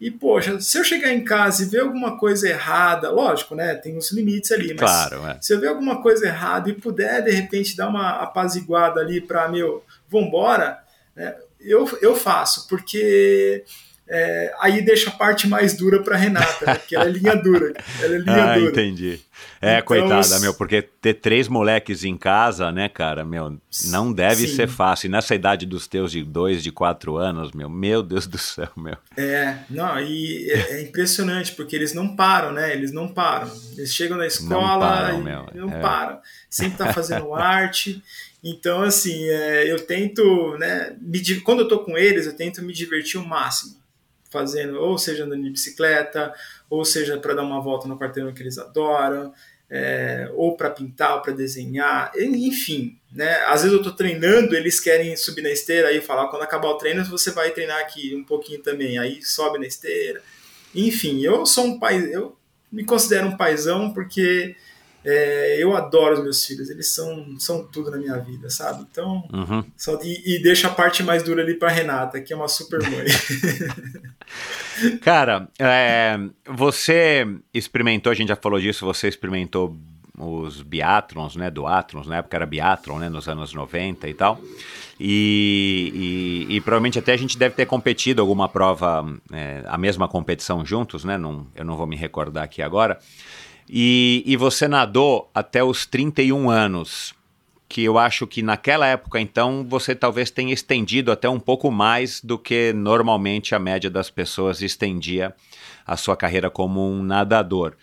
E, 0.00 0.10
poxa, 0.10 0.60
se 0.60 0.76
eu 0.76 0.82
chegar 0.82 1.12
em 1.12 1.22
casa 1.22 1.62
e 1.62 1.66
ver 1.66 1.80
alguma 1.80 2.18
coisa 2.18 2.48
errada, 2.48 3.08
lógico, 3.08 3.54
né? 3.54 3.74
Tem 3.76 3.96
uns 3.96 4.10
limites 4.10 4.50
ali, 4.50 4.74
mas 4.74 4.80
claro, 4.80 5.26
é. 5.28 5.38
se 5.40 5.54
eu 5.54 5.60
ver 5.60 5.68
alguma 5.68 6.02
coisa 6.02 6.26
errada 6.26 6.68
e 6.68 6.72
puder, 6.72 7.22
de 7.22 7.30
repente, 7.30 7.76
dar 7.76 7.88
uma 7.88 8.10
apaziguada 8.20 9.00
ali 9.00 9.20
para, 9.20 9.48
meu, 9.48 9.84
vambora, 10.08 10.82
né? 11.14 11.36
eu, 11.60 11.88
eu 12.02 12.16
faço, 12.16 12.66
porque 12.66 13.64
é, 14.14 14.54
aí 14.60 14.82
deixa 14.82 15.08
a 15.08 15.12
parte 15.14 15.48
mais 15.48 15.74
dura 15.74 16.02
para 16.02 16.18
Renata, 16.18 16.66
né? 16.66 16.74
porque 16.74 16.94
ela 16.94 17.06
é 17.06 17.08
linha 17.08 17.34
dura. 17.34 17.72
Ela 17.98 18.14
é 18.14 18.18
linha 18.20 18.44
ah, 18.44 18.58
dura. 18.58 18.70
entendi. 18.70 19.18
É, 19.58 19.76
então, 19.76 19.86
coitada, 19.86 20.38
meu, 20.40 20.52
porque 20.52 20.82
ter 20.82 21.14
três 21.14 21.48
moleques 21.48 22.04
em 22.04 22.14
casa, 22.16 22.70
né, 22.70 22.90
cara, 22.90 23.24
meu, 23.24 23.58
não 23.86 24.12
deve 24.12 24.46
sim. 24.46 24.54
ser 24.54 24.68
fácil. 24.68 25.06
E 25.06 25.10
nessa 25.10 25.34
idade 25.34 25.64
dos 25.64 25.86
teus 25.86 26.12
de 26.12 26.22
dois, 26.22 26.62
de 26.62 26.70
quatro 26.70 27.16
anos, 27.16 27.52
meu, 27.52 27.70
meu 27.70 28.02
Deus 28.02 28.26
do 28.26 28.36
céu, 28.36 28.68
meu. 28.76 28.98
É, 29.16 29.56
não, 29.70 29.98
e 29.98 30.50
é, 30.50 30.72
é 30.72 30.82
impressionante, 30.82 31.52
porque 31.52 31.74
eles 31.74 31.94
não 31.94 32.14
param, 32.14 32.52
né? 32.52 32.70
Eles 32.70 32.92
não 32.92 33.08
param. 33.08 33.50
Eles 33.78 33.94
chegam 33.94 34.18
na 34.18 34.26
escola 34.26 34.72
não 34.72 34.78
param, 34.78 35.20
e 35.20 35.22
meu. 35.22 35.46
não 35.54 35.72
é. 35.72 35.80
param. 35.80 36.20
Sempre 36.50 36.76
tá 36.76 36.92
fazendo 36.92 37.32
arte. 37.34 38.02
Então, 38.44 38.82
assim, 38.82 39.28
é, 39.28 39.70
eu 39.70 39.86
tento, 39.86 40.56
né, 40.58 40.96
me, 41.00 41.40
quando 41.40 41.60
eu 41.60 41.68
tô 41.68 41.78
com 41.78 41.96
eles, 41.96 42.26
eu 42.26 42.32
tento 42.34 42.60
me 42.62 42.72
divertir 42.72 43.18
o 43.18 43.24
máximo, 43.24 43.76
fazendo, 44.32 44.80
ou 44.80 44.96
seja, 44.96 45.24
andando 45.24 45.44
de 45.44 45.50
bicicleta, 45.50 46.32
ou 46.70 46.84
seja, 46.84 47.18
para 47.18 47.34
dar 47.34 47.42
uma 47.42 47.60
volta 47.60 47.86
no 47.86 47.98
quarteirão 47.98 48.32
que 48.32 48.42
eles 48.42 48.58
adoram, 48.58 49.32
é, 49.70 50.30
ou 50.34 50.56
para 50.56 50.70
pintar, 50.70 51.16
ou 51.16 51.22
para 51.22 51.32
desenhar, 51.32 52.12
enfim, 52.16 52.98
né? 53.10 53.36
Às 53.46 53.62
vezes 53.62 53.72
eu 53.72 53.78
estou 53.78 53.94
treinando, 53.94 54.54
eles 54.54 54.80
querem 54.80 55.16
subir 55.16 55.42
na 55.42 55.50
esteira, 55.50 55.92
eu 55.92 56.02
falo, 56.02 56.22
ah, 56.22 56.28
quando 56.28 56.42
acabar 56.42 56.68
o 56.68 56.76
treino 56.76 57.04
você 57.04 57.30
vai 57.30 57.50
treinar 57.52 57.80
aqui 57.80 58.14
um 58.14 58.24
pouquinho 58.24 58.60
também, 58.60 58.98
aí 58.98 59.22
sobe 59.22 59.58
na 59.58 59.66
esteira. 59.66 60.20
Enfim, 60.74 61.22
eu 61.22 61.46
sou 61.46 61.64
um 61.64 61.78
pai, 61.78 62.10
eu 62.12 62.36
me 62.70 62.84
considero 62.84 63.28
um 63.28 63.36
paizão 63.36 63.92
porque 63.92 64.56
é, 65.04 65.62
eu 65.62 65.76
adoro 65.76 66.14
os 66.14 66.22
meus 66.22 66.44
filhos, 66.44 66.70
eles 66.70 66.88
são, 66.88 67.38
são 67.38 67.64
tudo 67.64 67.90
na 67.90 67.96
minha 67.96 68.18
vida, 68.18 68.48
sabe? 68.50 68.86
Então, 68.90 69.28
uhum. 69.32 69.64
só, 69.76 69.98
e, 70.02 70.36
e 70.36 70.42
deixa 70.42 70.68
a 70.68 70.70
parte 70.70 71.02
mais 71.02 71.22
dura 71.22 71.42
ali 71.42 71.54
para 71.54 71.70
Renata, 71.70 72.20
que 72.20 72.32
é 72.32 72.36
uma 72.36 72.48
super 72.48 72.80
mãe. 72.80 73.06
Cara, 75.02 75.48
é, 75.58 76.18
você 76.46 77.26
experimentou, 77.52 78.10
a 78.10 78.14
gente 78.14 78.28
já 78.28 78.36
falou 78.36 78.60
disso, 78.60 78.84
você 78.84 79.08
experimentou 79.08 79.76
os 80.18 80.62
biatrons, 80.62 81.36
né, 81.36 81.50
do 81.50 81.66
Atrons, 81.66 82.06
na 82.06 82.18
época 82.18 82.36
era 82.36 82.46
biatron, 82.46 82.98
né, 82.98 83.08
nos 83.08 83.28
anos 83.28 83.52
90 83.52 84.08
e 84.08 84.14
tal, 84.14 84.40
e, 85.00 86.46
e, 86.48 86.56
e 86.56 86.60
provavelmente 86.60 86.98
até 86.98 87.12
a 87.12 87.16
gente 87.16 87.36
deve 87.38 87.54
ter 87.54 87.66
competido 87.66 88.20
alguma 88.20 88.48
prova, 88.48 89.04
é, 89.32 89.62
a 89.66 89.78
mesma 89.78 90.06
competição 90.06 90.64
juntos, 90.64 91.02
né, 91.02 91.16
não, 91.16 91.46
eu 91.54 91.64
não 91.64 91.76
vou 91.76 91.86
me 91.86 91.96
recordar 91.96 92.44
aqui 92.44 92.60
agora, 92.62 92.98
e, 93.74 94.22
e 94.26 94.36
você 94.36 94.68
nadou 94.68 95.30
até 95.34 95.64
os 95.64 95.86
31 95.86 96.50
anos, 96.50 97.14
que 97.66 97.82
eu 97.82 97.96
acho 97.96 98.26
que 98.26 98.42
naquela 98.42 98.86
época, 98.86 99.18
então, 99.18 99.64
você 99.66 99.94
talvez 99.94 100.30
tenha 100.30 100.52
estendido 100.52 101.10
até 101.10 101.26
um 101.26 101.40
pouco 101.40 101.70
mais 101.70 102.20
do 102.20 102.38
que 102.38 102.70
normalmente 102.74 103.54
a 103.54 103.58
média 103.58 103.88
das 103.88 104.10
pessoas 104.10 104.60
estendia 104.60 105.34
a 105.86 105.96
sua 105.96 106.14
carreira 106.14 106.50
como 106.50 106.86
um 106.86 107.02
nadador. 107.02 107.74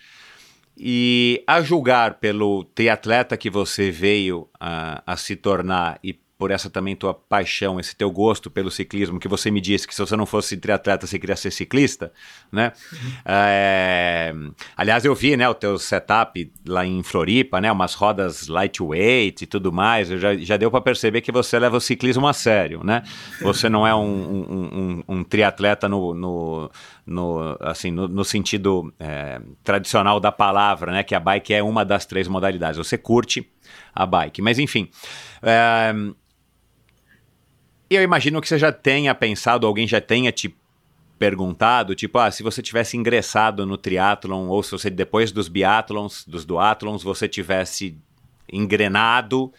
E 0.76 1.42
a 1.44 1.60
julgar 1.60 2.20
pelo 2.20 2.62
triatleta 2.66 3.36
que 3.36 3.50
você 3.50 3.90
veio 3.90 4.48
a, 4.60 5.02
a 5.04 5.16
se 5.16 5.34
tornar 5.34 5.98
e 6.04 6.16
por 6.40 6.50
essa 6.50 6.70
também 6.70 6.96
tua 6.96 7.12
paixão, 7.12 7.78
esse 7.78 7.94
teu 7.94 8.10
gosto 8.10 8.50
pelo 8.50 8.70
ciclismo, 8.70 9.20
que 9.20 9.28
você 9.28 9.50
me 9.50 9.60
disse 9.60 9.86
que 9.86 9.94
se 9.94 10.00
você 10.00 10.16
não 10.16 10.24
fosse 10.24 10.56
triatleta, 10.56 11.06
você 11.06 11.18
queria 11.18 11.36
ser 11.36 11.50
ciclista, 11.50 12.10
né? 12.50 12.72
É... 13.26 14.32
Aliás, 14.74 15.04
eu 15.04 15.14
vi, 15.14 15.36
né, 15.36 15.46
o 15.46 15.52
teu 15.52 15.78
setup 15.78 16.50
lá 16.66 16.86
em 16.86 17.02
Floripa, 17.02 17.60
né, 17.60 17.70
umas 17.70 17.92
rodas 17.92 18.48
lightweight 18.48 19.44
e 19.44 19.46
tudo 19.46 19.70
mais, 19.70 20.10
eu 20.10 20.16
já, 20.16 20.34
já 20.34 20.56
deu 20.56 20.70
para 20.70 20.80
perceber 20.80 21.20
que 21.20 21.30
você 21.30 21.58
leva 21.58 21.76
o 21.76 21.80
ciclismo 21.80 22.26
a 22.26 22.32
sério, 22.32 22.82
né? 22.82 23.02
Você 23.42 23.68
não 23.68 23.86
é 23.86 23.94
um, 23.94 24.00
um, 24.00 25.04
um, 25.08 25.16
um 25.16 25.22
triatleta 25.22 25.90
no, 25.90 26.14
no, 26.14 26.70
no, 27.04 27.58
assim, 27.60 27.90
no, 27.90 28.08
no 28.08 28.24
sentido 28.24 28.90
é, 28.98 29.42
tradicional 29.62 30.18
da 30.18 30.32
palavra, 30.32 30.90
né, 30.90 31.02
que 31.02 31.14
a 31.14 31.20
bike 31.20 31.52
é 31.52 31.62
uma 31.62 31.84
das 31.84 32.06
três 32.06 32.26
modalidades. 32.26 32.78
Você 32.78 32.96
curte 32.96 33.46
a 33.94 34.06
bike, 34.06 34.40
mas 34.40 34.58
enfim... 34.58 34.88
É, 35.42 35.92
eu 37.96 38.02
imagino 38.02 38.40
que 38.40 38.48
você 38.48 38.58
já 38.58 38.72
tenha 38.72 39.14
pensado, 39.14 39.66
alguém 39.66 39.86
já 39.86 40.00
tenha 40.00 40.30
te 40.30 40.54
perguntado, 41.18 41.94
tipo, 41.94 42.18
ah, 42.18 42.30
se 42.30 42.42
você 42.42 42.62
tivesse 42.62 42.96
ingressado 42.96 43.66
no 43.66 43.76
triatlon 43.76 44.48
ou 44.48 44.62
se 44.62 44.70
você 44.70 44.88
depois 44.88 45.30
dos 45.30 45.48
biatlons, 45.48 46.24
dos 46.26 46.46
duatlons, 46.46 47.02
você 47.02 47.28
tivesse 47.28 47.98
engrenado 48.50 49.52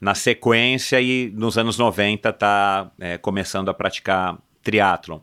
na 0.00 0.14
sequência 0.14 1.00
e 1.00 1.30
nos 1.34 1.58
anos 1.58 1.76
90 1.76 2.32
tá 2.32 2.90
é, 3.00 3.18
começando 3.18 3.68
a 3.68 3.74
praticar 3.74 4.38
triatlon 4.62 5.18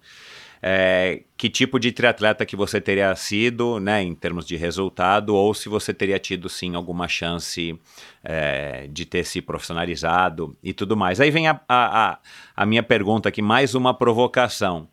é, 0.68 1.22
que 1.38 1.48
tipo 1.48 1.80
de 1.80 1.92
triatleta 1.92 2.44
que 2.44 2.56
você 2.56 2.82
teria 2.82 3.16
sido, 3.16 3.80
né, 3.80 4.02
em 4.02 4.16
termos 4.16 4.48
de 4.48 4.56
resultado, 4.56 5.36
ou 5.36 5.54
se 5.54 5.70
você 5.70 5.94
teria 5.94 6.18
tido 6.18 6.50
sim 6.50 6.74
alguma 6.74 7.08
chance 7.08 7.80
é, 8.24 8.88
de 8.88 9.06
ter 9.06 9.24
se 9.26 9.44
profissionalizado 9.44 10.58
e 10.64 10.74
tudo 10.74 10.98
mais. 10.98 11.22
Aí 11.22 11.30
vem 11.30 11.48
a, 11.48 11.62
a, 11.70 12.18
a 12.56 12.66
minha 12.66 12.82
pergunta 12.82 13.30
aqui, 13.30 13.44
mais 13.44 13.76
uma 13.76 13.94
provocação. 13.94 14.90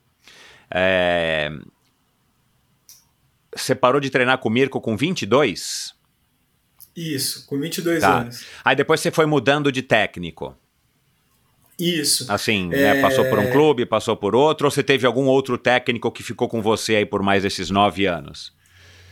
É, 0.70 1.50
você 3.56 3.74
parou 3.74 3.98
de 3.98 4.10
treinar 4.10 4.36
com 4.36 4.50
o 4.50 4.52
Mirko 4.52 4.78
com 4.78 4.94
22? 4.94 5.94
Isso, 6.94 7.46
com 7.46 7.58
22 7.58 8.02
tá. 8.02 8.20
anos. 8.20 8.44
Aí 8.62 8.76
depois 8.76 9.00
você 9.00 9.10
foi 9.10 9.24
mudando 9.24 9.72
de 9.72 9.80
técnico. 9.80 10.54
Isso. 11.78 12.26
Assim, 12.30 12.68
é... 12.72 12.94
né, 12.94 13.00
passou 13.00 13.24
por 13.26 13.38
um 13.38 13.50
clube, 13.50 13.86
passou 13.86 14.16
por 14.16 14.34
outro, 14.34 14.66
ou 14.66 14.70
você 14.70 14.82
teve 14.82 15.06
algum 15.06 15.26
outro 15.26 15.56
técnico 15.58 16.10
que 16.10 16.22
ficou 16.22 16.48
com 16.48 16.62
você 16.62 16.96
aí 16.96 17.06
por 17.06 17.22
mais 17.22 17.42
desses 17.42 17.70
nove 17.70 18.06
anos? 18.06 18.52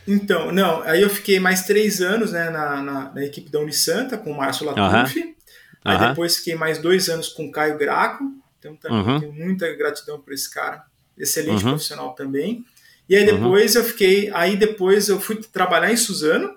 Então, 0.07 0.51
não, 0.51 0.81
aí 0.83 1.01
eu 1.01 1.09
fiquei 1.09 1.39
mais 1.39 1.63
três 1.63 2.01
anos 2.01 2.31
né, 2.31 2.49
na, 2.49 2.81
na, 2.81 3.13
na 3.13 3.23
equipe 3.23 3.49
da 3.49 3.59
Unisanta, 3.59 4.17
com 4.17 4.31
o 4.31 4.37
Márcio 4.37 4.65
Latuf. 4.65 5.19
Uhum. 5.19 5.35
Aí 5.83 5.97
uhum. 5.97 6.09
depois 6.09 6.37
fiquei 6.37 6.55
mais 6.55 6.77
dois 6.77 7.09
anos 7.09 7.29
com 7.29 7.45
o 7.45 7.51
Caio 7.51 7.77
Graco. 7.77 8.23
Então 8.59 8.75
também 8.75 8.99
uhum. 8.99 9.19
tenho 9.19 9.33
muita 9.33 9.71
gratidão 9.75 10.19
por 10.19 10.33
esse 10.33 10.49
cara. 10.51 10.83
Excelente 11.17 11.63
uhum. 11.63 11.71
profissional 11.71 12.13
também. 12.13 12.63
E 13.09 13.15
aí 13.15 13.25
depois 13.25 13.75
eu 13.75 13.83
fiquei. 13.83 14.31
Aí 14.33 14.55
depois 14.55 15.09
eu 15.09 15.19
fui 15.19 15.37
trabalhar 15.37 15.91
em 15.91 15.97
Suzano 15.97 16.55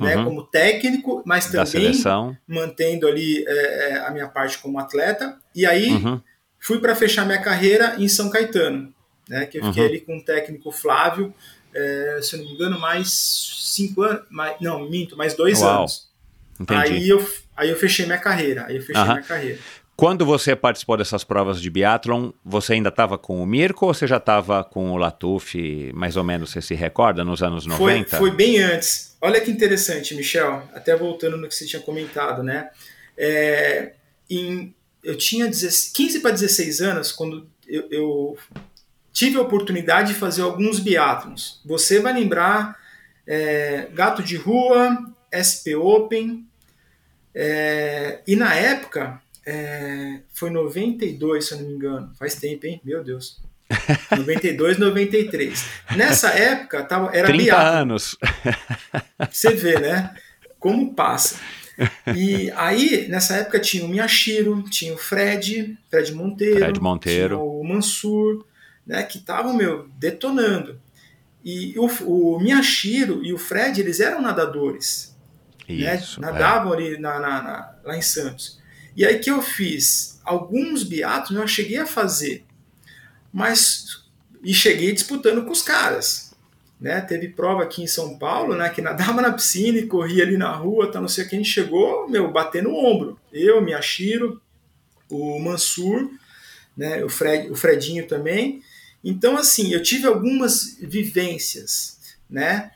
né, 0.00 0.16
uhum. 0.16 0.24
como 0.24 0.42
técnico, 0.42 1.22
mas 1.26 1.46
também 1.46 1.92
mantendo 2.48 3.06
ali 3.06 3.44
é, 3.46 3.90
é, 3.90 3.98
a 4.06 4.10
minha 4.10 4.26
parte 4.26 4.58
como 4.58 4.78
atleta. 4.78 5.36
E 5.54 5.66
aí 5.66 5.90
uhum. 5.90 6.20
fui 6.58 6.78
para 6.78 6.96
fechar 6.96 7.26
minha 7.26 7.40
carreira 7.40 7.96
em 7.98 8.08
São 8.08 8.30
Caetano, 8.30 8.92
né, 9.28 9.46
que 9.46 9.58
eu 9.58 9.64
fiquei 9.66 9.82
uhum. 9.82 9.88
ali 9.88 10.00
com 10.00 10.16
o 10.16 10.24
técnico 10.24 10.72
Flávio, 10.72 11.34
é, 11.74 12.18
se 12.22 12.34
eu 12.34 12.40
não 12.40 12.46
me 12.46 12.54
engano, 12.54 12.80
mais 12.80 13.12
cinco 13.74 14.02
anos, 14.02 14.22
mais, 14.30 14.56
não, 14.60 14.88
minto, 14.88 15.16
mais 15.16 15.34
dois 15.34 15.60
Uau. 15.60 15.80
anos. 15.80 16.08
Entendi. 16.58 16.80
Aí 16.80 17.08
eu, 17.08 17.30
aí 17.56 17.70
eu 17.70 17.76
fechei 17.76 18.06
minha 18.06 18.18
carreira, 18.18 18.66
aí 18.66 18.76
eu 18.76 18.82
fechei 18.82 19.02
minha 19.02 19.22
carreira. 19.22 19.58
Quando 20.00 20.24
você 20.24 20.56
participou 20.56 20.96
dessas 20.96 21.24
provas 21.24 21.60
de 21.60 21.68
biathlon, 21.68 22.30
você 22.42 22.72
ainda 22.72 22.88
estava 22.88 23.18
com 23.18 23.42
o 23.42 23.44
Mirko 23.44 23.84
ou 23.84 23.92
você 23.92 24.06
já 24.06 24.16
estava 24.16 24.64
com 24.64 24.92
o 24.92 24.96
Latuf, 24.96 25.92
mais 25.92 26.16
ou 26.16 26.24
menos, 26.24 26.50
você 26.50 26.62
se 26.62 26.74
recorda, 26.74 27.22
nos 27.22 27.42
anos 27.42 27.66
90? 27.66 28.16
Foi, 28.16 28.18
foi 28.18 28.30
bem 28.30 28.58
antes. 28.60 29.14
Olha 29.20 29.38
que 29.42 29.50
interessante, 29.50 30.14
Michel, 30.14 30.66
até 30.72 30.96
voltando 30.96 31.36
no 31.36 31.46
que 31.46 31.54
você 31.54 31.66
tinha 31.66 31.82
comentado, 31.82 32.42
né? 32.42 32.70
É, 33.14 33.92
em, 34.30 34.74
eu 35.04 35.18
tinha 35.18 35.50
15 35.50 36.20
para 36.20 36.30
16 36.30 36.80
anos 36.80 37.12
quando 37.12 37.46
eu, 37.68 37.86
eu, 37.90 38.38
tive 39.12 39.36
a 39.36 39.42
oportunidade 39.42 40.14
de 40.14 40.18
fazer 40.18 40.40
alguns 40.40 40.80
biatlons. 40.80 41.60
Você 41.62 42.00
vai 42.00 42.14
lembrar 42.14 42.74
é, 43.26 43.86
Gato 43.92 44.22
de 44.22 44.38
Rua, 44.38 44.96
SP 45.28 45.76
Open, 45.76 46.46
é, 47.34 48.20
e 48.26 48.34
na 48.34 48.54
época 48.54 49.20
é, 49.50 50.20
foi 50.32 50.48
92, 50.48 51.44
se 51.44 51.54
eu 51.54 51.58
não 51.58 51.66
me 51.66 51.74
engano. 51.74 52.12
Faz 52.16 52.36
tempo, 52.36 52.66
hein? 52.66 52.80
Meu 52.84 53.02
Deus. 53.02 53.40
92, 54.16 54.78
93. 54.78 55.64
Nessa 55.96 56.30
época 56.30 56.84
tava, 56.84 57.10
era 57.14 57.26
30 57.26 57.42
biatlo. 57.42 57.68
anos. 57.68 58.16
Você 59.30 59.54
vê, 59.54 59.78
né? 59.80 60.14
Como 60.58 60.94
passa. 60.94 61.36
E 62.14 62.50
aí, 62.52 63.08
nessa 63.08 63.36
época, 63.36 63.58
tinha 63.58 63.84
o 63.84 63.88
Miyashiro, 63.88 64.62
tinha 64.70 64.92
o 64.92 64.98
Fred, 64.98 65.76
Fred 65.88 66.12
Monteiro, 66.12 66.58
Fred 66.58 66.80
Monteiro. 66.80 67.36
tinha 67.36 67.44
o 67.44 67.64
Mansur, 67.64 68.44
né? 68.86 69.02
Que 69.02 69.18
estavam, 69.18 69.54
meu, 69.56 69.88
detonando. 69.98 70.78
E 71.44 71.74
o, 71.76 71.86
o 72.04 72.38
Miyashiro 72.38 73.24
e 73.24 73.32
o 73.32 73.38
Fred, 73.38 73.80
eles 73.80 73.98
eram 73.98 74.20
nadadores. 74.20 75.16
Né? 75.68 75.96
Isso, 75.96 76.20
né? 76.20 76.30
Nadavam 76.30 76.74
é. 76.74 76.76
ali 76.76 76.98
na, 76.98 77.18
na, 77.18 77.42
na, 77.42 77.74
lá 77.82 77.96
em 77.96 78.02
Santos. 78.02 78.59
E 79.00 79.06
aí 79.06 79.18
que 79.18 79.30
eu 79.30 79.40
fiz 79.40 80.20
alguns 80.22 80.82
biatos, 80.82 81.34
eu 81.34 81.48
cheguei 81.48 81.78
a 81.78 81.86
fazer, 81.86 82.44
mas 83.32 84.04
e 84.44 84.52
cheguei 84.52 84.92
disputando 84.92 85.42
com 85.42 85.52
os 85.52 85.62
caras. 85.62 86.34
Né? 86.78 87.00
Teve 87.00 87.28
prova 87.28 87.62
aqui 87.62 87.82
em 87.82 87.86
São 87.86 88.18
Paulo, 88.18 88.54
né, 88.54 88.68
que 88.68 88.82
nadava 88.82 89.22
na 89.22 89.32
piscina 89.32 89.78
e 89.78 89.86
corria 89.86 90.22
ali 90.22 90.36
na 90.36 90.54
rua, 90.54 90.92
tá, 90.92 91.00
não 91.00 91.08
sei 91.08 91.24
o 91.24 91.28
que, 91.30 91.34
a 91.34 91.38
gente 91.38 91.48
chegou, 91.48 92.10
meu, 92.10 92.30
bater 92.30 92.62
no 92.62 92.76
ombro. 92.76 93.18
Eu, 93.32 93.62
Miyashiro, 93.62 94.38
o 95.08 95.38
Mansur, 95.38 96.10
né, 96.76 97.02
o, 97.02 97.08
Fred, 97.08 97.50
o 97.50 97.56
Fredinho 97.56 98.06
também. 98.06 98.62
Então, 99.02 99.34
assim, 99.38 99.72
eu 99.72 99.82
tive 99.82 100.06
algumas 100.08 100.76
vivências, 100.78 101.98
né? 102.28 102.70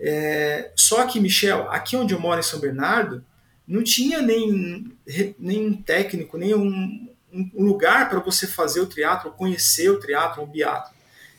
É, 0.00 0.70
só 0.74 1.04
que, 1.04 1.20
Michel, 1.20 1.70
aqui 1.70 1.96
onde 1.96 2.14
eu 2.14 2.20
moro 2.20 2.40
em 2.40 2.42
São 2.42 2.60
Bernardo, 2.60 3.22
não 3.66 3.82
tinha 3.82 4.22
nem, 4.22 4.92
nem 5.38 5.66
um 5.66 5.74
técnico, 5.74 6.38
nem 6.38 6.54
um, 6.54 7.08
um 7.32 7.64
lugar 7.64 8.08
para 8.08 8.20
você 8.20 8.46
fazer 8.46 8.80
o 8.80 8.86
triatlo, 8.86 9.32
conhecer 9.32 9.90
o 9.90 9.98
triatlo, 9.98 10.44
o 10.44 10.46
biatlo. 10.46 10.94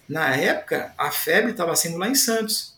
Na 0.08 0.36
época, 0.36 0.94
a 0.98 1.12
febre 1.12 1.52
estava 1.52 1.76
sendo 1.76 1.98
lá 1.98 2.08
em 2.08 2.16
Santos. 2.16 2.78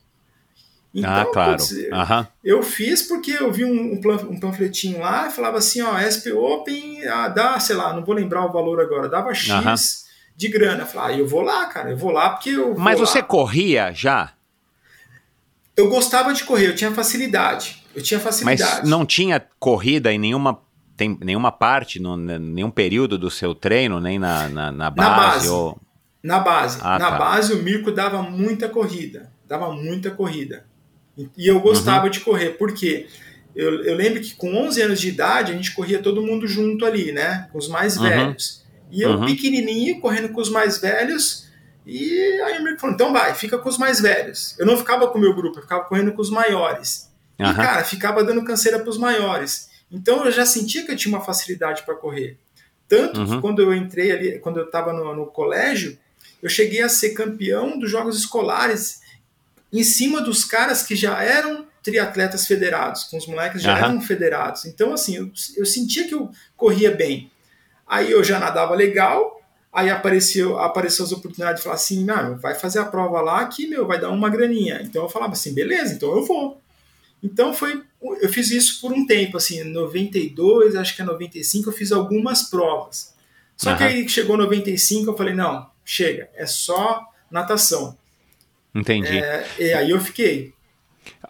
Então, 0.94 1.12
ah, 1.12 1.26
claro. 1.32 1.58
putz, 1.58 1.72
Aham. 1.92 2.28
eu 2.44 2.64
fiz 2.64 3.04
porque 3.04 3.32
eu 3.32 3.52
vi 3.52 3.64
um, 3.64 3.94
um 3.94 4.40
panfletinho 4.40 5.00
lá 5.00 5.28
e 5.28 5.32
falava 5.32 5.60
assim, 5.60 5.82
ó, 5.82 5.96
SP 6.02 6.34
Open 6.34 7.08
ah, 7.08 7.28
dá, 7.28 7.60
sei 7.60 7.76
lá, 7.76 7.94
não 7.94 8.04
vou 8.04 8.16
lembrar 8.16 8.46
o 8.46 8.52
valor 8.52 8.82
agora, 8.82 9.08
dava 9.08 9.34
X 9.34 9.52
Aham. 9.52 9.76
de 10.36 10.48
grana. 10.48 10.84
Eu 10.84 10.88
falei, 10.88 11.16
ah, 11.16 11.20
eu 11.20 11.28
vou 11.28 11.42
lá, 11.42 11.68
cara, 11.68 11.92
eu 11.92 11.98
vou 11.98 12.12
lá 12.12 12.32
porque 12.32 12.50
eu 12.50 12.76
Mas 12.76 13.00
lá. 13.00 13.06
você 13.06 13.22
corria 13.22 13.94
já? 13.94 14.34
Eu 15.78 15.90
gostava 15.90 16.34
de 16.34 16.44
correr, 16.44 16.68
eu 16.68 16.76
tinha 16.76 16.92
facilidade. 16.92 17.79
Eu 17.96 18.02
tinha 18.04 18.20
Mas 18.20 18.24
facilidade. 18.42 18.90
não 18.90 19.06
tinha 19.06 19.44
corrida 19.60 20.12
em 20.14 20.18
nenhuma, 20.20 20.60
tem, 20.96 21.18
nenhuma 21.22 21.52
parte, 21.52 22.00
no, 22.00 22.16
nenhum 22.16 22.70
período 22.72 23.18
do 23.18 23.30
seu 23.32 23.54
treino, 23.56 24.00
nem 24.00 24.20
na, 24.20 24.48
na, 24.50 24.72
na 24.72 24.90
base? 24.90 25.16
base. 25.20 25.50
Ou... 25.50 25.78
Na 26.22 26.40
base. 26.40 26.80
Ah, 26.82 27.00
na 27.00 27.12
tá. 27.12 27.18
base, 27.18 27.54
o 27.54 27.64
Mirko 27.64 27.92
dava 27.92 28.22
muita 28.22 28.70
corrida. 28.70 29.32
Dava 29.48 29.72
muita 29.72 30.12
corrida. 30.12 30.66
E 31.38 31.48
eu 31.48 31.60
gostava 31.60 32.06
Uhum. 32.06 32.12
de 32.12 32.20
correr. 32.22 32.50
Por 32.52 32.74
quê? 32.74 33.08
Eu, 33.56 33.84
eu 33.84 33.96
lembro 33.96 34.22
que 34.22 34.36
com 34.36 34.56
11 34.56 34.82
anos 34.82 35.02
de 35.02 35.10
idade, 35.10 35.52
a 35.52 35.56
gente 35.56 35.74
corria 35.74 36.02
todo 36.02 36.22
mundo 36.22 36.48
junto 36.48 36.86
ali, 36.86 37.12
né? 37.12 37.50
Com 37.52 37.58
os 37.58 37.68
mais 37.68 37.98
Uhum. 37.98 38.04
velhos. 38.04 38.64
E 38.92 39.02
eu, 39.02 39.12
Uhum. 39.12 39.26
pequenininho, 39.26 40.00
correndo 40.00 40.30
com 40.30 40.40
os 40.40 40.50
mais 40.50 40.80
velhos. 40.80 41.48
E 41.86 42.12
aí 42.46 42.60
o 42.60 42.64
Mirko 42.64 42.80
falou, 42.80 42.94
então 42.96 43.12
vai, 43.12 43.34
fica 43.34 43.58
com 43.58 43.68
os 43.68 43.78
mais 43.78 44.00
velhos. 44.00 44.56
Eu 44.60 44.66
não 44.66 44.78
ficava 44.78 45.08
com 45.08 45.18
o 45.18 45.22
meu 45.22 45.34
grupo, 45.36 45.58
eu 45.58 45.64
ficava 45.64 45.84
correndo 45.86 46.12
com 46.14 46.22
os 46.22 46.30
maiores. 46.30 47.09
E, 47.40 47.44
Aham. 47.44 47.54
cara, 47.56 47.84
ficava 47.84 48.24
dando 48.24 48.44
canseira 48.44 48.78
para 48.80 48.90
os 48.90 48.98
maiores. 48.98 49.70
Então 49.92 50.26
eu 50.26 50.32
já 50.32 50.46
sentia 50.46 50.86
que 50.86 50.92
eu 50.92 50.96
tinha 50.96 51.16
uma 51.16 51.24
facilidade 51.24 51.84
para 51.84 51.96
correr. 51.96 52.38
Tanto 52.88 53.20
Uhum. 53.20 53.26
que 53.36 53.42
quando 53.42 53.62
eu 53.62 53.74
entrei 53.74 54.12
ali, 54.12 54.40
quando 54.40 54.60
eu 54.60 54.66
estava 54.66 54.92
no, 54.92 55.16
no 55.16 55.26
colégio, 55.28 55.98
eu 56.44 56.50
cheguei 56.50 56.82
a 56.82 56.90
ser 56.90 57.12
campeão 57.12 57.78
dos 57.80 57.90
Jogos 57.90 58.18
Escolares 58.18 59.02
em 59.72 59.84
cima 59.84 60.22
dos 60.22 60.44
caras 60.44 60.84
que 60.84 60.96
já 60.96 61.22
eram 61.24 61.68
triatletas 61.84 62.46
federados, 62.46 63.04
com 63.06 63.18
os 63.18 63.26
moleques 63.28 63.62
já 63.62 63.74
Aham. 63.74 63.86
eram 63.86 64.02
federados. 64.02 64.66
Então, 64.66 64.94
assim, 64.94 65.16
eu, 65.16 65.32
eu 65.56 65.66
sentia 65.66 66.08
que 66.08 66.14
eu 66.14 66.30
corria 66.58 66.92
bem. 66.92 67.32
Aí 67.88 68.12
eu 68.12 68.24
já 68.24 68.40
nadava 68.40 68.76
legal, 68.76 69.42
aí 69.72 69.90
apareceu, 69.90 70.60
apareceu 70.60 71.06
as 71.06 71.12
oportunidades 71.12 71.60
de 71.60 71.64
falar 71.64 71.76
assim, 71.76 72.04
não, 72.04 72.38
vai 72.38 72.54
fazer 72.56 72.80
a 72.80 72.86
prova 72.86 73.22
lá 73.22 73.46
que, 73.48 73.68
meu, 73.68 73.88
vai 73.88 74.00
dar 74.00 74.10
uma 74.10 74.30
graninha. 74.30 74.82
Então 74.84 75.04
eu 75.04 75.10
falava 75.10 75.34
assim, 75.34 75.54
beleza, 75.54 75.94
então 75.94 76.10
eu 76.16 76.26
vou. 76.26 76.60
Então 77.22 77.54
foi, 77.54 77.84
eu 78.22 78.30
fiz 78.30 78.50
isso 78.52 78.80
por 78.82 78.92
um 78.92 79.06
tempo, 79.06 79.38
assim, 79.38 79.60
em 79.60 79.66
92, 79.66 80.76
acho 80.76 80.96
que 80.96 81.02
é 81.02 81.06
95, 81.06 81.70
eu 81.70 81.74
fiz 81.74 81.92
algumas 81.92 82.44
provas. 82.44 83.14
Só 83.58 83.76
que 83.76 83.84
Aham. 83.84 83.92
aí 83.92 84.08
chegou 84.08 84.38
95, 84.38 85.12
eu 85.12 85.18
falei, 85.18 85.34
não, 85.34 85.70
chega, 85.84 86.30
é 86.34 86.46
só 86.46 87.06
natação. 87.30 87.98
Entendi. 88.74 89.18
É, 89.18 89.48
e 89.60 89.74
aí 89.74 89.90
eu 89.90 90.00
fiquei. 90.00 90.54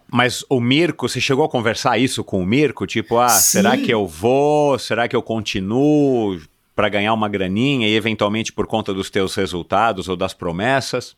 Mas 0.06 0.44
o 0.48 0.60
Mirko, 0.60 1.08
você 1.08 1.20
chegou 1.20 1.44
a 1.44 1.48
conversar 1.48 1.98
isso 1.98 2.22
com 2.22 2.42
o 2.42 2.46
Mirko? 2.46 2.86
Tipo, 2.86 3.18
ah, 3.18 3.28
Sim. 3.28 3.58
será 3.58 3.76
que 3.76 3.92
eu 3.92 4.06
vou? 4.06 4.78
Será 4.78 5.08
que 5.08 5.16
eu 5.16 5.22
continuo 5.22 6.40
para 6.74 6.88
ganhar 6.88 7.12
uma 7.12 7.28
graninha 7.28 7.88
e 7.88 7.94
eventualmente 7.94 8.52
por 8.52 8.66
conta 8.66 8.94
dos 8.94 9.10
teus 9.10 9.34
resultados 9.34 10.08
ou 10.08 10.16
das 10.16 10.34
promessas? 10.34 11.16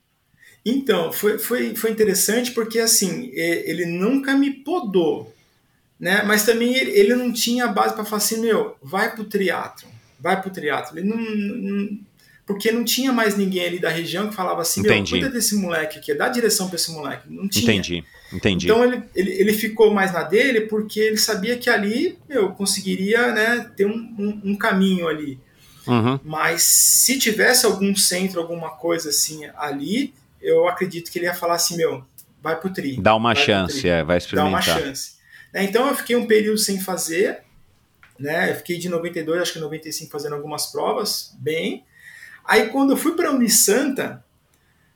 Então, 0.64 1.12
foi, 1.12 1.38
foi, 1.38 1.74
foi 1.74 1.90
interessante 1.90 2.52
porque, 2.52 2.78
assim, 2.78 3.30
ele 3.34 3.84
nunca 3.84 4.36
me 4.36 4.50
podou, 4.50 5.34
né? 5.98 6.22
Mas 6.24 6.44
também 6.44 6.74
ele, 6.74 6.90
ele 6.92 7.14
não 7.16 7.32
tinha 7.32 7.66
base 7.66 7.94
para 7.94 8.04
falar 8.04 8.18
assim, 8.18 8.40
meu, 8.40 8.76
vai 8.82 9.12
pro 9.14 9.24
triatlo, 9.24 9.88
vai 10.20 10.40
pro 10.40 10.50
triatlo. 10.50 10.98
Ele 10.98 11.08
não, 11.08 11.16
não- 11.16 11.98
porque 12.46 12.70
não 12.70 12.84
tinha 12.84 13.12
mais 13.12 13.36
ninguém 13.36 13.64
ali 13.66 13.78
da 13.78 13.88
região 13.88 14.28
que 14.28 14.34
falava 14.34 14.62
assim, 14.62 14.82
meu, 14.82 14.92
Entendi. 14.92 15.12
cuida 15.12 15.30
desse 15.30 15.54
moleque 15.56 15.98
aqui, 15.98 16.12
dá 16.14 16.28
direção 16.28 16.66
para 16.68 16.76
esse 16.76 16.90
moleque. 16.92 17.24
Não 17.28 17.48
tinha. 17.48 17.64
Entendi, 17.72 18.04
entendi. 18.32 18.66
Então 18.66 18.84
ele, 18.84 19.02
ele, 19.14 19.30
ele 19.32 19.52
ficou 19.52 19.92
mais 19.92 20.12
na 20.12 20.22
dele 20.22 20.62
porque 20.62 21.00
ele 21.00 21.16
sabia 21.16 21.56
que 21.56 21.70
ali 21.70 22.18
eu 22.28 22.50
conseguiria 22.50 23.32
né, 23.32 23.70
ter 23.76 23.86
um, 23.86 23.94
um, 24.18 24.40
um 24.52 24.56
caminho 24.56 25.08
ali. 25.08 25.38
Uhum. 25.86 26.18
Mas 26.24 26.62
se 26.62 27.18
tivesse 27.18 27.64
algum 27.66 27.94
centro, 27.96 28.40
alguma 28.40 28.70
coisa 28.70 29.08
assim 29.10 29.44
ali, 29.56 30.12
eu 30.42 30.68
acredito 30.68 31.10
que 31.10 31.18
ele 31.18 31.26
ia 31.26 31.34
falar 31.34 31.54
assim, 31.54 31.76
meu, 31.76 32.04
vai 32.42 32.58
pro 32.58 32.72
tri. 32.72 33.00
Dá 33.00 33.14
uma 33.14 33.34
chance, 33.34 33.88
é, 33.88 34.02
vai 34.02 34.18
Dá 34.32 34.44
uma 34.44 34.58
experimentar. 34.58 34.62
chance. 34.62 35.12
Né, 35.52 35.64
Então 35.64 35.86
eu 35.88 35.94
fiquei 35.94 36.16
um 36.16 36.26
período 36.26 36.58
sem 36.58 36.80
fazer, 36.80 37.42
né? 38.18 38.50
Eu 38.50 38.56
fiquei 38.56 38.78
de 38.78 38.88
92, 38.88 39.40
acho 39.40 39.52
que 39.54 39.58
95 39.58 40.10
fazendo 40.10 40.34
algumas 40.34 40.66
provas, 40.66 41.34
bem. 41.38 41.84
Aí 42.44 42.68
quando 42.68 42.90
eu 42.90 42.96
fui 42.96 43.12
para 43.12 43.30
Unisanta, 43.30 44.24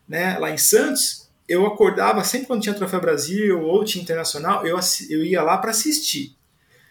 né, 0.07 0.37
lá 0.37 0.49
em 0.51 0.57
Santos, 0.57 1.29
eu 1.47 1.65
acordava 1.65 2.23
sempre 2.23 2.47
quando 2.47 2.61
tinha 2.61 2.75
Troféu 2.75 2.99
Brasil 2.99 3.61
ou 3.61 3.83
tinha 3.83 4.01
Internacional, 4.03 4.65
eu, 4.65 4.77
eu 5.09 5.23
ia 5.23 5.41
lá 5.41 5.57
para 5.57 5.71
assistir. 5.71 6.35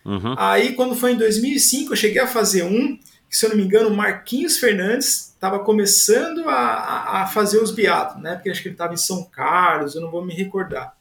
Uhum. 0.05 0.35
Aí, 0.39 0.75
quando 0.75 0.95
foi 0.95 1.13
em 1.13 1.17
2005, 1.17 1.93
eu 1.93 1.97
cheguei 1.97 2.23
a 2.23 2.29
fazer 2.29 2.63
um, 2.63 2.97
se 3.37 3.47
eu 3.47 3.51
não 3.51 3.57
me 3.57 3.65
engano, 3.65 3.91
Marquinhos 3.91 4.59
Fernandes 4.59 5.29
estava 5.35 5.59
começando 5.61 6.49
a, 6.49 6.55
a- 6.55 7.23
a 7.23 7.27
fazer 7.27 7.59
os 7.63 7.71
biatos, 7.71 8.23
né? 8.23 8.35
Porque 8.35 8.51
acho 8.51 8.63
que 8.63 8.69
ele 8.69 8.75
estava 8.75 8.95
em 8.95 8.99
São 8.99 9.25
Carlos, 9.25 9.95
eu 9.95 10.01
não 10.01 10.11
vou 10.11 10.25
me 10.25 10.35
recordar. 10.35 10.95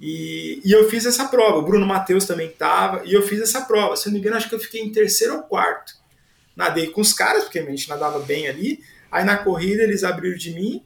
E, 0.00 0.60
e 0.64 0.72
eu 0.72 0.88
fiz 0.90 1.06
essa 1.06 1.26
prova, 1.28 1.58
o 1.58 1.62
Bruno 1.62 1.86
Matheus 1.86 2.24
também 2.26 2.48
estava, 2.48 3.02
e 3.04 3.12
eu 3.12 3.22
fiz 3.22 3.40
essa 3.40 3.62
prova. 3.62 3.96
Se 3.96 4.08
eu 4.08 4.10
não 4.10 4.14
me 4.14 4.20
engano, 4.20 4.36
acho 4.36 4.48
que 4.48 4.54
eu 4.54 4.60
fiquei 4.60 4.80
em 4.82 4.90
terceiro 4.90 5.34
ou 5.36 5.42
quarto. 5.44 5.94
Nadei 6.56 6.88
com 6.88 7.00
os 7.00 7.12
caras, 7.12 7.44
porque 7.44 7.58
a 7.60 7.64
gente 7.64 7.88
nadava 7.88 8.18
bem 8.20 8.48
ali. 8.48 8.80
Aí 9.10 9.24
na 9.24 9.36
corrida 9.38 9.82
eles 9.82 10.04
abriram 10.04 10.36
de 10.36 10.52
mim. 10.54 10.82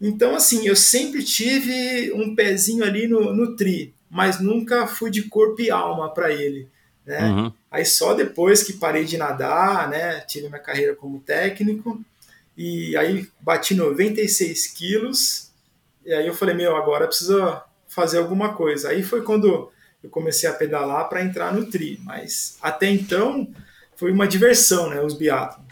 Então, 0.00 0.34
assim, 0.34 0.66
eu 0.66 0.76
sempre 0.76 1.22
tive 1.24 2.12
um 2.14 2.34
pezinho 2.34 2.84
ali 2.84 3.06
no, 3.06 3.32
no 3.34 3.56
tri, 3.56 3.94
mas 4.10 4.40
nunca 4.40 4.86
fui 4.86 5.10
de 5.10 5.22
corpo 5.24 5.60
e 5.62 5.70
alma 5.70 6.12
para 6.12 6.32
ele. 6.32 6.68
Né? 7.06 7.24
Uhum. 7.24 7.52
Aí 7.70 7.84
só 7.84 8.14
depois 8.14 8.62
que 8.62 8.74
parei 8.74 9.04
de 9.04 9.16
nadar, 9.16 9.88
né, 9.88 10.20
tive 10.20 10.48
minha 10.48 10.60
carreira 10.60 10.94
como 10.94 11.20
técnico, 11.20 12.00
e 12.56 12.96
aí 12.96 13.28
bati 13.40 13.74
96 13.74 14.66
quilos, 14.68 15.50
e 16.04 16.12
aí 16.12 16.26
eu 16.26 16.34
falei, 16.34 16.54
meu, 16.54 16.76
agora 16.76 17.04
eu 17.04 17.08
preciso 17.08 17.60
fazer 17.88 18.18
alguma 18.18 18.54
coisa. 18.54 18.90
Aí 18.90 19.02
foi 19.02 19.22
quando 19.22 19.70
eu 20.02 20.10
comecei 20.10 20.48
a 20.48 20.52
pedalar 20.52 21.08
para 21.08 21.22
entrar 21.22 21.52
no 21.52 21.66
tri, 21.66 22.00
mas 22.02 22.58
até 22.60 22.90
então 22.90 23.48
foi 23.96 24.12
uma 24.12 24.26
diversão, 24.26 24.88
né, 24.90 25.00
os 25.00 25.14
biatlos. 25.14 25.62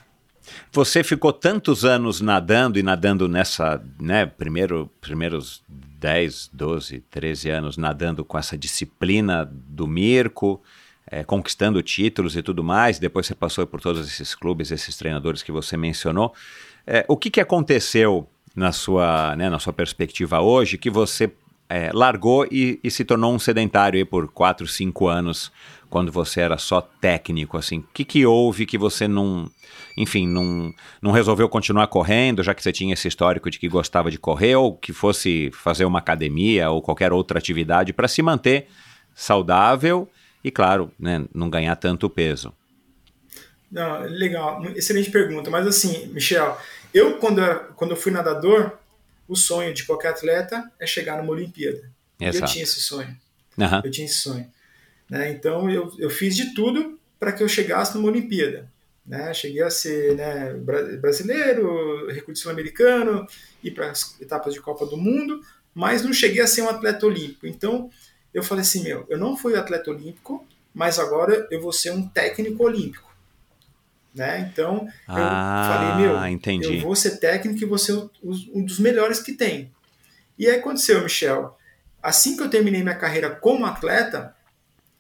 Você 0.73 1.05
ficou 1.05 1.33
tantos 1.33 1.85
anos 1.85 2.21
nadando 2.21 2.79
e 2.79 2.83
nadando 2.83 3.29
nessa, 3.29 3.83
né, 4.01 4.27
primeiro, 4.27 4.91
primeiros 5.01 5.63
10, 5.69 6.51
12, 6.53 7.01
13 7.11 7.51
anos 7.51 7.77
nadando 7.77 8.25
com 8.25 8.39
essa 8.39 8.57
disciplina 8.57 9.45
do 9.45 9.87
Mirko, 9.87 10.63
é, 11.11 11.25
conquistando 11.25 11.83
títulos 11.83 12.37
e 12.37 12.43
tudo 12.43 12.63
mais, 12.63 12.99
depois 12.99 13.27
você 13.27 13.35
passou 13.35 13.67
por 13.67 13.81
todos 13.81 14.07
esses 14.07 14.35
clubes, 14.35 14.71
esses 14.71 14.97
treinadores 14.97 15.43
que 15.43 15.51
você 15.51 15.77
mencionou. 15.77 16.33
É, 16.87 17.05
o 17.09 17.17
que, 17.17 17.31
que 17.31 17.41
aconteceu 17.41 18.29
na 18.55 18.73
sua, 18.73 19.35
né, 19.37 19.51
na 19.51 19.59
sua 19.59 19.73
perspectiva 19.73 20.41
hoje 20.41 20.79
que 20.79 20.91
você 20.91 21.33
é, 21.69 21.91
largou 21.93 22.47
e, 22.51 22.81
e 22.83 22.91
se 22.91 23.05
tornou 23.05 23.33
um 23.33 23.39
sedentário 23.39 24.05
por 24.07 24.29
4, 24.29 24.67
5 24.67 25.07
anos, 25.07 25.53
quando 25.89 26.13
você 26.13 26.41
era 26.41 26.59
só 26.59 26.81
técnico, 26.81 27.57
assim? 27.57 27.79
O 27.79 27.85
que, 27.93 28.05
que 28.05 28.27
houve 28.27 28.67
que 28.67 28.79
você 28.79 29.09
não, 29.09 29.49
enfim, 29.97 30.27
não, 30.27 30.73
não 31.03 31.11
resolveu 31.11 31.49
continuar 31.49 31.89
correndo, 31.89 32.43
já 32.43 32.55
que 32.55 32.63
você 32.63 32.73
tinha 32.73 32.95
esse 32.95 33.09
histórico 33.09 33.51
de 33.51 33.59
que 33.59 33.69
gostava 33.69 34.11
de 34.11 34.19
correr, 34.19 34.57
ou 34.57 34.77
que 34.77 34.93
fosse 34.93 35.51
fazer 35.53 35.85
uma 35.85 35.99
academia 35.99 36.71
ou 36.71 36.81
qualquer 36.83 37.13
outra 37.13 37.39
atividade 37.39 37.93
para 37.93 38.09
se 38.09 38.23
manter 38.23 38.69
saudável 39.15 40.09
e, 40.43 40.51
claro, 40.51 40.91
né, 40.99 41.25
não 41.35 41.51
ganhar 41.51 41.77
tanto 41.77 42.09
peso? 42.09 42.53
Não, 43.71 44.01
legal, 44.03 44.65
excelente 44.75 45.11
pergunta. 45.11 45.51
Mas 45.51 45.67
assim, 45.67 46.07
Michel, 46.09 46.59
eu 46.93 47.19
quando, 47.19 47.41
eu, 47.41 47.59
quando 47.77 47.93
eu 47.93 47.97
fui 47.97 48.11
nadador, 48.11 48.73
o 49.29 49.37
sonho 49.37 49.73
de 49.73 49.85
qualquer 49.85 50.09
atleta 50.09 50.71
é 50.79 50.87
chegar 50.87 51.19
numa 51.19 51.33
Olimpíada. 51.33 51.89
Exato. 52.19 52.45
Eu 52.45 52.49
tinha 52.49 52.65
esse 52.65 52.81
sonho. 52.81 53.17
Uhum. 53.57 53.81
Eu 53.85 53.91
tinha 53.91 54.07
esse 54.07 54.19
sonho. 54.19 54.51
Né? 55.09 55.31
Então 55.31 55.71
eu, 55.71 55.93
eu 55.99 56.11
fiz 56.11 56.35
de 56.35 56.53
tudo 56.55 56.99
para 57.19 57.33
que 57.33 57.43
eu 57.43 57.49
chegasse 57.49 57.95
numa 57.95 58.09
Olimpíada. 58.09 58.69
Né? 59.07 59.33
Cheguei 59.33 59.63
a 59.63 59.71
ser 59.71 60.17
né, 60.17 60.53
brasileiro, 61.01 62.09
recorde 62.09 62.39
sul-americano, 62.39 63.27
ir 63.63 63.71
para 63.71 63.91
as 63.91 64.21
etapas 64.21 64.53
de 64.53 64.61
Copa 64.61 64.85
do 64.85 64.97
Mundo, 64.97 65.41
mas 65.75 66.03
não 66.03 66.13
cheguei 66.13 66.43
a 66.43 66.47
ser 66.47 66.63
um 66.63 66.69
atleta 66.69 67.07
olímpico. 67.07 67.47
Então 67.47 67.89
eu 68.33 68.43
falei 68.43 68.63
assim: 68.63 68.83
meu, 68.83 69.07
eu 69.09 69.19
não 69.19 69.37
fui 69.37 69.57
atleta 69.57 69.91
olímpico, 69.91 70.47
mas 70.75 70.99
agora 70.99 71.47
eu 71.51 71.61
vou 71.61 71.73
ser 71.73 71.91
um 71.91 72.07
técnico 72.07 72.65
olímpico. 72.65 73.11
Né? 74.15 74.51
Então 74.51 74.87
eu 74.87 75.15
ah, 75.15 75.97
falei: 75.97 76.07
meu, 76.07 76.27
entendi. 76.27 76.77
eu 76.77 76.81
vou 76.81 76.97
ser 76.97 77.19
técnico 77.19 77.63
e 77.63 77.67
vou 77.67 77.79
ser 77.79 77.93
um 78.23 78.65
dos 78.65 78.79
melhores 78.79 79.21
que 79.21 79.33
tem. 79.33 79.73
E 80.39 80.49
aí 80.49 80.57
aconteceu, 80.57 81.03
Michel. 81.03 81.57
Assim 82.03 82.37
que 82.37 82.43
eu 82.43 82.49
terminei 82.49 82.83
minha 82.83 82.95
carreira 82.95 83.31
como 83.31 83.67
atleta, 83.67 84.35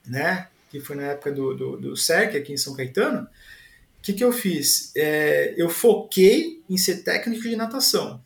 né, 0.06 0.48
que 0.68 0.80
foi 0.80 0.96
na 0.96 1.04
época 1.04 1.32
do, 1.32 1.54
do, 1.54 1.76
do 1.78 1.96
CERC 1.96 2.36
aqui 2.36 2.52
em 2.52 2.58
São 2.58 2.76
Caetano, 2.76 3.22
o 3.22 4.02
que, 4.02 4.12
que 4.12 4.24
eu 4.24 4.32
fiz? 4.32 4.92
É, 4.96 5.54
eu 5.56 5.68
foquei 5.68 6.62
em 6.68 6.76
ser 6.76 7.02
técnico 7.02 7.42
de 7.42 7.56
natação. 7.56 8.22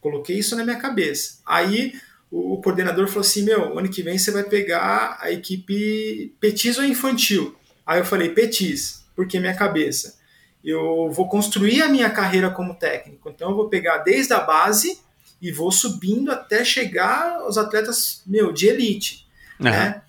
Coloquei 0.00 0.38
isso 0.38 0.56
na 0.56 0.64
minha 0.64 0.78
cabeça. 0.78 1.38
Aí 1.44 2.00
o 2.30 2.60
coordenador 2.60 3.06
falou 3.08 3.22
assim: 3.22 3.42
Meu, 3.42 3.78
ano 3.78 3.88
que 3.88 4.02
vem 4.02 4.18
você 4.18 4.30
vai 4.30 4.44
pegar 4.44 5.18
a 5.20 5.30
equipe 5.30 6.34
Petis 6.40 6.78
ou 6.78 6.84
infantil? 6.84 7.56
Aí 7.86 8.00
eu 8.00 8.04
falei: 8.04 8.30
Petis, 8.30 9.04
porque 9.16 9.40
minha 9.40 9.54
cabeça. 9.54 10.18
Eu 10.62 11.10
vou 11.10 11.28
construir 11.28 11.82
a 11.82 11.88
minha 11.88 12.10
carreira 12.10 12.50
como 12.50 12.74
técnico, 12.74 13.30
então 13.30 13.50
eu 13.50 13.56
vou 13.56 13.68
pegar 13.68 13.98
desde 13.98 14.32
a 14.32 14.40
base 14.40 15.00
e 15.40 15.52
vou 15.52 15.70
subindo 15.70 16.32
até 16.32 16.64
chegar 16.64 17.36
aos 17.36 17.56
atletas, 17.56 18.22
meu, 18.26 18.52
de 18.52 18.66
elite. 18.66 19.26
Uhum. 19.58 19.66
Né? 19.66 20.02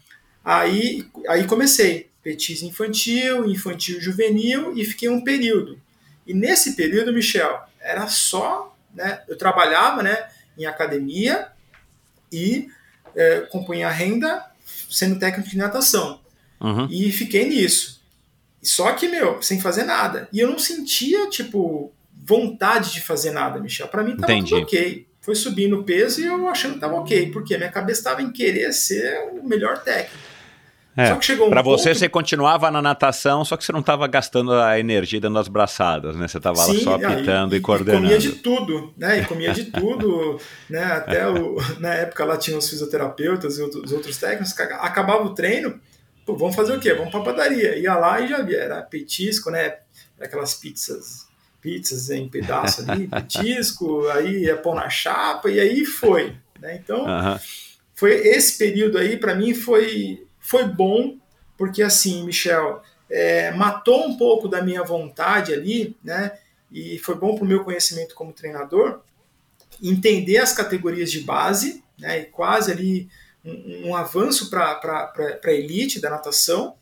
Aí, 0.44 1.08
aí 1.28 1.46
comecei, 1.46 2.10
petis 2.24 2.64
infantil, 2.64 3.46
infantil 3.48 4.02
juvenil 4.02 4.76
e 4.76 4.84
fiquei 4.84 5.08
um 5.08 5.24
período. 5.24 5.80
E 6.26 6.34
nesse 6.34 6.76
período, 6.76 7.14
Michel, 7.14 7.60
era 7.80 8.08
só, 8.08 8.76
né, 8.94 9.22
eu 9.28 9.38
trabalhava 9.38 10.02
né, 10.02 10.28
em 10.58 10.66
academia 10.66 11.52
e 12.32 12.70
é, 13.16 13.42
compunha 13.42 13.90
renda 13.90 14.46
sendo 14.90 15.20
técnico 15.20 15.50
de 15.50 15.58
natação. 15.58 16.20
Uhum. 16.60 16.88
E 16.90 17.12
fiquei 17.12 17.48
nisso. 17.48 18.02
Só 18.62 18.92
que, 18.94 19.08
meu, 19.08 19.42
sem 19.42 19.60
fazer 19.62 19.84
nada. 19.84 20.28
E 20.34 20.40
eu 20.40 20.50
não 20.50 20.60
sentia, 20.60 21.30
tipo, 21.30 21.94
vontade 22.14 22.92
de 22.92 23.02
fazer 23.02 23.32
nada, 23.32 23.60
Michel. 23.60 23.88
Para 23.88 24.04
mim 24.04 24.18
tava 24.18 24.34
Entendi. 24.34 24.50
tudo 24.50 24.64
ok 24.64 25.10
foi 25.22 25.36
subindo 25.36 25.80
o 25.80 25.84
peso 25.84 26.22
e 26.22 26.26
eu 26.26 26.48
achando 26.48 26.72
que 26.72 26.78
estava 26.78 26.96
ok, 26.96 27.32
porque 27.32 27.58
minha 27.58 27.70
cabeça 27.70 28.00
estava 28.00 28.22
em 28.22 28.32
querer 28.32 28.74
ser 28.74 29.30
o 29.32 29.48
melhor 29.48 29.84
técnico. 29.84 30.18
É, 31.00 31.08
só 31.08 31.16
que 31.16 31.26
chegou 31.26 31.48
um 31.48 31.50
Para 31.50 31.62
você, 31.62 31.96
você 31.96 32.10
continuava 32.10 32.70
na 32.70 32.82
natação, 32.82 33.46
só 33.46 33.56
que 33.56 33.64
você 33.64 33.72
não 33.72 33.80
estava 33.80 34.06
gastando 34.06 34.52
a 34.54 34.78
energia 34.78 35.22
dando 35.22 35.40
as 35.40 35.48
braçadas, 35.48 36.14
né? 36.18 36.28
Você 36.28 36.38
estava 36.38 36.58
lá 36.58 36.74
só 36.74 36.96
apitando 36.96 37.56
e, 37.56 37.58
e, 37.58 37.62
coordenando. 37.62 38.06
E 38.06 38.10
comia 38.10 38.20
de 38.20 38.32
tudo, 38.34 38.94
né? 38.98 39.20
E 39.20 39.26
comia 39.26 39.54
de 39.54 39.66
tudo, 39.66 40.38
né? 40.70 40.84
Até 40.84 41.26
o, 41.30 41.56
na 41.80 41.94
época 41.94 42.26
lá 42.26 42.36
tinha 42.36 42.58
os 42.58 42.70
fisioterapeutas 42.70 43.58
e 43.58 43.64
os 43.64 43.94
outros 43.94 44.18
técnicos, 44.18 44.60
acabava 44.60 45.24
o 45.24 45.34
treino, 45.34 45.80
pô, 46.26 46.36
vamos 46.36 46.56
fazer 46.56 46.76
o 46.76 46.80
quê? 46.82 46.94
Vamos 46.94 47.12
para 47.12 47.22
padaria. 47.22 47.78
Ia 47.78 47.96
lá 47.96 48.20
e 48.20 48.28
já 48.28 48.42
via, 48.42 48.58
era 48.58 48.82
petisco, 48.82 49.50
né? 49.50 49.76
Aquelas 50.20 50.54
pizzas 50.56 51.30
pizzas 51.62 52.10
em 52.10 52.28
pedaço 52.28 52.90
ali, 52.90 53.08
petisco, 53.10 54.08
aí 54.10 54.50
é 54.50 54.56
pão 54.56 54.76
na 54.76 54.90
chapa, 54.90 55.50
e 55.50 55.60
aí 55.60 55.86
foi. 55.86 56.36
Né? 56.60 56.80
Então, 56.82 57.06
foi 57.96 58.12
esse 58.28 58.58
período 58.58 58.98
aí, 58.98 59.18
para 59.18 59.36
mim, 59.36 59.54
foi, 59.54 60.26
foi 60.50 60.66
bom, 60.66 61.16
porque 61.56 61.84
assim, 61.84 62.26
Michel, 62.26 62.82
é, 63.08 63.52
matou 63.52 64.08
um 64.08 64.18
pouco 64.18 64.48
da 64.48 64.64
minha 64.64 64.84
vontade 64.84 65.54
ali, 65.54 65.96
né? 66.04 66.40
E 66.72 66.98
foi 66.98 67.14
bom 67.14 67.36
para 67.36 67.44
o 67.44 67.48
meu 67.48 67.64
conhecimento 67.64 68.16
como 68.16 68.34
treinador, 68.34 69.02
entender 69.82 70.38
as 70.40 70.52
categorias 70.52 71.12
de 71.12 71.22
base, 71.22 71.84
né? 72.00 72.22
E 72.22 72.26
quase 72.26 72.72
ali 72.72 73.10
um, 73.46 73.90
um 73.90 73.96
avanço 73.96 74.50
para 74.50 75.14
a 75.46 75.52
elite 75.52 76.02
da 76.02 76.10
natação, 76.10 76.76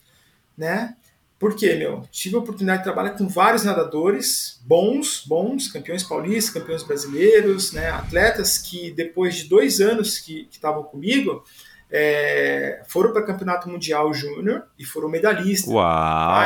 né? 0.57 0.95
Porque, 1.37 1.75
meu, 1.75 2.07
tive 2.09 2.35
a 2.35 2.39
oportunidade 2.39 2.79
de 2.79 2.85
trabalhar 2.85 3.11
com 3.11 3.27
vários 3.27 3.65
nadadores 3.65 4.61
bons, 4.63 5.23
bons, 5.27 5.67
campeões 5.67 6.03
paulistas, 6.03 6.53
campeões 6.53 6.83
brasileiros, 6.83 7.73
né, 7.73 7.89
atletas 7.91 8.57
que 8.57 8.89
depois 8.91 9.35
de 9.35 9.43
dois 9.43 9.79
anos 9.79 10.17
que 10.17 10.47
estavam 10.49 10.83
comigo, 10.83 11.43
é, 11.91 12.81
foram 12.87 13.13
para 13.13 13.23
o 13.23 13.25
Campeonato 13.25 13.69
Mundial 13.69 14.13
Júnior 14.13 14.63
e 14.77 14.85
foram 14.85 15.09
medalhistas. 15.09 15.71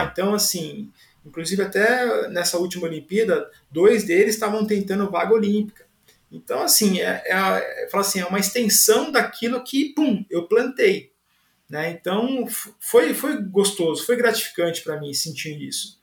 Ah, 0.04 0.10
então, 0.12 0.34
assim, 0.34 0.92
inclusive 1.26 1.62
até 1.62 2.28
nessa 2.30 2.58
última 2.58 2.88
Olimpíada, 2.88 3.50
dois 3.72 4.04
deles 4.04 4.36
estavam 4.36 4.66
tentando 4.66 5.10
vaga 5.10 5.34
olímpica. 5.34 5.86
Então, 6.32 6.62
assim, 6.62 7.02
é, 7.02 7.22
é, 7.26 7.34
é, 7.34 7.90
assim, 7.94 8.22
é 8.22 8.26
uma 8.26 8.40
extensão 8.40 9.12
daquilo 9.12 9.64
que, 9.64 9.94
pum, 9.94 10.24
eu 10.30 10.48
plantei. 10.48 11.12
Né? 11.70 11.92
Então 11.92 12.46
foi, 12.80 13.14
foi 13.14 13.42
gostoso, 13.42 14.06
foi 14.06 14.18
gratificante 14.18 14.82
para 14.82 15.00
mim 15.00 15.14
sentir 15.14 15.62
isso. 15.62 16.00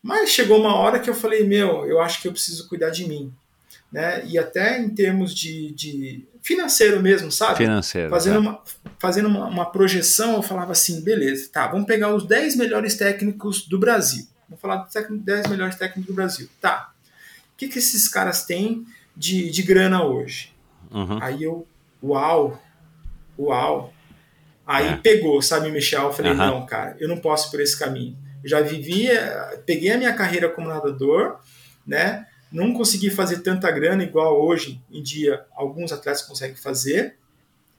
Mas 0.00 0.30
chegou 0.30 0.60
uma 0.60 0.76
hora 0.76 1.00
que 1.00 1.10
eu 1.10 1.14
falei: 1.14 1.42
meu, 1.42 1.84
eu 1.86 2.00
acho 2.00 2.22
que 2.22 2.28
eu 2.28 2.32
preciso 2.32 2.68
cuidar 2.68 2.90
de 2.90 3.06
mim. 3.06 3.34
Né? 3.90 4.24
E 4.26 4.38
até 4.38 4.78
em 4.78 4.90
termos 4.90 5.34
de, 5.34 5.72
de 5.72 6.26
financeiro 6.42 7.02
mesmo, 7.02 7.32
sabe? 7.32 7.58
Financeiro. 7.58 8.10
Fazendo, 8.10 8.36
é. 8.36 8.38
uma, 8.38 8.62
fazendo 8.98 9.28
uma, 9.28 9.46
uma, 9.46 9.70
projeção, 9.70 10.34
eu 10.34 10.42
falava 10.42 10.72
assim: 10.72 11.00
beleza, 11.00 11.48
tá, 11.50 11.66
vamos 11.66 11.86
pegar 11.86 12.14
os 12.14 12.26
10 12.26 12.56
melhores 12.56 12.96
técnicos 12.96 13.66
do 13.66 13.78
Brasil. 13.78 14.26
Vamos 14.48 14.60
falar 14.60 14.76
dos 14.76 14.92
10 14.92 15.46
melhores 15.48 15.76
técnicos 15.76 16.06
do 16.06 16.14
Brasil. 16.14 16.48
Tá. 16.60 16.90
O 17.54 17.56
que, 17.56 17.68
que 17.68 17.78
esses 17.78 18.08
caras 18.08 18.44
têm 18.44 18.86
de, 19.16 19.50
de 19.50 19.62
grana 19.62 20.04
hoje? 20.04 20.52
Uhum. 20.90 21.18
Aí 21.20 21.42
eu, 21.42 21.66
uau, 22.02 22.62
uau. 23.38 23.92
Aí 24.66 24.88
é. 24.88 24.96
pegou, 24.96 25.40
sabe, 25.40 25.70
Michel? 25.70 26.04
Eu 26.04 26.12
falei, 26.12 26.32
uhum. 26.32 26.38
não, 26.38 26.66
cara, 26.66 26.96
eu 27.00 27.08
não 27.08 27.16
posso 27.16 27.48
ir 27.48 27.50
por 27.50 27.60
esse 27.60 27.78
caminho. 27.78 28.16
Eu 28.42 28.50
já 28.50 28.60
vivia, 28.60 29.62
peguei 29.66 29.92
a 29.92 29.98
minha 29.98 30.12
carreira 30.12 30.48
como 30.48 30.68
nadador, 30.68 31.38
né? 31.86 32.26
Não 32.50 32.72
consegui 32.72 33.10
fazer 33.10 33.38
tanta 33.38 33.70
grana 33.70 34.02
igual 34.02 34.40
hoje 34.40 34.80
em 34.90 35.02
dia 35.02 35.44
alguns 35.54 35.92
atletas 35.92 36.22
conseguem 36.22 36.56
fazer. 36.56 37.16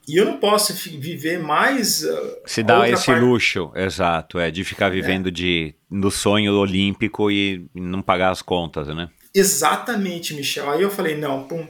E 0.07 0.17
eu 0.17 0.25
não 0.25 0.37
posso 0.37 0.73
viver 0.73 1.39
mais. 1.39 2.03
Uh, 2.03 2.37
Se 2.45 2.63
dá 2.63 2.89
esse 2.89 3.05
parte... 3.07 3.21
luxo, 3.21 3.71
exato, 3.75 4.39
é 4.39 4.49
de 4.49 4.63
ficar 4.63 4.87
é. 4.87 4.89
vivendo 4.89 5.29
é. 5.29 5.31
de 5.31 5.75
no 5.89 6.09
sonho 6.09 6.53
olímpico 6.53 7.29
e 7.29 7.69
não 7.75 8.01
pagar 8.01 8.31
as 8.31 8.41
contas, 8.41 8.87
né? 8.87 9.09
Exatamente, 9.33 10.33
Michel. 10.33 10.69
Aí 10.71 10.81
eu 10.81 10.89
falei, 10.89 11.15
não, 11.15 11.43
pum, 11.43 11.67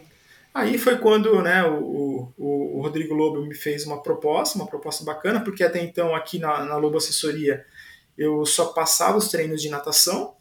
Aí 0.53 0.77
foi 0.77 0.97
quando 0.97 1.41
né, 1.41 1.63
o, 1.63 2.33
o, 2.37 2.77
o, 2.77 2.81
Rodrigo 2.81 3.13
Lobo 3.13 3.45
me 3.45 3.53
fez 3.53 3.85
uma 3.85 4.01
proposta, 4.01 4.57
uma 4.57 4.67
proposta 4.67 5.03
bacana, 5.03 5.41
porque 5.41 5.63
até 5.63 5.81
então 5.81 6.15
aqui 6.15 6.39
na, 6.39 6.65
na 6.65 6.75
Lobo 6.75 6.97
Assessoria 6.97 7.63
eu 8.17 8.45
só 8.45 8.65
passava 8.73 9.17
os 9.17 9.29
treinos 9.29 9.61
de 9.61 9.69
natação, 9.69 10.35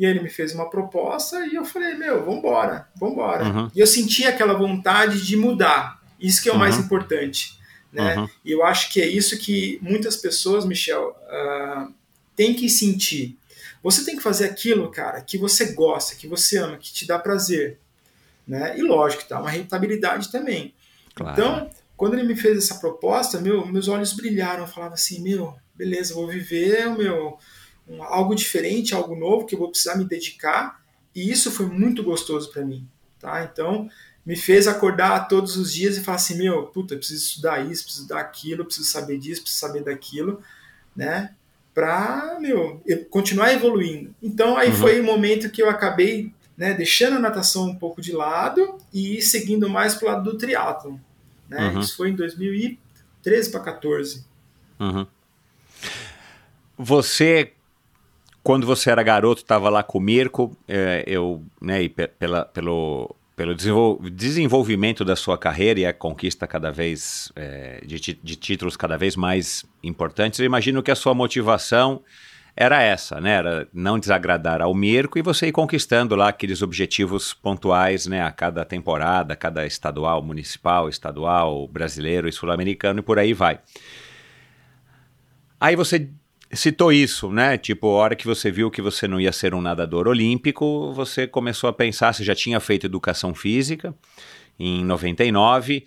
e 0.00 0.06
ele 0.06 0.20
me 0.20 0.30
fez 0.30 0.54
uma 0.54 0.70
proposta 0.70 1.46
e 1.46 1.56
eu 1.56 1.64
falei, 1.66 1.94
meu, 1.94 2.24
vambora, 2.24 2.88
vambora. 2.96 3.44
Uhum. 3.44 3.70
E 3.74 3.80
eu 3.80 3.86
senti 3.86 4.24
aquela 4.24 4.54
vontade 4.54 5.26
de 5.26 5.36
mudar, 5.36 6.00
isso 6.18 6.42
que 6.42 6.48
é 6.48 6.52
o 6.52 6.54
uhum. 6.54 6.60
mais 6.60 6.78
importante. 6.78 7.60
Né? 7.92 8.16
Uhum. 8.16 8.28
E 8.42 8.50
eu 8.50 8.64
acho 8.64 8.90
que 8.90 9.02
é 9.02 9.06
isso 9.06 9.36
que 9.38 9.78
muitas 9.82 10.16
pessoas, 10.16 10.64
Michel, 10.64 11.10
uh, 11.10 11.92
têm 12.34 12.54
que 12.54 12.66
sentir. 12.70 13.38
Você 13.82 14.02
tem 14.02 14.16
que 14.16 14.22
fazer 14.22 14.46
aquilo, 14.46 14.90
cara, 14.90 15.20
que 15.20 15.36
você 15.36 15.74
gosta, 15.74 16.16
que 16.16 16.26
você 16.26 16.56
ama, 16.56 16.78
que 16.78 16.90
te 16.90 17.06
dá 17.06 17.18
prazer. 17.18 17.78
Né? 18.48 18.78
E 18.78 18.82
lógico, 18.82 19.28
tá 19.28 19.38
uma 19.38 19.50
rentabilidade 19.50 20.32
também. 20.32 20.72
Claro. 21.14 21.32
Então, 21.34 21.70
quando 21.94 22.14
ele 22.14 22.26
me 22.26 22.36
fez 22.36 22.56
essa 22.56 22.76
proposta, 22.76 23.38
meu, 23.38 23.66
meus 23.66 23.86
olhos 23.86 24.14
brilharam. 24.14 24.62
Eu 24.62 24.66
falava 24.66 24.94
assim, 24.94 25.22
meu, 25.22 25.54
beleza, 25.74 26.14
vou 26.14 26.26
viver 26.26 26.88
o 26.88 26.96
meu 26.96 27.38
algo 28.00 28.34
diferente, 28.34 28.94
algo 28.94 29.16
novo 29.16 29.46
que 29.46 29.54
eu 29.54 29.58
vou 29.58 29.70
precisar 29.70 29.96
me 29.96 30.04
dedicar. 30.04 30.80
E 31.14 31.30
isso 31.30 31.50
foi 31.50 31.66
muito 31.66 32.02
gostoso 32.02 32.50
para 32.50 32.64
mim, 32.64 32.86
tá? 33.18 33.48
Então, 33.50 33.88
me 34.24 34.36
fez 34.36 34.68
acordar 34.68 35.28
todos 35.28 35.56
os 35.56 35.72
dias 35.72 35.96
e 35.96 36.02
falar 36.02 36.16
assim, 36.16 36.36
meu, 36.36 36.64
puta, 36.66 36.96
preciso 36.96 37.24
estudar 37.24 37.60
isso, 37.60 37.82
preciso 37.82 38.02
estudar 38.04 38.20
aquilo, 38.20 38.64
preciso 38.64 38.88
saber 38.88 39.18
disso, 39.18 39.42
preciso 39.42 39.60
saber 39.60 39.82
daquilo, 39.82 40.40
né? 40.94 41.34
Pra, 41.74 42.38
meu, 42.40 42.82
continuar 43.10 43.52
evoluindo. 43.52 44.14
Então, 44.22 44.56
aí 44.56 44.70
uhum. 44.70 44.76
foi 44.76 45.00
o 45.00 45.04
momento 45.04 45.50
que 45.50 45.62
eu 45.62 45.70
acabei 45.70 46.32
né, 46.56 46.74
deixando 46.74 47.16
a 47.16 47.20
natação 47.20 47.64
um 47.64 47.74
pouco 47.74 48.02
de 48.02 48.12
lado 48.12 48.76
e 48.92 49.22
seguindo 49.22 49.68
mais 49.68 49.94
para 49.94 50.06
o 50.06 50.12
lado 50.12 50.30
do 50.30 50.36
triatlon. 50.36 50.98
Né? 51.48 51.70
Uhum. 51.70 51.80
Isso 51.80 51.96
foi 51.96 52.10
em 52.10 52.14
2013 52.14 53.50
para 53.50 53.60
14. 53.60 54.26
Uhum. 54.78 55.06
Você, 56.76 57.52
quando 58.42 58.66
você 58.66 58.90
era 58.90 59.02
garoto, 59.02 59.42
estava 59.42 59.68
lá 59.68 59.82
com 59.82 59.98
o 59.98 60.00
Mirko, 60.00 60.56
é, 60.66 61.04
eu, 61.06 61.42
né, 61.60 61.82
e 61.82 61.88
pela, 61.88 62.44
pelo, 62.46 63.14
pelo 63.36 63.54
desenvolvimento 64.10 65.04
da 65.04 65.14
sua 65.14 65.36
carreira 65.36 65.80
e 65.80 65.86
a 65.86 65.92
conquista 65.92 66.46
cada 66.46 66.70
vez 66.70 67.30
é, 67.36 67.82
de, 67.84 67.98
de 67.98 68.36
títulos 68.36 68.76
cada 68.76 68.96
vez 68.96 69.16
mais 69.16 69.64
importantes, 69.82 70.38
eu 70.40 70.46
imagino 70.46 70.82
que 70.82 70.90
a 70.90 70.94
sua 70.94 71.14
motivação 71.14 72.02
era 72.56 72.82
essa, 72.82 73.20
né? 73.20 73.36
Era 73.36 73.68
não 73.72 73.98
desagradar 73.98 74.60
ao 74.60 74.74
Mirko 74.74 75.18
e 75.18 75.22
você 75.22 75.46
ir 75.46 75.52
conquistando 75.52 76.14
lá 76.16 76.28
aqueles 76.28 76.62
objetivos 76.62 77.32
pontuais, 77.32 78.06
né? 78.06 78.22
A 78.22 78.30
cada 78.30 78.64
temporada, 78.64 79.36
cada 79.36 79.66
estadual, 79.66 80.22
municipal, 80.22 80.88
estadual, 80.88 81.66
brasileiro 81.68 82.28
e 82.28 82.32
sul-americano 82.32 83.00
e 83.00 83.02
por 83.02 83.18
aí 83.18 83.32
vai. 83.32 83.60
Aí 85.60 85.76
você 85.76 86.10
citou 86.52 86.92
isso, 86.92 87.30
né? 87.30 87.56
Tipo, 87.56 87.88
a 87.88 87.92
hora 87.92 88.16
que 88.16 88.26
você 88.26 88.50
viu 88.50 88.70
que 88.70 88.82
você 88.82 89.06
não 89.06 89.20
ia 89.20 89.32
ser 89.32 89.54
um 89.54 89.60
nadador 89.60 90.08
olímpico, 90.08 90.92
você 90.92 91.26
começou 91.26 91.68
a 91.68 91.72
pensar, 91.72 92.12
você 92.12 92.24
já 92.24 92.34
tinha 92.34 92.58
feito 92.60 92.86
educação 92.86 93.34
física 93.34 93.94
em 94.58 94.84
99, 94.84 95.86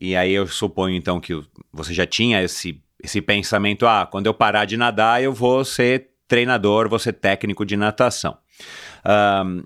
e 0.00 0.14
aí 0.14 0.32
eu 0.32 0.46
suponho 0.46 0.96
então 0.96 1.20
que 1.20 1.40
você 1.72 1.92
já 1.92 2.06
tinha 2.06 2.42
esse 2.42 2.80
esse 3.02 3.20
pensamento, 3.20 3.84
ah, 3.86 4.06
quando 4.06 4.26
eu 4.26 4.34
parar 4.34 4.64
de 4.64 4.76
nadar, 4.76 5.20
eu 5.20 5.32
vou 5.32 5.64
ser 5.64 6.10
treinador, 6.28 6.88
vou 6.88 7.00
ser 7.00 7.12
técnico 7.14 7.66
de 7.66 7.76
natação. 7.76 8.38
Um, 9.44 9.64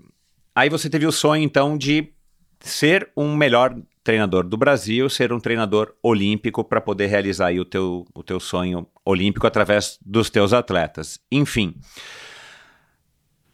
aí 0.55 0.69
você 0.69 0.89
teve 0.89 1.05
o 1.05 1.11
sonho, 1.11 1.43
então, 1.43 1.77
de 1.77 2.11
ser 2.59 3.09
um 3.15 3.35
melhor 3.35 3.77
treinador 4.07 4.45
do 4.45 4.55
Brasil, 4.55 5.09
ser 5.09 5.33
um 5.33 5.39
treinador 5.39 5.93
olímpico 6.01 6.63
para 6.63 6.79
poder 6.79 7.07
realizar 7.07 7.53
o 7.55 7.65
teu, 7.65 8.07
o 8.15 8.23
teu 8.23 8.39
sonho 8.39 8.87
olímpico 9.03 9.45
através 9.45 9.99
dos 10.01 10.29
teus 10.29 10.53
atletas. 10.53 11.19
Enfim, 11.29 11.75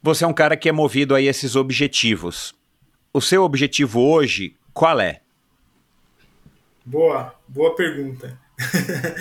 você 0.00 0.22
é 0.22 0.28
um 0.28 0.32
cara 0.32 0.56
que 0.56 0.68
é 0.68 0.72
movido 0.72 1.12
a 1.12 1.20
esses 1.20 1.56
objetivos. 1.56 2.54
O 3.12 3.20
seu 3.20 3.42
objetivo 3.42 4.00
hoje, 4.00 4.56
qual 4.72 5.00
é? 5.00 5.22
Boa, 6.84 7.34
boa 7.48 7.74
pergunta. 7.74 8.38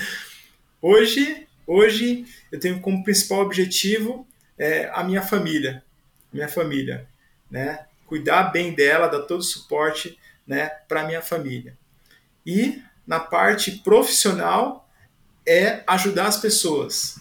hoje, 0.79 1.47
hoje 1.65 2.27
eu 2.51 2.59
tenho 2.59 2.79
como 2.79 3.03
principal 3.03 3.39
objetivo 3.39 4.27
é, 4.55 4.87
a 4.93 5.03
minha 5.03 5.23
família, 5.23 5.83
minha 6.31 6.47
família, 6.47 7.07
né? 7.49 7.87
Cuidar 8.05 8.51
bem 8.51 8.71
dela, 8.71 9.07
dar 9.07 9.21
todo 9.21 9.39
o 9.39 9.43
suporte, 9.43 10.15
né, 10.45 10.69
para 10.87 11.05
minha 11.05 11.21
família. 11.21 11.77
E 12.45 12.81
na 13.05 13.19
parte 13.19 13.71
profissional 13.71 14.89
é 15.45 15.83
ajudar 15.87 16.27
as 16.27 16.37
pessoas, 16.37 17.19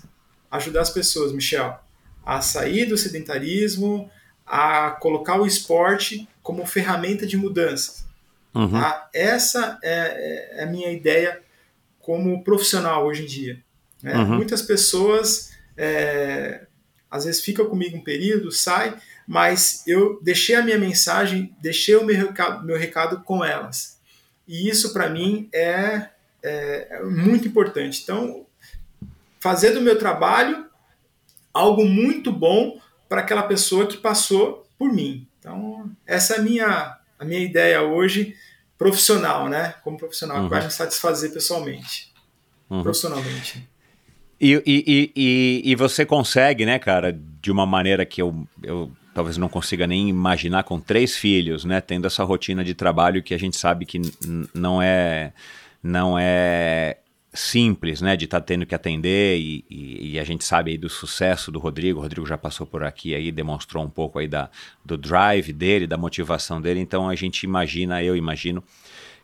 ajudar 0.50 0.82
as 0.82 0.90
pessoas, 0.90 1.32
Michel, 1.32 1.78
a 2.24 2.40
sair 2.40 2.86
do 2.86 2.96
sedentarismo, 2.96 4.10
a 4.46 4.90
colocar 4.90 5.40
o 5.40 5.46
esporte 5.46 6.28
como 6.42 6.66
ferramenta 6.66 7.26
de 7.26 7.36
mudança. 7.36 8.04
Uhum. 8.54 8.70
Tá? 8.70 9.08
Essa 9.12 9.78
é, 9.82 10.58
é, 10.58 10.62
a 10.62 10.66
minha 10.66 10.92
ideia 10.92 11.40
como 12.00 12.42
profissional 12.44 13.06
hoje 13.06 13.22
em 13.22 13.26
dia. 13.26 13.62
Né? 14.02 14.14
Uhum. 14.16 14.36
Muitas 14.36 14.62
pessoas 14.62 15.52
é, 15.76 16.66
às 17.10 17.24
vezes 17.24 17.40
ficam 17.40 17.66
comigo 17.66 17.96
um 17.96 18.02
período, 18.02 18.50
sai, 18.50 18.96
mas 19.26 19.82
eu 19.86 20.20
deixei 20.22 20.54
a 20.54 20.62
minha 20.62 20.78
mensagem, 20.78 21.54
deixei 21.60 21.96
o 21.96 22.04
meu 22.04 22.16
recado, 22.16 22.64
meu 22.64 22.78
recado 22.78 23.22
com 23.22 23.44
elas. 23.44 24.00
E 24.46 24.68
isso 24.68 24.92
para 24.92 25.08
mim 25.08 25.48
é, 25.54 26.08
é, 26.42 26.88
é 26.90 27.02
muito 27.04 27.46
importante. 27.46 28.02
Então, 28.02 28.46
fazer 29.40 29.70
do 29.70 29.80
meu 29.80 29.98
trabalho 29.98 30.66
algo 31.52 31.84
muito 31.84 32.32
bom 32.32 32.80
para 33.08 33.20
aquela 33.20 33.42
pessoa 33.42 33.86
que 33.86 33.96
passou 33.96 34.66
por 34.78 34.92
mim. 34.92 35.26
Então, 35.38 35.90
essa 36.06 36.34
é 36.34 36.38
a 36.38 36.42
minha, 36.42 36.96
a 37.18 37.24
minha 37.24 37.40
ideia 37.40 37.82
hoje 37.82 38.36
profissional, 38.78 39.48
né? 39.48 39.74
Como 39.84 39.96
profissional, 39.96 40.38
uhum. 40.38 40.44
que 40.44 40.50
vai 40.50 40.64
me 40.64 40.70
satisfazer 40.70 41.32
pessoalmente, 41.32 42.12
uhum. 42.68 42.82
profissionalmente. 42.82 43.68
E, 44.40 44.60
e, 44.66 45.12
e, 45.14 45.62
e, 45.70 45.74
você 45.76 46.04
consegue, 46.04 46.66
né, 46.66 46.76
cara, 46.76 47.12
de 47.12 47.52
uma 47.52 47.64
maneira 47.64 48.04
que 48.04 48.20
eu, 48.20 48.44
eu 48.60 48.90
talvez 49.14 49.36
não 49.36 49.48
consiga 49.48 49.86
nem 49.86 50.08
imaginar 50.08 50.64
com 50.64 50.80
três 50.80 51.16
filhos, 51.16 51.64
né, 51.64 51.80
tendo 51.80 52.06
essa 52.06 52.24
rotina 52.24 52.64
de 52.64 52.74
trabalho 52.74 53.22
que 53.22 53.34
a 53.34 53.38
gente 53.38 53.56
sabe 53.56 53.84
que 53.84 54.00
não 54.54 54.80
é 54.80 55.32
não 55.82 56.16
é 56.18 56.98
simples, 57.34 58.02
né, 58.02 58.14
de 58.14 58.26
estar 58.26 58.40
tá 58.40 58.46
tendo 58.46 58.66
que 58.66 58.74
atender 58.74 59.38
e, 59.38 59.64
e, 59.70 60.12
e, 60.12 60.18
a 60.18 60.24
gente 60.24 60.44
sabe 60.44 60.72
aí 60.72 60.78
do 60.78 60.88
sucesso 60.88 61.50
do 61.50 61.58
Rodrigo, 61.58 61.98
o 61.98 62.02
Rodrigo 62.02 62.26
já 62.26 62.36
passou 62.36 62.66
por 62.66 62.84
aqui 62.84 63.14
aí, 63.14 63.32
demonstrou 63.32 63.82
um 63.82 63.88
pouco 63.88 64.18
aí 64.18 64.28
da, 64.28 64.50
do 64.84 64.98
drive 64.98 65.50
dele, 65.52 65.86
da 65.86 65.96
motivação 65.96 66.60
dele, 66.60 66.80
então 66.80 67.08
a 67.08 67.14
gente 67.14 67.44
imagina, 67.44 68.02
eu 68.02 68.14
imagino, 68.14 68.62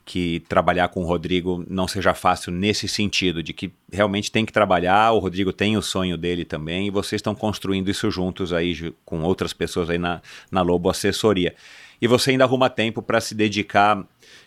que 0.08 0.40
trabalhar 0.48 0.88
com 0.88 1.02
o 1.02 1.06
Rodrigo 1.06 1.62
não 1.68 1.86
seja 1.86 2.14
fácil 2.14 2.50
nesse 2.50 2.88
sentido, 2.88 3.42
de 3.42 3.52
que 3.52 3.70
realmente 3.92 4.32
tem 4.32 4.46
que 4.46 4.52
trabalhar, 4.52 5.12
o 5.12 5.18
Rodrigo 5.18 5.52
tem 5.52 5.76
o 5.76 5.82
sonho 5.82 6.16
dele 6.16 6.46
também, 6.46 6.86
e 6.86 6.90
vocês 6.90 7.18
estão 7.18 7.34
construindo 7.34 7.90
isso 7.90 8.10
juntos 8.10 8.50
aí 8.50 8.94
com 9.04 9.20
outras 9.20 9.52
pessoas 9.52 9.90
aí 9.90 9.98
na, 9.98 10.22
na 10.50 10.62
Lobo 10.62 10.88
Assessoria. 10.88 11.54
E 12.00 12.06
você 12.06 12.30
ainda 12.30 12.44
arruma 12.44 12.70
tempo 12.70 13.02
para 13.02 13.20
se 13.20 13.34
dedicar 13.34 14.02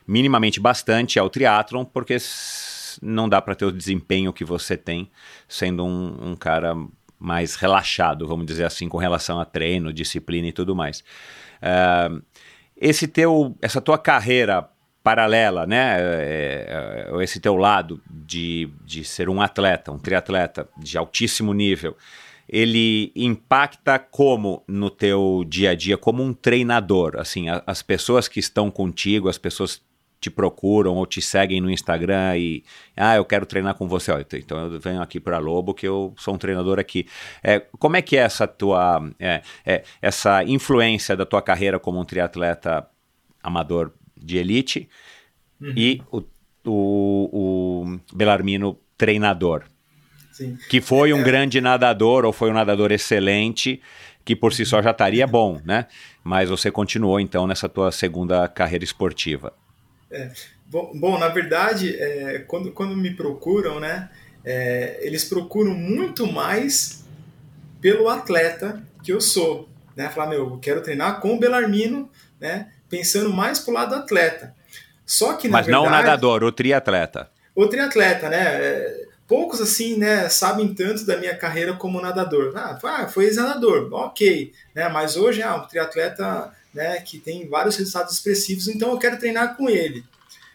minimamente 0.07 0.59
bastante 0.59 1.19
ao 1.19 1.29
triatlon, 1.29 1.85
porque 1.85 2.17
não 2.99 3.29
dá 3.29 3.39
para 3.39 3.53
ter 3.53 3.65
o 3.65 3.71
desempenho 3.71 4.33
que 4.33 4.43
você 4.43 4.75
tem 4.75 5.11
sendo 5.47 5.85
um, 5.85 6.31
um 6.31 6.35
cara 6.35 6.75
mais 7.19 7.53
relaxado, 7.53 8.27
vamos 8.27 8.47
dizer 8.47 8.63
assim, 8.63 8.89
com 8.89 8.97
relação 8.97 9.39
a 9.39 9.45
treino, 9.45 9.93
disciplina 9.93 10.47
e 10.47 10.51
tudo 10.51 10.75
mais. 10.75 11.03
Uh, 11.61 12.19
esse 12.75 13.07
teu, 13.07 13.55
essa 13.61 13.79
tua 13.79 13.99
carreira 13.99 14.67
paralela, 15.03 15.65
né? 15.65 15.97
É, 15.99 17.07
é, 17.11 17.23
esse 17.23 17.39
teu 17.39 17.55
lado 17.55 18.01
de, 18.09 18.69
de 18.83 19.03
ser 19.03 19.29
um 19.29 19.41
atleta, 19.41 19.91
um 19.91 19.99
triatleta 19.99 20.67
de 20.77 20.97
altíssimo 20.97 21.53
nível, 21.53 21.95
ele 22.47 23.11
impacta 23.15 23.97
como 23.97 24.63
no 24.67 24.89
teu 24.89 25.43
dia 25.47 25.71
a 25.71 25.75
dia, 25.75 25.97
como 25.97 26.23
um 26.23 26.33
treinador? 26.33 27.15
Assim, 27.17 27.49
a, 27.49 27.63
as 27.65 27.81
pessoas 27.81 28.27
que 28.27 28.39
estão 28.39 28.69
contigo, 28.69 29.29
as 29.29 29.37
pessoas 29.37 29.81
te 30.19 30.29
procuram 30.29 30.95
ou 30.95 31.05
te 31.07 31.19
seguem 31.19 31.59
no 31.59 31.71
Instagram 31.71 32.37
e 32.37 32.63
ah, 32.95 33.15
eu 33.15 33.25
quero 33.25 33.43
treinar 33.43 33.73
com 33.73 33.87
você, 33.87 34.11
então 34.33 34.71
eu 34.71 34.79
venho 34.79 35.01
aqui 35.01 35.19
para 35.19 35.39
Lobo 35.39 35.73
que 35.73 35.87
eu 35.87 36.13
sou 36.15 36.35
um 36.35 36.37
treinador 36.37 36.77
aqui. 36.79 37.07
É, 37.41 37.59
como 37.79 37.97
é 37.97 38.03
que 38.03 38.15
é 38.15 38.19
essa 38.19 38.47
tua 38.47 39.01
é, 39.19 39.41
é, 39.65 39.83
essa 39.99 40.43
influência 40.43 41.17
da 41.17 41.25
tua 41.25 41.41
carreira 41.41 41.79
como 41.79 41.99
um 41.99 42.05
triatleta 42.05 42.87
amador 43.41 43.91
de 44.21 44.37
elite 44.37 44.89
uhum. 45.59 45.73
e 45.75 46.01
o, 46.11 46.23
o, 46.65 47.83
o 47.83 47.99
Belarmino 48.13 48.77
treinador. 48.97 49.63
Sim. 50.31 50.57
Que 50.69 50.79
foi 50.79 51.13
um 51.13 51.19
é. 51.19 51.23
grande 51.23 51.59
nadador 51.59 52.25
ou 52.25 52.31
foi 52.31 52.49
um 52.49 52.53
nadador 52.53 52.91
excelente, 52.91 53.81
que 54.23 54.35
por 54.35 54.53
si 54.53 54.65
só 54.65 54.81
já 54.81 54.91
estaria 54.91 55.27
bom, 55.27 55.59
né? 55.65 55.87
Mas 56.23 56.49
você 56.49 56.71
continuou 56.71 57.19
então 57.19 57.47
nessa 57.47 57.67
tua 57.67 57.91
segunda 57.91 58.47
carreira 58.47 58.83
esportiva. 58.83 59.53
É. 60.09 60.31
Bom, 60.71 60.91
bom, 60.95 61.19
na 61.19 61.27
verdade, 61.27 61.95
é, 61.97 62.39
quando, 62.47 62.71
quando 62.71 62.95
me 62.95 63.11
procuram, 63.13 63.79
né? 63.79 64.09
É, 64.43 64.99
eles 65.01 65.25
procuram 65.25 65.73
muito 65.73 66.25
mais 66.31 67.03
pelo 67.81 68.07
atleta 68.07 68.81
que 69.03 69.11
eu 69.11 69.19
sou, 69.19 69.67
né? 69.95 70.09
Falar, 70.09 70.29
meu, 70.29 70.49
eu 70.49 70.57
quero 70.59 70.81
treinar 70.81 71.19
com 71.19 71.35
o 71.35 71.39
Belarmino, 71.39 72.09
né? 72.39 72.71
Pensando 72.91 73.31
mais 73.31 73.57
pro 73.57 73.73
lado 73.73 73.95
do 73.95 73.95
atleta. 73.95 74.53
Só 75.05 75.33
que, 75.33 75.47
Mas 75.47 75.65
verdade, 75.65 75.83
não 75.83 75.89
o 75.89 75.91
nadador, 75.91 76.43
o 76.43 76.51
triatleta. 76.51 77.31
O 77.55 77.67
triatleta, 77.67 78.29
né? 78.29 78.37
É, 78.39 79.05
poucos, 79.27 79.61
assim, 79.61 79.97
né, 79.97 80.27
sabem 80.27 80.73
tanto 80.73 81.05
da 81.05 81.15
minha 81.15 81.35
carreira 81.35 81.73
como 81.73 82.01
nadador. 82.01 82.51
Ah, 82.55 82.77
ah 82.83 83.07
foi 83.07 83.25
ex-nadador, 83.25 83.87
ok. 83.93 84.51
Né? 84.75 84.89
Mas 84.89 85.15
hoje 85.15 85.41
é 85.41 85.51
um 85.51 85.65
triatleta 85.65 86.51
né, 86.73 86.99
que 86.99 87.17
tem 87.17 87.47
vários 87.47 87.77
resultados 87.77 88.13
expressivos, 88.13 88.67
então 88.67 88.91
eu 88.91 88.97
quero 88.97 89.17
treinar 89.17 89.55
com 89.55 89.69
ele. 89.69 90.03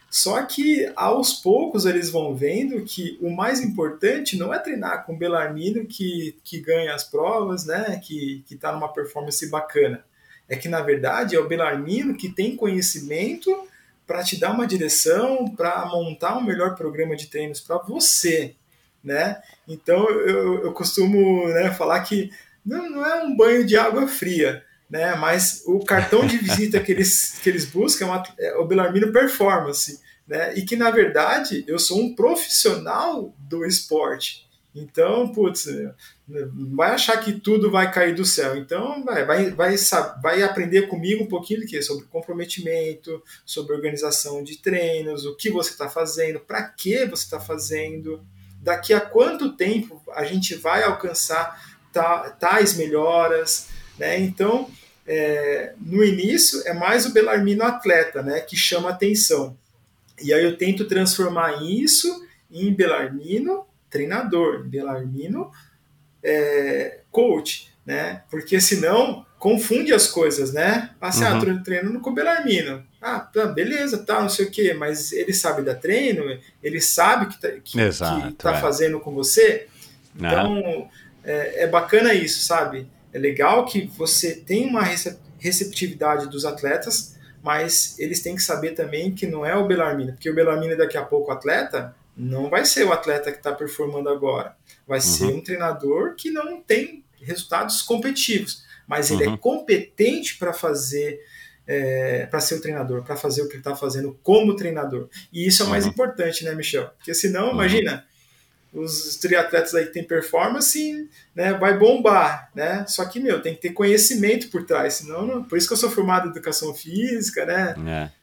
Só 0.09 0.41
que 0.43 0.91
aos 0.95 1.33
poucos 1.33 1.85
eles 1.85 2.09
vão 2.09 2.33
vendo 2.33 2.81
que 2.83 3.17
o 3.21 3.29
mais 3.29 3.61
importante 3.61 4.37
não 4.37 4.53
é 4.53 4.59
treinar 4.59 5.05
com 5.05 5.13
o 5.13 5.17
Belarmino 5.17 5.85
que, 5.85 6.37
que 6.43 6.59
ganha 6.59 6.95
as 6.95 7.03
provas, 7.03 7.65
né, 7.65 7.99
que 8.03 8.43
está 8.49 8.71
numa 8.71 8.93
performance 8.93 9.45
bacana. 9.49 10.03
É 10.49 10.55
que, 10.55 10.69
na 10.69 10.81
verdade, 10.81 11.35
é 11.35 11.39
o 11.39 11.47
Belarmino 11.47 12.15
que 12.15 12.29
tem 12.29 12.55
conhecimento 12.55 13.67
para 14.05 14.23
te 14.23 14.39
dar 14.39 14.51
uma 14.51 14.65
direção, 14.65 15.45
para 15.49 15.85
montar 15.87 16.37
um 16.37 16.43
melhor 16.43 16.75
programa 16.75 17.15
de 17.15 17.27
treinos 17.27 17.59
para 17.59 17.77
você, 17.77 18.55
né? 19.03 19.41
Então, 19.67 20.09
eu, 20.09 20.63
eu 20.63 20.73
costumo 20.73 21.47
né, 21.49 21.73
falar 21.73 22.01
que 22.01 22.31
não, 22.65 22.89
não 22.89 23.05
é 23.05 23.23
um 23.23 23.35
banho 23.35 23.65
de 23.65 23.75
água 23.75 24.07
fria, 24.07 24.63
né? 24.89 25.15
Mas 25.15 25.63
o 25.65 25.83
cartão 25.83 26.25
de 26.25 26.37
visita 26.37 26.79
que 26.79 26.91
eles, 26.91 27.37
que 27.43 27.49
eles 27.49 27.65
buscam 27.65 28.23
é, 28.39 28.47
é 28.47 28.55
o 28.55 28.65
Belarmino 28.65 29.11
Performance, 29.11 29.99
né? 30.25 30.53
E 30.55 30.63
que, 30.63 30.75
na 30.77 30.89
verdade, 30.89 31.65
eu 31.67 31.77
sou 31.77 31.99
um 32.01 32.15
profissional 32.15 33.33
do 33.37 33.65
esporte. 33.65 34.47
Então, 34.73 35.29
putz, 35.29 35.67
vai 36.27 36.91
achar 36.91 37.17
que 37.17 37.39
tudo 37.39 37.71
vai 37.71 37.89
cair 37.89 38.13
do 38.13 38.25
céu. 38.25 38.57
Então, 38.57 39.03
vai, 39.03 39.25
vai, 39.25 39.49
vai, 39.51 39.75
vai 40.21 40.43
aprender 40.43 40.87
comigo 40.87 41.23
um 41.23 41.27
pouquinho 41.27 41.61
de 41.61 41.67
quê? 41.67 41.81
Sobre 41.81 42.05
comprometimento, 42.05 43.23
sobre 43.45 43.73
organização 43.73 44.43
de 44.43 44.57
treinos, 44.57 45.25
o 45.25 45.35
que 45.35 45.49
você 45.49 45.71
está 45.71 45.87
fazendo, 45.87 46.39
para 46.39 46.63
que 46.63 47.05
você 47.05 47.23
está 47.23 47.39
fazendo, 47.39 48.21
daqui 48.61 48.93
a 48.93 48.99
quanto 48.99 49.53
tempo 49.53 50.01
a 50.13 50.25
gente 50.25 50.55
vai 50.55 50.83
alcançar 50.83 51.77
tais 52.39 52.75
melhoras. 52.75 53.69
Né? 53.97 54.19
Então, 54.19 54.69
é, 55.07 55.73
no 55.79 56.03
início 56.03 56.61
é 56.67 56.73
mais 56.73 57.05
o 57.05 57.13
Belarmino 57.13 57.63
atleta 57.63 58.21
né, 58.21 58.41
que 58.41 58.57
chama 58.57 58.89
atenção. 58.89 59.57
E 60.21 60.33
aí 60.33 60.43
eu 60.43 60.57
tento 60.57 60.85
transformar 60.85 61.63
isso 61.63 62.25
em 62.51 62.73
Belarmino 62.73 63.65
treinador, 63.89 64.63
Belarmino 64.65 65.51
é, 66.27 66.99
coach, 67.09 67.71
né? 67.85 68.23
Porque 68.29 68.59
senão 68.59 69.25
confunde 69.39 69.93
as 69.93 70.07
coisas, 70.07 70.51
né? 70.51 70.91
Passa, 70.99 71.29
ah, 71.29 71.39
uhum. 71.39 71.57
ah, 71.57 71.63
treinando 71.63 71.99
com 72.01 72.09
o 72.09 72.13
Belarmino. 72.13 72.83
Ah, 73.01 73.19
tá, 73.19 73.45
beleza, 73.45 73.99
tá, 73.99 74.21
não 74.21 74.29
sei 74.29 74.45
o 74.45 74.51
quê, 74.51 74.73
mas 74.73 75.11
ele 75.13 75.33
sabe 75.33 75.61
da 75.61 75.73
treino, 75.73 76.23
ele 76.61 76.81
sabe 76.81 77.27
que 77.27 77.39
tá, 77.39 77.49
que, 77.63 77.79
Exato, 77.79 78.27
que 78.27 78.33
tá 78.33 78.55
é. 78.55 78.61
fazendo 78.61 78.99
com 78.99 79.13
você. 79.13 79.67
Então, 80.15 80.55
uhum. 80.55 80.87
é, 81.23 81.63
é 81.63 81.67
bacana 81.67 82.13
isso, 82.13 82.43
sabe? 82.43 82.89
É 83.13 83.17
legal 83.17 83.65
que 83.65 83.89
você 83.97 84.35
tem 84.35 84.67
uma 84.67 84.83
receptividade 85.39 86.27
dos 86.27 86.43
atletas, 86.43 87.15
mas 87.41 87.97
eles 87.99 88.21
têm 88.21 88.35
que 88.35 88.41
saber 88.41 88.71
também 88.71 89.13
que 89.13 89.27
não 89.27 89.45
é 89.45 89.55
o 89.55 89.65
Belarmina, 89.65 90.11
porque 90.11 90.29
o 90.29 90.35
Belarmina 90.35 90.75
daqui 90.75 90.97
a 90.97 91.03
pouco 91.03 91.31
atleta 91.31 91.95
não 92.17 92.49
vai 92.49 92.65
ser 92.65 92.83
o 92.83 92.91
atleta 92.91 93.31
que 93.31 93.37
está 93.37 93.51
performando 93.51 94.09
agora, 94.09 94.55
vai 94.87 94.97
uhum. 94.97 95.03
ser 95.03 95.25
um 95.25 95.41
treinador 95.41 96.15
que 96.15 96.31
não 96.31 96.61
tem 96.61 97.05
resultados 97.21 97.81
competitivos, 97.81 98.63
mas 98.87 99.11
ele 99.11 99.23
é 99.23 99.27
uhum. 99.29 99.37
competente 99.37 100.37
para 100.37 100.53
fazer 100.53 101.19
é, 101.67 102.25
para 102.27 102.39
ser 102.39 102.55
o 102.55 102.61
treinador, 102.61 103.03
para 103.03 103.17
fazer 103.17 103.41
o 103.41 103.47
que 103.47 103.53
ele 103.53 103.59
está 103.59 103.75
fazendo 103.75 104.17
como 104.23 104.55
treinador. 104.55 105.09
E 105.33 105.45
isso 105.45 105.63
é 105.63 105.65
o 105.65 105.69
mais 105.69 105.83
uhum. 105.83 105.91
importante, 105.91 106.45
né, 106.45 106.55
Michel? 106.55 106.89
Porque 106.97 107.13
senão, 107.13 107.47
uhum. 107.47 107.53
imagina, 107.55 108.05
os 108.73 109.15
triatletas 109.17 109.73
aí 109.73 109.85
tem 109.87 110.03
performance, 110.03 111.09
né, 111.35 111.53
vai 111.53 111.77
bombar, 111.77 112.49
né? 112.53 112.85
Só 112.87 113.05
que, 113.05 113.19
meu, 113.19 113.41
tem 113.41 113.55
que 113.55 113.61
ter 113.61 113.71
conhecimento 113.71 114.49
por 114.49 114.65
trás, 114.65 114.95
senão, 114.95 115.25
não, 115.25 115.43
por 115.43 115.57
isso 115.57 115.67
que 115.67 115.73
eu 115.73 115.77
sou 115.77 115.89
formado 115.89 116.27
em 116.27 116.31
educação 116.31 116.73
física, 116.73 117.45
né? 117.45 117.75
É. 117.87 118.17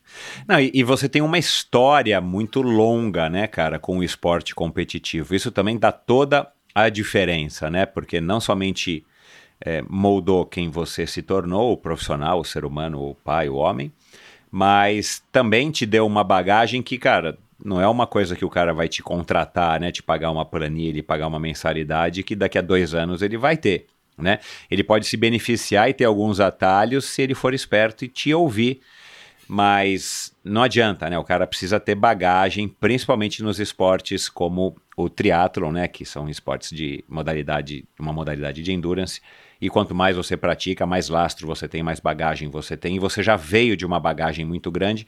Não, 0.47 0.61
e, 0.61 0.71
e, 0.73 0.85
você 0.85 1.09
tem 1.09 1.23
uma 1.23 1.39
história 1.39 2.21
muito 2.21 2.63
longa, 2.63 3.29
né, 3.29 3.47
cara, 3.47 3.79
com 3.79 3.99
o 3.99 4.05
esporte 4.05 4.55
competitivo. 4.55 5.35
Isso 5.35 5.51
também 5.51 5.79
dá 5.79 5.91
toda 5.91 6.49
a 6.75 6.89
diferença, 6.89 7.71
né? 7.71 7.87
Porque 7.87 8.21
não 8.21 8.41
somente 8.41 9.05
é, 9.61 9.83
moldou 9.89 10.45
quem 10.45 10.71
você 10.71 11.07
se 11.07 11.23
tornou, 11.23 11.73
o 11.73 11.77
profissional, 11.77 12.41
o 12.41 12.45
ser 12.45 12.65
humano, 12.65 13.01
o 13.01 13.15
pai, 13.15 13.49
o 13.49 13.57
homem, 13.57 13.93
mas 14.51 15.23
também 15.33 15.71
te 15.71 15.87
deu 15.87 16.07
uma 16.07 16.23
bagagem 16.23 16.83
que, 16.83 16.99
cara, 16.99 17.39
não 17.65 17.81
é 17.81 17.89
uma 17.89 18.07
coisa 18.07 18.37
que 18.37 18.45
o 18.45 18.51
cara 18.51 18.75
vai 18.75 18.89
te 18.89 19.03
contratar, 19.03 19.81
né? 19.81 19.91
Te 19.91 20.03
pagar 20.03 20.31
uma 20.31 20.45
planilha, 20.45 21.03
pagar 21.03 21.27
uma 21.27 21.41
mensalidade 21.41 22.23
que 22.23 22.37
daqui 22.37 22.59
a 22.59 22.63
dois 22.63 22.95
anos 22.95 23.23
ele 23.23 23.39
vai 23.39 23.57
ter, 23.57 23.87
né? 24.19 24.39
Ele 24.71 24.85
pode 24.85 25.07
se 25.07 25.17
beneficiar 25.17 25.89
e 25.89 25.95
ter 25.95 26.05
alguns 26.05 26.41
atalhos 26.41 27.07
se 27.07 27.23
ele 27.23 27.35
for 27.35 27.55
esperto 27.55 28.05
e 28.05 28.09
te 28.09 28.35
ouvir, 28.35 28.81
mas 29.49 30.35
não 30.45 30.63
adianta, 30.63 31.09
né? 31.09 31.19
O 31.19 31.25
cara 31.25 31.47
precisa 31.47 31.81
ter 31.81 31.95
bagagem, 31.95 32.69
principalmente 32.69 33.43
nos 33.43 33.59
esportes 33.59 34.29
como 34.29 34.77
o 34.95 35.09
triatlon, 35.09 35.73
né? 35.73 35.89
Que 35.89 36.05
são 36.05 36.29
esportes 36.29 36.71
de 36.71 37.03
modalidade, 37.09 37.87
uma 37.99 38.13
modalidade 38.13 38.63
de 38.63 38.73
endurance. 38.73 39.23
E 39.59 39.71
quanto 39.71 39.95
mais 39.95 40.17
você 40.17 40.37
pratica, 40.37 40.85
mais 40.85 41.09
lastro 41.09 41.47
você 41.47 41.67
tem, 41.67 41.83
mais 41.83 41.99
bagagem 41.99 42.51
você 42.51 42.77
tem. 42.77 42.97
E 42.97 42.99
você 42.99 43.23
já 43.23 43.37
veio 43.37 43.75
de 43.75 43.87
uma 43.87 43.99
bagagem 43.99 44.45
muito 44.45 44.71
grande 44.71 45.07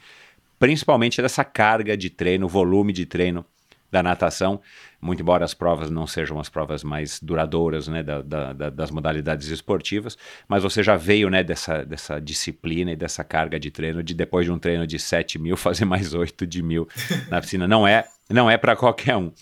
principalmente 0.59 1.21
dessa 1.21 1.45
carga 1.45 1.97
de 1.97 2.11
treino, 2.11 2.49
volume 2.49 2.93
de 2.93 3.07
treino 3.07 3.45
da 3.91 4.03
natação, 4.03 4.61
muito 5.01 5.23
embora 5.23 5.45
as 5.45 5.55
provas 5.55 5.91
não 5.91 6.07
sejam 6.07 6.41
as 6.41 6.49
provas 6.49 6.83
mais 6.83 7.21
duradouras 7.21 7.87
né, 7.89 8.03
da, 8.03 8.21
da, 8.21 8.53
da, 8.53 8.71
das 8.71 8.91
modalidades 8.91 9.49
esportivas, 9.49 10.19
mas 10.49 10.63
você 10.63 10.83
já 10.83 10.97
veio 10.97 11.31
né, 11.31 11.43
dessa, 11.43 11.85
dessa 11.85 12.21
disciplina 12.21 12.93
e 12.93 12.97
dessa 12.97 13.23
carga 13.23 13.59
de 13.59 13.71
treino, 13.71 14.03
de 14.03 14.15
depois 14.15 14.45
de 14.45 14.53
um 14.53 14.59
treino 14.59 14.87
de 14.87 14.99
7 14.99 15.39
mil, 15.39 15.57
fazer 15.57 15.85
mais 15.85 16.15
8 16.15 16.47
de 16.47 16.63
mil 16.63 16.89
na 17.29 17.41
piscina. 17.41 17.69
Não 17.69 17.87
é, 17.87 18.05
não 18.29 18.51
é 18.51 18.57
para 18.57 18.75
qualquer 18.75 19.17
um. 19.17 19.33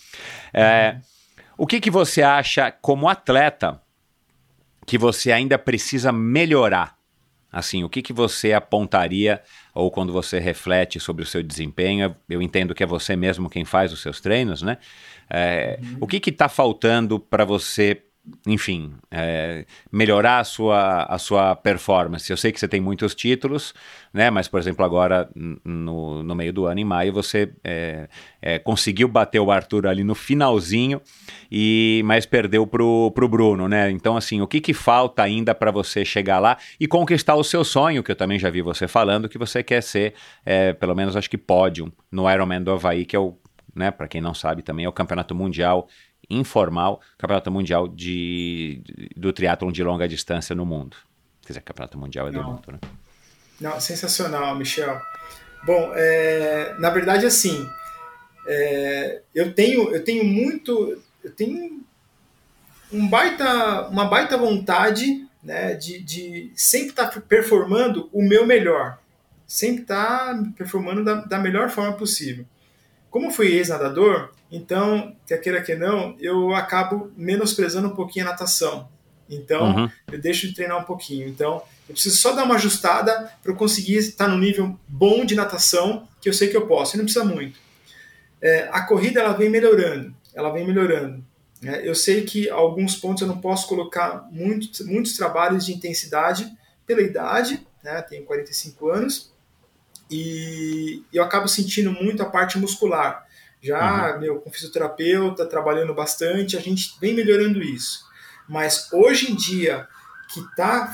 É, 0.53 0.97
o 1.57 1.65
que, 1.65 1.79
que 1.79 1.89
você 1.89 2.21
acha 2.21 2.71
como 2.71 3.09
atleta 3.09 3.81
que 4.85 4.97
você 4.97 5.31
ainda 5.31 5.57
precisa 5.57 6.11
melhorar? 6.11 6.95
Assim, 7.51 7.83
o 7.83 7.89
que, 7.89 8.01
que 8.01 8.11
você 8.11 8.51
apontaria 8.51 9.41
ou 9.75 9.91
quando 9.91 10.13
você 10.13 10.39
reflete 10.39 11.01
sobre 11.01 11.21
o 11.21 11.25
seu 11.25 11.43
desempenho, 11.43 12.15
eu 12.29 12.41
entendo 12.41 12.73
que 12.73 12.81
é 12.81 12.85
você 12.85 13.13
mesmo 13.13 13.49
quem 13.49 13.65
faz 13.65 13.91
os 13.91 14.01
seus 14.01 14.21
treinos, 14.21 14.61
né? 14.61 14.77
É, 15.29 15.77
uhum. 15.81 15.97
O 15.99 16.07
que 16.07 16.29
está 16.29 16.47
faltando 16.47 17.19
para 17.19 17.43
você 17.43 18.01
enfim, 18.47 18.93
é, 19.11 19.65
melhorar 19.91 20.39
a 20.39 20.43
sua, 20.43 21.03
a 21.03 21.17
sua 21.17 21.55
performance. 21.55 22.29
Eu 22.29 22.37
sei 22.37 22.51
que 22.51 22.59
você 22.59 22.67
tem 22.67 22.81
muitos 22.81 23.13
títulos, 23.13 23.73
né? 24.13 24.29
Mas, 24.29 24.47
por 24.47 24.59
exemplo, 24.59 24.83
agora 24.83 25.29
no, 25.35 26.23
no 26.23 26.35
meio 26.35 26.51
do 26.51 26.65
ano, 26.65 26.79
em 26.79 26.83
maio, 26.83 27.13
você 27.13 27.51
é, 27.63 28.07
é, 28.41 28.59
conseguiu 28.59 29.07
bater 29.07 29.39
o 29.39 29.51
Arthur 29.51 29.87
ali 29.87 30.03
no 30.03 30.15
finalzinho, 30.15 31.01
e 31.51 32.01
mas 32.05 32.25
perdeu 32.25 32.65
pro, 32.65 33.11
pro 33.11 33.27
Bruno, 33.27 33.67
né? 33.67 33.91
Então, 33.91 34.17
assim, 34.17 34.41
o 34.41 34.47
que, 34.47 34.59
que 34.59 34.73
falta 34.73 35.21
ainda 35.21 35.53
para 35.53 35.71
você 35.71 36.03
chegar 36.03 36.39
lá 36.39 36.57
e 36.79 36.87
conquistar 36.87 37.35
o 37.35 37.43
seu 37.43 37.63
sonho, 37.63 38.03
que 38.03 38.11
eu 38.11 38.15
também 38.15 38.39
já 38.39 38.49
vi 38.49 38.61
você 38.61 38.87
falando, 38.87 39.29
que 39.29 39.37
você 39.37 39.61
quer 39.61 39.81
ser, 39.81 40.13
é, 40.45 40.73
pelo 40.73 40.95
menos 40.95 41.15
acho 41.15 41.29
que 41.29 41.37
pódio 41.37 41.91
no 42.11 42.29
Ironman 42.31 42.61
do 42.61 42.71
Havaí, 42.71 43.05
que 43.05 43.15
é 43.15 43.19
o 43.19 43.37
né, 43.75 43.91
para 43.91 44.07
quem 44.07 44.21
não 44.21 44.33
sabe 44.33 44.61
também, 44.61 44.85
é 44.85 44.89
o 44.89 44.93
campeonato 44.93 45.35
mundial 45.35 45.89
informal 46.29 47.01
campeonato 47.17 47.51
mundial 47.51 47.87
de, 47.87 48.81
do 49.15 49.31
triatlon 49.33 49.71
de 49.71 49.83
longa 49.83 50.07
distância 50.07 50.55
no 50.55 50.65
mundo. 50.65 50.97
Quer 51.41 51.49
dizer, 51.49 51.61
campeonato 51.61 51.97
mundial 51.97 52.27
é 52.27 52.31
do 52.31 52.41
Não. 52.41 52.51
mundo, 52.51 52.71
né? 52.71 52.79
Não, 53.59 53.79
sensacional, 53.79 54.55
Michel. 54.55 54.99
Bom, 55.65 55.91
é, 55.95 56.75
na 56.79 56.89
verdade, 56.89 57.25
assim, 57.25 57.67
é, 58.47 59.21
eu 59.33 59.53
tenho, 59.53 59.93
eu 59.93 60.03
tenho 60.03 60.23
muito, 60.23 61.01
eu 61.23 61.31
tenho 61.31 61.83
um 62.91 63.07
baita, 63.07 63.87
uma 63.87 64.05
baita 64.05 64.37
vontade, 64.37 65.27
né, 65.41 65.73
de, 65.73 65.99
de 66.03 66.51
sempre 66.55 66.89
estar 66.89 67.07
tá 67.07 67.21
performando 67.21 68.09
o 68.11 68.21
meu 68.21 68.45
melhor, 68.45 68.99
sempre 69.47 69.83
estar 69.83 70.35
tá 70.35 70.43
performando 70.55 71.03
da, 71.03 71.15
da 71.15 71.39
melhor 71.39 71.69
forma 71.69 71.93
possível. 71.93 72.45
Como 73.09 73.31
fui 73.31 73.47
ex-nadador, 73.47 74.34
então, 74.51 75.15
quer 75.27 75.37
queira 75.39 75.61
que 75.61 75.75
não, 75.75 76.15
eu 76.19 76.53
acabo 76.53 77.11
menosprezando 77.17 77.87
um 77.87 77.95
pouquinho 77.95 78.27
a 78.27 78.31
natação. 78.31 78.87
Então, 79.29 79.75
uhum. 79.75 79.89
eu 80.11 80.19
deixo 80.19 80.47
de 80.47 80.53
treinar 80.53 80.79
um 80.79 80.83
pouquinho. 80.83 81.27
Então, 81.27 81.61
eu 81.87 81.93
preciso 81.93 82.17
só 82.17 82.33
dar 82.33 82.43
uma 82.43 82.55
ajustada 82.55 83.31
para 83.41 83.51
eu 83.51 83.55
conseguir 83.55 83.97
estar 83.97 84.27
no 84.27 84.37
nível 84.37 84.77
bom 84.87 85.25
de 85.25 85.35
natação, 85.35 86.07
que 86.21 86.29
eu 86.29 86.33
sei 86.33 86.47
que 86.47 86.57
eu 86.57 86.67
posso, 86.67 86.95
e 86.95 86.97
não 86.97 87.05
precisa 87.05 87.25
muito. 87.25 87.59
É, 88.41 88.69
a 88.71 88.81
corrida 88.83 89.19
ela 89.19 89.33
vem 89.33 89.49
melhorando, 89.49 90.15
ela 90.33 90.51
vem 90.51 90.65
melhorando. 90.65 91.23
Né? 91.61 91.81
Eu 91.83 91.95
sei 91.95 92.23
que 92.23 92.49
alguns 92.49 92.95
pontos 92.95 93.21
eu 93.21 93.27
não 93.27 93.39
posso 93.39 93.67
colocar 93.67 94.27
muitos, 94.31 94.81
muitos 94.81 95.15
trabalhos 95.15 95.65
de 95.65 95.73
intensidade 95.73 96.51
pela 96.85 97.01
idade, 97.01 97.65
né? 97.83 98.01
tenho 98.03 98.23
45 98.25 98.89
anos, 98.89 99.33
e 100.09 101.03
eu 101.11 101.23
acabo 101.23 101.47
sentindo 101.47 101.91
muito 101.91 102.21
a 102.21 102.29
parte 102.29 102.59
muscular. 102.59 103.24
Já 103.65 104.13
uhum. 104.13 104.19
meu, 104.19 104.39
com 104.39 104.51
fisioterapeuta, 104.51 105.45
trabalhando 105.45 105.93
bastante, 105.93 106.55
a 106.55 106.59
gente 106.59 106.95
vem 107.01 107.15
melhorando 107.15 107.63
isso. 107.63 108.05
Mas 108.47 108.91
hoje 108.93 109.31
em 109.31 109.35
dia, 109.35 109.87
que 110.31 110.39
está 110.39 110.93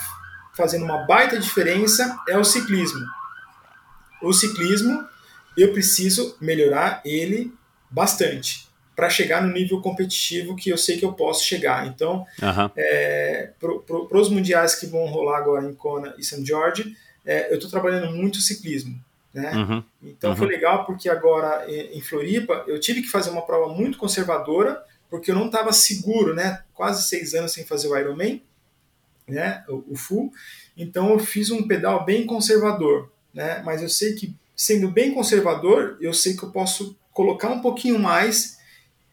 fazendo 0.53 0.85
uma 0.85 1.05
baita 1.05 1.37
diferença 1.37 2.17
é 2.29 2.37
o 2.37 2.43
ciclismo. 2.43 3.05
O 4.21 4.31
ciclismo, 4.31 5.05
eu 5.57 5.73
preciso 5.73 6.37
melhorar 6.39 7.01
ele 7.03 7.53
bastante 7.89 8.69
para 8.95 9.09
chegar 9.09 9.41
no 9.41 9.51
nível 9.51 9.81
competitivo 9.81 10.55
que 10.55 10.69
eu 10.69 10.77
sei 10.77 10.97
que 10.97 11.03
eu 11.03 11.13
posso 11.13 11.43
chegar. 11.43 11.87
Então, 11.87 12.25
uhum. 12.41 12.69
é, 12.75 13.49
para 13.59 13.79
pro, 13.79 14.07
os 14.11 14.29
mundiais 14.29 14.75
que 14.75 14.85
vão 14.85 15.05
rolar 15.07 15.39
agora 15.39 15.65
em 15.65 15.73
Kona 15.73 16.13
e 16.17 16.23
St. 16.23 16.45
George, 16.45 16.95
é, 17.25 17.51
eu 17.51 17.55
estou 17.55 17.69
trabalhando 17.69 18.11
muito 18.11 18.39
ciclismo. 18.39 19.03
Né? 19.33 19.51
Uhum. 19.53 19.83
Então 20.03 20.31
uhum. 20.31 20.35
foi 20.35 20.47
legal 20.47 20.85
porque 20.85 21.09
agora 21.09 21.65
em 21.69 22.01
Floripa 22.01 22.65
eu 22.67 22.79
tive 22.79 23.01
que 23.01 23.07
fazer 23.07 23.29
uma 23.29 23.43
prova 23.43 23.73
muito 23.73 23.97
conservadora 23.97 24.83
porque 25.09 25.31
eu 25.31 25.35
não 25.35 25.47
estava 25.47 25.73
seguro, 25.73 26.33
né? 26.33 26.63
Quase 26.73 27.07
seis 27.07 27.33
anos 27.33 27.51
sem 27.51 27.65
fazer 27.65 27.87
o 27.87 27.97
Ironman, 27.97 28.41
né? 29.27 29.63
O, 29.67 29.93
o 29.93 29.95
full. 29.95 30.31
Então 30.75 31.11
eu 31.11 31.19
fiz 31.19 31.51
um 31.51 31.67
pedal 31.67 32.05
bem 32.05 32.25
conservador, 32.25 33.11
né? 33.33 33.61
Mas 33.65 33.81
eu 33.81 33.89
sei 33.89 34.13
que 34.13 34.35
sendo 34.55 34.89
bem 34.89 35.13
conservador, 35.13 35.97
eu 35.99 36.13
sei 36.13 36.35
que 36.35 36.43
eu 36.43 36.51
posso 36.51 36.95
colocar 37.11 37.49
um 37.49 37.61
pouquinho 37.61 37.99
mais 37.99 38.57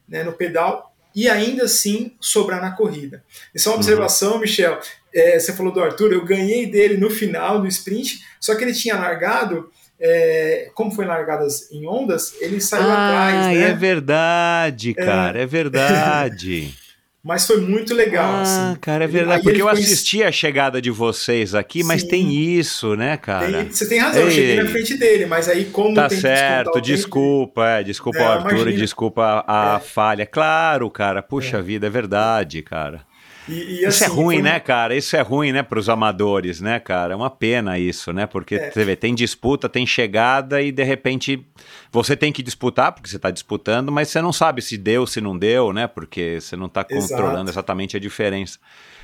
né, 0.09 0.23
no 0.23 0.33
pedal 0.33 0.95
e 1.15 1.29
ainda 1.29 1.65
assim 1.65 2.15
sobrar 2.21 2.61
na 2.61 2.73
corrida. 2.73 3.25
Isso 3.55 3.69
é 3.69 3.71
uma 3.71 3.77
uhum. 3.77 3.81
observação, 3.81 4.39
Michel. 4.39 4.79
É, 5.13 5.39
você 5.39 5.53
falou 5.53 5.73
do 5.73 5.83
Arthur, 5.83 6.13
eu 6.13 6.25
ganhei 6.25 6.67
dele 6.67 6.97
no 6.97 7.11
final 7.11 7.61
do 7.61 7.67
sprint, 7.67 8.25
só 8.39 8.55
que 8.55 8.63
ele 8.63 8.75
tinha 8.75 8.95
largado 8.95 9.71
é, 10.01 10.71
como 10.75 10.91
foi 10.91 11.05
largadas 11.05 11.71
em 11.73 11.87
ondas, 11.87 12.35
ele 12.41 12.61
saiu 12.61 12.89
ah, 12.89 13.09
atrás. 13.09 13.57
Né? 13.57 13.71
É 13.71 13.75
verdade, 13.75 14.95
cara, 14.95 15.39
é, 15.39 15.43
é 15.43 15.47
verdade. 15.47 16.75
mas 17.23 17.47
foi 17.47 17.61
muito 17.61 17.93
legal. 17.95 18.25
Ah, 18.25 18.71
assim. 18.71 18.81
cara, 18.81 19.05
é 19.05 19.07
verdade. 19.07 19.39
Aí 19.39 19.43
porque 19.43 19.61
eu 19.61 19.69
assisti 19.69 20.23
a 20.23 20.33
chegada 20.33 20.81
de 20.81 20.91
vocês 20.91 21.55
aqui, 21.55 21.83
mas 21.83 22.03
Sim. 22.03 22.09
tem 22.09 22.33
isso, 22.33 22.95
né, 22.97 23.17
cara? 23.17 23.65
Tem, 23.65 23.71
você 23.71 23.89
tem 23.89 23.99
razão, 23.99 24.23
Ei. 24.23 24.29
eu 24.29 24.31
cheguei 24.31 24.63
na 24.63 24.71
frente 24.71 24.97
dele, 24.97 25.27
mas 25.27 25.49
aí 25.49 25.67
como 25.67 25.95
tá 25.95 26.09
certo, 26.09 26.81
desculpa, 26.81 27.67
é, 27.67 27.83
desculpa 27.83 28.19
é, 28.19 28.23
o 28.23 28.29
Arthur, 28.29 28.73
desculpa 28.73 29.45
a, 29.47 29.75
a 29.75 29.77
é. 29.77 29.81
falha. 29.81 30.25
Claro, 30.25 30.89
cara, 30.91 31.23
puxa 31.23 31.59
é. 31.59 31.63
vida, 31.63 31.87
é 31.87 31.91
verdade, 31.91 32.63
cara. 32.63 33.07
E, 33.49 33.81
e, 33.81 33.87
assim, 33.87 33.89
isso 33.89 34.05
é 34.05 34.07
assim, 34.07 34.17
ruim, 34.17 34.35
foi... 34.37 34.43
né, 34.43 34.61
cara? 34.61 34.95
Isso 34.95 35.17
é 35.17 35.21
ruim, 35.21 35.53
né, 35.53 35.63
para 35.63 35.79
os 35.79 35.89
amadores, 35.89 36.61
né, 36.61 36.79
cara? 36.79 37.15
É 37.15 37.17
uma 37.17 37.31
pena 37.31 37.79
isso, 37.79 38.13
né? 38.13 38.27
Porque 38.27 38.57
é. 38.57 38.71
você 38.71 38.85
vê, 38.85 38.95
tem 38.95 39.15
disputa, 39.15 39.69
tem 39.69 39.87
chegada 39.87 40.61
e 40.61 40.71
de 40.71 40.83
repente 40.83 41.47
você 41.91 42.17
tem 42.17 42.33
que 42.33 42.43
disputar, 42.43 42.93
porque 42.93 43.09
você 43.09 43.17
está 43.17 43.31
disputando, 43.31 43.91
mas 43.91 44.09
você 44.09 44.21
não 44.21 44.33
sabe 44.33 44.61
se 44.61 44.77
deu, 44.77 45.07
se 45.07 45.21
não 45.21 45.37
deu, 45.37 45.73
né? 45.73 45.87
Porque 45.87 46.39
você 46.41 46.57
não 46.57 46.67
está 46.67 46.85
controlando 46.85 47.51
exatamente 47.51 47.97
a 47.97 48.01
diferença. 48.01 48.59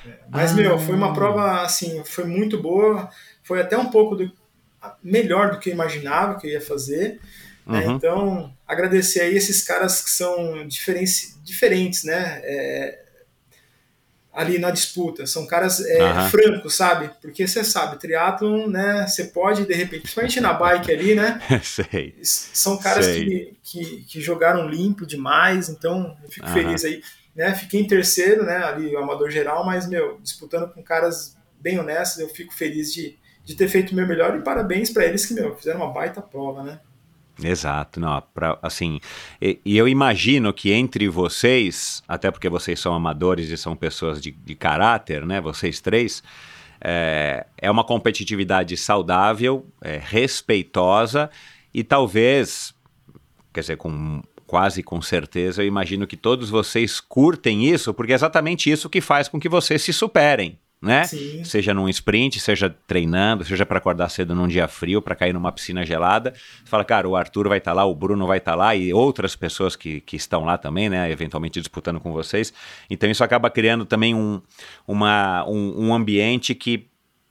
É. 0.07 0.11
Mas, 0.31 0.53
ah. 0.53 0.55
meu, 0.55 0.79
foi 0.79 0.95
uma 0.95 1.13
prova, 1.13 1.63
assim, 1.63 2.03
foi 2.05 2.25
muito 2.25 2.61
boa. 2.61 3.09
Foi 3.43 3.61
até 3.61 3.77
um 3.77 3.87
pouco 3.87 4.17
do. 4.17 4.31
melhor 5.03 5.51
do 5.53 5.59
que 5.59 5.71
eu 5.71 5.75
imaginava 5.75 6.39
que 6.39 6.47
eu 6.47 6.51
ia 6.51 6.61
fazer. 6.61 7.21
Né? 7.67 7.87
Uhum. 7.87 7.97
Então, 7.97 8.53
agradecer 8.69 9.21
aí 9.21 9.35
esses 9.35 9.63
caras 9.63 10.03
que 10.03 10.11
são 10.11 10.67
diferentes, 10.67 11.39
diferentes 11.43 12.05
né? 12.05 12.41
É, 12.43 13.04
ali 14.35 14.59
na 14.59 14.71
disputa. 14.71 15.27
São 15.27 15.47
caras 15.47 15.81
é, 15.81 16.03
Aham. 16.03 16.29
francos, 16.31 16.75
sabe? 16.77 17.11
Porque 17.23 17.47
você 17.47 17.63
sabe, 17.63 17.99
triatlon, 17.99 18.67
né? 18.67 19.07
Você 19.07 19.25
pode, 19.25 19.65
de 19.65 19.75
repente, 19.75 20.03
principalmente 20.03 20.41
na 20.41 20.53
bike 20.53 20.91
ali, 20.93 21.15
né? 21.15 21.41
Sei. 21.63 22.15
S- 22.21 22.51
São 22.53 22.77
caras 22.77 23.05
Sei. 23.07 23.25
que, 23.25 23.57
que, 23.63 24.05
que 24.05 24.21
jogaram 24.21 24.69
limpo 24.69 25.07
demais, 25.07 25.69
então 25.69 26.17
eu 26.23 26.29
fico 26.29 26.47
Aham. 26.47 26.55
feliz 26.55 26.85
aí. 26.85 27.01
Né? 27.35 27.55
Fiquei 27.55 27.81
em 27.81 27.87
terceiro, 27.87 28.45
né? 28.45 28.57
Ali 28.57 28.95
o 28.95 28.99
amador 28.99 29.31
geral, 29.31 29.65
mas, 29.65 29.89
meu, 29.89 30.19
disputando 30.21 30.73
com 30.73 30.83
caras 30.83 31.37
bem 31.61 31.79
honestos, 31.79 32.21
eu 32.21 32.29
fico 32.29 32.53
feliz 32.53 32.93
de, 32.93 33.17
de 33.45 33.55
ter 33.57 33.69
feito 33.69 33.93
o 33.93 33.95
meu 33.95 34.07
melhor 34.07 34.37
e 34.37 34.43
parabéns 34.43 34.91
para 34.91 35.05
eles 35.07 35.25
que, 35.27 35.35
meu, 35.35 35.57
fizeram 35.57 35.81
uma 35.81 35.93
baita 35.93 36.21
prova, 36.21 36.63
né? 36.63 36.79
Exato, 37.43 37.99
não, 37.99 38.23
pra, 38.33 38.59
assim, 38.63 39.01
e, 39.43 39.61
e 39.65 39.77
eu 39.77 39.89
imagino 39.89 40.53
que 40.53 40.73
entre 40.73 41.09
vocês, 41.09 42.03
até 42.07 42.31
porque 42.31 42.49
vocês 42.49 42.79
são 42.79 42.95
amadores 42.95 43.51
e 43.51 43.57
são 43.57 43.75
pessoas 43.75 44.21
de, 44.21 44.31
de 44.31 44.55
caráter, 44.55 45.27
né, 45.27 45.41
vocês 45.41 45.81
três, 45.81 46.23
é, 46.81 47.47
é 47.59 47.71
uma 47.71 47.83
competitividade 47.83 48.77
saudável, 48.77 49.67
é, 49.83 50.01
respeitosa 50.03 51.29
e 51.73 51.83
talvez, 51.83 52.73
quer 53.53 53.61
dizer, 53.61 53.77
com 53.79 54.23
quase 54.47 54.83
com 54.83 55.03
certeza, 55.03 55.63
eu 55.63 55.67
imagino 55.67 56.07
que 56.07 56.17
todos 56.17 56.51
vocês 56.51 57.01
curtem 57.01 57.65
isso, 57.65 57.93
porque 57.93 58.13
é 58.13 58.15
exatamente 58.15 58.71
isso 58.71 58.89
que 58.89 59.01
faz 59.01 59.27
com 59.27 59.41
que 59.41 59.49
vocês 59.49 59.83
se 59.83 59.93
superem, 59.93 60.59
né? 60.85 61.05
Sim. 61.05 61.43
Seja 61.45 61.73
num 61.73 61.89
sprint, 61.89 62.39
seja 62.39 62.75
treinando, 62.87 63.45
seja 63.45 63.65
para 63.65 63.79
acordar 63.79 64.09
cedo 64.09 64.35
num 64.35 64.47
dia 64.47 64.69
frio, 64.69 65.01
para 65.01 65.15
cair 65.15 65.33
numa 65.33 65.51
piscina 65.51 65.85
gelada. 65.85 66.33
Você 66.35 66.67
fala, 66.67 66.85
cara, 66.85 67.09
o 67.09 67.17
Arthur 67.17 67.49
vai 67.49 67.59
estar 67.59 67.73
lá, 67.73 67.85
o 67.85 67.95
Bruno 67.95 68.27
vai 68.27 68.39
estar 68.39 68.55
lá 68.55 68.75
e 68.77 68.93
outras 68.93 69.35
pessoas 69.35 69.75
que, 69.75 70.01
que 70.03 70.17
estão 70.17 70.45
lá 70.45 70.59
também, 70.59 70.89
né? 70.89 71.11
Eventualmente 71.11 71.59
disputando 71.59 71.99
com 71.99 72.13
vocês. 72.13 72.53
Então 72.89 73.11
isso 73.11 73.25
acaba 73.25 73.51
criando 73.51 73.85
também 73.85 74.15
um, 74.15 74.41
uma, 74.87 75.45
um, 75.49 75.89
um 75.89 75.95
ambiente 75.95 76.55
que 76.55 76.87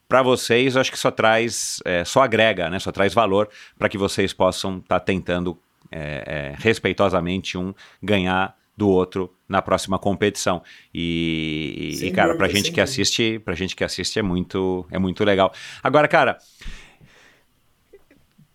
para 0.07 0.21
vocês, 0.21 0.75
eu 0.75 0.81
acho 0.81 0.91
que 0.91 0.99
só 0.99 1.09
traz, 1.09 1.79
é, 1.85 2.03
só 2.03 2.21
agrega, 2.21 2.69
né? 2.69 2.79
Só 2.79 2.91
traz 2.91 3.13
valor 3.13 3.49
para 3.77 3.89
que 3.89 3.97
vocês 3.97 4.33
possam 4.33 4.77
estar 4.77 4.99
tentando 4.99 5.57
é, 5.91 6.23
é, 6.25 6.55
respeitosamente 6.57 7.57
um 7.57 7.73
ganhar 8.01 8.55
do 8.75 8.89
outro 8.89 9.33
na 9.47 9.61
próxima 9.61 9.99
competição. 9.99 10.61
E, 10.93 11.99
e, 12.01 12.11
cara, 12.11 12.35
pra 12.35 12.47
gente 12.47 12.63
que 12.63 12.69
dúvida. 12.69 12.83
assiste, 12.83 13.39
pra 13.39 13.53
gente 13.53 13.75
que 13.75 13.83
assiste 13.83 14.17
é 14.17 14.21
muito, 14.21 14.85
é 14.91 14.97
muito 14.97 15.23
legal. 15.23 15.53
Agora, 15.83 16.07
cara, 16.07 16.37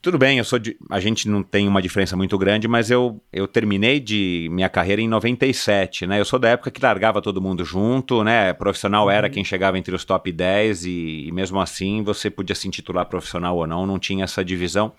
tudo 0.00 0.16
bem, 0.16 0.38
eu 0.38 0.44
sou 0.44 0.58
de, 0.58 0.76
a 0.90 1.00
gente 1.00 1.28
não 1.28 1.42
tem 1.42 1.66
uma 1.66 1.82
diferença 1.82 2.16
muito 2.16 2.38
grande, 2.38 2.68
mas 2.68 2.90
eu, 2.90 3.20
eu 3.32 3.48
terminei 3.48 3.98
de 3.98 4.48
minha 4.50 4.68
carreira 4.68 5.02
em 5.02 5.08
97, 5.08 6.06
né? 6.06 6.20
Eu 6.20 6.24
sou 6.24 6.38
da 6.38 6.50
época 6.50 6.70
que 6.70 6.80
largava 6.80 7.20
todo 7.20 7.42
mundo 7.42 7.64
junto, 7.64 8.22
né? 8.22 8.52
Profissional 8.52 9.10
era 9.10 9.28
quem 9.28 9.44
chegava 9.44 9.76
entre 9.76 9.94
os 9.94 10.04
top 10.04 10.30
10 10.30 10.84
e, 10.84 11.26
e 11.26 11.32
mesmo 11.32 11.60
assim 11.60 12.02
você 12.02 12.30
podia 12.30 12.54
se 12.54 12.68
intitular 12.68 13.06
profissional 13.06 13.56
ou 13.56 13.66
não, 13.66 13.86
não 13.86 13.98
tinha 13.98 14.24
essa 14.24 14.44
divisão 14.44 14.92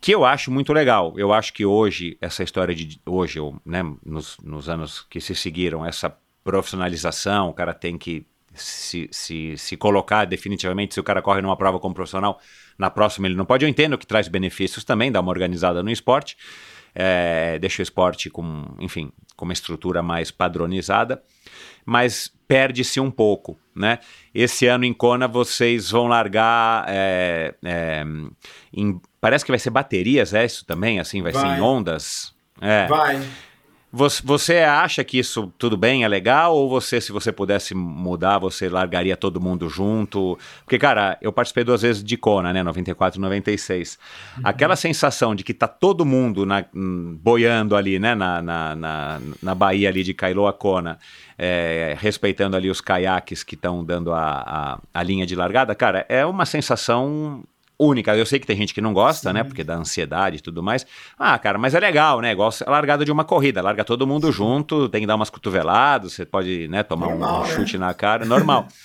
que 0.00 0.14
eu 0.14 0.24
acho 0.24 0.50
muito 0.50 0.72
legal. 0.72 1.14
Eu 1.16 1.32
acho 1.32 1.52
que 1.52 1.64
hoje, 1.64 2.16
essa 2.20 2.42
história 2.42 2.74
de. 2.74 3.00
Hoje, 3.04 3.40
ou, 3.40 3.60
né, 3.64 3.82
nos, 4.04 4.36
nos 4.42 4.68
anos 4.68 5.02
que 5.02 5.20
se 5.20 5.34
seguiram, 5.34 5.84
essa 5.84 6.16
profissionalização, 6.44 7.48
o 7.48 7.52
cara 7.52 7.74
tem 7.74 7.98
que 7.98 8.26
se, 8.54 9.08
se, 9.10 9.56
se 9.56 9.76
colocar 9.76 10.24
definitivamente. 10.24 10.94
Se 10.94 11.00
o 11.00 11.04
cara 11.04 11.22
corre 11.22 11.42
numa 11.42 11.56
prova 11.56 11.78
como 11.78 11.94
profissional, 11.94 12.40
na 12.78 12.90
próxima 12.90 13.26
ele 13.26 13.34
não 13.34 13.44
pode. 13.44 13.64
Eu 13.64 13.68
entendo 13.68 13.98
que 13.98 14.06
traz 14.06 14.28
benefícios 14.28 14.84
também, 14.84 15.10
dá 15.10 15.20
uma 15.20 15.30
organizada 15.30 15.82
no 15.82 15.90
esporte, 15.90 16.36
é, 16.94 17.58
deixa 17.58 17.82
o 17.82 17.84
esporte 17.84 18.30
com, 18.30 18.64
enfim, 18.78 19.12
com 19.36 19.44
uma 19.44 19.52
estrutura 19.52 20.02
mais 20.02 20.30
padronizada, 20.30 21.22
mas 21.84 22.32
perde-se 22.46 22.98
um 22.98 23.10
pouco, 23.10 23.58
né? 23.74 23.98
Esse 24.34 24.66
ano 24.66 24.84
em 24.84 24.92
Kona 24.92 25.28
vocês 25.28 25.90
vão 25.90 26.06
largar 26.06 26.86
é, 26.88 27.54
é, 27.64 28.04
em, 28.72 29.00
parece 29.20 29.44
que 29.44 29.52
vai 29.52 29.58
ser 29.58 29.70
baterias, 29.70 30.34
é 30.34 30.44
isso 30.44 30.64
também, 30.64 31.00
assim, 31.00 31.22
vai, 31.22 31.32
ser 31.32 31.40
Vai. 31.40 31.58
em 31.58 31.60
ondas. 31.60 32.34
É. 32.60 32.86
Vai. 32.86 33.22
Você, 33.90 34.22
você 34.22 34.58
acha 34.58 35.02
que 35.02 35.18
isso 35.18 35.50
tudo 35.56 35.74
bem, 35.74 36.04
é 36.04 36.08
legal? 36.08 36.54
Ou 36.54 36.68
você, 36.68 37.00
se 37.00 37.10
você 37.10 37.32
pudesse 37.32 37.74
mudar, 37.74 38.38
você 38.38 38.68
largaria 38.68 39.16
todo 39.16 39.40
mundo 39.40 39.66
junto? 39.70 40.38
Porque, 40.62 40.78
cara, 40.78 41.16
eu 41.22 41.32
participei 41.32 41.64
duas 41.64 41.80
vezes 41.80 42.04
de 42.04 42.16
Kona, 42.18 42.52
né? 42.52 42.62
94 42.62 43.18
e 43.18 43.22
96. 43.22 43.98
Aquela 44.44 44.76
sensação 44.76 45.34
de 45.34 45.42
que 45.42 45.54
tá 45.54 45.66
todo 45.66 46.04
mundo 46.04 46.44
na, 46.44 46.66
hum, 46.74 47.18
boiando 47.22 47.74
ali, 47.74 47.98
né? 47.98 48.14
Na, 48.14 48.42
na, 48.42 48.74
na, 48.76 49.20
na 49.42 49.54
Bahia 49.54 49.88
ali 49.88 50.04
de 50.04 50.12
Kailoa 50.12 50.52
Kona, 50.52 50.98
é, 51.38 51.96
respeitando 51.98 52.58
ali 52.58 52.68
os 52.68 52.82
caiaques 52.82 53.42
que 53.42 53.54
estão 53.54 53.82
dando 53.82 54.12
a, 54.12 54.20
a, 54.22 54.78
a 54.92 55.02
linha 55.02 55.24
de 55.24 55.34
largada. 55.34 55.74
Cara, 55.74 56.04
é 56.10 56.26
uma 56.26 56.44
sensação 56.44 57.42
única. 57.78 58.16
Eu 58.16 58.26
sei 58.26 58.38
que 58.38 58.46
tem 58.46 58.56
gente 58.56 58.74
que 58.74 58.80
não 58.80 58.92
gosta, 58.92 59.32
né? 59.32 59.44
Porque 59.44 59.62
da 59.62 59.76
ansiedade 59.76 60.38
e 60.38 60.40
tudo 60.40 60.62
mais. 60.62 60.84
Ah, 61.18 61.38
cara, 61.38 61.56
mas 61.58 61.74
é 61.74 61.80
legal, 61.80 62.20
né? 62.20 62.32
Igual 62.32 62.50
a 62.66 62.70
largada 62.70 63.04
de 63.04 63.12
uma 63.12 63.24
corrida. 63.24 63.62
Larga 63.62 63.84
todo 63.84 64.06
mundo 64.06 64.32
junto, 64.32 64.88
tem 64.88 65.02
que 65.02 65.06
dar 65.06 65.14
umas 65.16 65.30
cotoveladas, 65.30 66.12
você 66.14 66.26
pode, 66.26 66.66
né, 66.68 66.82
tomar 66.82 67.06
um- 67.08 67.10
Normal, 67.18 67.42
um, 67.42 67.46
né? 67.46 67.54
chute 67.54 67.78
na 67.78 67.92
cara. 67.94 68.24
Normal. 68.24 68.66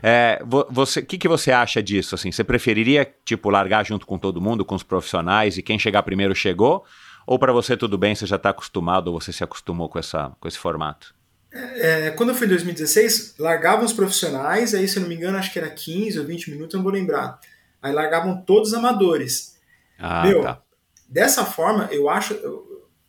É, 0.00 0.40
vo- 0.46 0.64
você, 0.70 1.00
o 1.00 1.04
que, 1.04 1.18
que 1.18 1.26
você 1.26 1.50
acha 1.50 1.82
disso? 1.82 2.14
Assim, 2.14 2.30
você 2.30 2.44
preferiria, 2.44 3.12
tipo, 3.24 3.50
largar 3.50 3.84
junto 3.84 4.06
com 4.06 4.16
todo 4.16 4.40
mundo, 4.40 4.64
com 4.64 4.76
os 4.76 4.84
profissionais, 4.84 5.58
e 5.58 5.62
quem 5.62 5.76
chegar 5.76 6.04
primeiro 6.04 6.36
chegou? 6.36 6.84
Ou 7.26 7.36
para 7.36 7.52
você 7.52 7.76
tudo 7.76 7.98
bem, 7.98 8.14
você 8.14 8.24
já 8.24 8.36
está 8.36 8.50
acostumado, 8.50 9.08
ou 9.12 9.20
você 9.20 9.32
se 9.32 9.42
acostumou 9.42 9.88
com, 9.88 9.98
essa, 9.98 10.30
com 10.38 10.46
esse 10.46 10.56
formato? 10.56 11.12
É, 11.52 12.10
quando 12.12 12.28
eu 12.28 12.36
fui 12.36 12.46
em 12.46 12.50
2016, 12.50 13.34
largavam 13.40 13.84
os 13.84 13.92
profissionais, 13.92 14.72
aí 14.72 14.86
se 14.86 14.98
eu 14.98 15.02
não 15.02 15.08
me 15.08 15.16
engano, 15.16 15.36
acho 15.36 15.52
que 15.52 15.58
era 15.58 15.68
15 15.68 16.18
ou 16.20 16.24
20 16.24 16.50
minutos, 16.52 16.74
eu 16.74 16.78
não 16.78 16.84
vou 16.84 16.92
lembrar. 16.92 17.40
Aí 17.82 17.92
largavam 17.92 18.40
todos 18.42 18.68
os 18.68 18.74
amadores. 18.74 19.56
Ah, 19.98 20.24
Meu, 20.26 20.42
tá. 20.42 20.60
Dessa 21.08 21.44
forma, 21.44 21.88
eu 21.90 22.08
acho, 22.08 22.34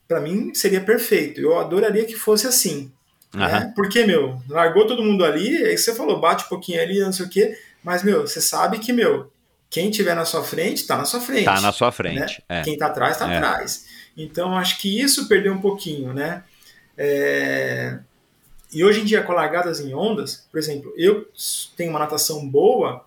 para 0.08 0.20
mim 0.22 0.54
seria 0.54 0.82
perfeito. 0.82 1.40
Eu 1.42 1.58
adoraria 1.60 2.06
que 2.06 2.16
fosse 2.16 2.48
assim. 2.48 2.92
Aham. 3.36 3.48
né? 3.48 3.74
Porque, 3.76 4.06
meu, 4.06 4.42
largou 4.50 4.88
todo 4.88 5.04
mundo 5.04 5.24
ali, 5.24 5.56
aí 5.66 5.78
você 5.78 5.94
falou, 5.94 6.20
bate 6.20 6.46
um 6.46 6.48
pouquinho 6.50 6.82
ali, 6.82 7.00
não 7.00 7.12
sei 7.14 7.26
o 7.26 7.30
quê, 7.30 7.58
mas, 7.84 8.04
meu, 8.04 8.22
você 8.28 8.42
sabe 8.42 8.80
que, 8.80 8.92
meu, 8.92 9.32
quem 9.70 9.92
tiver 9.92 10.16
na 10.16 10.26
sua 10.26 10.44
frente, 10.44 10.88
tá 10.88 10.98
na 10.98 11.06
sua 11.06 11.20
frente. 11.22 11.46
Tá 11.46 11.62
na 11.62 11.72
sua 11.72 11.92
frente. 11.92 12.20
né? 12.50 12.60
É. 12.60 12.62
Quem 12.64 12.76
tá 12.78 12.88
atrás, 12.88 13.18
tá 13.18 13.32
É. 13.32 13.38
atrás. 13.38 13.86
Então, 14.18 14.58
acho 14.58 14.80
que 14.80 15.00
isso 15.00 15.28
perdeu 15.28 15.54
um 15.54 15.62
pouquinho, 15.62 16.12
né? 16.14 16.44
É, 16.98 18.00
E 18.72 18.84
hoje 18.84 19.02
em 19.02 19.06
dia, 19.06 19.24
com 19.24 19.32
largadas 19.34 19.80
em 19.80 19.94
ondas, 19.96 20.48
por 20.52 20.60
exemplo, 20.60 20.94
eu 20.96 21.28
tenho 21.76 21.90
uma 21.90 22.00
natação 22.00 22.48
boa, 22.48 23.04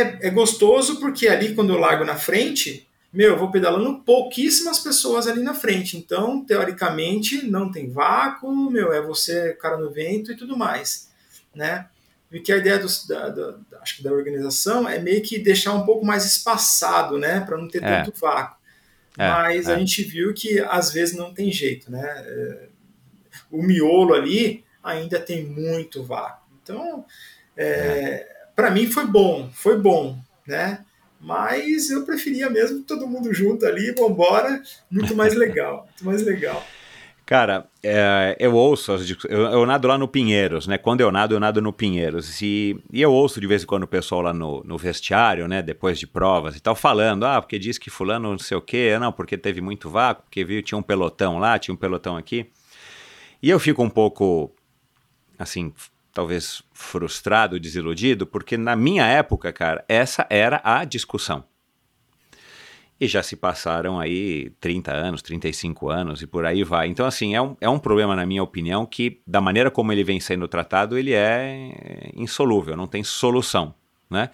é, 0.00 0.28
é 0.28 0.30
gostoso 0.30 0.98
porque 1.00 1.28
ali, 1.28 1.54
quando 1.54 1.72
eu 1.72 1.78
largo 1.78 2.04
na 2.04 2.16
frente, 2.16 2.88
meu, 3.12 3.30
eu 3.32 3.38
vou 3.38 3.50
pedalando 3.50 4.00
pouquíssimas 4.02 4.78
pessoas 4.78 5.26
ali 5.26 5.42
na 5.42 5.54
frente. 5.54 5.96
Então, 5.96 6.44
teoricamente, 6.44 7.46
não 7.46 7.70
tem 7.70 7.90
vácuo, 7.90 8.70
meu, 8.70 8.92
é 8.92 9.00
você, 9.02 9.52
cara 9.54 9.76
no 9.76 9.90
vento 9.90 10.32
e 10.32 10.36
tudo 10.36 10.56
mais, 10.56 11.10
né? 11.54 11.86
E 12.30 12.40
que 12.40 12.50
a 12.50 12.56
ideia 12.56 12.78
dos- 12.78 13.06
da, 13.06 13.28
da- 13.28 13.56
acho 13.82 13.98
que 13.98 14.02
da 14.02 14.10
organização 14.12 14.88
é 14.88 14.98
meio 14.98 15.22
que 15.22 15.38
deixar 15.38 15.74
um 15.74 15.84
pouco 15.84 16.04
mais 16.06 16.24
espaçado, 16.24 17.18
né? 17.18 17.40
Para 17.40 17.58
não 17.58 17.68
ter 17.68 17.82
É. 17.84 18.02
tanto 18.02 18.18
vácuo. 18.18 18.56
É, 19.18 19.28
Mas 19.28 19.68
é. 19.68 19.74
a 19.74 19.78
gente 19.78 20.02
viu 20.02 20.32
que 20.32 20.58
às 20.60 20.90
vezes 20.90 21.14
não 21.14 21.34
tem 21.34 21.52
jeito, 21.52 21.90
né? 21.92 22.02
É, 22.26 22.68
O 23.50 23.62
miolo 23.62 24.14
ali 24.14 24.64
ainda 24.82 25.20
tem 25.20 25.44
muito 25.44 26.02
vácuo. 26.02 26.48
Então, 26.62 27.04
para 28.54 28.70
mim 28.70 28.86
foi 28.86 29.06
bom, 29.06 29.50
foi 29.52 29.78
bom, 29.78 30.18
né? 30.46 30.84
Mas 31.20 31.90
eu 31.90 32.04
preferia 32.04 32.50
mesmo 32.50 32.82
todo 32.82 33.06
mundo 33.06 33.32
junto 33.32 33.64
ali, 33.64 33.92
vambora, 33.92 34.60
muito 34.90 35.14
mais 35.14 35.34
legal, 35.34 35.86
muito 36.02 36.04
mais 36.04 36.22
legal. 36.22 36.64
Cara, 37.24 37.66
é, 37.82 38.36
eu 38.38 38.52
ouço, 38.54 38.92
as 38.92 39.08
eu, 39.08 39.40
eu 39.42 39.64
nado 39.64 39.86
lá 39.86 39.96
no 39.96 40.08
Pinheiros, 40.08 40.66
né? 40.66 40.76
Quando 40.76 41.00
eu 41.00 41.12
nado, 41.12 41.34
eu 41.34 41.40
nado 41.40 41.62
no 41.62 41.72
Pinheiros. 41.72 42.42
E, 42.42 42.76
e 42.92 43.00
eu 43.00 43.12
ouço 43.12 43.40
de 43.40 43.46
vez 43.46 43.62
em 43.62 43.66
quando 43.66 43.84
o 43.84 43.88
pessoal 43.88 44.20
lá 44.22 44.34
no, 44.34 44.62
no 44.64 44.76
vestiário, 44.76 45.46
né? 45.46 45.62
Depois 45.62 45.98
de 45.98 46.06
provas 46.06 46.56
e 46.56 46.60
tal, 46.60 46.74
falando, 46.74 47.24
ah, 47.24 47.40
porque 47.40 47.58
diz 47.58 47.78
que 47.78 47.88
fulano 47.88 48.32
não 48.32 48.38
sei 48.38 48.56
o 48.56 48.60
quê, 48.60 48.98
não, 48.98 49.12
porque 49.12 49.38
teve 49.38 49.60
muito 49.60 49.88
vácuo, 49.88 50.24
porque 50.24 50.44
viu, 50.44 50.62
tinha 50.62 50.76
um 50.76 50.82
pelotão 50.82 51.38
lá, 51.38 51.58
tinha 51.58 51.72
um 51.72 51.78
pelotão 51.78 52.16
aqui. 52.16 52.50
E 53.40 53.48
eu 53.48 53.58
fico 53.60 53.82
um 53.82 53.90
pouco, 53.90 54.52
assim, 55.38 55.72
talvez 56.12 56.62
frustrado, 56.82 57.58
desiludido, 57.58 58.26
porque 58.26 58.58
na 58.58 58.76
minha 58.76 59.06
época, 59.06 59.52
cara, 59.52 59.84
essa 59.88 60.26
era 60.28 60.60
a 60.64 60.84
discussão. 60.84 61.44
E 63.00 63.08
já 63.08 63.22
se 63.22 63.34
passaram 63.34 63.98
aí 63.98 64.50
30 64.60 64.92
anos, 64.92 65.22
35 65.22 65.88
anos 65.88 66.22
e 66.22 66.26
por 66.26 66.44
aí 66.44 66.62
vai. 66.62 66.86
Então, 66.86 67.04
assim, 67.04 67.34
é 67.34 67.42
um, 67.42 67.56
é 67.60 67.68
um 67.68 67.78
problema, 67.78 68.14
na 68.14 68.24
minha 68.24 68.42
opinião, 68.42 68.86
que 68.86 69.20
da 69.26 69.40
maneira 69.40 69.70
como 69.70 69.92
ele 69.92 70.04
vem 70.04 70.20
sendo 70.20 70.46
tratado, 70.46 70.96
ele 70.96 71.12
é 71.12 72.12
insolúvel, 72.14 72.76
não 72.76 72.86
tem 72.86 73.02
solução, 73.02 73.74
né? 74.08 74.30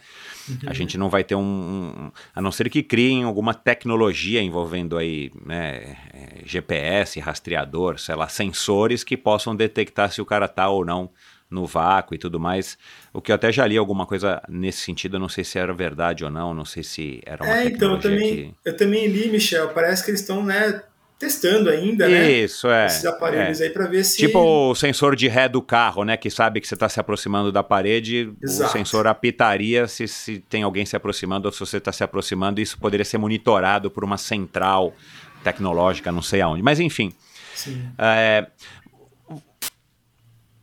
Uhum. 0.48 0.58
A 0.66 0.74
gente 0.74 0.98
não 0.98 1.08
vai 1.08 1.24
ter 1.24 1.34
um, 1.34 1.40
um, 1.40 2.10
A 2.34 2.42
não 2.42 2.52
ser 2.52 2.68
que 2.68 2.82
criem 2.82 3.24
alguma 3.24 3.54
tecnologia 3.54 4.42
envolvendo 4.42 4.98
aí, 4.98 5.32
né, 5.46 5.96
é, 6.12 6.42
GPS, 6.44 7.20
rastreador, 7.20 7.98
sei 7.98 8.16
lá, 8.16 8.28
sensores 8.28 9.02
que 9.02 9.16
possam 9.16 9.56
detectar 9.56 10.12
se 10.12 10.20
o 10.20 10.26
cara 10.26 10.46
tá 10.46 10.68
ou 10.68 10.84
não 10.84 11.10
no 11.50 11.66
vácuo 11.66 12.14
e 12.14 12.18
tudo 12.18 12.38
mais. 12.38 12.76
O 13.12 13.20
que 13.20 13.32
eu 13.32 13.34
até 13.34 13.50
já 13.50 13.66
li 13.66 13.76
alguma 13.76 14.06
coisa 14.06 14.42
nesse 14.48 14.80
sentido, 14.80 15.16
eu 15.16 15.20
não 15.20 15.28
sei 15.28 15.44
se 15.44 15.58
era 15.58 15.72
verdade 15.72 16.24
ou 16.24 16.30
não, 16.30 16.54
não 16.54 16.64
sei 16.64 16.82
se 16.82 17.20
era 17.24 17.42
uma 17.42 17.58
é, 17.58 17.66
então, 17.66 17.92
eu 17.92 18.00
também, 18.00 18.34
que... 18.34 18.54
eu 18.64 18.76
também 18.76 19.06
li, 19.06 19.28
Michel, 19.30 19.70
parece 19.70 20.04
que 20.04 20.10
eles 20.10 20.20
estão, 20.20 20.44
né, 20.44 20.82
testando 21.18 21.68
ainda, 21.68 22.08
né? 22.08 22.30
Isso, 22.30 22.68
é. 22.68 22.86
Esses 22.86 23.04
aparelhos 23.04 23.60
é. 23.60 23.64
aí 23.64 23.70
para 23.70 23.86
ver 23.86 24.04
se. 24.04 24.16
Tipo 24.16 24.70
o 24.70 24.74
sensor 24.74 25.16
de 25.16 25.26
ré 25.26 25.48
do 25.48 25.60
carro, 25.60 26.04
né? 26.04 26.16
Que 26.16 26.30
sabe 26.30 26.60
que 26.60 26.68
você 26.68 26.74
está 26.74 26.88
se 26.88 27.00
aproximando 27.00 27.50
da 27.50 27.62
parede, 27.62 28.32
Exato. 28.40 28.70
o 28.70 28.72
sensor 28.72 29.06
apitaria 29.06 29.88
se, 29.88 30.06
se 30.06 30.38
tem 30.38 30.62
alguém 30.62 30.86
se 30.86 30.94
aproximando 30.94 31.48
ou 31.48 31.52
se 31.52 31.58
você 31.58 31.78
está 31.78 31.90
se 31.90 32.04
aproximando. 32.04 32.60
Isso 32.60 32.78
poderia 32.78 33.04
ser 33.04 33.18
monitorado 33.18 33.90
por 33.90 34.04
uma 34.04 34.16
central 34.16 34.94
tecnológica, 35.42 36.12
não 36.12 36.22
sei 36.22 36.40
aonde. 36.40 36.62
Mas 36.62 36.78
enfim. 36.78 37.12
É, 37.98 38.46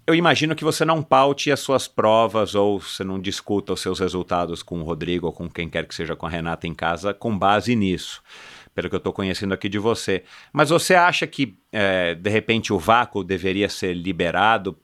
eu 0.07 0.13
imagino 0.13 0.55
que 0.55 0.63
você 0.63 0.85
não 0.85 1.01
paute 1.01 1.51
as 1.51 1.59
suas 1.59 1.87
provas 1.87 2.53
ou 2.53 2.79
você 2.79 3.03
não 3.03 3.19
discuta 3.19 3.73
os 3.73 3.81
seus 3.81 3.99
resultados 3.99 4.61
com 4.61 4.79
o 4.79 4.83
Rodrigo 4.83 5.25
ou 5.25 5.33
com 5.33 5.49
quem 5.49 5.67
quer 5.67 5.85
que 5.87 5.95
seja 5.95 6.15
com 6.15 6.25
a 6.25 6.29
Renata 6.29 6.67
em 6.67 6.73
casa 6.73 7.13
com 7.13 7.37
base 7.37 7.75
nisso 7.75 8.21
pelo 8.75 8.89
que 8.89 8.95
eu 8.95 8.97
estou 8.97 9.13
conhecendo 9.13 9.53
aqui 9.53 9.69
de 9.69 9.79
você. 9.79 10.23
Mas 10.51 10.69
você 10.69 10.95
acha 10.95 11.25
que, 11.25 11.57
é, 11.71 12.13
de 12.13 12.29
repente, 12.29 12.73
o 12.73 12.77
vácuo 12.77 13.23
deveria 13.23 13.69
ser 13.69 13.93
liberado, 13.93 14.77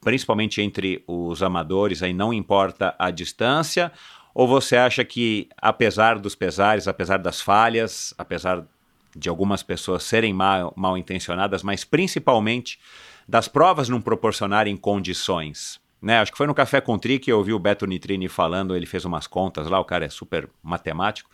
principalmente 0.00 0.60
entre 0.60 1.04
os 1.06 1.40
amadores, 1.40 2.02
aí 2.02 2.12
não 2.12 2.34
importa 2.34 2.96
a 2.98 3.12
distância? 3.12 3.92
Ou 4.34 4.48
você 4.48 4.76
acha 4.76 5.04
que, 5.04 5.48
apesar 5.56 6.18
dos 6.18 6.34
pesares, 6.34 6.88
apesar 6.88 7.18
das 7.18 7.40
falhas, 7.40 8.12
apesar 8.18 8.66
de 9.14 9.28
algumas 9.28 9.62
pessoas 9.62 10.02
serem 10.02 10.34
mal, 10.34 10.74
mal 10.76 10.98
intencionadas, 10.98 11.62
mas 11.62 11.84
principalmente 11.84 12.80
das 13.28 13.46
provas 13.46 13.88
não 13.88 14.00
proporcionarem 14.00 14.76
condições? 14.76 15.80
Né, 16.00 16.18
acho 16.20 16.30
que 16.30 16.38
foi 16.38 16.46
no 16.46 16.54
Café 16.54 16.80
com 16.80 16.96
Tri 16.96 17.18
que 17.18 17.30
eu 17.30 17.38
ouvi 17.38 17.52
o 17.52 17.58
Beto 17.58 17.84
Nitrini 17.84 18.28
falando, 18.28 18.74
ele 18.74 18.86
fez 18.86 19.04
umas 19.04 19.26
contas 19.26 19.68
lá, 19.68 19.80
o 19.80 19.84
cara 19.84 20.04
é 20.04 20.08
super 20.08 20.48
matemático 20.62 21.28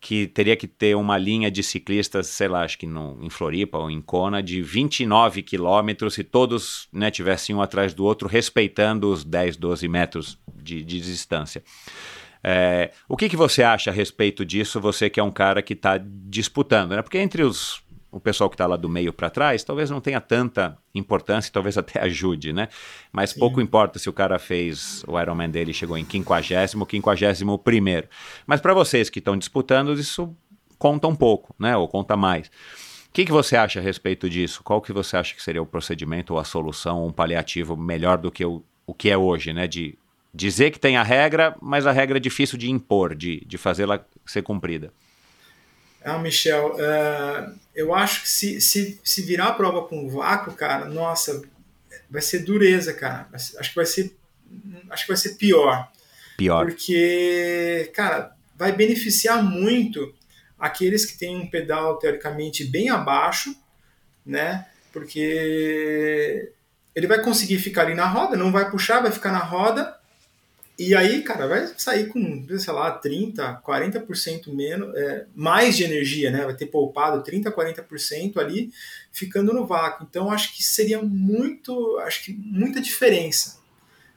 que 0.00 0.26
teria 0.28 0.56
que 0.56 0.68
ter 0.68 0.94
uma 0.94 1.18
linha 1.18 1.50
de 1.50 1.62
ciclistas, 1.62 2.28
sei 2.28 2.48
lá, 2.48 2.62
acho 2.62 2.78
que 2.78 2.86
no, 2.86 3.18
em 3.20 3.28
Floripa 3.28 3.78
ou 3.78 3.90
em 3.90 4.00
Kona, 4.00 4.42
de 4.42 4.62
29 4.62 5.42
quilômetros, 5.42 6.14
se 6.14 6.22
todos 6.22 6.88
né, 6.92 7.10
tivessem 7.10 7.54
um 7.54 7.60
atrás 7.60 7.92
do 7.92 8.04
outro, 8.04 8.28
respeitando 8.28 9.10
os 9.10 9.24
10, 9.24 9.56
12 9.56 9.88
metros 9.88 10.38
de, 10.54 10.84
de 10.84 11.00
distância. 11.00 11.62
É, 12.42 12.92
o 13.08 13.16
que, 13.16 13.28
que 13.28 13.36
você 13.36 13.64
acha 13.64 13.90
a 13.90 13.92
respeito 13.92 14.44
disso, 14.44 14.80
você 14.80 15.10
que 15.10 15.18
é 15.18 15.22
um 15.22 15.32
cara 15.32 15.60
que 15.60 15.72
está 15.72 15.98
disputando? 15.98 16.92
Né? 16.92 17.02
Porque 17.02 17.18
entre 17.18 17.42
os 17.42 17.82
o 18.10 18.18
pessoal 18.18 18.48
que 18.48 18.54
está 18.54 18.66
lá 18.66 18.76
do 18.76 18.88
meio 18.88 19.12
para 19.12 19.28
trás 19.28 19.62
talvez 19.62 19.90
não 19.90 20.00
tenha 20.00 20.20
tanta 20.20 20.78
importância, 20.94 21.52
talvez 21.52 21.76
até 21.76 22.00
ajude, 22.04 22.52
né? 22.52 22.68
Mas 23.12 23.30
Sim. 23.30 23.40
pouco 23.40 23.60
importa 23.60 23.98
se 23.98 24.08
o 24.08 24.12
cara 24.12 24.38
fez 24.38 25.04
o 25.06 25.18
Ironman 25.18 25.50
dele 25.50 25.72
chegou 25.72 25.96
em 25.96 26.04
50 26.04 26.54
ou 26.78 26.86
51 26.86 27.58
primeiro. 27.58 28.08
Mas 28.46 28.60
para 28.60 28.74
vocês 28.74 29.10
que 29.10 29.18
estão 29.18 29.36
disputando, 29.36 29.92
isso 29.92 30.34
conta 30.78 31.06
um 31.08 31.14
pouco, 31.14 31.54
né? 31.58 31.76
Ou 31.76 31.88
conta 31.88 32.16
mais. 32.16 32.48
O 33.08 33.12
que, 33.12 33.24
que 33.24 33.32
você 33.32 33.56
acha 33.56 33.80
a 33.80 33.82
respeito 33.82 34.28
disso? 34.28 34.62
Qual 34.62 34.80
que 34.80 34.92
você 34.92 35.16
acha 35.16 35.34
que 35.34 35.42
seria 35.42 35.62
o 35.62 35.66
procedimento 35.66 36.34
ou 36.34 36.38
a 36.38 36.44
solução, 36.44 37.06
um 37.06 37.12
paliativo 37.12 37.76
melhor 37.76 38.18
do 38.18 38.30
que 38.30 38.44
o, 38.44 38.62
o 38.86 38.94
que 38.94 39.10
é 39.10 39.16
hoje, 39.16 39.52
né? 39.52 39.66
De 39.66 39.98
dizer 40.32 40.70
que 40.70 40.78
tem 40.78 40.96
a 40.96 41.02
regra, 41.02 41.56
mas 41.60 41.86
a 41.86 41.92
regra 41.92 42.18
é 42.18 42.20
difícil 42.20 42.58
de 42.58 42.70
impor, 42.70 43.14
de, 43.14 43.44
de 43.46 43.58
fazê-la 43.58 44.00
ser 44.24 44.42
cumprida. 44.42 44.92
Ah, 46.04 46.18
Michel, 46.18 46.74
uh, 46.74 47.58
eu 47.74 47.94
acho 47.94 48.22
que 48.22 48.28
se, 48.28 48.60
se, 48.60 49.00
se 49.02 49.22
virar 49.22 49.48
a 49.48 49.52
prova 49.52 49.86
com 49.86 50.08
vácuo, 50.08 50.52
cara, 50.54 50.86
nossa, 50.86 51.42
vai 52.08 52.22
ser 52.22 52.40
dureza, 52.40 52.94
cara. 52.94 53.28
Acho 53.32 53.68
que 53.70 53.74
vai 53.74 53.86
ser, 53.86 54.16
acho 54.90 55.04
que 55.04 55.12
vai 55.12 55.16
ser 55.16 55.34
pior. 55.34 55.90
Pior. 56.36 56.64
Porque, 56.64 57.90
cara, 57.94 58.32
vai 58.56 58.72
beneficiar 58.72 59.42
muito 59.42 60.14
aqueles 60.58 61.04
que 61.04 61.18
têm 61.18 61.36
um 61.36 61.48
pedal 61.48 61.98
teoricamente 61.98 62.64
bem 62.64 62.88
abaixo, 62.90 63.54
né? 64.24 64.66
Porque 64.92 66.52
ele 66.94 67.06
vai 67.06 67.22
conseguir 67.22 67.58
ficar 67.58 67.82
ali 67.82 67.94
na 67.94 68.06
roda, 68.06 68.36
não 68.36 68.50
vai 68.50 68.70
puxar, 68.70 69.00
vai 69.00 69.12
ficar 69.12 69.32
na 69.32 69.38
roda 69.38 69.97
e 70.78 70.94
aí, 70.94 71.22
cara, 71.22 71.48
vai 71.48 71.66
sair 71.76 72.06
com, 72.06 72.46
sei 72.56 72.72
lá, 72.72 72.92
30, 72.92 73.62
40% 73.66 74.54
menos, 74.54 74.94
é, 74.94 75.26
mais 75.34 75.76
de 75.76 75.82
energia, 75.82 76.30
né? 76.30 76.44
Vai 76.44 76.54
ter 76.54 76.66
poupado 76.66 77.20
30, 77.24 77.50
40% 77.50 78.36
ali, 78.36 78.70
ficando 79.10 79.52
no 79.52 79.66
vácuo. 79.66 80.06
Então, 80.08 80.30
acho 80.30 80.56
que 80.56 80.62
seria 80.62 81.02
muito, 81.02 81.98
acho 82.04 82.24
que 82.24 82.32
muita 82.32 82.80
diferença, 82.80 83.58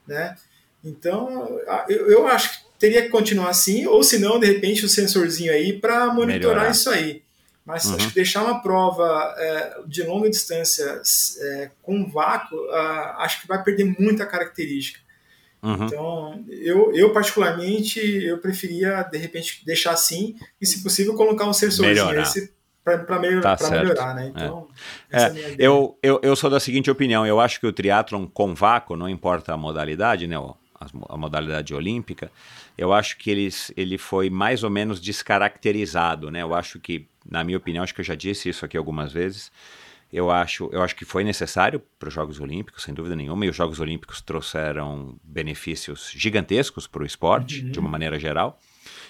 né? 0.05 0.37
Então, 0.83 1.59
eu, 1.89 2.11
eu 2.11 2.27
acho 2.27 2.51
que 2.51 2.65
teria 2.77 3.01
que 3.01 3.09
continuar 3.09 3.49
assim, 3.49 3.87
ou 3.87 4.03
se 4.03 4.19
não, 4.19 4.39
de 4.39 4.45
repente, 4.45 4.85
o 4.85 4.89
sensorzinho 4.89 5.51
aí 5.51 5.73
para 5.73 6.13
monitorar 6.13 6.57
Melhorar. 6.57 6.71
isso 6.71 6.91
aí. 6.91 7.23
Mas 7.65 7.85
uhum. 7.85 7.95
acho 7.95 8.09
que 8.09 8.15
deixar 8.15 8.43
uma 8.43 8.61
prova 8.61 9.33
é, 9.35 9.79
de 9.87 10.03
longa 10.03 10.29
distância 10.29 11.01
é, 11.39 11.71
com 11.81 12.07
vácuo, 12.07 12.69
acho 13.17 13.41
que 13.41 13.47
vai 13.47 13.63
perder 13.63 13.95
muita 13.99 14.27
característica. 14.27 15.00
Uhum. 15.63 15.85
Então, 15.85 16.43
eu, 16.49 16.91
eu 16.93 17.13
particularmente, 17.13 17.99
eu 17.99 18.39
preferia, 18.39 19.03
de 19.03 19.17
repente, 19.17 19.63
deixar 19.65 19.91
assim 19.91 20.35
e, 20.59 20.65
se 20.65 20.81
possível, 20.81 21.13
colocar 21.13 21.45
um 21.45 21.53
sensorzinho 21.53 22.15
para 22.83 23.19
melhor, 23.19 23.43
tá 23.43 23.69
melhorar, 23.69 24.15
né? 24.15 24.31
Então, 24.35 24.67
é. 25.11 25.23
É, 25.23 25.55
eu, 25.59 25.97
eu, 26.01 26.19
eu 26.23 26.35
sou 26.35 26.49
da 26.49 26.59
seguinte 26.59 26.89
opinião, 26.89 27.25
eu 27.27 27.39
acho 27.39 27.59
que 27.59 27.67
o 27.67 27.71
triatlon 27.71 28.25
com 28.25 28.55
vácuo, 28.55 28.95
não 28.95 29.07
importa 29.07 29.53
a 29.53 29.57
modalidade, 29.57 30.25
né, 30.25 30.35
a, 30.35 30.87
a 31.09 31.17
modalidade 31.17 31.75
olímpica, 31.75 32.31
eu 32.75 32.91
acho 32.91 33.17
que 33.17 33.29
ele, 33.29 33.47
ele 33.77 33.97
foi 33.99 34.31
mais 34.31 34.63
ou 34.63 34.69
menos 34.71 34.99
descaracterizado, 34.99 36.31
né? 36.31 36.41
Eu 36.41 36.55
acho 36.55 36.79
que, 36.79 37.05
na 37.29 37.43
minha 37.43 37.57
opinião, 37.57 37.83
acho 37.83 37.93
que 37.93 38.01
eu 38.01 38.05
já 38.05 38.15
disse 38.15 38.49
isso 38.49 38.65
aqui 38.65 38.75
algumas 38.75 39.13
vezes, 39.13 39.51
eu 40.11 40.29
acho, 40.29 40.69
eu 40.73 40.81
acho 40.81 40.95
que 40.95 41.05
foi 41.05 41.23
necessário 41.23 41.81
para 41.97 42.09
os 42.09 42.13
Jogos 42.13 42.39
Olímpicos, 42.39 42.83
sem 42.83 42.93
dúvida 42.93 43.15
nenhuma, 43.15 43.45
e 43.45 43.49
os 43.49 43.55
Jogos 43.55 43.79
Olímpicos 43.79 44.19
trouxeram 44.21 45.15
benefícios 45.23 46.11
gigantescos 46.13 46.85
para 46.85 47.03
o 47.03 47.05
esporte, 47.05 47.63
uhum. 47.63 47.71
de 47.71 47.79
uma 47.79 47.89
maneira 47.89 48.19
geral, 48.19 48.59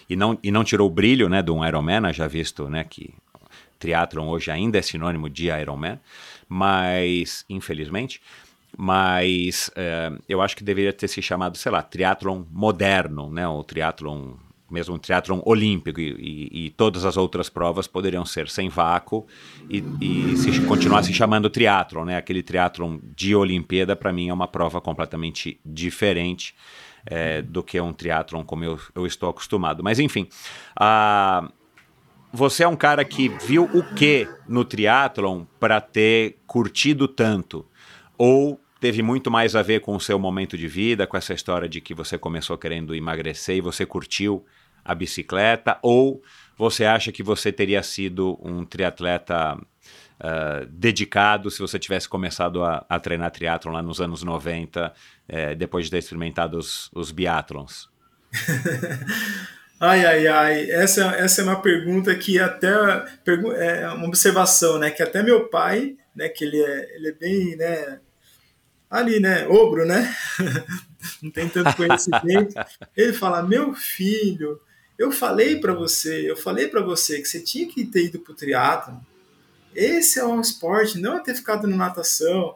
e 0.07 0.15
não, 0.15 0.37
e 0.43 0.51
não 0.51 0.63
tirou 0.63 0.87
o 0.87 0.91
brilho 0.91 1.27
né, 1.27 1.41
de 1.41 1.49
um 1.49 1.65
Ironman, 1.65 2.13
já 2.13 2.27
visto 2.27 2.69
né, 2.69 2.83
que 2.83 3.13
triatlon 3.79 4.27
hoje 4.27 4.51
ainda 4.51 4.77
é 4.77 4.81
sinônimo 4.81 5.27
de 5.27 5.47
Ironman, 5.47 5.99
mas, 6.47 7.45
infelizmente, 7.49 8.21
mas 8.77 9.71
é, 9.75 10.11
eu 10.29 10.39
acho 10.39 10.55
que 10.55 10.63
deveria 10.63 10.93
ter 10.93 11.07
se 11.07 11.21
chamado, 11.21 11.57
sei 11.57 11.71
lá, 11.71 11.81
triatlon 11.81 12.43
moderno, 12.51 13.31
né, 13.31 13.47
ou 13.47 13.63
triatlon 13.63 14.35
mesmo 14.71 14.95
um 14.95 14.97
triatlon 14.97 15.41
olímpico 15.45 15.99
e, 15.99 16.11
e, 16.11 16.65
e, 16.65 16.69
todas 16.71 17.05
as 17.05 17.17
outras 17.17 17.49
provas 17.49 17.87
poderiam 17.87 18.25
ser 18.25 18.49
sem 18.49 18.69
vácuo 18.69 19.25
e, 19.69 19.83
e 20.01 20.37
se 20.37 20.61
continuar 20.61 21.03
se 21.03 21.13
chamando 21.13 21.49
triatlon, 21.49 22.05
né? 22.05 22.17
Aquele 22.17 22.41
triatlon 22.41 22.99
de 23.15 23.35
Olimpíada 23.35 23.95
para 23.95 24.11
mim 24.11 24.29
é 24.29 24.33
uma 24.33 24.47
prova 24.47 24.79
completamente 24.79 25.59
diferente 25.65 26.55
é, 27.05 27.41
do 27.41 27.63
que 27.63 27.79
um 27.79 27.93
triatlon 27.93 28.43
como 28.43 28.63
eu, 28.63 28.79
eu 28.95 29.05
estou 29.05 29.29
acostumado. 29.29 29.83
Mas 29.83 29.99
enfim, 29.99 30.27
a 30.75 31.49
você 32.33 32.63
é 32.63 32.67
um 32.67 32.77
cara 32.77 33.03
que 33.03 33.27
viu 33.27 33.65
o 33.65 33.83
que 33.93 34.25
no 34.47 34.63
triatlon 34.63 35.43
para 35.59 35.81
ter 35.81 36.37
curtido 36.47 37.05
tanto? 37.05 37.65
Ou 38.17 38.57
teve 38.79 39.03
muito 39.03 39.29
mais 39.29 39.55
a 39.55 39.61
ver 39.61 39.81
com 39.81 39.95
o 39.95 39.99
seu 39.99 40.17
momento 40.17 40.57
de 40.57 40.67
vida, 40.67 41.05
com 41.05 41.17
essa 41.17 41.33
história 41.33 41.67
de 41.67 41.81
que 41.81 41.93
você 41.93 42.17
começou 42.17 42.57
querendo 42.57 42.95
emagrecer 42.95 43.57
e 43.57 43.61
você 43.61 43.85
curtiu 43.85 44.45
a 44.83 44.95
bicicleta? 44.95 45.77
Ou 45.81 46.21
você 46.57 46.85
acha 46.85 47.11
que 47.11 47.23
você 47.23 47.51
teria 47.51 47.81
sido 47.83 48.39
um 48.41 48.65
triatleta 48.65 49.55
uh, 49.55 50.65
dedicado 50.67 51.49
se 51.49 51.59
você 51.59 51.79
tivesse 51.79 52.07
começado 52.07 52.63
a, 52.63 52.85
a 52.87 52.99
treinar 52.99 53.31
triatlon 53.31 53.73
lá 53.73 53.81
nos 53.81 53.99
anos 53.99 54.23
90, 54.23 54.93
eh, 55.27 55.55
depois 55.55 55.85
de 55.85 55.91
ter 55.91 55.97
experimentado 55.97 56.57
os, 56.57 56.89
os 56.93 57.11
biatlons? 57.11 57.89
Ai, 59.83 60.05
ai, 60.05 60.27
ai. 60.27 60.69
Essa, 60.69 61.05
essa 61.15 61.41
é 61.41 61.43
uma 61.43 61.59
pergunta 61.59 62.13
que 62.13 62.37
até 62.37 62.69
é 63.57 63.89
uma 63.89 64.07
observação, 64.07 64.77
né? 64.77 64.91
Que 64.91 65.01
até 65.01 65.23
meu 65.23 65.49
pai, 65.49 65.97
né? 66.15 66.29
Que 66.29 66.45
ele 66.45 66.61
é, 66.61 66.95
ele 66.95 67.07
é 67.07 67.11
bem, 67.13 67.55
né? 67.55 67.99
Ali, 68.87 69.19
né? 69.19 69.47
Ogro, 69.47 69.83
né? 69.83 70.15
Não 71.19 71.31
tem 71.31 71.49
tanto 71.49 71.73
conhecimento. 71.77 72.53
Ele 72.95 73.11
fala: 73.11 73.41
meu 73.41 73.73
filho, 73.73 74.61
eu 75.01 75.11
falei 75.11 75.59
para 75.59 75.73
você, 75.73 76.29
eu 76.29 76.37
falei 76.37 76.67
para 76.67 76.79
você 76.81 77.19
que 77.19 77.27
você 77.27 77.39
tinha 77.39 77.67
que 77.67 77.83
ter 77.85 78.05
ido 78.05 78.19
para 78.19 78.33
o. 78.33 78.35
Esse 79.73 80.19
é 80.19 80.25
um 80.25 80.39
esporte, 80.39 80.99
não 80.99 81.17
é 81.17 81.23
ter 81.23 81.33
ficado 81.33 81.65
na 81.65 81.75
natação, 81.75 82.55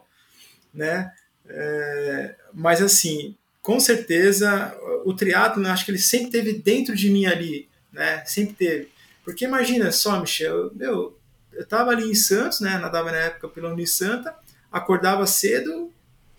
né? 0.72 1.12
É, 1.48 2.36
mas 2.54 2.80
assim, 2.80 3.34
com 3.60 3.80
certeza, 3.80 4.78
o 5.04 5.12
triatlo, 5.12 5.66
acho 5.66 5.84
que 5.84 5.90
ele 5.90 5.98
sempre 5.98 6.30
teve 6.30 6.52
dentro 6.52 6.94
de 6.94 7.10
mim 7.10 7.26
ali, 7.26 7.68
né? 7.92 8.24
Sempre 8.24 8.54
teve. 8.54 8.92
Porque 9.24 9.44
imagina 9.44 9.90
só, 9.90 10.20
Michel, 10.20 10.70
meu, 10.72 11.18
eu 11.52 11.62
estava 11.62 11.90
ali 11.90 12.08
em 12.08 12.14
Santos, 12.14 12.60
né? 12.60 12.78
Nadava 12.78 13.10
na 13.10 13.18
época 13.18 13.48
pela 13.48 13.72
Unisanta, 13.72 14.32
acordava 14.70 15.26
cedo, 15.26 15.92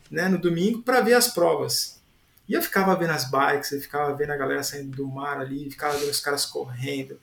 né? 0.10 0.30
No 0.30 0.38
domingo 0.38 0.84
para 0.84 1.02
ver 1.02 1.16
as 1.16 1.28
provas. 1.28 1.97
E 2.48 2.54
eu 2.54 2.62
ficava 2.62 2.96
vendo 2.96 3.12
as 3.12 3.30
bikes, 3.30 3.72
eu 3.72 3.82
ficava 3.82 4.16
vendo 4.16 4.32
a 4.32 4.38
galera 4.38 4.64
saindo 4.64 4.96
do 4.96 5.08
mar 5.08 5.40
ali, 5.40 5.70
ficava 5.70 5.98
vendo 5.98 6.10
os 6.10 6.20
caras 6.20 6.46
correndo, 6.46 7.20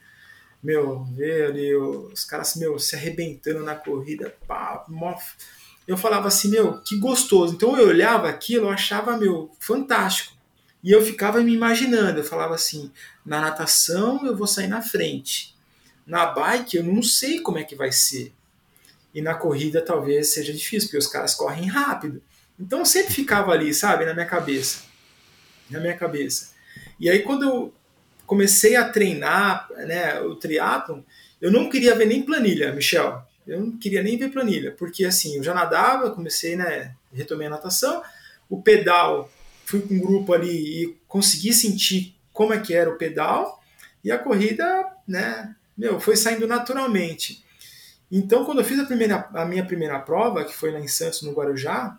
meu, 0.62 1.04
ver 1.04 1.46
ali 1.46 1.74
os 1.76 2.24
caras, 2.24 2.56
meu, 2.56 2.78
se 2.78 2.96
arrebentando 2.96 3.60
na 3.60 3.74
corrida, 3.74 4.34
pá, 4.46 4.84
mó... 4.88 5.16
Eu 5.86 5.98
falava 5.98 6.28
assim, 6.28 6.48
meu, 6.48 6.80
que 6.80 6.96
gostoso. 6.98 7.54
Então 7.54 7.78
eu 7.78 7.88
olhava 7.88 8.28
aquilo, 8.28 8.66
eu 8.66 8.70
achava, 8.70 9.18
meu, 9.18 9.50
fantástico. 9.60 10.32
E 10.82 10.90
eu 10.90 11.02
ficava 11.04 11.42
me 11.42 11.52
imaginando, 11.52 12.20
eu 12.20 12.24
falava 12.24 12.54
assim, 12.54 12.90
na 13.24 13.40
natação 13.40 14.24
eu 14.26 14.34
vou 14.34 14.46
sair 14.46 14.66
na 14.66 14.80
frente. 14.80 15.54
Na 16.06 16.26
bike 16.26 16.78
eu 16.78 16.84
não 16.84 17.02
sei 17.02 17.40
como 17.40 17.58
é 17.58 17.64
que 17.64 17.74
vai 17.74 17.92
ser. 17.92 18.32
E 19.14 19.20
na 19.20 19.34
corrida 19.34 19.82
talvez 19.82 20.28
seja 20.28 20.52
difícil, 20.52 20.88
porque 20.88 20.98
os 20.98 21.06
caras 21.06 21.34
correm 21.34 21.68
rápido. 21.68 22.22
Então 22.58 22.80
eu 22.80 22.86
sempre 22.86 23.12
ficava 23.12 23.52
ali, 23.52 23.72
sabe, 23.74 24.06
na 24.06 24.14
minha 24.14 24.26
cabeça. 24.26 24.82
Na 25.70 25.80
minha 25.80 25.96
cabeça. 25.96 26.52
E 26.98 27.08
aí 27.08 27.22
quando 27.22 27.44
eu 27.44 27.74
comecei 28.26 28.76
a 28.76 28.88
treinar 28.88 29.68
né, 29.86 30.20
o 30.20 30.34
triatlon, 30.36 31.00
eu 31.40 31.50
não 31.50 31.68
queria 31.68 31.94
ver 31.94 32.06
nem 32.06 32.22
planilha, 32.22 32.72
Michel. 32.72 33.22
Eu 33.46 33.60
não 33.60 33.76
queria 33.76 34.02
nem 34.02 34.16
ver 34.16 34.30
planilha, 34.30 34.72
porque 34.72 35.04
assim, 35.04 35.36
eu 35.36 35.42
já 35.42 35.52
nadava, 35.52 36.10
comecei, 36.10 36.56
né, 36.56 36.94
retomei 37.12 37.46
a 37.46 37.50
natação, 37.50 38.02
o 38.48 38.62
pedal, 38.62 39.30
fui 39.66 39.80
com 39.80 39.94
um 39.94 40.00
grupo 40.00 40.32
ali 40.32 40.82
e 40.82 40.96
consegui 41.06 41.52
sentir 41.52 42.16
como 42.32 42.54
é 42.54 42.60
que 42.60 42.72
era 42.72 42.88
o 42.88 42.96
pedal, 42.96 43.62
e 44.02 44.10
a 44.10 44.18
corrida, 44.18 44.86
né, 45.06 45.54
meu, 45.76 46.00
foi 46.00 46.16
saindo 46.16 46.46
naturalmente. 46.46 47.44
Então, 48.10 48.44
quando 48.44 48.60
eu 48.60 48.64
fiz 48.64 48.78
a, 48.78 48.84
primeira, 48.84 49.28
a 49.34 49.44
minha 49.44 49.64
primeira 49.64 49.98
prova, 49.98 50.44
que 50.44 50.54
foi 50.54 50.70
lá 50.70 50.80
em 50.80 50.88
Santos, 50.88 51.22
no 51.22 51.32
Guarujá, 51.32 51.98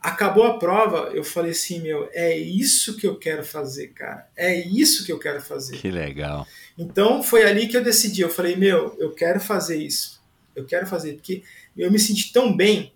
acabou 0.00 0.44
a 0.44 0.58
prova, 0.58 1.10
eu 1.12 1.22
falei 1.22 1.50
assim, 1.50 1.80
meu, 1.80 2.08
é 2.12 2.36
isso 2.36 2.96
que 2.96 3.06
eu 3.06 3.18
quero 3.18 3.44
fazer, 3.44 3.88
cara. 3.88 4.28
É 4.36 4.58
isso 4.58 5.04
que 5.04 5.12
eu 5.12 5.18
quero 5.18 5.40
fazer. 5.42 5.76
Que 5.76 5.90
legal. 5.90 6.46
Então 6.78 7.22
foi 7.22 7.44
ali 7.44 7.68
que 7.68 7.76
eu 7.76 7.84
decidi. 7.84 8.22
Eu 8.22 8.30
falei, 8.30 8.56
meu, 8.56 8.96
eu 8.98 9.12
quero 9.12 9.38
fazer 9.38 9.76
isso. 9.76 10.20
Eu 10.56 10.64
quero 10.64 10.86
fazer, 10.86 11.14
porque 11.14 11.42
eu 11.76 11.90
me 11.90 11.98
senti 11.98 12.32
tão 12.32 12.56
bem 12.56 12.92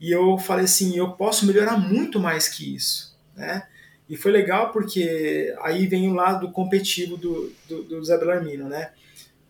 e 0.00 0.10
eu 0.10 0.38
falei 0.38 0.64
assim, 0.64 0.96
eu 0.96 1.12
posso 1.12 1.46
melhorar 1.46 1.76
muito 1.76 2.18
mais 2.18 2.48
que 2.48 2.74
isso, 2.74 3.16
né? 3.36 3.66
E 4.08 4.16
foi 4.16 4.32
legal 4.32 4.72
porque 4.72 5.54
aí 5.60 5.86
vem 5.86 6.08
o 6.08 6.14
lado 6.14 6.50
competitivo 6.50 7.16
do, 7.16 7.52
do, 7.68 7.82
do 7.82 8.04
Zé 8.04 8.16
Belarmino, 8.16 8.68
né? 8.68 8.92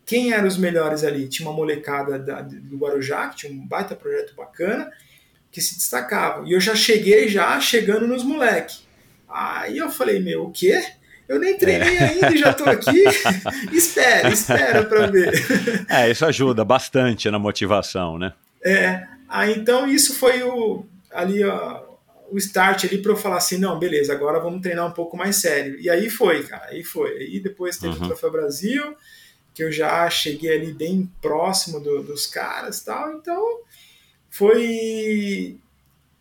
Quem 0.05 0.33
eram 0.33 0.49
os 0.49 0.57
melhores 0.57 1.05
ali? 1.05 1.29
Tinha 1.29 1.49
uma 1.49 1.55
molecada 1.55 2.19
da, 2.19 2.41
do 2.43 2.77
Guarujá, 2.77 3.29
que 3.29 3.37
tinha 3.37 3.53
um 3.53 3.67
baita 3.67 3.95
projeto 3.95 4.35
bacana, 4.35 4.91
que 5.51 5.61
se 5.61 5.77
destacavam. 5.77 6.47
E 6.47 6.53
eu 6.53 6.61
já 6.61 6.75
cheguei 6.75 7.29
já 7.29 7.59
chegando 7.61 8.07
nos 8.07 8.23
moleque. 8.23 8.79
Aí 9.29 9.79
eu 9.79 9.91
falei, 9.91 10.21
meu, 10.21 10.45
o 10.45 10.51
quê? 10.51 10.83
Eu 11.29 11.39
nem 11.39 11.57
treinei 11.59 11.97
é. 11.97 12.05
ainda 12.05 12.35
e 12.35 12.39
já 12.39 12.55
tô 12.55 12.65
aqui. 12.65 13.05
espera, 13.73 14.31
espera 14.31 14.85
para 14.85 15.07
ver. 15.09 15.33
É, 15.89 16.11
isso 16.11 16.25
ajuda 16.25 16.65
bastante 16.65 17.31
na 17.31 17.39
motivação, 17.39 18.19
né? 18.19 18.33
É. 18.65 19.07
Aí 19.29 19.55
então 19.55 19.87
isso 19.87 20.15
foi 20.15 20.43
o 20.43 20.87
ali 21.13 21.45
ó, 21.45 21.83
o 22.31 22.39
start 22.39 22.85
ali 22.85 22.99
para 22.99 23.13
eu 23.13 23.17
falar 23.17 23.39
assim, 23.39 23.59
não, 23.59 23.79
beleza, 23.79 24.13
agora 24.13 24.41
vamos 24.41 24.63
treinar 24.63 24.87
um 24.87 24.93
pouco 24.93 25.17
mais 25.17 25.37
sério. 25.37 25.79
E 25.79 25.91
aí 25.91 26.09
foi, 26.09 26.43
cara, 26.45 26.67
aí 26.71 26.83
foi. 26.83 27.11
Aí 27.19 27.41
depois 27.41 27.77
teve 27.77 27.97
uhum. 27.97 28.05
o 28.05 28.07
Troféu 28.07 28.31
Brasil, 28.31 28.97
que 29.55 29.63
eu 29.63 29.71
já 29.71 30.09
cheguei 30.09 30.57
ali 30.57 30.73
bem 30.73 31.11
próximo 31.21 31.79
do, 31.79 32.03
dos 32.03 32.27
caras, 32.27 32.81
tal. 32.81 33.13
Então 33.15 33.61
foi 34.31 35.59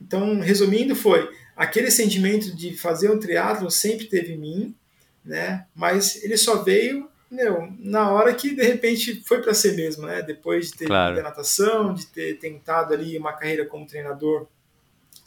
então 0.02 0.40
resumindo 0.40 0.96
foi 0.96 1.30
aquele 1.56 1.92
sentimento 1.92 2.56
de 2.56 2.76
fazer 2.76 3.12
um 3.12 3.20
triatlo 3.20 3.70
sempre 3.70 4.06
teve 4.06 4.34
em 4.34 4.38
mim 4.38 4.76
né 5.24 5.66
mas 5.76 6.24
ele 6.24 6.38
só 6.38 6.64
veio 6.64 7.10
meu, 7.30 7.74
na 7.80 8.10
hora 8.10 8.34
que 8.34 8.56
de 8.56 8.64
repente 8.64 9.22
foi 9.26 9.42
para 9.42 9.54
ser 9.54 9.76
mesmo 9.76 10.06
né 10.06 10.22
depois 10.22 10.68
de 10.68 10.78
ter 10.78 10.86
claro. 10.86 11.22
natação 11.22 11.94
de 11.94 12.06
ter 12.08 12.40
tentado 12.40 12.94
ali 12.94 13.18
uma 13.18 13.34
carreira 13.34 13.66
como 13.66 13.86
treinador 13.86 14.48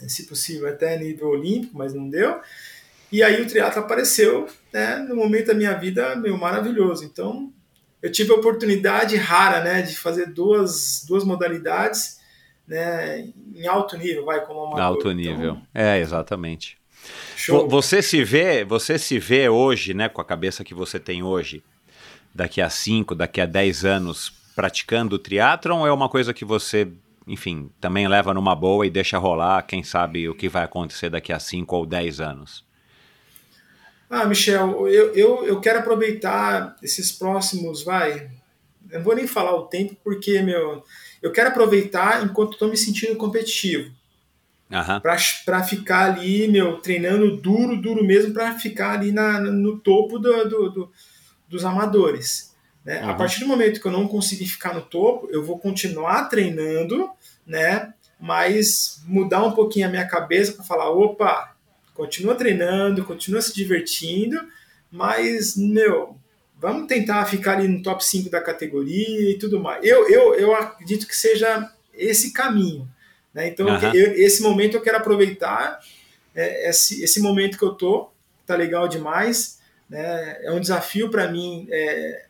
se 0.08 0.24
possível 0.26 0.66
até 0.66 0.98
nível 0.98 1.28
olímpico 1.28 1.76
mas 1.76 1.92
não 1.92 2.08
deu 2.08 2.40
e 3.12 3.22
aí 3.22 3.42
o 3.42 3.46
triatlo 3.46 3.82
apareceu 3.82 4.48
né 4.72 4.96
no 4.96 5.14
momento 5.14 5.48
da 5.48 5.54
minha 5.54 5.74
vida 5.74 6.16
meu 6.16 6.38
maravilhoso 6.38 7.04
então 7.04 7.52
eu 8.00 8.10
tive 8.10 8.32
a 8.32 8.36
oportunidade 8.36 9.16
rara 9.16 9.62
né 9.62 9.82
de 9.82 9.94
fazer 9.94 10.26
duas 10.26 11.04
duas 11.06 11.22
modalidades 11.22 12.19
né, 12.70 13.28
em 13.52 13.66
alto 13.66 13.98
nível, 13.98 14.24
vai 14.24 14.46
como 14.46 14.60
amador. 14.60 14.80
Alto 14.80 15.10
nível, 15.10 15.54
então, 15.54 15.62
é 15.74 15.98
exatamente. 15.98 16.78
Show. 17.36 17.68
Você 17.68 18.00
se 18.00 18.22
vê, 18.22 18.64
você 18.64 18.96
se 18.96 19.18
vê 19.18 19.48
hoje, 19.48 19.92
né, 19.92 20.08
com 20.08 20.20
a 20.20 20.24
cabeça 20.24 20.62
que 20.62 20.72
você 20.72 21.00
tem 21.00 21.20
hoje, 21.20 21.64
daqui 22.32 22.60
a 22.60 22.70
5, 22.70 23.16
daqui 23.16 23.40
a 23.40 23.46
10 23.46 23.84
anos, 23.84 24.32
praticando 24.54 25.16
o 25.16 25.18
triatlon 25.18 25.80
ou 25.80 25.86
é 25.88 25.92
uma 25.92 26.08
coisa 26.08 26.32
que 26.32 26.44
você, 26.44 26.86
enfim, 27.26 27.72
também 27.80 28.06
leva 28.06 28.32
numa 28.32 28.54
boa 28.54 28.86
e 28.86 28.90
deixa 28.90 29.18
rolar, 29.18 29.62
quem 29.62 29.82
sabe 29.82 30.28
o 30.28 30.34
que 30.34 30.48
vai 30.48 30.62
acontecer 30.62 31.10
daqui 31.10 31.32
a 31.32 31.40
5 31.40 31.74
ou 31.74 31.84
10 31.84 32.20
anos? 32.20 32.64
Ah, 34.08 34.26
Michel, 34.26 34.86
eu, 34.86 35.12
eu, 35.14 35.44
eu 35.44 35.60
quero 35.60 35.80
aproveitar 35.80 36.76
esses 36.80 37.10
próximos, 37.10 37.82
vai, 37.82 38.30
eu 38.90 38.98
não 38.98 39.04
vou 39.04 39.16
nem 39.16 39.26
falar 39.26 39.56
o 39.56 39.66
tempo, 39.66 39.96
porque, 40.04 40.40
meu, 40.40 40.84
eu 41.22 41.32
quero 41.32 41.48
aproveitar 41.48 42.24
enquanto 42.24 42.52
estou 42.52 42.68
me 42.68 42.76
sentindo 42.76 43.16
competitivo. 43.16 43.90
Uhum. 44.70 45.00
Para 45.00 45.64
ficar 45.64 46.12
ali, 46.12 46.46
meu, 46.46 46.78
treinando 46.78 47.36
duro, 47.36 47.76
duro 47.76 48.04
mesmo, 48.04 48.32
para 48.32 48.56
ficar 48.58 48.92
ali 48.92 49.10
na, 49.10 49.40
no 49.40 49.78
topo 49.78 50.18
do, 50.18 50.48
do, 50.48 50.70
do 50.70 50.92
dos 51.50 51.64
amadores. 51.64 52.54
Né? 52.84 53.02
Uhum. 53.02 53.10
A 53.10 53.14
partir 53.14 53.40
do 53.40 53.48
momento 53.48 53.80
que 53.80 53.86
eu 53.86 53.92
não 53.92 54.06
conseguir 54.06 54.46
ficar 54.46 54.72
no 54.72 54.80
topo, 54.80 55.28
eu 55.32 55.44
vou 55.44 55.58
continuar 55.58 56.28
treinando, 56.28 57.10
né? 57.44 57.92
mas 58.18 59.02
mudar 59.04 59.44
um 59.44 59.52
pouquinho 59.52 59.88
a 59.88 59.90
minha 59.90 60.06
cabeça 60.06 60.52
para 60.52 60.64
falar: 60.64 60.90
opa, 60.90 61.54
continua 61.92 62.36
treinando, 62.36 63.04
continua 63.04 63.42
se 63.42 63.54
divertindo, 63.54 64.40
mas, 64.90 65.56
meu, 65.56 66.16
vamos 66.60 66.86
tentar 66.86 67.24
ficar 67.24 67.54
ali 67.54 67.66
no 67.66 67.82
top 67.82 68.04
5 68.04 68.28
da 68.28 68.40
categoria 68.40 69.30
e 69.30 69.38
tudo 69.38 69.58
mais. 69.58 69.82
Eu, 69.82 70.08
eu, 70.08 70.34
eu 70.34 70.54
acredito 70.54 71.06
que 71.06 71.16
seja 71.16 71.72
esse 71.94 72.32
caminho. 72.32 72.86
Né? 73.32 73.48
Então, 73.48 73.66
uhum. 73.66 73.94
eu, 73.94 74.12
esse 74.14 74.42
momento 74.42 74.76
eu 74.76 74.82
quero 74.82 74.98
aproveitar, 74.98 75.80
é, 76.34 76.68
esse, 76.68 77.02
esse 77.02 77.18
momento 77.20 77.58
que 77.58 77.64
eu 77.64 77.74
tô, 77.74 78.10
tá 78.46 78.54
legal 78.54 78.86
demais. 78.86 79.58
Né? 79.88 80.38
É 80.42 80.52
um 80.52 80.60
desafio 80.60 81.10
para 81.10 81.32
mim 81.32 81.66
é, 81.70 82.26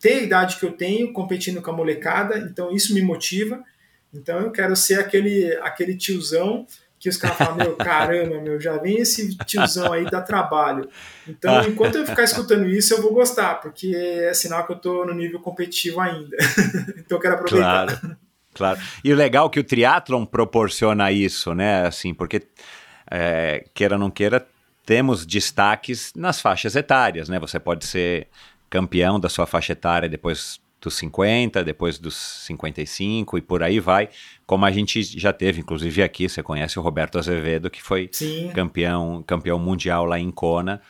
ter 0.00 0.14
a 0.14 0.22
idade 0.22 0.56
que 0.56 0.64
eu 0.64 0.72
tenho, 0.72 1.12
competindo 1.12 1.62
com 1.62 1.70
a 1.70 1.76
molecada, 1.76 2.38
então 2.38 2.72
isso 2.72 2.92
me 2.92 3.00
motiva. 3.00 3.62
Então 4.12 4.40
eu 4.40 4.50
quero 4.50 4.74
ser 4.74 4.98
aquele, 4.98 5.54
aquele 5.58 5.96
tiozão 5.96 6.66
que 6.98 7.08
os 7.08 7.16
caras 7.16 7.36
falam, 7.36 7.56
meu, 7.56 7.76
caramba, 7.76 8.40
meu, 8.40 8.60
já 8.60 8.78
vem 8.78 8.98
esse 8.98 9.36
tiozão 9.38 9.92
aí 9.92 10.04
dá 10.10 10.20
trabalho. 10.20 10.88
Então, 11.28 11.58
ah. 11.58 11.68
enquanto 11.68 11.96
eu 11.96 12.06
ficar 12.06 12.24
escutando 12.24 12.66
isso, 12.66 12.94
eu 12.94 13.02
vou 13.02 13.12
gostar, 13.12 13.56
porque 13.56 13.94
é 13.94 14.32
sinal 14.32 14.66
que 14.66 14.72
eu 14.72 14.76
tô 14.76 15.04
no 15.04 15.14
nível 15.14 15.40
competitivo 15.40 16.00
ainda. 16.00 16.36
então 16.98 17.18
eu 17.18 17.20
quero 17.20 17.34
aproveitar. 17.34 17.86
Claro, 17.86 18.16
claro. 18.54 18.80
E 19.04 19.12
o 19.12 19.16
legal 19.16 19.46
é 19.46 19.50
que 19.50 19.60
o 19.60 19.64
triatlon 19.64 20.24
proporciona 20.24 21.12
isso, 21.12 21.54
né? 21.54 21.86
Assim, 21.86 22.14
porque 22.14 22.42
é, 23.10 23.64
queira 23.74 23.94
ou 23.96 24.00
não 24.00 24.10
queira, 24.10 24.46
temos 24.84 25.26
destaques 25.26 26.12
nas 26.16 26.40
faixas 26.40 26.76
etárias, 26.76 27.28
né? 27.28 27.38
Você 27.38 27.60
pode 27.60 27.84
ser 27.84 28.28
campeão 28.70 29.20
da 29.20 29.28
sua 29.28 29.46
faixa 29.46 29.72
etária 29.72 30.08
depois 30.08 30.60
dos 30.86 30.94
50, 30.94 31.64
depois 31.64 31.98
dos 31.98 32.14
55 32.14 33.38
e 33.38 33.40
por 33.40 33.62
aí 33.62 33.80
vai. 33.80 34.08
Como 34.46 34.64
a 34.64 34.70
gente 34.70 35.02
já 35.02 35.32
teve, 35.32 35.60
inclusive 35.60 36.02
aqui, 36.02 36.28
você 36.28 36.42
conhece 36.42 36.78
o 36.78 36.82
Roberto 36.82 37.18
Azevedo, 37.18 37.68
que 37.68 37.82
foi 37.82 38.08
campeão, 38.54 39.22
campeão 39.26 39.58
mundial 39.58 40.04
lá 40.04 40.18
em 40.18 40.30
Kona. 40.30 40.80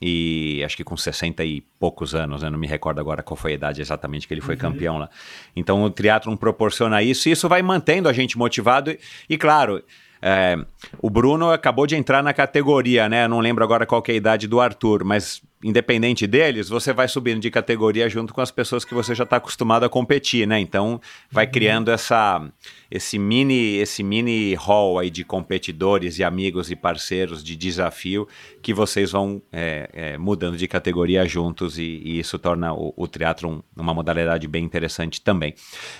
E 0.00 0.62
acho 0.64 0.76
que 0.76 0.84
com 0.84 0.96
60 0.96 1.44
e 1.44 1.60
poucos 1.78 2.14
anos, 2.14 2.42
né? 2.42 2.48
não 2.48 2.58
me 2.58 2.66
recordo 2.66 3.00
agora 3.00 3.22
qual 3.22 3.36
foi 3.36 3.52
a 3.52 3.54
idade 3.54 3.82
exatamente 3.82 4.26
que 4.26 4.32
ele 4.32 4.40
foi 4.40 4.54
uhum. 4.54 4.60
campeão 4.60 4.98
lá. 4.98 5.10
Então 5.54 5.82
o 5.82 5.90
triatlon 5.90 6.36
proporciona 6.36 7.02
isso 7.02 7.28
e 7.28 7.32
isso 7.32 7.48
vai 7.48 7.60
mantendo 7.60 8.08
a 8.08 8.12
gente 8.12 8.38
motivado. 8.38 8.90
E, 8.90 8.98
e 9.28 9.36
claro, 9.36 9.82
é, 10.22 10.56
o 11.02 11.10
Bruno 11.10 11.50
acabou 11.50 11.86
de 11.86 11.96
entrar 11.96 12.22
na 12.22 12.32
categoria, 12.32 13.08
né? 13.08 13.28
não 13.28 13.40
lembro 13.40 13.64
agora 13.64 13.84
qual 13.84 14.02
é 14.06 14.12
a 14.12 14.14
idade 14.14 14.46
do 14.46 14.60
Arthur, 14.60 15.04
mas 15.04 15.42
independente 15.62 16.26
deles, 16.26 16.68
você 16.68 16.92
vai 16.92 17.06
subindo 17.06 17.40
de 17.40 17.50
categoria 17.50 18.08
junto 18.08 18.32
com 18.32 18.40
as 18.40 18.50
pessoas 18.50 18.84
que 18.84 18.94
você 18.94 19.14
já 19.14 19.24
está 19.24 19.36
acostumado 19.36 19.84
a 19.84 19.88
competir, 19.88 20.46
né? 20.46 20.58
Então 20.58 21.00
vai 21.30 21.44
uhum. 21.44 21.52
criando 21.52 21.90
essa, 21.90 22.50
esse 22.90 23.18
mini 23.18 23.76
esse 23.76 24.02
mini 24.02 24.54
hall 24.54 24.98
aí 24.98 25.10
de 25.10 25.22
competidores 25.22 26.18
e 26.18 26.24
amigos 26.24 26.70
e 26.70 26.76
parceiros 26.76 27.44
de 27.44 27.54
desafio 27.56 28.26
que 28.62 28.72
vocês 28.72 29.12
vão 29.12 29.42
é, 29.52 29.90
é, 29.92 30.18
mudando 30.18 30.56
de 30.56 30.66
categoria 30.66 31.26
juntos 31.26 31.78
e, 31.78 31.82
e 31.82 32.18
isso 32.18 32.38
torna 32.38 32.72
o, 32.72 32.94
o 32.96 33.06
triatlon 33.06 33.60
uma 33.76 33.92
modalidade 33.92 34.48
bem 34.48 34.64
interessante 34.64 35.20
também. 35.20 35.54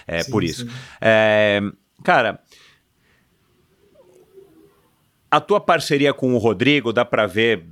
É 0.06 0.22
sim, 0.22 0.30
por 0.30 0.42
isso. 0.42 0.66
É, 1.00 1.60
cara, 2.02 2.40
a 5.30 5.38
tua 5.38 5.60
parceria 5.60 6.14
com 6.14 6.34
o 6.34 6.38
Rodrigo 6.38 6.92
dá 6.92 7.04
para 7.04 7.26
ver 7.26 7.64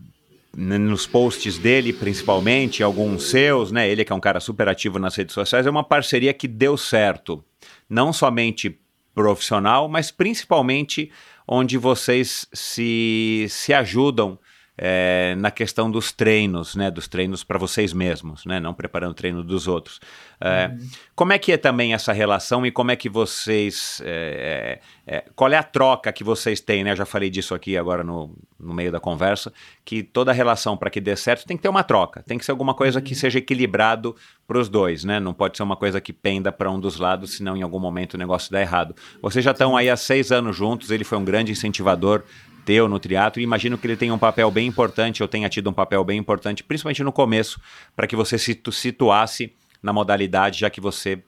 nos 0.60 1.06
posts 1.06 1.56
dele, 1.56 1.92
principalmente, 1.92 2.82
alguns 2.82 3.30
seus, 3.30 3.70
né? 3.70 3.88
Ele 3.88 4.04
que 4.04 4.12
é 4.12 4.14
um 4.14 4.20
cara 4.20 4.40
super 4.40 4.68
ativo 4.68 4.98
nas 4.98 5.14
redes 5.14 5.32
sociais, 5.32 5.66
é 5.66 5.70
uma 5.70 5.84
parceria 5.84 6.34
que 6.34 6.48
deu 6.48 6.76
certo. 6.76 7.44
Não 7.88 8.12
somente 8.12 8.76
profissional, 9.14 9.88
mas 9.88 10.10
principalmente 10.10 11.12
onde 11.46 11.78
vocês 11.78 12.48
se, 12.52 13.46
se 13.48 13.72
ajudam 13.72 14.36
é, 14.80 15.34
na 15.36 15.50
questão 15.50 15.90
dos 15.90 16.12
treinos, 16.12 16.76
né, 16.76 16.88
dos 16.88 17.08
treinos 17.08 17.42
para 17.42 17.58
vocês 17.58 17.92
mesmos, 17.92 18.46
né, 18.46 18.60
não 18.60 18.72
preparando 18.72 19.10
o 19.10 19.14
treino 19.14 19.42
dos 19.42 19.66
outros. 19.66 19.98
É, 20.40 20.68
uhum. 20.68 20.88
Como 21.16 21.32
é 21.32 21.38
que 21.38 21.50
é 21.50 21.56
também 21.56 21.92
essa 21.92 22.12
relação 22.12 22.64
e 22.64 22.70
como 22.70 22.92
é 22.92 22.96
que 22.96 23.08
vocês, 23.08 24.00
é, 24.04 24.80
é, 25.04 25.16
é 25.16 25.24
qual 25.34 25.52
é 25.52 25.56
a 25.56 25.64
troca 25.64 26.12
que 26.12 26.22
vocês 26.22 26.60
têm, 26.60 26.84
né? 26.84 26.92
Eu 26.92 26.96
já 26.96 27.04
falei 27.04 27.28
disso 27.28 27.56
aqui 27.56 27.76
agora 27.76 28.04
no, 28.04 28.32
no 28.58 28.72
meio 28.72 28.92
da 28.92 29.00
conversa, 29.00 29.52
que 29.84 30.00
toda 30.00 30.32
relação 30.32 30.76
para 30.76 30.90
que 30.90 31.00
dê 31.00 31.16
certo 31.16 31.44
tem 31.44 31.56
que 31.56 31.62
ter 31.64 31.68
uma 31.68 31.82
troca, 31.82 32.22
tem 32.22 32.38
que 32.38 32.44
ser 32.44 32.52
alguma 32.52 32.72
coisa 32.72 33.00
que 33.00 33.14
uhum. 33.14 33.18
seja 33.18 33.40
equilibrado 33.40 34.14
para 34.46 34.58
os 34.58 34.68
dois, 34.68 35.02
né? 35.02 35.18
Não 35.18 35.34
pode 35.34 35.56
ser 35.56 35.64
uma 35.64 35.76
coisa 35.76 36.00
que 36.00 36.12
penda 36.12 36.52
para 36.52 36.70
um 36.70 36.78
dos 36.78 36.98
lados, 36.98 37.36
senão 37.36 37.56
em 37.56 37.62
algum 37.62 37.80
momento 37.80 38.14
o 38.14 38.18
negócio 38.18 38.52
dá 38.52 38.60
errado. 38.60 38.94
Vocês 39.20 39.44
já 39.44 39.50
estão 39.50 39.76
aí 39.76 39.90
há 39.90 39.96
seis 39.96 40.30
anos 40.30 40.56
juntos, 40.56 40.92
ele 40.92 41.02
foi 41.02 41.18
um 41.18 41.24
grande 41.24 41.50
incentivador 41.50 42.22
teu 42.68 42.86
no 42.86 42.98
teatro 42.98 43.40
e 43.40 43.44
imagino 43.44 43.78
que 43.78 43.86
ele 43.86 43.96
tenha 43.96 44.12
um 44.12 44.18
papel 44.18 44.50
bem 44.50 44.66
importante, 44.66 45.22
ou 45.22 45.28
tenha 45.28 45.48
tido 45.48 45.70
um 45.70 45.72
papel 45.72 46.04
bem 46.04 46.18
importante, 46.18 46.62
principalmente 46.62 47.02
no 47.02 47.10
começo, 47.10 47.58
para 47.96 48.06
que 48.06 48.14
você 48.14 48.36
se 48.36 48.60
situasse 48.70 49.54
na 49.82 49.90
modalidade, 49.90 50.60
já 50.60 50.68
que 50.68 50.78
você 50.78 51.22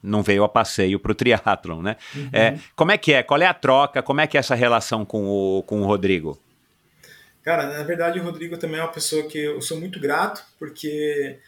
não 0.00 0.22
veio 0.22 0.44
a 0.44 0.48
passeio 0.48 1.00
para 1.00 1.10
o 1.10 1.14
triatlon, 1.14 1.82
né? 1.82 1.96
Uhum. 2.14 2.30
É, 2.32 2.58
como 2.76 2.92
é 2.92 2.98
que 2.98 3.12
é? 3.12 3.24
Qual 3.24 3.42
é 3.42 3.46
a 3.46 3.54
troca? 3.54 4.04
Como 4.04 4.20
é 4.20 4.26
que 4.28 4.36
é 4.36 4.40
essa 4.40 4.54
relação 4.54 5.04
com 5.04 5.26
o, 5.26 5.64
com 5.64 5.82
o 5.82 5.84
Rodrigo? 5.84 6.40
Cara, 7.42 7.66
na 7.66 7.82
verdade 7.82 8.20
o 8.20 8.22
Rodrigo 8.22 8.56
também 8.56 8.78
é 8.78 8.82
uma 8.84 8.92
pessoa 8.92 9.24
que 9.24 9.38
eu 9.38 9.60
sou 9.60 9.80
muito 9.80 9.98
grato, 9.98 10.44
porque 10.60 11.40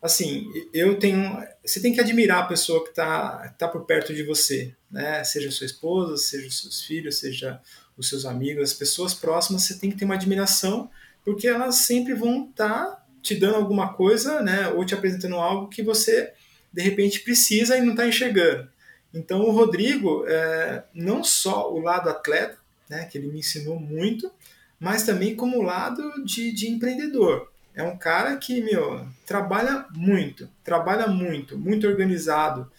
assim, 0.00 0.46
eu 0.72 1.00
tenho. 1.00 1.42
Você 1.64 1.82
tem 1.82 1.92
que 1.92 2.00
admirar 2.00 2.44
a 2.44 2.46
pessoa 2.46 2.84
que 2.84 2.90
está 2.90 3.54
tá 3.58 3.66
por 3.66 3.86
perto 3.86 4.14
de 4.14 4.22
você, 4.22 4.72
né? 4.88 5.24
Seja 5.24 5.50
sua 5.50 5.66
esposa, 5.66 6.16
seja 6.16 6.48
seus 6.48 6.82
filhos, 6.82 7.18
seja 7.18 7.60
os 7.96 8.08
seus 8.08 8.24
amigos, 8.24 8.70
as 8.70 8.74
pessoas 8.74 9.14
próximas, 9.14 9.62
você 9.62 9.74
tem 9.74 9.90
que 9.90 9.96
ter 9.96 10.04
uma 10.04 10.14
admiração, 10.14 10.90
porque 11.24 11.46
elas 11.46 11.76
sempre 11.76 12.14
vão 12.14 12.48
estar 12.50 12.84
tá 12.84 13.04
te 13.22 13.34
dando 13.34 13.56
alguma 13.56 13.94
coisa, 13.94 14.42
né, 14.42 14.68
ou 14.68 14.84
te 14.84 14.94
apresentando 14.94 15.36
algo 15.36 15.68
que 15.68 15.82
você 15.82 16.32
de 16.72 16.82
repente 16.82 17.20
precisa 17.20 17.76
e 17.78 17.80
não 17.80 17.92
está 17.92 18.06
enxergando. 18.06 18.68
Então 19.12 19.42
o 19.42 19.52
Rodrigo, 19.52 20.24
é, 20.26 20.84
não 20.92 21.22
só 21.22 21.72
o 21.72 21.78
lado 21.78 22.10
atleta, 22.10 22.58
né, 22.88 23.04
que 23.04 23.16
ele 23.16 23.28
me 23.28 23.38
ensinou 23.38 23.78
muito, 23.78 24.30
mas 24.78 25.04
também 25.04 25.34
como 25.34 25.62
lado 25.62 26.24
de, 26.24 26.52
de 26.52 26.68
empreendedor. 26.68 27.50
É 27.74 27.82
um 27.82 27.96
cara 27.96 28.36
que, 28.36 28.60
meu, 28.60 29.06
trabalha 29.24 29.86
muito, 29.92 30.48
trabalha 30.62 31.06
muito, 31.06 31.56
muito 31.58 31.86
organizado, 31.86 32.70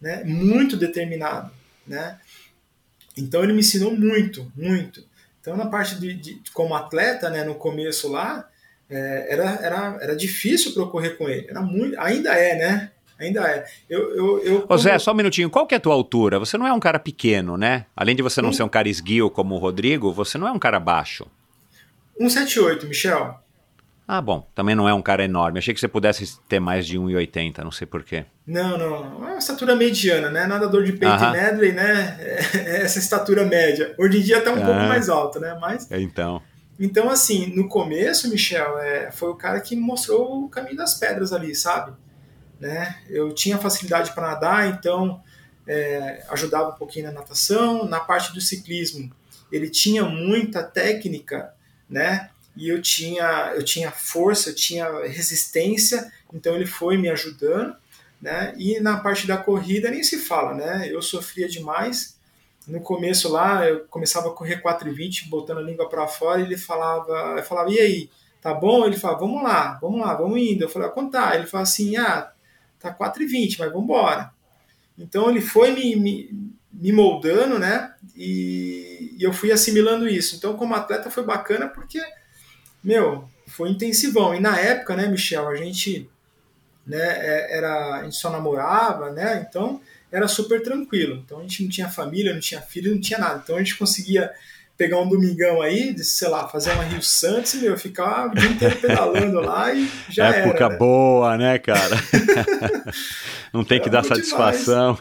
né, 0.00 0.22
muito 0.24 0.76
determinado, 0.76 1.50
né? 1.86 2.20
Então 3.16 3.42
ele 3.42 3.52
me 3.52 3.60
ensinou 3.60 3.96
muito, 3.96 4.50
muito. 4.56 5.04
Então 5.40 5.56
na 5.56 5.66
parte 5.66 5.96
de, 5.96 6.14
de 6.14 6.40
como 6.52 6.74
atleta, 6.74 7.30
né, 7.30 7.44
no 7.44 7.54
começo 7.54 8.10
lá, 8.10 8.48
é, 8.88 9.32
era, 9.32 9.50
era, 9.62 9.98
era 10.00 10.16
difícil 10.16 10.72
para 10.72 10.86
correr 10.86 11.10
com 11.10 11.28
ele. 11.28 11.46
Era 11.48 11.60
muito, 11.60 11.98
ainda 11.98 12.30
é, 12.34 12.56
né? 12.56 12.90
Ainda 13.18 13.48
é. 13.48 13.64
Eu, 13.88 14.16
eu, 14.16 14.38
eu 14.40 14.66
Ô 14.68 14.76
Zé, 14.76 14.98
só 14.98 15.12
um 15.12 15.14
minutinho. 15.14 15.48
Qual 15.48 15.66
que 15.66 15.74
é 15.74 15.78
a 15.78 15.80
tua 15.80 15.94
altura? 15.94 16.38
Você 16.38 16.58
não 16.58 16.66
é 16.66 16.72
um 16.72 16.80
cara 16.80 16.98
pequeno, 16.98 17.56
né? 17.56 17.86
Além 17.96 18.16
de 18.16 18.22
você 18.22 18.42
não 18.42 18.52
ser 18.52 18.64
um 18.64 18.68
cara 18.68 18.88
esguio 18.88 19.30
como 19.30 19.54
o 19.54 19.58
Rodrigo, 19.58 20.12
você 20.12 20.36
não 20.36 20.48
é 20.48 20.52
um 20.52 20.58
cara 20.58 20.80
baixo. 20.80 21.26
178, 22.18 22.86
Michel. 22.86 23.43
Ah, 24.06 24.20
bom. 24.20 24.46
Também 24.54 24.74
não 24.74 24.88
é 24.88 24.92
um 24.92 25.00
cara 25.00 25.24
enorme. 25.24 25.58
Achei 25.58 25.72
que 25.72 25.80
você 25.80 25.88
pudesse 25.88 26.38
ter 26.48 26.60
mais 26.60 26.86
de 26.86 26.98
1,80, 26.98 27.58
não 27.64 27.70
sei 27.70 27.86
porquê. 27.86 28.26
Não, 28.46 28.76
não. 28.76 28.94
É 28.96 29.30
uma 29.32 29.38
estatura 29.38 29.74
mediana, 29.74 30.30
né? 30.30 30.46
Nadador 30.46 30.84
de 30.84 30.92
peito 30.92 31.24
e 31.24 31.32
medley, 31.32 31.72
né? 31.72 32.16
É 32.54 32.82
essa 32.82 32.98
estatura 32.98 33.44
média. 33.44 33.94
Hoje 33.98 34.18
em 34.18 34.22
dia 34.22 34.40
tá 34.40 34.50
um 34.50 34.62
ah. 34.62 34.66
pouco 34.66 34.80
mais 34.80 35.08
alto, 35.08 35.40
né? 35.40 35.56
Mas... 35.60 35.90
Então... 35.90 36.42
Então, 36.78 37.08
assim, 37.08 37.54
no 37.54 37.68
começo, 37.68 38.28
Michel, 38.28 38.78
é, 38.78 39.10
foi 39.12 39.28
o 39.28 39.36
cara 39.36 39.60
que 39.60 39.76
mostrou 39.76 40.44
o 40.44 40.48
caminho 40.48 40.76
das 40.76 40.94
pedras 40.94 41.32
ali, 41.32 41.54
sabe? 41.54 41.92
Né? 42.58 42.96
Eu 43.08 43.32
tinha 43.32 43.58
facilidade 43.58 44.12
para 44.12 44.30
nadar, 44.30 44.68
então 44.68 45.22
é, 45.66 46.24
ajudava 46.30 46.70
um 46.70 46.74
pouquinho 46.74 47.06
na 47.06 47.12
natação. 47.12 47.84
Na 47.86 48.00
parte 48.00 48.32
do 48.34 48.40
ciclismo, 48.40 49.08
ele 49.52 49.70
tinha 49.70 50.04
muita 50.04 50.64
técnica, 50.64 51.54
né? 51.88 52.30
E 52.56 52.68
eu 52.68 52.80
tinha, 52.80 53.52
eu 53.54 53.64
tinha 53.64 53.90
força, 53.90 54.50
eu 54.50 54.54
tinha 54.54 54.88
resistência, 55.06 56.10
então 56.32 56.54
ele 56.54 56.66
foi 56.66 56.96
me 56.96 57.08
ajudando, 57.08 57.76
né? 58.20 58.54
E 58.56 58.80
na 58.80 58.98
parte 58.98 59.26
da 59.26 59.36
corrida 59.36 59.90
nem 59.90 60.02
se 60.02 60.18
fala, 60.18 60.54
né? 60.54 60.88
Eu 60.90 61.02
sofria 61.02 61.48
demais. 61.48 62.18
No 62.66 62.80
começo 62.80 63.28
lá, 63.28 63.66
eu 63.66 63.80
começava 63.90 64.28
a 64.28 64.32
correr 64.32 64.62
4,20, 64.62 65.28
botando 65.28 65.58
a 65.58 65.62
língua 65.62 65.88
para 65.88 66.06
fora, 66.06 66.40
e 66.40 66.44
ele 66.44 66.56
falava, 66.56 67.34
eu 67.36 67.42
falava, 67.42 67.70
e 67.70 67.78
aí, 67.78 68.10
tá 68.40 68.54
bom? 68.54 68.86
Ele 68.86 68.96
falava, 68.96 69.20
vamos 69.20 69.42
lá, 69.42 69.78
vamos 69.80 70.00
lá, 70.00 70.14
vamos 70.14 70.40
indo. 70.40 70.64
Eu 70.64 70.68
falava, 70.68 70.92
quanto 70.92 71.12
tá? 71.12 71.34
Ele 71.34 71.46
falava 71.46 71.68
assim, 71.68 71.96
ah, 71.96 72.32
tá 72.78 72.94
4,20, 72.94 73.56
mas 73.58 73.68
vamos 73.70 73.84
embora. 73.84 74.32
Então 74.96 75.28
ele 75.28 75.40
foi 75.40 75.72
me, 75.72 75.96
me, 75.96 76.52
me 76.72 76.92
moldando, 76.92 77.58
né? 77.58 77.94
E, 78.16 79.14
e 79.18 79.22
eu 79.22 79.32
fui 79.32 79.50
assimilando 79.52 80.08
isso. 80.08 80.36
Então, 80.36 80.56
como 80.56 80.74
atleta, 80.74 81.10
foi 81.10 81.24
bacana 81.24 81.68
porque 81.68 82.00
meu, 82.84 83.28
foi 83.46 83.70
intensivão. 83.70 84.34
E 84.34 84.40
na 84.40 84.58
época, 84.58 84.94
né, 84.94 85.06
Michel, 85.06 85.48
a 85.48 85.56
gente, 85.56 86.08
né, 86.86 86.98
é, 86.98 87.56
era, 87.56 88.00
a 88.00 88.04
gente 88.04 88.16
só 88.16 88.30
namorava, 88.30 89.10
né, 89.10 89.46
então 89.48 89.80
era 90.12 90.28
super 90.28 90.62
tranquilo. 90.62 91.22
Então 91.24 91.38
a 91.38 91.42
gente 91.42 91.62
não 91.62 91.70
tinha 91.70 91.88
família, 91.88 92.32
não 92.32 92.40
tinha 92.40 92.60
filho, 92.60 92.92
não 92.92 93.00
tinha 93.00 93.18
nada. 93.18 93.40
Então 93.42 93.56
a 93.56 93.58
gente 93.58 93.76
conseguia 93.76 94.30
pegar 94.76 95.00
um 95.00 95.08
domingão 95.08 95.62
aí, 95.62 95.92
de, 95.92 96.04
sei 96.04 96.28
lá, 96.28 96.48
fazer 96.48 96.72
uma 96.72 96.84
Rio 96.84 97.02
Santos 97.02 97.54
e, 97.54 97.58
meu, 97.58 97.78
ficar 97.78 98.26
o 98.26 98.34
dia 98.34 98.48
inteiro 98.48 98.76
pedalando 98.76 99.40
lá 99.40 99.72
e 99.72 99.88
já 100.08 100.26
Época 100.26 100.38
era. 100.38 100.48
Época 100.48 100.68
né? 100.68 100.76
boa, 100.76 101.36
né, 101.36 101.58
cara? 101.58 101.96
não 103.52 103.64
tem 103.64 103.80
que 103.80 103.90
dar 103.90 104.04
satisfação. 104.04 104.98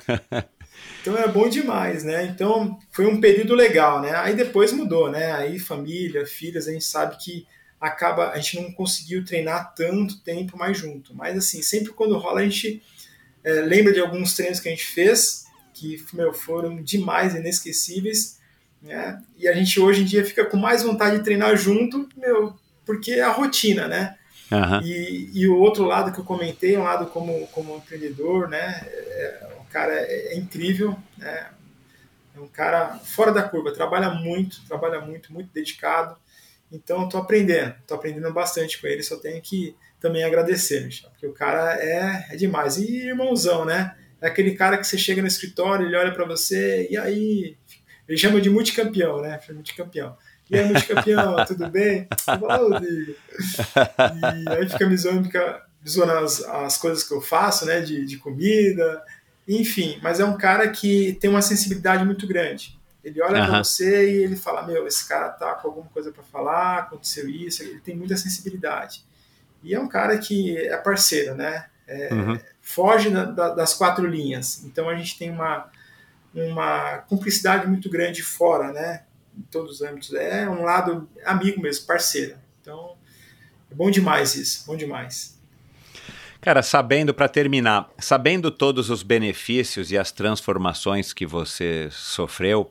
Então 1.02 1.18
era 1.18 1.28
bom 1.28 1.50
demais, 1.50 2.04
né? 2.04 2.26
Então 2.26 2.80
foi 2.92 3.06
um 3.06 3.20
período 3.20 3.54
legal, 3.54 4.02
né? 4.02 4.16
Aí 4.16 4.36
depois 4.36 4.72
mudou, 4.72 5.12
né? 5.12 5.34
Aí 5.34 5.60
família, 5.60 6.26
filhas, 6.26 6.68
a 6.68 6.72
gente 6.72 6.86
sabe 6.86 7.18
que 7.18 7.46
acaba 7.84 8.30
a 8.30 8.38
gente 8.38 8.62
não 8.62 8.72
conseguiu 8.72 9.26
treinar 9.26 9.74
tanto 9.76 10.20
tempo 10.22 10.58
mais 10.58 10.78
junto. 10.78 11.14
Mas 11.14 11.38
assim, 11.38 11.62
sempre 11.62 11.92
quando 11.92 12.18
rola 12.18 12.40
a 12.40 12.44
gente 12.44 12.82
é, 13.44 13.54
lembra 13.62 13.92
de 13.92 14.00
alguns 14.00 14.34
treinos 14.34 14.62
que 14.62 14.70
a 14.70 14.72
gente 14.72 14.86
fez 14.86 15.46
que 15.74 16.04
meu, 16.14 16.34
foram 16.34 16.82
demais, 16.82 17.36
inesquecíveis, 17.36 18.40
né? 18.82 19.22
E 19.38 19.48
a 19.48 19.54
gente 19.54 19.80
hoje 19.80 20.02
em 20.02 20.06
dia 20.06 20.24
fica 20.24 20.46
com 20.46 20.56
mais 20.56 20.84
vontade 20.84 21.18
de 21.18 21.24
treinar 21.24 21.58
junto, 21.58 22.08
meu, 22.16 22.58
porque 22.86 23.12
é 23.12 23.22
a 23.22 23.32
rotina, 23.32 23.88
né? 23.88 24.16
Uhum. 24.50 24.82
E, 24.82 25.32
e 25.34 25.48
o 25.48 25.58
outro 25.58 25.84
lado 25.84 26.14
que 26.14 26.20
eu 26.20 26.24
comentei, 26.24 26.78
um 26.78 26.84
lado 26.84 27.08
como, 27.08 27.48
como 27.48 27.76
empreendedor, 27.76 28.48
né? 28.48 28.88
É, 28.88 29.48
o 29.60 29.66
cara 29.66 29.94
é, 29.94 30.34
é 30.34 30.38
incrível, 30.38 30.96
né? 31.18 31.50
É 32.36 32.40
um 32.40 32.48
cara 32.48 33.00
fora 33.00 33.32
da 33.32 33.44
curva, 33.44 33.74
trabalha 33.74 34.10
muito, 34.10 34.64
trabalha 34.66 35.02
muito, 35.02 35.34
muito 35.34 35.52
dedicado. 35.52 36.16
Então, 36.74 37.06
estou 37.06 37.22
aprendendo, 37.22 37.76
estou 37.80 37.96
aprendendo 37.96 38.34
bastante 38.34 38.82
com 38.82 38.88
ele, 38.88 39.04
só 39.04 39.16
tenho 39.18 39.40
que 39.40 39.76
também 40.00 40.24
agradecer, 40.24 40.84
Michel, 40.84 41.12
porque 41.12 41.28
o 41.28 41.32
cara 41.32 41.76
é, 41.80 42.26
é 42.32 42.36
demais. 42.36 42.78
E 42.78 43.08
irmãozão, 43.08 43.64
né? 43.64 43.96
É 44.20 44.28
aquele 44.28 44.56
cara 44.56 44.78
que 44.78 44.88
você 44.88 44.98
chega 44.98 45.22
no 45.22 45.28
escritório, 45.28 45.86
ele 45.86 45.96
olha 45.96 46.12
para 46.12 46.26
você, 46.26 46.88
e 46.90 46.98
aí, 46.98 47.56
ele 48.10 48.18
chama 48.18 48.42
de 48.42 48.50
multicampeão, 48.50 49.22
né? 49.22 49.40
Multicampeão. 49.52 50.18
E 50.50 50.58
aí, 50.58 50.66
multicampeão, 50.66 51.36
tudo 51.46 51.70
bem? 51.70 52.08
E 54.46 54.50
aí 54.50 54.68
fica 54.68 54.88
me 54.88 54.98
zoando, 54.98 55.26
fica 55.26 55.64
zoando 55.88 56.12
as, 56.14 56.44
as 56.44 56.78
coisas 56.78 57.04
que 57.04 57.14
eu 57.14 57.22
faço, 57.22 57.66
né? 57.66 57.82
De, 57.82 58.04
de 58.04 58.18
comida, 58.18 59.04
enfim. 59.48 60.00
Mas 60.02 60.20
é 60.20 60.26
um 60.26 60.38
cara 60.38 60.70
que 60.70 61.18
tem 61.22 61.30
uma 61.30 61.42
sensibilidade 61.42 62.04
muito 62.04 62.26
grande. 62.26 62.78
Ele 63.04 63.22
olha 63.22 63.42
uhum. 63.42 63.48
para 63.48 63.64
você 63.64 64.12
e 64.12 64.24
ele 64.24 64.36
fala: 64.36 64.66
Meu, 64.66 64.88
esse 64.88 65.08
cara 65.08 65.30
tá 65.30 65.54
com 65.56 65.68
alguma 65.68 65.88
coisa 65.88 66.12
para 66.12 66.24
falar, 66.24 66.80
aconteceu 66.80 67.30
isso. 67.30 67.62
Ele 67.62 67.80
tem 67.80 67.96
muita 67.96 68.16
sensibilidade. 68.16 69.04
E 69.62 69.74
é 69.74 69.80
um 69.80 69.88
cara 69.88 70.18
que 70.18 70.58
é 70.58 70.78
parceiro, 70.78 71.36
né? 71.36 71.66
É, 71.86 72.14
uhum. 72.14 72.40
Foge 72.62 73.10
da, 73.10 73.26
da, 73.26 73.50
das 73.50 73.74
quatro 73.74 74.08
linhas. 74.08 74.64
Então 74.64 74.88
a 74.90 74.96
gente 74.96 75.18
tem 75.18 75.30
uma, 75.30 75.70
uma 76.34 77.00
cumplicidade 77.00 77.68
muito 77.68 77.90
grande 77.90 78.24
fora, 78.24 78.72
né? 78.72 79.04
Em 79.38 79.42
todos 79.44 79.76
os 79.76 79.82
âmbitos. 79.82 80.14
É 80.14 80.50
um 80.50 80.64
lado 80.64 81.10
amigo 81.26 81.62
mesmo, 81.62 81.86
parceiro. 81.86 82.38
Então 82.62 82.96
é 83.70 83.76
bom 83.76 83.92
demais 83.92 84.36
isso, 84.36 84.66
bom 84.66 84.78
demais. 84.78 85.34
Cara, 86.40 86.62
sabendo, 86.62 87.14
para 87.14 87.30
terminar, 87.30 87.90
sabendo 87.98 88.52
todos 88.52 88.90
os 88.90 89.02
benefícios 89.02 89.92
e 89.92 89.98
as 89.98 90.12
transformações 90.12 91.14
que 91.14 91.26
você 91.26 91.88
sofreu 91.90 92.70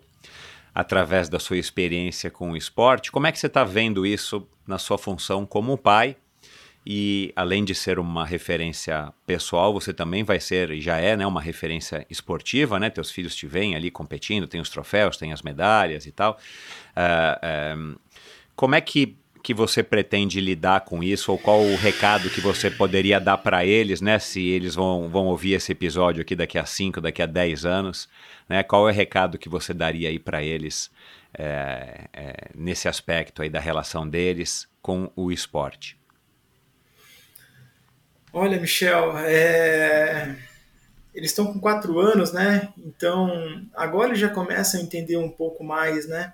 através 0.75 1.29
da 1.29 1.39
sua 1.39 1.59
experiência 1.59 2.31
com 2.31 2.53
o 2.53 2.57
esporte, 2.57 3.13
como 3.13 3.27
é 3.27 3.33
que 3.33 3.39
você 3.39 3.47
está 3.47 3.65
vendo 3.65 4.07
isso 4.07 4.47
na 4.67 4.79
sua 4.79 4.97
função 4.97 5.45
como 5.45 5.77
pai? 5.77 6.17
E 6.85 7.33
além 7.37 7.65
de 7.65 7.77
ser 7.77 7.99
uma 8.01 8.27
referência 8.27 9.13
pessoal, 9.25 9.73
você 9.73 9.93
também 9.93 10.25
vai 10.25 10.41
ser, 10.41 10.73
e 10.73 10.81
já 10.81 10.99
é, 10.99 11.17
né, 11.17 11.25
uma 11.25 11.41
referência 11.41 12.05
esportiva, 12.11 12.81
né? 12.81 12.91
Teus 12.91 13.11
filhos 13.11 13.37
te 13.37 13.47
veem 13.47 13.77
ali 13.77 13.89
competindo, 13.89 14.49
tem 14.49 14.61
os 14.61 14.69
troféus, 14.69 15.17
tem 15.17 15.33
as 15.33 15.43
medalhas 15.43 16.07
e 16.07 16.11
tal. 16.11 16.37
Uh, 16.97 17.97
como 18.57 18.75
é 18.75 18.81
que 18.81 19.17
que 19.43 19.53
você 19.53 19.83
pretende 19.83 20.41
lidar 20.41 20.83
com 20.83 21.03
isso 21.03 21.33
ou 21.33 21.39
qual 21.39 21.61
o 21.61 21.77
recado 21.77 22.31
que 22.31 22.41
você 22.41 22.71
poderia 22.71 23.19
dar 23.19 23.39
para 23.39 23.65
eles, 23.65 24.01
né? 24.01 24.19
Se 24.19 24.41
eles 24.41 24.75
vão, 24.75 25.09
vão 25.09 25.27
ouvir 25.27 25.55
esse 25.55 25.73
episódio 25.73 26.23
aqui 26.23 26.37
daqui 26.37 26.59
a 26.59 26.65
5, 26.65 27.01
daqui 27.01 27.21
a 27.21 27.27
10 27.27 27.67
anos, 27.67 28.09
né? 28.49 28.63
Qual 28.63 28.89
é 28.89 28.93
o 28.93 28.95
recado 28.95 29.39
que 29.39 29.49
você 29.49 29.75
daria 29.75 30.09
aí 30.09 30.19
para 30.19 30.43
eles 30.43 30.91
é, 31.37 32.09
é, 32.13 32.35
nesse 32.55 32.87
aspecto 32.87 33.43
aí 33.43 33.51
da 33.51 33.59
relação 33.59 34.09
deles 34.09 34.69
com 34.81 35.11
o 35.17 35.33
esporte? 35.33 35.99
Olha, 38.33 38.59
Michel, 38.61 39.19
é... 39.19 40.37
eles 41.13 41.31
estão 41.31 41.53
com 41.53 41.59
quatro 41.59 41.99
anos, 41.99 42.33
né? 42.33 42.73
Então 42.79 43.29
agora 43.75 44.11
eles 44.11 44.21
já 44.21 44.29
começam 44.29 44.81
a 44.81 44.83
entender 44.85 45.17
um 45.17 45.29
pouco 45.29 45.65
mais, 45.65 46.09
né? 46.09 46.33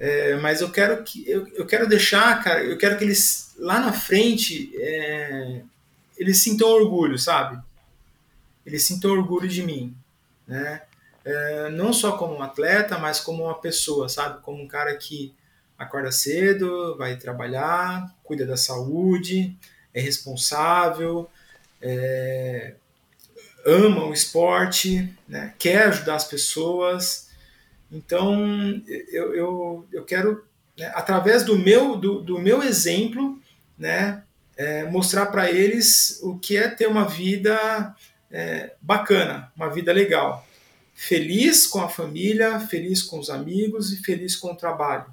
É, 0.00 0.34
mas 0.36 0.62
eu 0.62 0.72
quero 0.72 1.04
que 1.04 1.28
eu, 1.28 1.46
eu 1.48 1.66
quero 1.66 1.86
deixar, 1.86 2.42
cara, 2.42 2.64
eu 2.64 2.78
quero 2.78 2.96
que 2.96 3.04
eles 3.04 3.54
lá 3.58 3.78
na 3.78 3.92
frente 3.92 4.72
é, 4.80 5.60
eles 6.16 6.42
sintam 6.42 6.68
orgulho, 6.68 7.18
sabe? 7.18 7.62
Eles 8.64 8.82
sintam 8.82 9.10
orgulho 9.10 9.46
de 9.46 9.62
mim, 9.62 9.94
né? 10.46 10.82
É, 11.22 11.68
não 11.68 11.92
só 11.92 12.16
como 12.16 12.34
um 12.34 12.42
atleta, 12.42 12.96
mas 12.98 13.20
como 13.20 13.44
uma 13.44 13.60
pessoa, 13.60 14.08
sabe? 14.08 14.40
Como 14.40 14.62
um 14.62 14.66
cara 14.66 14.96
que 14.96 15.34
acorda 15.78 16.10
cedo, 16.10 16.96
vai 16.96 17.16
trabalhar, 17.16 18.14
cuida 18.24 18.46
da 18.46 18.56
saúde, 18.56 19.54
é 19.92 20.00
responsável, 20.00 21.30
é, 21.80 22.74
ama 23.66 24.04
o 24.06 24.14
esporte, 24.14 25.14
né? 25.28 25.54
quer 25.58 25.88
ajudar 25.88 26.14
as 26.16 26.24
pessoas 26.24 27.29
então, 27.90 28.82
eu, 29.10 29.34
eu, 29.34 29.88
eu 29.92 30.04
quero, 30.04 30.44
né, 30.78 30.90
através 30.94 31.42
do 31.42 31.58
meu, 31.58 31.96
do, 31.96 32.20
do 32.20 32.38
meu 32.38 32.62
exemplo, 32.62 33.38
né, 33.76 34.22
é, 34.56 34.84
mostrar 34.84 35.26
para 35.26 35.50
eles 35.50 36.20
o 36.22 36.38
que 36.38 36.56
é 36.56 36.68
ter 36.68 36.86
uma 36.86 37.08
vida 37.08 37.94
é, 38.30 38.74
bacana, 38.80 39.50
uma 39.56 39.68
vida 39.68 39.92
legal. 39.92 40.46
Feliz 40.94 41.66
com 41.66 41.80
a 41.80 41.88
família, 41.88 42.60
feliz 42.60 43.02
com 43.02 43.18
os 43.18 43.30
amigos 43.30 43.92
e 43.92 43.96
feliz 43.96 44.36
com 44.36 44.52
o 44.52 44.56
trabalho. 44.56 45.06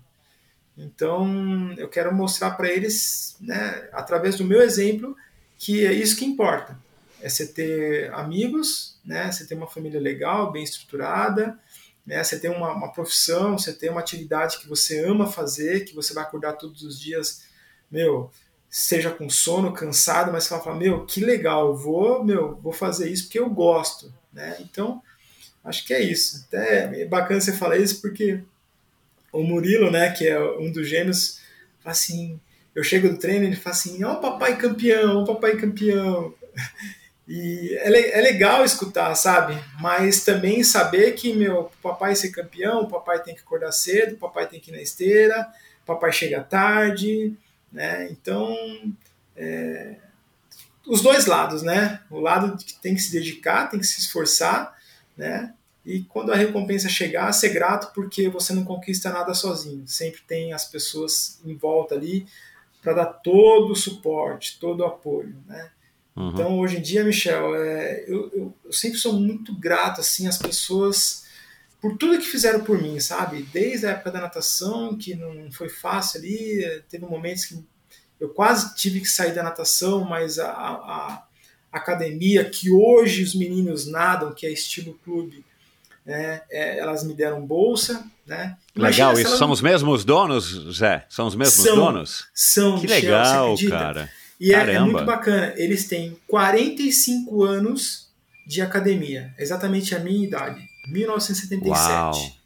Então, 0.77 1.73
eu 1.77 1.87
quero 1.87 2.13
mostrar 2.13 2.51
para 2.51 2.69
eles, 2.69 3.35
né, 3.39 3.89
através 3.91 4.35
do 4.35 4.45
meu 4.45 4.61
exemplo, 4.61 5.17
que 5.57 5.83
é 5.85 5.91
isso 5.91 6.15
que 6.15 6.25
importa. 6.25 6.77
É 7.19 7.27
você 7.27 7.47
ter 7.47 8.13
amigos, 8.13 8.95
né, 9.03 9.31
você 9.31 9.45
ter 9.45 9.55
uma 9.55 9.65
família 9.65 9.99
legal, 9.99 10.51
bem 10.51 10.63
estruturada, 10.63 11.57
né? 12.07 12.23
Você 12.23 12.39
tem 12.39 12.49
uma, 12.49 12.71
uma 12.71 12.91
profissão, 12.91 13.59
você 13.59 13.73
tem 13.73 13.89
uma 13.89 13.99
atividade 13.99 14.59
que 14.59 14.67
você 14.67 15.03
ama 15.03 15.29
fazer, 15.29 15.83
que 15.83 15.93
você 15.93 16.13
vai 16.13 16.23
acordar 16.23 16.53
todos 16.53 16.81
os 16.81 16.97
dias, 16.97 17.43
meu, 17.91 18.31
seja 18.69 19.11
com 19.11 19.29
sono, 19.29 19.73
cansado, 19.73 20.31
mas 20.31 20.45
você 20.45 20.51
vai 20.51 20.63
falar, 20.63 20.77
meu, 20.77 21.05
que 21.05 21.19
legal, 21.19 21.75
vou, 21.75 22.23
meu, 22.23 22.55
vou 22.55 22.71
fazer 22.71 23.11
isso 23.11 23.25
porque 23.25 23.39
eu 23.39 23.49
gosto, 23.49 24.13
né? 24.31 24.55
Então, 24.61 25.01
acho 25.63 25.85
que 25.85 25.93
é 25.93 26.01
isso. 26.01 26.45
Até 26.47 27.01
é 27.01 27.05
bacana 27.05 27.41
você 27.41 27.51
falar 27.51 27.77
isso 27.77 28.01
porque 28.01 28.41
o 29.31 29.43
Murilo, 29.43 29.91
né, 29.91 30.11
que 30.11 30.25
é 30.25 30.39
um 30.39 30.71
dos 30.71 30.87
gêmeos, 30.87 31.41
fala 31.79 31.91
assim, 31.91 32.39
eu 32.73 32.83
chego 32.83 33.09
do 33.09 33.17
treino 33.17 33.45
ele 33.45 33.55
fala 33.55 33.75
assim, 33.75 34.01
ó, 34.03 34.13
oh, 34.13 34.21
papai 34.21 34.57
campeão, 34.57 35.23
oh, 35.23 35.25
papai 35.25 35.57
campeão. 35.57 36.33
E 37.27 37.75
é, 37.79 38.19
é 38.19 38.21
legal 38.21 38.63
escutar, 38.63 39.13
sabe? 39.15 39.61
Mas 39.81 40.23
também 40.23 40.63
saber 40.63 41.11
que, 41.13 41.33
meu, 41.33 41.69
papai 41.81 42.15
ser 42.15 42.31
campeão, 42.31 42.87
papai 42.87 43.21
tem 43.21 43.35
que 43.35 43.41
acordar 43.41 43.73
cedo, 43.73 44.15
papai 44.15 44.47
tem 44.47 44.59
que 44.59 44.71
ir 44.71 44.75
na 44.75 44.81
esteira, 44.81 45.47
papai 45.85 46.11
chega 46.13 46.41
tarde, 46.41 47.35
né? 47.71 48.07
Então, 48.09 48.55
é, 49.35 49.95
os 50.87 51.01
dois 51.01 51.25
lados, 51.25 51.61
né? 51.61 52.01
O 52.09 52.19
lado 52.19 52.57
que 52.57 52.73
tem 52.75 52.95
que 52.95 53.01
se 53.01 53.11
dedicar, 53.11 53.69
tem 53.69 53.79
que 53.79 53.87
se 53.87 53.99
esforçar, 53.99 54.73
né? 55.17 55.53
E 55.85 56.01
quando 56.03 56.31
a 56.31 56.35
recompensa 56.35 56.87
chegar, 56.87 57.31
ser 57.33 57.49
grato 57.49 57.93
porque 57.93 58.29
você 58.29 58.53
não 58.53 58.63
conquista 58.63 59.09
nada 59.09 59.33
sozinho. 59.33 59.85
Sempre 59.87 60.21
tem 60.27 60.53
as 60.53 60.65
pessoas 60.65 61.39
em 61.45 61.55
volta 61.55 61.95
ali 61.95 62.25
para 62.81 62.93
dar 62.93 63.05
todo 63.05 63.71
o 63.71 63.75
suporte, 63.75 64.57
todo 64.59 64.81
o 64.81 64.85
apoio, 64.85 65.35
né? 65.45 65.71
Uhum. 66.17 66.29
Então, 66.29 66.59
hoje 66.59 66.77
em 66.77 66.81
dia, 66.81 67.03
Michel, 67.03 67.55
é, 67.55 68.03
eu, 68.07 68.31
eu, 68.33 68.53
eu, 68.65 68.73
sempre 68.73 68.97
sou 68.97 69.13
muito 69.13 69.53
grato 69.53 70.01
assim 70.01 70.27
às 70.27 70.37
pessoas 70.37 71.27
por 71.79 71.95
tudo 71.95 72.17
que 72.17 72.25
fizeram 72.25 72.63
por 72.63 72.81
mim, 72.81 72.99
sabe? 72.99 73.43
Desde 73.53 73.85
a 73.85 73.91
época 73.91 74.11
da 74.11 74.21
natação, 74.21 74.97
que 74.97 75.13
não 75.13 75.51
foi 75.51 75.69
fácil 75.69 76.19
ali, 76.19 76.83
teve 76.89 77.05
momentos 77.05 77.45
que 77.45 77.63
eu 78.19 78.29
quase 78.29 78.75
tive 78.75 78.99
que 78.99 79.05
sair 79.05 79.31
da 79.35 79.43
natação, 79.43 80.03
mas 80.05 80.39
a, 80.39 80.49
a, 80.49 81.23
a 81.71 81.77
academia 81.77 82.49
que 82.49 82.71
hoje 82.71 83.21
os 83.21 83.35
meninos 83.35 83.85
nadam, 83.85 84.33
que 84.33 84.47
é 84.47 84.51
estilo 84.51 84.99
clube, 85.05 85.45
né, 86.03 86.41
é, 86.49 86.79
elas 86.79 87.03
me 87.03 87.13
deram 87.13 87.45
bolsa, 87.45 88.03
né? 88.25 88.57
Imagina 88.75 89.09
legal, 89.09 89.21
isso 89.21 89.37
são 89.37 89.51
os 89.51 89.61
mesmos 89.61 90.03
donos, 90.03 90.75
Zé? 90.75 91.05
São 91.09 91.27
os 91.27 91.35
mesmos 91.35 91.63
são, 91.63 91.75
donos? 91.75 92.27
São, 92.33 92.79
Que 92.79 92.87
Michel, 92.87 93.01
legal, 93.01 93.55
cara. 93.69 94.09
E 94.39 94.53
é, 94.53 94.73
é, 94.73 94.79
muito 94.79 95.03
bacana. 95.03 95.53
Eles 95.55 95.87
têm 95.87 96.17
45 96.27 97.43
anos 97.43 98.07
de 98.45 98.61
academia, 98.61 99.33
exatamente 99.37 99.93
a 99.95 99.99
minha 99.99 100.25
idade, 100.25 100.61
1977. 100.87 101.69
Uau. 101.69 102.37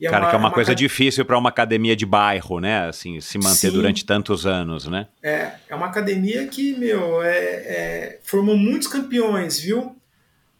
É 0.00 0.10
Cara, 0.10 0.24
uma, 0.24 0.30
que 0.30 0.34
é 0.34 0.38
uma, 0.38 0.48
uma 0.48 0.54
coisa 0.54 0.74
difícil 0.74 1.24
para 1.24 1.38
uma 1.38 1.48
academia 1.48 1.94
de 1.94 2.04
bairro, 2.04 2.58
né? 2.58 2.88
Assim, 2.88 3.20
se 3.20 3.38
manter 3.38 3.70
Sim. 3.70 3.72
durante 3.72 4.04
tantos 4.04 4.46
anos, 4.46 4.88
né? 4.88 5.06
É, 5.22 5.52
é 5.68 5.74
uma 5.76 5.86
academia 5.86 6.46
que, 6.48 6.76
meu, 6.76 7.22
é, 7.22 7.36
é, 7.36 8.18
formou 8.24 8.56
muitos 8.56 8.88
campeões, 8.88 9.60
viu? 9.60 9.94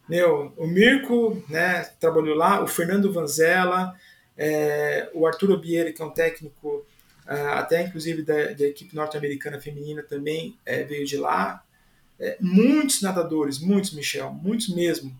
Meu, 0.07 0.53
o 0.57 0.65
Mirko, 0.65 1.43
né, 1.49 1.85
trabalhou 1.99 2.35
lá, 2.35 2.63
o 2.63 2.67
Fernando 2.67 3.11
Vanzella, 3.11 3.93
é, 4.37 5.09
o 5.13 5.27
Arthur 5.27 5.51
Obieri, 5.51 5.91
que 5.91 6.01
é 6.01 6.05
um 6.05 6.09
técnico 6.09 6.85
até 7.25 7.83
inclusive 7.83 8.21
da, 8.21 8.53
da 8.53 8.65
equipe 8.65 8.95
norte-americana 8.95 9.59
feminina 9.59 10.03
também 10.03 10.57
é, 10.65 10.83
veio 10.83 11.05
de 11.05 11.17
lá. 11.17 11.63
É, 12.19 12.37
muitos 12.39 13.01
nadadores, 13.01 13.59
muitos, 13.59 13.93
Michel, 13.93 14.31
muitos 14.31 14.69
mesmo. 14.69 15.15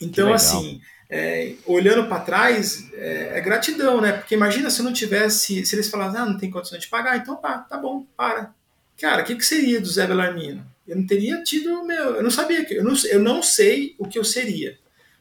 Então, 0.00 0.32
assim, 0.32 0.80
é, 1.10 1.54
olhando 1.66 2.06
para 2.06 2.20
trás, 2.20 2.88
é, 2.92 3.38
é, 3.38 3.40
gratidão, 3.40 4.00
né? 4.00 4.12
Porque 4.12 4.34
imagina 4.34 4.70
se 4.70 4.80
eu 4.80 4.84
não 4.84 4.92
tivesse, 4.92 5.64
se 5.64 5.74
eles 5.74 5.88
falassem, 5.88 6.20
ah, 6.20 6.26
não 6.26 6.38
tem 6.38 6.50
condições 6.50 6.82
de 6.82 6.88
pagar, 6.88 7.16
então 7.16 7.36
pá, 7.36 7.58
tá 7.58 7.76
bom, 7.76 8.06
para. 8.16 8.52
Cara, 9.00 9.22
o 9.22 9.24
que, 9.24 9.36
que 9.36 9.44
seria 9.44 9.80
do 9.80 9.88
Zé 9.88 10.06
Belarmino? 10.06 10.64
Eu 10.86 10.96
não 10.96 11.06
teria 11.06 11.42
tido, 11.42 11.84
meu, 11.84 12.16
eu 12.16 12.22
não 12.22 12.30
sabia, 12.30 12.66
eu 12.72 12.84
não, 12.84 12.94
eu 13.10 13.20
não 13.20 13.42
sei 13.42 13.94
o 13.98 14.06
que 14.06 14.18
eu 14.18 14.24
seria. 14.24 14.78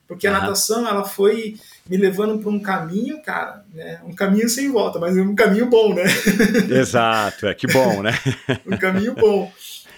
Porque 0.07 0.25
a 0.25 0.31
natação, 0.31 0.87
ela 0.87 1.03
foi 1.03 1.57
me 1.89 1.97
levando 1.97 2.39
para 2.39 2.49
um 2.49 2.59
caminho, 2.59 3.21
cara, 3.21 3.65
né? 3.73 4.01
Um 4.05 4.13
caminho 4.13 4.49
sem 4.49 4.71
volta, 4.71 4.99
mas 4.99 5.17
um 5.17 5.35
caminho 5.35 5.67
bom, 5.67 5.93
né? 5.93 6.03
Exato, 6.69 7.47
é 7.47 7.53
que 7.53 7.67
bom, 7.67 8.01
né? 8.01 8.11
um 8.65 8.77
caminho 8.77 9.13
bom. 9.13 9.51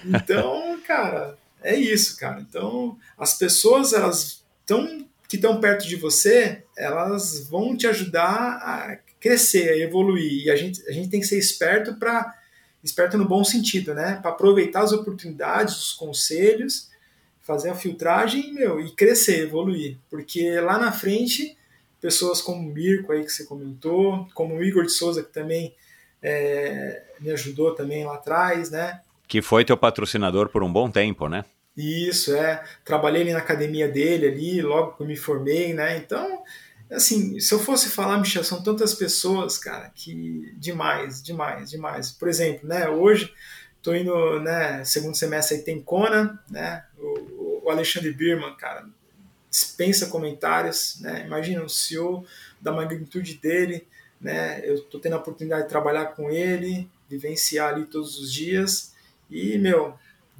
Então, 0.05 0.79
cara, 0.85 1.37
é 1.61 1.75
isso, 1.75 2.17
cara. 2.17 2.41
Então, 2.41 2.97
as 3.17 3.37
pessoas, 3.37 3.93
elas 3.93 4.43
estão 4.61 5.05
que 5.27 5.35
estão 5.35 5.59
perto 5.59 5.87
de 5.87 5.95
você, 5.95 6.63
elas 6.75 7.47
vão 7.47 7.77
te 7.77 7.85
ajudar 7.85 8.59
a 8.63 8.97
crescer, 9.19 9.69
a 9.69 9.77
evoluir. 9.77 10.45
E 10.45 10.49
a 10.49 10.55
gente, 10.55 10.81
a 10.87 10.91
gente 10.91 11.09
tem 11.09 11.19
que 11.19 11.27
ser 11.27 11.37
esperto 11.37 11.93
para 11.95 12.35
esperto 12.83 13.15
no 13.17 13.27
bom 13.27 13.43
sentido, 13.43 13.93
né? 13.93 14.17
Para 14.21 14.31
aproveitar 14.31 14.81
as 14.81 14.91
oportunidades, 14.91 15.75
os 15.75 15.93
conselhos 15.93 16.89
fazer 17.49 17.71
a 17.71 17.75
filtragem 17.75 18.53
meu, 18.53 18.79
e 18.79 18.91
crescer, 18.91 19.39
evoluir. 19.39 19.97
Porque 20.07 20.59
lá 20.59 20.77
na 20.77 20.91
frente, 20.91 21.57
pessoas 22.01 22.41
como 22.41 22.69
o 22.69 22.73
Mirko 22.73 23.11
aí 23.11 23.23
que 23.23 23.31
você 23.31 23.45
comentou, 23.45 24.27
como 24.33 24.55
o 24.55 24.63
Igor 24.63 24.85
de 24.85 24.91
Souza, 24.91 25.23
que 25.23 25.31
também 25.31 25.75
é, 26.21 27.03
me 27.19 27.31
ajudou 27.31 27.75
também 27.75 28.05
lá 28.05 28.15
atrás, 28.15 28.71
né? 28.71 29.01
Que 29.27 29.41
foi 29.41 29.63
teu 29.63 29.77
patrocinador 29.77 30.49
por 30.49 30.63
um 30.63 30.71
bom 30.71 30.89
tempo, 30.89 31.27
né? 31.27 31.45
Isso, 31.75 32.35
é. 32.35 32.63
Trabalhei 32.83 33.21
ali 33.21 33.31
na 33.31 33.39
academia 33.39 33.87
dele 33.87 34.27
ali, 34.27 34.61
logo 34.61 34.93
que 34.93 35.03
eu 35.03 35.07
me 35.07 35.15
formei, 35.15 35.73
né? 35.73 35.97
Então, 35.97 36.43
assim, 36.91 37.39
se 37.39 37.53
eu 37.53 37.59
fosse 37.59 37.89
falar, 37.89 38.17
Michel, 38.17 38.43
são 38.43 38.61
tantas 38.61 38.93
pessoas, 38.93 39.57
cara, 39.57 39.89
que 39.95 40.53
demais, 40.57 41.21
demais, 41.23 41.69
demais. 41.69 42.11
Por 42.11 42.27
exemplo, 42.27 42.67
né, 42.67 42.89
hoje 42.89 43.33
tô 43.81 43.95
indo, 43.95 44.39
né, 44.41 44.83
segundo 44.83 45.15
semestre 45.15 45.57
aí 45.57 45.63
tem 45.63 45.81
Kona, 45.81 46.43
né? 46.49 46.83
O, 46.97 47.65
o 47.65 47.69
Alexandre 47.69 48.11
Birman, 48.11 48.55
cara, 48.55 48.85
dispensa 49.49 50.07
comentários, 50.07 50.99
né? 51.01 51.23
Imagina 51.25 51.63
um 51.63 51.69
CEO 51.69 52.25
da 52.61 52.71
magnitude 52.71 53.35
dele, 53.35 53.87
né? 54.19 54.61
Eu 54.63 54.81
tô 54.83 54.99
tendo 54.99 55.13
a 55.13 55.17
oportunidade 55.17 55.63
de 55.63 55.69
trabalhar 55.69 56.07
com 56.07 56.29
ele, 56.29 56.89
vivenciar 57.09 57.73
ali 57.73 57.85
todos 57.85 58.19
os 58.19 58.31
dias 58.31 58.93
e, 59.29 59.57
meu, 59.57 59.93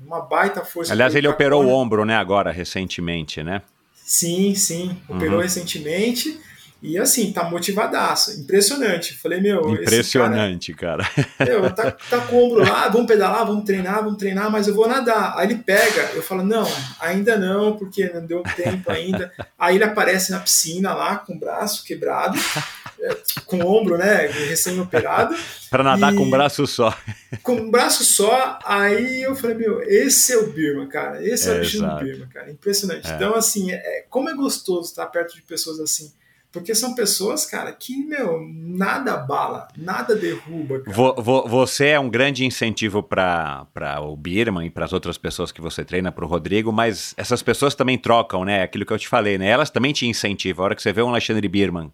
uma 0.05 0.21
baita 0.21 0.63
força. 0.63 0.93
Aliás, 0.93 1.15
ele 1.15 1.27
operou 1.27 1.65
o 1.65 1.69
ombro, 1.69 2.05
né, 2.05 2.15
agora, 2.15 2.51
recentemente, 2.51 3.43
né? 3.43 3.61
Sim, 3.93 4.55
sim, 4.55 4.97
operou 5.07 5.37
uhum. 5.37 5.43
recentemente. 5.43 6.39
E 6.81 6.97
assim, 6.97 7.33
tá 7.33 7.43
motivadaço, 7.43 8.39
impressionante. 8.39 9.13
Falei, 9.13 9.41
meu. 9.41 9.69
Impressionante, 9.73 10.73
cara. 10.73 11.03
cara. 11.03 11.51
Meu, 11.51 11.73
tá, 11.73 11.91
tá 11.91 12.21
com 12.21 12.37
o 12.37 12.45
ombro 12.45 12.63
lá, 12.63 12.87
vamos 12.87 13.07
pedalar, 13.07 13.45
vamos 13.45 13.65
treinar, 13.65 14.01
vamos 14.01 14.17
treinar, 14.17 14.49
mas 14.49 14.67
eu 14.67 14.73
vou 14.73 14.87
nadar. 14.87 15.33
Aí 15.37 15.47
ele 15.47 15.55
pega, 15.55 16.11
eu 16.13 16.23
falo, 16.23 16.41
não, 16.41 16.65
ainda 17.01 17.37
não, 17.37 17.75
porque 17.75 18.09
não 18.13 18.25
deu 18.25 18.41
tempo 18.55 18.89
ainda. 18.89 19.31
Aí 19.57 19.75
ele 19.75 19.83
aparece 19.83 20.31
na 20.31 20.39
piscina 20.39 20.93
lá, 20.93 21.17
com 21.17 21.33
o 21.33 21.39
braço 21.39 21.83
quebrado, 21.83 22.39
é, 23.01 23.17
com 23.45 23.57
o 23.57 23.67
ombro, 23.67 23.97
né, 23.97 24.27
recém-operado. 24.27 25.35
Para 25.69 25.83
nadar 25.83 26.15
com 26.15 26.23
um 26.23 26.29
braço 26.29 26.65
só. 26.65 26.97
Com 27.43 27.55
um 27.55 27.69
braço 27.69 28.05
só, 28.05 28.57
aí 28.63 29.21
eu 29.21 29.35
falei, 29.35 29.57
meu, 29.57 29.81
esse 29.81 30.31
é 30.31 30.37
o 30.37 30.47
Birma, 30.47 30.87
cara. 30.87 31.21
Esse 31.27 31.49
é, 31.49 31.53
é 31.53 31.57
o 31.57 31.59
bicho 31.59 31.79
do 31.81 31.95
Birma, 31.97 32.27
cara. 32.33 32.49
Impressionante. 32.49 33.11
É. 33.11 33.15
Então, 33.15 33.35
assim, 33.35 33.69
é, 33.69 34.05
como 34.09 34.29
é 34.29 34.33
gostoso 34.33 34.89
estar 34.89 35.05
perto 35.07 35.35
de 35.35 35.41
pessoas 35.41 35.81
assim 35.81 36.09
porque 36.51 36.73
são 36.73 36.95
pessoas, 36.95 37.45
cara, 37.45 37.71
que, 37.71 37.95
meu, 37.95 38.41
nada 38.51 39.17
bala, 39.17 39.67
nada 39.77 40.15
derruba. 40.15 40.81
Vo, 40.87 41.13
vo, 41.13 41.47
você 41.47 41.89
é 41.89 41.99
um 41.99 42.09
grande 42.09 42.43
incentivo 42.43 43.03
para 43.03 43.67
o 44.01 44.17
Birman 44.17 44.65
e 44.65 44.69
para 44.69 44.85
as 44.85 44.91
outras 44.91 45.17
pessoas 45.17 45.51
que 45.51 45.61
você 45.61 45.85
treina, 45.85 46.11
para 46.11 46.25
o 46.25 46.27
Rodrigo, 46.27 46.71
mas 46.71 47.13
essas 47.17 47.43
pessoas 47.43 47.75
também 47.75 47.99
trocam, 47.99 48.43
né? 48.43 48.63
Aquilo 48.63 48.83
que 48.83 48.91
eu 48.91 48.97
te 48.97 49.07
falei, 49.07 49.37
né? 49.37 49.47
Elas 49.47 49.69
também 49.69 49.93
te 49.93 50.07
incentivam. 50.07 50.63
A 50.63 50.65
hora 50.65 50.75
que 50.75 50.81
você 50.81 50.91
vê 50.91 51.03
um 51.03 51.09
Alexandre 51.09 51.47
Birman 51.47 51.91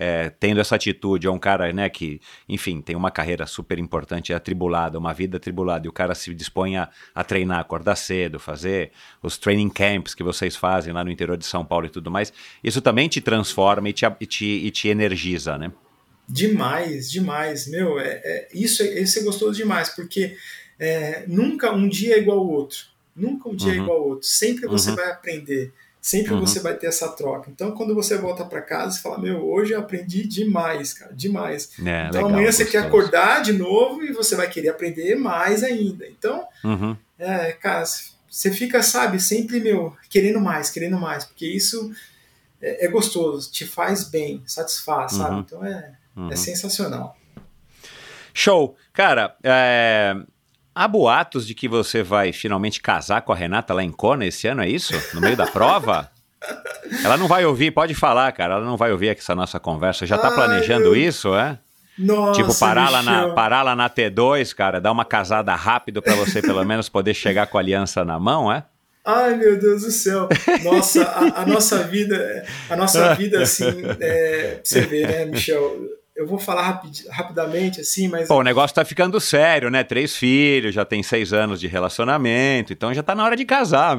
é, 0.00 0.30
tendo 0.30 0.60
essa 0.60 0.76
atitude, 0.76 1.26
é 1.26 1.30
um 1.30 1.38
cara 1.40 1.72
né, 1.72 1.88
que, 1.88 2.20
enfim, 2.48 2.80
tem 2.80 2.94
uma 2.94 3.10
carreira 3.10 3.46
super 3.46 3.80
importante, 3.80 4.32
é 4.32 4.36
atribulada, 4.36 4.96
uma 4.96 5.12
vida 5.12 5.38
atribulada, 5.38 5.86
e 5.86 5.88
o 5.88 5.92
cara 5.92 6.14
se 6.14 6.32
dispõe 6.32 6.76
a, 6.76 6.88
a 7.12 7.24
treinar, 7.24 7.58
acordar 7.58 7.96
cedo, 7.96 8.38
fazer 8.38 8.92
os 9.20 9.36
training 9.36 9.68
camps 9.68 10.14
que 10.14 10.22
vocês 10.22 10.54
fazem 10.54 10.92
lá 10.92 11.02
no 11.02 11.10
interior 11.10 11.36
de 11.36 11.44
São 11.44 11.64
Paulo 11.64 11.86
e 11.86 11.90
tudo 11.90 12.12
mais, 12.12 12.32
isso 12.62 12.80
também 12.80 13.08
te 13.08 13.20
transforma 13.20 13.88
e 13.88 13.92
te, 13.92 14.06
e 14.20 14.26
te, 14.26 14.46
e 14.46 14.70
te 14.70 14.88
energiza, 14.88 15.58
né? 15.58 15.72
Demais, 16.28 17.10
demais. 17.10 17.66
Meu, 17.66 17.98
é, 17.98 18.20
é, 18.22 18.48
isso, 18.54 18.84
isso 18.84 19.18
é 19.18 19.22
gostoso 19.22 19.54
demais, 19.54 19.88
porque 19.88 20.36
é, 20.78 21.24
nunca 21.26 21.72
um 21.72 21.88
dia 21.88 22.14
é 22.14 22.18
igual 22.18 22.38
ao 22.38 22.48
outro. 22.48 22.86
Nunca 23.16 23.48
um 23.48 23.56
dia 23.56 23.72
é 23.72 23.74
uhum. 23.74 23.80
é 23.80 23.82
igual 23.82 23.98
ao 23.98 24.08
outro. 24.10 24.28
Sempre 24.28 24.68
você 24.68 24.90
uhum. 24.90 24.96
vai 24.96 25.10
aprender. 25.10 25.72
Sempre 26.00 26.34
uhum. 26.34 26.40
você 26.40 26.60
vai 26.60 26.74
ter 26.74 26.86
essa 26.86 27.08
troca. 27.08 27.50
Então, 27.50 27.72
quando 27.72 27.94
você 27.94 28.16
volta 28.16 28.44
para 28.44 28.62
casa, 28.62 28.92
você 28.92 29.02
fala: 29.02 29.18
Meu, 29.18 29.44
hoje 29.44 29.72
eu 29.72 29.80
aprendi 29.80 30.26
demais, 30.26 30.94
cara, 30.94 31.12
demais. 31.12 31.70
É, 31.78 32.06
então, 32.08 32.22
legal, 32.22 32.26
amanhã 32.26 32.52
você 32.52 32.64
quer 32.64 32.78
acordar 32.78 33.42
de 33.42 33.52
novo 33.52 34.02
e 34.02 34.12
você 34.12 34.36
vai 34.36 34.48
querer 34.48 34.68
aprender 34.68 35.16
mais 35.16 35.64
ainda. 35.64 36.06
Então, 36.06 36.46
uhum. 36.64 36.96
é, 37.18 37.52
cara, 37.52 37.84
você 38.30 38.52
fica, 38.52 38.82
sabe, 38.82 39.20
sempre, 39.20 39.58
meu, 39.60 39.96
querendo 40.08 40.40
mais, 40.40 40.70
querendo 40.70 40.98
mais, 40.98 41.24
porque 41.24 41.46
isso 41.46 41.92
é, 42.62 42.86
é 42.86 42.88
gostoso, 42.88 43.50
te 43.50 43.66
faz 43.66 44.04
bem, 44.04 44.42
satisfaz, 44.46 45.12
uhum. 45.12 45.18
sabe? 45.18 45.40
Então, 45.40 45.64
é, 45.64 45.94
é 46.16 46.20
uhum. 46.20 46.36
sensacional. 46.36 47.16
Show. 48.32 48.76
Cara, 48.92 49.36
é, 49.42 50.14
Há 50.78 50.86
boatos 50.86 51.44
de 51.44 51.56
que 51.56 51.66
você 51.66 52.04
vai 52.04 52.32
finalmente 52.32 52.80
casar 52.80 53.22
com 53.22 53.32
a 53.32 53.34
Renata 53.34 53.74
lá 53.74 53.82
em 53.82 53.90
Kona 53.90 54.24
esse 54.24 54.46
ano, 54.46 54.62
é 54.62 54.68
isso? 54.68 54.94
No 55.12 55.20
meio 55.20 55.36
da 55.36 55.44
prova? 55.44 56.08
Ela 57.04 57.16
não 57.16 57.26
vai 57.26 57.44
ouvir, 57.44 57.72
pode 57.72 57.96
falar, 57.96 58.30
cara. 58.30 58.54
Ela 58.54 58.64
não 58.64 58.76
vai 58.76 58.92
ouvir 58.92 59.08
essa 59.08 59.34
nossa 59.34 59.58
conversa. 59.58 60.06
Já 60.06 60.16
tá 60.16 60.28
Ai, 60.28 60.34
planejando 60.36 60.94
isso, 60.94 61.34
é? 61.34 61.58
Nossa, 61.98 62.40
tipo, 62.40 62.56
parar 62.56 62.90
lá, 62.90 63.02
na, 63.02 63.30
parar 63.30 63.62
lá 63.64 63.74
na 63.74 63.90
T2, 63.90 64.54
cara, 64.54 64.80
dar 64.80 64.92
uma 64.92 65.04
casada 65.04 65.52
rápido 65.56 66.00
para 66.00 66.14
você 66.14 66.40
pelo 66.40 66.62
menos 66.64 66.88
poder 66.88 67.12
chegar 67.12 67.48
com 67.48 67.58
a 67.58 67.60
aliança 67.60 68.04
na 68.04 68.20
mão, 68.20 68.52
é? 68.52 68.62
Ai, 69.04 69.34
meu 69.34 69.58
Deus 69.58 69.82
do 69.82 69.90
céu. 69.90 70.28
Nossa, 70.62 71.02
a, 71.02 71.42
a 71.42 71.44
nossa 71.44 71.82
vida, 71.82 72.46
a 72.70 72.76
nossa 72.76 73.14
vida, 73.18 73.42
assim, 73.42 73.82
é, 73.98 74.60
você 74.62 74.82
vê, 74.82 75.04
né, 75.08 75.24
Michel? 75.24 75.97
Eu 76.18 76.26
vou 76.26 76.36
falar 76.36 76.62
rapid, 76.62 77.06
rapidamente, 77.08 77.80
assim, 77.80 78.08
mas. 78.08 78.28
O 78.28 78.42
negócio 78.42 78.74
tá 78.74 78.84
ficando 78.84 79.20
sério, 79.20 79.70
né? 79.70 79.84
Três 79.84 80.16
filhos, 80.16 80.74
já 80.74 80.84
tem 80.84 81.00
seis 81.00 81.32
anos 81.32 81.60
de 81.60 81.68
relacionamento, 81.68 82.72
então 82.72 82.92
já 82.92 83.04
tá 83.04 83.14
na 83.14 83.24
hora 83.24 83.36
de 83.36 83.44
casar. 83.44 83.96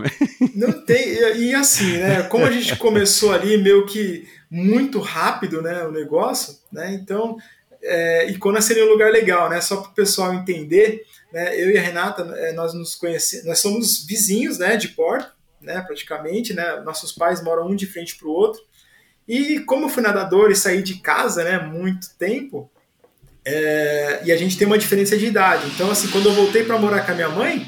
Não 0.53 0.73
tem. 0.85 1.01
E, 1.01 1.51
e 1.51 1.55
assim, 1.55 1.93
né? 1.93 2.23
Como 2.23 2.45
a 2.45 2.51
gente 2.51 2.75
começou 2.75 3.31
ali 3.31 3.57
meio 3.57 3.85
que 3.85 4.27
muito 4.51 4.99
rápido, 4.99 5.61
né? 5.61 5.85
O 5.85 5.91
negócio, 5.91 6.55
né? 6.69 6.93
Então. 6.93 7.37
É, 7.81 8.29
Icona 8.29 8.61
seria 8.61 8.83
um 8.83 8.89
lugar 8.89 9.09
legal, 9.09 9.49
né? 9.49 9.61
Só 9.61 9.77
para 9.77 9.91
o 9.91 9.93
pessoal 9.93 10.33
entender, 10.33 11.05
né? 11.31 11.57
Eu 11.57 11.71
e 11.71 11.77
a 11.77 11.81
Renata, 11.81 12.23
é, 12.35 12.51
nós 12.51 12.73
nos 12.73 12.93
conhecemos, 12.95 13.45
nós 13.45 13.59
somos 13.59 14.05
vizinhos, 14.05 14.59
né? 14.59 14.75
De 14.75 14.89
porta, 14.89 15.31
né? 15.61 15.79
Praticamente, 15.79 16.53
né? 16.53 16.81
Nossos 16.81 17.13
pais 17.13 17.41
moram 17.41 17.69
um 17.69 17.75
de 17.77 17.87
frente 17.87 18.17
para 18.17 18.27
o 18.27 18.31
outro. 18.31 18.61
E 19.29 19.59
como 19.59 19.85
eu 19.85 19.89
fui 19.89 20.01
nadador 20.01 20.49
e 20.49 20.55
saí 20.55 20.81
de 20.81 20.95
casa, 20.95 21.43
né, 21.43 21.59
muito 21.59 22.09
tempo, 22.15 22.67
é, 23.45 24.21
e 24.25 24.31
a 24.31 24.35
gente 24.35 24.57
tem 24.57 24.65
uma 24.65 24.77
diferença 24.77 25.15
de 25.15 25.27
idade. 25.27 25.67
Então, 25.67 25.91
assim, 25.91 26.07
quando 26.07 26.25
eu 26.25 26.33
voltei 26.33 26.63
para 26.63 26.79
morar 26.79 27.05
com 27.05 27.11
a 27.11 27.15
minha 27.15 27.29
mãe, 27.29 27.63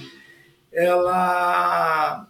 ela. 0.71 2.27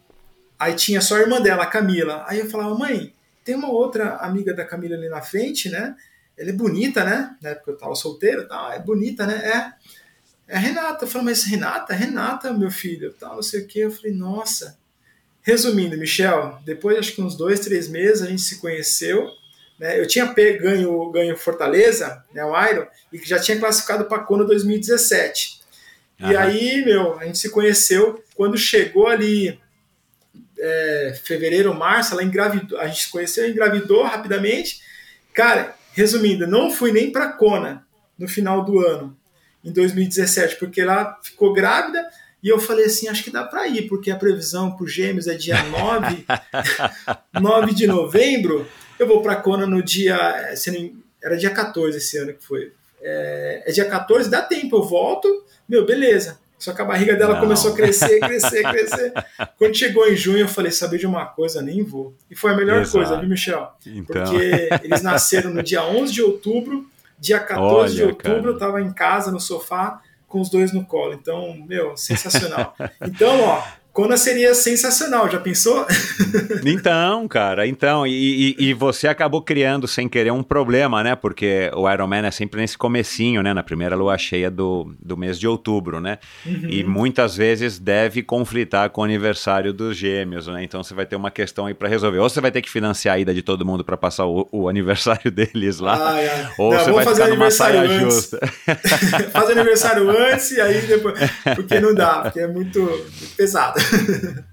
Aí 0.60 0.76
tinha 0.76 1.00
só 1.00 1.16
a 1.16 1.22
irmã 1.22 1.40
dela, 1.40 1.64
a 1.64 1.68
Camila. 1.68 2.26
Aí 2.28 2.40
eu 2.40 2.50
falava, 2.50 2.78
mãe, 2.78 3.16
tem 3.42 3.56
uma 3.56 3.70
outra 3.70 4.18
amiga 4.18 4.54
da 4.54 4.66
Camila 4.66 4.98
ali 4.98 5.08
na 5.08 5.22
frente, 5.22 5.70
né? 5.70 5.96
Ela 6.38 6.50
é 6.50 6.54
bonita, 6.54 7.06
né? 7.06 7.34
Época 7.42 7.72
eu 7.72 7.78
tava 7.78 7.96
solteiro, 7.96 8.46
tá? 8.50 8.74
é 8.74 8.80
bonita, 8.80 9.26
né? 9.26 9.36
É. 9.36 9.74
É 10.46 10.58
a 10.58 10.60
Renata. 10.60 11.06
Eu 11.06 11.08
falei, 11.08 11.28
mas 11.28 11.46
Renata? 11.46 11.94
Renata, 11.94 12.54
meu 12.54 12.70
filho, 12.70 13.14
tal, 13.18 13.36
não 13.36 13.44
sei 13.44 13.62
o 13.62 13.68
quê. 13.68 13.80
Eu 13.80 13.92
falei, 13.92 14.12
nossa. 14.12 14.78
Resumindo, 15.44 15.98
Michel, 15.98 16.60
depois 16.64 16.98
acho 16.98 17.14
que 17.14 17.22
uns 17.22 17.36
dois, 17.36 17.60
três 17.60 17.88
meses 17.88 18.22
a 18.22 18.28
gente 18.28 18.42
se 18.42 18.60
conheceu. 18.60 19.28
Né? 19.80 20.00
Eu 20.00 20.08
tinha 20.08 20.26
ganho, 20.34 21.12
ganho 21.12 21.36
Fortaleza, 21.36 22.24
né, 22.34 22.46
o 22.46 22.68
Iron, 22.68 22.86
e 23.12 23.18
já 23.18 23.40
tinha 23.40 23.60
classificado 23.60 24.06
para 24.06 24.18
a 24.18 24.24
Kona 24.24 24.44
2017. 24.44 25.62
Uhum. 26.20 26.32
E 26.32 26.38
aí, 26.38 26.86
meu, 26.86 27.20
a 27.20 27.26
gente 27.26 27.40
se 27.40 27.50
conheceu. 27.50 28.24
Quando 28.36 28.58
chegou 28.58 29.08
ali 29.08 29.60
é, 30.60 31.20
fevereiro, 31.24 31.74
março, 31.74 32.14
ela 32.14 32.24
engravidou. 32.24 32.80
A 32.80 32.88
gente 32.88 33.04
se 33.04 33.12
conheceu, 33.12 33.50
engravidou 33.50 34.04
rapidamente. 34.04 34.82
Cara, 35.34 35.76
resumindo, 35.94 36.46
não 36.46 36.70
fui 36.70 36.92
nem 36.92 37.12
para 37.12 37.34
Kona 37.34 37.86
no 38.18 38.28
final 38.28 38.64
do 38.64 38.80
ano, 38.80 39.18
em 39.64 39.72
2017, 39.72 40.58
porque 40.58 40.82
ela 40.82 41.20
ficou 41.24 41.54
grávida 41.54 42.08
e 42.44 42.50
eu 42.50 42.60
falei 42.60 42.86
assim, 42.86 43.08
acho 43.08 43.24
que 43.24 43.30
dá 43.30 43.44
para 43.44 43.68
ir, 43.68 43.88
porque 43.88 44.10
a 44.10 44.16
previsão 44.16 44.76
para 44.76 44.88
Gêmeos 44.88 45.28
é 45.28 45.36
dia 45.36 45.62
9, 45.64 46.26
9 47.40 47.74
de 47.76 47.86
novembro. 47.86 48.68
Eu 48.98 49.08
vou 49.08 49.22
para 49.22 49.36
Kona 49.36 49.68
no 49.68 49.84
dia, 49.84 50.18
era 51.24 51.38
dia 51.38 51.52
14 51.52 51.98
esse 51.98 52.18
ano 52.18 52.34
que 52.34 52.44
foi. 52.44 52.72
É, 53.02 53.64
é, 53.66 53.72
dia 53.72 53.86
14, 53.86 54.30
dá 54.30 54.42
tempo, 54.42 54.78
eu 54.78 54.84
volto, 54.84 55.28
meu, 55.68 55.86
beleza. 55.86 56.40
Só 56.58 56.74
que 56.74 56.82
a 56.82 56.86
barriga 56.86 57.16
dela 57.16 57.34
Não. 57.34 57.42
começou 57.42 57.74
a 57.74 57.76
crescer, 57.76 58.20
crescer, 58.20 58.62
crescer. 58.70 59.14
Quando 59.58 59.76
chegou 59.76 60.08
em 60.08 60.16
junho, 60.16 60.40
eu 60.40 60.48
falei, 60.48 60.72
saber 60.72 61.00
de 61.00 61.08
uma 61.08 61.26
coisa, 61.26 61.62
nem 61.62 61.84
vou. 61.84 62.14
E 62.30 62.36
foi 62.36 62.52
a 62.52 62.56
melhor 62.56 62.82
Exato. 62.82 62.98
coisa, 62.98 63.20
viu, 63.20 63.30
Michel? 63.30 63.72
Então. 63.86 64.24
Porque 64.24 64.70
eles 64.84 65.02
nasceram 65.02 65.52
no 65.52 65.64
dia 65.64 65.84
11 65.84 66.14
de 66.14 66.22
outubro, 66.22 66.88
dia 67.20 67.40
14 67.40 67.66
Olha, 67.66 67.90
de 67.90 68.04
outubro, 68.04 68.36
cara. 68.36 68.48
eu 68.48 68.54
estava 68.54 68.82
em 68.82 68.94
casa, 68.94 69.32
no 69.32 69.40
sofá, 69.40 70.02
com 70.32 70.40
os 70.40 70.50
dois 70.50 70.72
no 70.72 70.86
colo. 70.86 71.14
Então, 71.14 71.54
meu, 71.68 71.96
sensacional. 71.98 72.74
Então, 73.02 73.42
ó, 73.44 73.62
Kona 73.94 74.16
seria 74.16 74.56
sensacional, 74.56 75.30
já 75.30 75.38
pensou? 75.38 75.86
então, 76.66 77.28
cara, 77.28 77.68
então, 77.68 78.08
e, 78.08 78.56
e, 78.58 78.70
e, 78.70 78.74
você 78.74 79.06
acabou 79.06 79.42
criando 79.42 79.86
sem 79.86 80.08
querer 80.08 80.32
um 80.32 80.42
problema, 80.42 81.04
né? 81.04 81.14
Porque 81.14 81.70
o 81.76 81.92
Ironman 81.92 82.26
é 82.26 82.32
sempre 82.32 82.62
nesse 82.62 82.78
comecinho, 82.78 83.44
né? 83.44 83.54
Na 83.54 83.62
primeira 83.62 83.94
lua 83.94 84.18
cheia 84.18 84.50
do, 84.50 84.94
do 84.98 85.18
mês 85.18 85.38
de 85.38 85.46
outubro, 85.46 86.00
né? 86.00 86.20
Uhum. 86.46 86.70
E 86.70 86.86
muitas 86.86 87.36
vezes 87.36 87.78
deve 87.80 88.24
conflitar 88.24 88.90
com 88.92 89.02
o 89.02 89.04
aniversário 89.04 89.74
dos 89.74 89.98
gêmeos, 89.98 90.48
né? 90.48 90.64
Então 90.64 90.82
você 90.82 90.94
vai 90.94 91.06
ter 91.06 91.18
uma 91.18 91.30
questão 91.30 91.66
aí 91.66 91.74
para 91.74 91.90
resolver. 91.90 92.20
Ou 92.20 92.30
você 92.30 92.40
vai 92.40 92.52
ter 92.52 92.62
que 92.62 92.70
financiar 92.70 93.16
a 93.16 93.20
ida 93.20 93.34
de 93.34 93.42
todo 93.42 93.66
mundo 93.66 93.84
para 93.84 93.98
passar 93.98 94.26
o, 94.26 94.48
o, 94.54 94.70
aniversário 94.70 95.30
deles 95.32 95.80
lá, 95.80 96.14
ah, 96.14 96.22
é. 96.22 96.50
ou 96.58 96.74
Não, 96.74 96.80
você 96.80 96.92
vai 96.94 97.06
ficar 97.06 97.28
numa 97.28 97.52
saia 97.52 97.82
antes. 97.82 98.00
justa. 98.00 98.40
Faz 99.34 99.50
aniversário 99.50 100.10
antes 100.10 100.52
e 100.52 100.62
aí 100.62 100.82
depois... 100.84 101.20
Porque 101.56 101.78
não 101.82 101.94
dá, 101.94 102.22
porque 102.22 102.40
é 102.40 102.48
muito 102.48 103.06
pesado. 103.36 103.81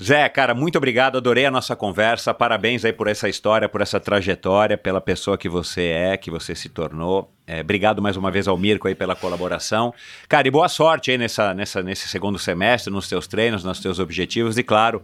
Zé, 0.00 0.28
cara, 0.28 0.54
muito 0.54 0.76
obrigado, 0.76 1.16
adorei 1.16 1.46
a 1.46 1.50
nossa 1.50 1.74
conversa, 1.74 2.34
parabéns 2.34 2.84
aí 2.84 2.92
por 2.92 3.08
essa 3.08 3.30
história, 3.30 3.66
por 3.66 3.80
essa 3.80 3.98
trajetória, 3.98 4.76
pela 4.76 5.00
pessoa 5.00 5.38
que 5.38 5.48
você 5.48 5.84
é, 5.84 6.16
que 6.18 6.30
você 6.30 6.54
se 6.54 6.68
tornou. 6.68 7.32
É, 7.46 7.62
obrigado 7.62 8.02
mais 8.02 8.14
uma 8.14 8.30
vez 8.30 8.46
ao 8.46 8.58
Mirko 8.58 8.88
aí 8.88 8.94
pela 8.94 9.16
colaboração. 9.16 9.94
Cara, 10.28 10.46
e 10.46 10.50
boa 10.50 10.68
sorte 10.68 11.12
aí 11.12 11.16
nessa, 11.16 11.54
nessa, 11.54 11.82
nesse 11.82 12.08
segundo 12.08 12.38
semestre, 12.38 12.92
nos 12.92 13.08
teus 13.08 13.26
treinos, 13.26 13.64
nos 13.64 13.80
teus 13.80 13.98
objetivos 13.98 14.58
e, 14.58 14.62
claro, 14.62 15.02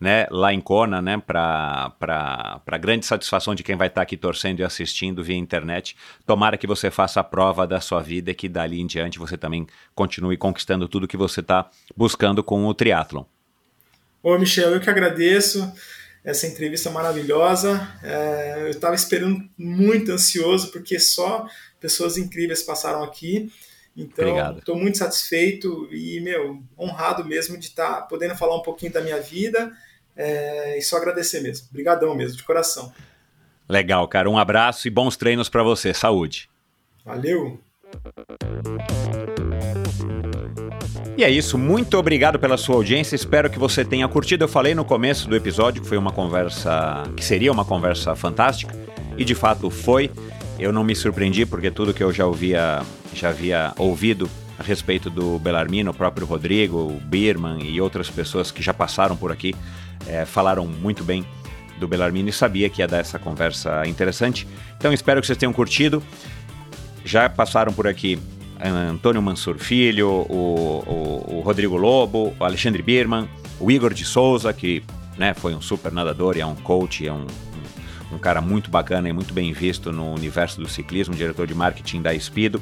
né, 0.00 0.26
lá 0.30 0.52
em 0.52 0.60
Kona, 0.60 1.02
né, 1.02 1.20
para 1.26 2.78
grande 2.80 3.04
satisfação 3.04 3.54
de 3.54 3.62
quem 3.62 3.76
vai 3.76 3.88
estar 3.88 4.00
tá 4.00 4.02
aqui 4.02 4.16
torcendo 4.16 4.60
e 4.60 4.64
assistindo 4.64 5.24
via 5.24 5.36
internet. 5.36 5.96
Tomara 6.26 6.56
que 6.56 6.66
você 6.66 6.90
faça 6.90 7.20
a 7.20 7.24
prova 7.24 7.66
da 7.66 7.80
sua 7.80 8.00
vida 8.00 8.30
e 8.30 8.34
que 8.34 8.48
dali 8.48 8.80
em 8.80 8.86
diante 8.86 9.18
você 9.18 9.36
também 9.36 9.66
continue 9.94 10.36
conquistando 10.36 10.88
tudo 10.88 11.08
que 11.08 11.16
você 11.16 11.40
está 11.40 11.68
buscando 11.96 12.42
com 12.44 12.64
o 12.66 12.74
triatlon. 12.74 13.24
Ô, 14.22 14.38
Michel, 14.38 14.70
eu 14.70 14.80
que 14.80 14.90
agradeço 14.90 15.72
essa 16.24 16.46
entrevista 16.46 16.90
maravilhosa. 16.90 17.88
É, 18.02 18.62
eu 18.62 18.68
estava 18.68 18.94
esperando 18.94 19.48
muito 19.56 20.12
ansioso, 20.12 20.70
porque 20.70 20.98
só 20.98 21.46
pessoas 21.80 22.16
incríveis 22.16 22.62
passaram 22.62 23.02
aqui. 23.02 23.50
Então, 23.96 24.58
estou 24.58 24.76
muito 24.76 24.98
satisfeito 24.98 25.88
e, 25.90 26.20
meu, 26.20 26.62
honrado 26.78 27.24
mesmo 27.24 27.58
de 27.58 27.66
estar 27.66 27.94
tá 27.94 28.02
podendo 28.02 28.36
falar 28.36 28.56
um 28.56 28.62
pouquinho 28.62 28.92
da 28.92 29.00
minha 29.00 29.20
vida 29.20 29.72
é, 30.18 30.76
e 30.76 30.82
só 30.82 30.96
agradecer 30.96 31.40
mesmo. 31.40 31.68
Obrigadão 31.70 32.12
mesmo, 32.14 32.36
de 32.36 32.42
coração. 32.42 32.92
Legal, 33.68 34.06
cara. 34.08 34.28
Um 34.28 34.36
abraço 34.36 34.88
e 34.88 34.90
bons 34.90 35.16
treinos 35.16 35.48
para 35.48 35.62
você. 35.62 35.94
Saúde. 35.94 36.50
Valeu. 37.04 37.60
E 41.16 41.24
é 41.24 41.30
isso, 41.30 41.58
muito 41.58 41.96
obrigado 41.96 42.38
pela 42.38 42.56
sua 42.56 42.76
audiência. 42.76 43.14
Espero 43.14 43.48
que 43.48 43.58
você 43.58 43.84
tenha 43.84 44.08
curtido. 44.08 44.44
Eu 44.44 44.48
falei 44.48 44.74
no 44.74 44.84
começo 44.84 45.28
do 45.28 45.36
episódio 45.36 45.82
que 45.82 45.88
foi 45.88 45.98
uma 45.98 46.12
conversa, 46.12 47.04
que 47.16 47.24
seria 47.24 47.52
uma 47.52 47.64
conversa 47.64 48.14
fantástica, 48.16 48.74
e 49.16 49.24
de 49.24 49.34
fato 49.34 49.70
foi. 49.70 50.10
Eu 50.58 50.72
não 50.72 50.82
me 50.82 50.94
surpreendi 50.94 51.46
porque 51.46 51.70
tudo 51.70 51.94
que 51.94 52.02
eu 52.02 52.12
já 52.12 52.26
ouvia, 52.26 52.82
já 53.14 53.28
havia 53.28 53.72
ouvido 53.78 54.28
a 54.58 54.62
respeito 54.62 55.08
do 55.08 55.38
Belarmino, 55.38 55.92
o 55.92 55.94
próprio 55.94 56.26
Rodrigo, 56.26 56.78
o 56.78 57.00
Birman 57.00 57.64
e 57.64 57.80
outras 57.80 58.10
pessoas 58.10 58.50
que 58.50 58.60
já 58.60 58.74
passaram 58.74 59.16
por 59.16 59.30
aqui 59.30 59.54
é, 60.08 60.24
falaram 60.24 60.66
muito 60.66 61.04
bem 61.04 61.24
do 61.78 61.86
Belarmino 61.86 62.28
e 62.28 62.32
sabia 62.32 62.68
que 62.68 62.82
ia 62.82 62.88
dar 62.88 62.98
essa 62.98 63.18
conversa 63.18 63.86
interessante. 63.86 64.48
Então 64.76 64.92
espero 64.92 65.20
que 65.20 65.26
vocês 65.26 65.38
tenham 65.38 65.52
curtido. 65.52 66.02
Já 67.04 67.28
passaram 67.28 67.72
por 67.72 67.86
aqui 67.86 68.18
eh, 68.58 68.68
Antônio 68.68 69.22
Mansur 69.22 69.58
Filho, 69.58 70.08
o, 70.08 71.24
o, 71.28 71.36
o 71.36 71.40
Rodrigo 71.40 71.76
Lobo, 71.76 72.34
o 72.38 72.44
Alexandre 72.44 72.82
Birman, 72.82 73.28
o 73.60 73.70
Igor 73.70 73.94
de 73.94 74.04
Souza, 74.04 74.52
que 74.52 74.82
né, 75.16 75.34
foi 75.34 75.54
um 75.54 75.60
super 75.60 75.92
nadador 75.92 76.36
e 76.36 76.40
é 76.40 76.46
um 76.46 76.56
coach, 76.56 77.06
é 77.06 77.12
um, 77.12 77.26
um, 78.12 78.18
cara 78.18 78.40
muito 78.40 78.70
bacana 78.70 79.08
e 79.08 79.12
muito 79.12 79.32
bem 79.32 79.52
visto 79.52 79.92
no 79.92 80.14
universo 80.14 80.60
do 80.60 80.68
ciclismo, 80.68 81.14
diretor 81.14 81.46
de 81.46 81.54
marketing 81.54 82.02
da 82.02 82.14
Espido. 82.14 82.60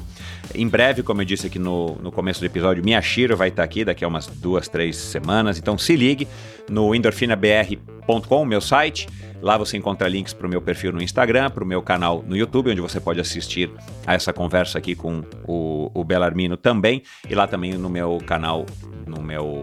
Em 0.53 0.67
breve, 0.67 1.03
como 1.03 1.21
eu 1.21 1.25
disse 1.25 1.47
aqui 1.47 1.59
no, 1.59 1.95
no 1.95 2.11
começo 2.11 2.39
do 2.39 2.45
episódio, 2.45 2.83
Miyashiro 2.83 3.35
vai 3.35 3.49
estar 3.49 3.63
aqui 3.63 3.83
daqui 3.83 4.03
a 4.03 4.07
umas 4.07 4.27
duas, 4.27 4.67
três 4.67 4.95
semanas, 4.95 5.57
então 5.57 5.77
se 5.77 5.95
ligue 5.95 6.27
no 6.69 6.93
endorfinabr.com, 6.93 8.45
meu 8.45 8.61
site. 8.61 9.07
Lá 9.41 9.55
você 9.57 9.77
encontra 9.77 10.07
links 10.07 10.33
para 10.33 10.47
o 10.47 10.49
meu 10.49 10.61
perfil 10.61 10.91
no 10.91 11.01
Instagram, 11.01 11.51
para 11.51 11.63
o 11.63 11.67
meu 11.67 11.81
canal 11.81 12.23
no 12.27 12.35
YouTube, 12.35 12.71
onde 12.71 12.81
você 12.81 12.99
pode 12.99 13.19
assistir 13.19 13.69
a 14.05 14.13
essa 14.15 14.33
conversa 14.33 14.79
aqui 14.79 14.95
com 14.95 15.23
o, 15.47 15.91
o 15.93 16.03
Belarmino 16.03 16.57
também. 16.57 17.03
E 17.29 17.35
lá 17.35 17.47
também 17.47 17.73
no 17.73 17.89
meu 17.89 18.17
canal, 18.25 18.65
no 19.05 19.21
meu 19.21 19.61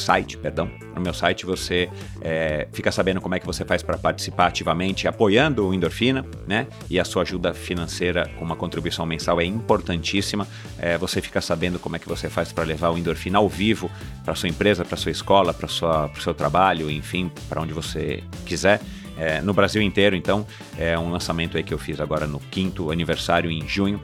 site, 0.00 0.36
perdão, 0.36 0.70
no 0.94 1.00
meu 1.00 1.12
site 1.12 1.44
você 1.44 1.88
é, 2.20 2.66
fica 2.72 2.90
sabendo 2.90 3.20
como 3.20 3.34
é 3.34 3.40
que 3.40 3.46
você 3.46 3.64
faz 3.64 3.82
para 3.82 3.98
participar 3.98 4.46
ativamente, 4.46 5.06
apoiando 5.06 5.66
o 5.66 5.74
Endorfina, 5.74 6.24
né? 6.46 6.66
E 6.88 6.98
a 6.98 7.04
sua 7.04 7.22
ajuda 7.22 7.52
financeira 7.54 8.30
com 8.38 8.44
uma 8.44 8.56
contribuição 8.56 9.04
mensal 9.04 9.40
é 9.40 9.44
importantíssima. 9.44 10.46
É, 10.78 10.96
você 10.96 11.20
fica 11.20 11.40
sabendo 11.40 11.78
como 11.78 11.96
é 11.96 11.98
que 11.98 12.08
você 12.08 12.28
faz 12.28 12.52
para 12.52 12.64
levar 12.64 12.90
o 12.90 12.98
Endorfina 12.98 13.38
ao 13.38 13.48
vivo 13.48 13.90
para 14.24 14.34
sua 14.34 14.48
empresa, 14.48 14.84
para 14.84 14.96
sua 14.96 15.12
escola, 15.12 15.52
para 15.52 15.66
o 15.66 16.20
seu 16.20 16.34
trabalho, 16.34 16.90
enfim, 16.90 17.30
para 17.48 17.60
onde 17.60 17.72
você 17.72 18.22
quiser. 18.44 18.80
É, 19.18 19.40
no 19.40 19.54
Brasil 19.54 19.80
inteiro, 19.80 20.14
então, 20.14 20.46
é 20.76 20.98
um 20.98 21.10
lançamento 21.10 21.56
aí 21.56 21.62
que 21.62 21.72
eu 21.72 21.78
fiz 21.78 22.00
agora 22.00 22.26
no 22.26 22.38
quinto 22.38 22.90
aniversário 22.90 23.50
em 23.50 23.66
junho. 23.66 24.00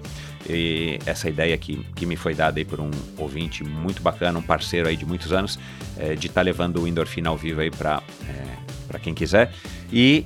E 0.48 0.98
essa 1.06 1.28
ideia 1.28 1.56
que, 1.56 1.84
que 1.94 2.04
me 2.04 2.16
foi 2.16 2.34
dada 2.34 2.58
aí 2.58 2.64
por 2.64 2.80
um 2.80 2.90
ouvinte 3.16 3.62
muito 3.62 4.02
bacana, 4.02 4.38
um 4.38 4.42
parceiro 4.42 4.88
aí 4.88 4.96
de 4.96 5.06
muitos 5.06 5.32
anos, 5.32 5.58
é, 5.96 6.14
de 6.14 6.26
estar 6.26 6.40
tá 6.40 6.44
levando 6.44 6.82
o 6.82 6.88
Endorfina 6.88 7.28
ao 7.30 7.36
vivo 7.36 7.60
aí 7.60 7.70
para 7.70 8.02
é, 8.28 8.98
quem 8.98 9.14
quiser. 9.14 9.52
E, 9.92 10.24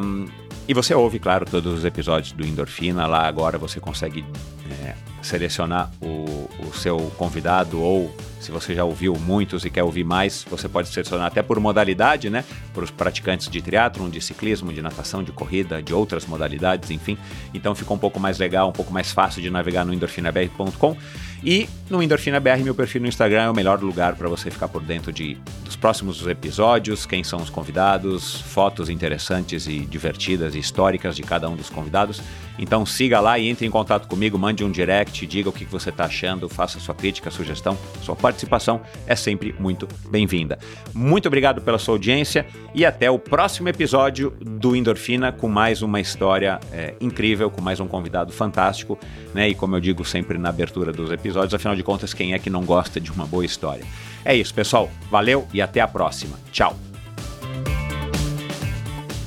um, 0.00 0.26
e 0.66 0.74
você 0.74 0.94
ouve, 0.94 1.18
claro, 1.18 1.44
todos 1.44 1.78
os 1.78 1.84
episódios 1.84 2.32
do 2.32 2.46
Endorfina. 2.46 3.06
Lá 3.06 3.26
agora 3.26 3.58
você 3.58 3.78
consegue 3.78 4.24
é, 4.74 4.94
selecionar 5.22 5.90
o, 6.00 6.48
o 6.66 6.74
seu 6.74 6.98
convidado 7.16 7.80
ou 7.80 8.14
se 8.46 8.52
você 8.52 8.74
já 8.74 8.84
ouviu 8.84 9.14
muitos 9.14 9.64
e 9.64 9.70
quer 9.70 9.82
ouvir 9.82 10.04
mais, 10.04 10.46
você 10.48 10.68
pode 10.68 10.88
selecionar 10.88 11.26
até 11.26 11.42
por 11.42 11.58
modalidade, 11.58 12.30
né? 12.30 12.44
Para 12.72 12.84
os 12.84 12.92
praticantes 12.92 13.48
de 13.48 13.60
triatlon, 13.60 14.08
de 14.08 14.20
ciclismo, 14.20 14.72
de 14.72 14.80
natação, 14.80 15.24
de 15.24 15.32
corrida, 15.32 15.82
de 15.82 15.92
outras 15.92 16.24
modalidades, 16.26 16.90
enfim. 16.92 17.18
Então 17.52 17.74
fica 17.74 17.92
um 17.92 17.98
pouco 17.98 18.20
mais 18.20 18.38
legal, 18.38 18.68
um 18.68 18.72
pouco 18.72 18.92
mais 18.92 19.10
fácil 19.10 19.42
de 19.42 19.50
navegar 19.50 19.84
no 19.84 19.92
endorfinabr.com. 19.92 20.96
E 21.44 21.68
no 21.90 22.02
EndorfinaBR, 22.02 22.62
meu 22.62 22.74
perfil 22.74 23.00
no 23.00 23.08
Instagram 23.08 23.42
é 23.42 23.50
o 23.50 23.54
melhor 23.54 23.80
lugar 23.82 24.14
para 24.14 24.28
você 24.28 24.50
ficar 24.50 24.68
por 24.68 24.82
dentro 24.82 25.12
de, 25.12 25.36
dos 25.64 25.76
próximos 25.76 26.26
episódios, 26.26 27.04
quem 27.04 27.22
são 27.22 27.40
os 27.40 27.50
convidados, 27.50 28.40
fotos 28.40 28.88
interessantes 28.88 29.66
e 29.66 29.80
divertidas 29.80 30.54
e 30.54 30.58
históricas 30.58 31.14
de 31.14 31.22
cada 31.22 31.48
um 31.48 31.56
dos 31.56 31.68
convidados. 31.68 32.22
Então 32.58 32.86
siga 32.86 33.20
lá 33.20 33.38
e 33.38 33.48
entre 33.48 33.66
em 33.66 33.70
contato 33.70 34.08
comigo, 34.08 34.38
mande 34.38 34.64
um 34.64 34.70
direct, 34.70 35.26
diga 35.26 35.48
o 35.48 35.52
que 35.52 35.64
você 35.64 35.90
está 35.90 36.04
achando, 36.04 36.48
faça 36.48 36.80
sua 36.80 36.94
crítica, 36.94 37.30
sugestão, 37.30 37.76
sua 38.02 38.16
participação 38.16 38.80
é 39.06 39.14
sempre 39.14 39.54
muito 39.58 39.88
bem-vinda. 40.08 40.58
Muito 40.94 41.26
obrigado 41.26 41.60
pela 41.60 41.78
sua 41.78 41.94
audiência 41.94 42.46
e 42.74 42.84
até 42.84 43.10
o 43.10 43.18
próximo 43.18 43.68
episódio 43.68 44.30
do 44.40 44.74
Endorfina 44.74 45.32
com 45.32 45.48
mais 45.48 45.82
uma 45.82 46.00
história 46.00 46.60
é, 46.72 46.94
incrível, 47.00 47.50
com 47.50 47.60
mais 47.60 47.80
um 47.80 47.86
convidado 47.86 48.32
fantástico, 48.32 48.98
né? 49.34 49.48
E 49.48 49.54
como 49.54 49.76
eu 49.76 49.80
digo 49.80 50.04
sempre 50.04 50.38
na 50.38 50.48
abertura 50.48 50.92
dos 50.92 51.10
episódios, 51.10 51.54
afinal 51.54 51.76
de 51.76 51.82
contas, 51.82 52.14
quem 52.14 52.32
é 52.34 52.38
que 52.38 52.50
não 52.50 52.64
gosta 52.64 53.00
de 53.00 53.10
uma 53.10 53.26
boa 53.26 53.44
história? 53.44 53.84
É 54.24 54.34
isso, 54.34 54.52
pessoal. 54.52 54.90
Valeu 55.10 55.46
e 55.52 55.62
até 55.62 55.80
a 55.80 55.86
próxima. 55.86 56.36
Tchau. 56.50 56.85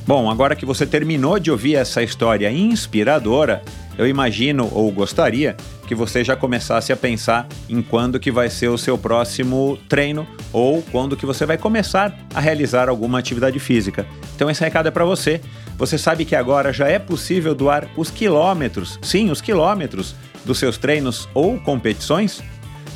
Bom, 0.09 0.27
agora 0.27 0.55
que 0.55 0.65
você 0.65 0.87
terminou 0.87 1.37
de 1.37 1.51
ouvir 1.51 1.75
essa 1.75 2.01
história 2.01 2.51
inspiradora, 2.51 3.61
eu 3.95 4.07
imagino 4.07 4.67
ou 4.73 4.91
gostaria 4.91 5.55
que 5.85 5.93
você 5.93 6.23
já 6.23 6.35
começasse 6.35 6.91
a 6.91 6.97
pensar 6.97 7.47
em 7.69 7.79
quando 7.79 8.19
que 8.19 8.31
vai 8.31 8.49
ser 8.49 8.69
o 8.69 8.77
seu 8.77 8.97
próximo 8.97 9.77
treino 9.87 10.27
ou 10.51 10.81
quando 10.91 11.15
que 11.15 11.27
você 11.27 11.45
vai 11.45 11.59
começar 11.59 12.17
a 12.33 12.39
realizar 12.39 12.89
alguma 12.89 13.19
atividade 13.19 13.59
física. 13.59 14.03
Então 14.35 14.49
esse 14.49 14.63
recado 14.63 14.87
é 14.87 14.91
para 14.91 15.05
você. 15.05 15.41
Você 15.77 15.95
sabe 15.95 16.25
que 16.25 16.35
agora 16.35 16.73
já 16.73 16.87
é 16.87 16.97
possível 16.97 17.53
doar 17.53 17.87
os 17.95 18.09
quilômetros, 18.09 18.97
sim, 19.03 19.29
os 19.29 19.41
quilômetros 19.41 20.15
dos 20.43 20.57
seus 20.57 20.75
treinos 20.75 21.29
ou 21.35 21.59
competições? 21.59 22.41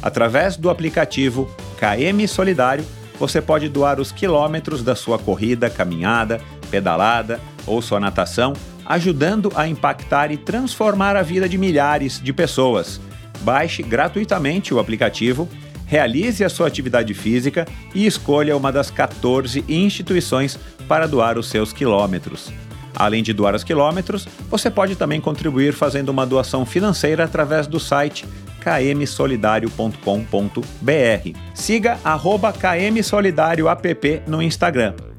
Através 0.01 0.57
do 0.57 0.67
aplicativo 0.67 1.47
KM 1.77 2.27
Solidário, 2.27 2.83
você 3.19 3.39
pode 3.39 3.69
doar 3.69 3.99
os 3.99 4.11
quilômetros 4.11 4.83
da 4.83 4.95
sua 4.95 5.19
corrida, 5.19 5.69
caminhada, 5.69 6.41
pedalada 6.73 7.39
ou 7.67 7.83
sua 7.83 7.99
natação, 7.99 8.53
ajudando 8.83 9.51
a 9.55 9.67
impactar 9.67 10.31
e 10.31 10.37
transformar 10.37 11.15
a 11.15 11.21
vida 11.21 11.47
de 11.47 11.55
milhares 11.55 12.19
de 12.19 12.33
pessoas. 12.33 12.99
Baixe 13.41 13.83
gratuitamente 13.83 14.73
o 14.73 14.79
aplicativo, 14.79 15.47
realize 15.85 16.43
a 16.43 16.49
sua 16.49 16.65
atividade 16.65 17.13
física 17.13 17.67
e 17.93 18.07
escolha 18.07 18.57
uma 18.57 18.71
das 18.71 18.89
14 18.89 19.63
instituições 19.69 20.57
para 20.87 21.07
doar 21.07 21.37
os 21.37 21.47
seus 21.47 21.71
quilômetros. 21.71 22.51
Além 22.95 23.21
de 23.21 23.33
doar 23.33 23.53
os 23.53 23.63
quilômetros, 23.63 24.27
você 24.49 24.71
pode 24.71 24.95
também 24.95 25.21
contribuir 25.21 25.73
fazendo 25.73 26.09
uma 26.09 26.25
doação 26.25 26.65
financeira 26.65 27.23
através 27.23 27.67
do 27.67 27.79
site 27.79 28.25
kmsolidario.com.br. 28.59 31.37
Siga 31.53 31.99
arroba 32.03 32.51
kmsolidárioapp 32.51 34.23
no 34.25 34.41
Instagram. 34.41 35.12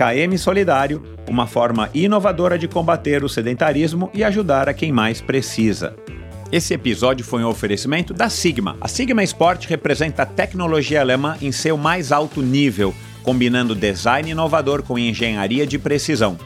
KM 0.00 0.38
Solidário, 0.38 1.02
uma 1.28 1.46
forma 1.46 1.90
inovadora 1.92 2.58
de 2.58 2.66
combater 2.66 3.22
o 3.22 3.28
sedentarismo 3.28 4.10
e 4.14 4.24
ajudar 4.24 4.66
a 4.66 4.72
quem 4.72 4.90
mais 4.90 5.20
precisa. 5.20 5.94
Esse 6.50 6.72
episódio 6.72 7.22
foi 7.22 7.44
um 7.44 7.48
oferecimento 7.48 8.14
da 8.14 8.30
Sigma. 8.30 8.78
A 8.80 8.88
Sigma 8.88 9.22
Sport 9.22 9.66
representa 9.66 10.22
a 10.22 10.26
tecnologia 10.26 11.02
alemã 11.02 11.36
em 11.42 11.52
seu 11.52 11.76
mais 11.76 12.12
alto 12.12 12.40
nível, 12.40 12.94
combinando 13.22 13.74
design 13.74 14.30
inovador 14.30 14.82
com 14.82 14.98
engenharia 14.98 15.66
de 15.66 15.78
precisão. 15.78 16.38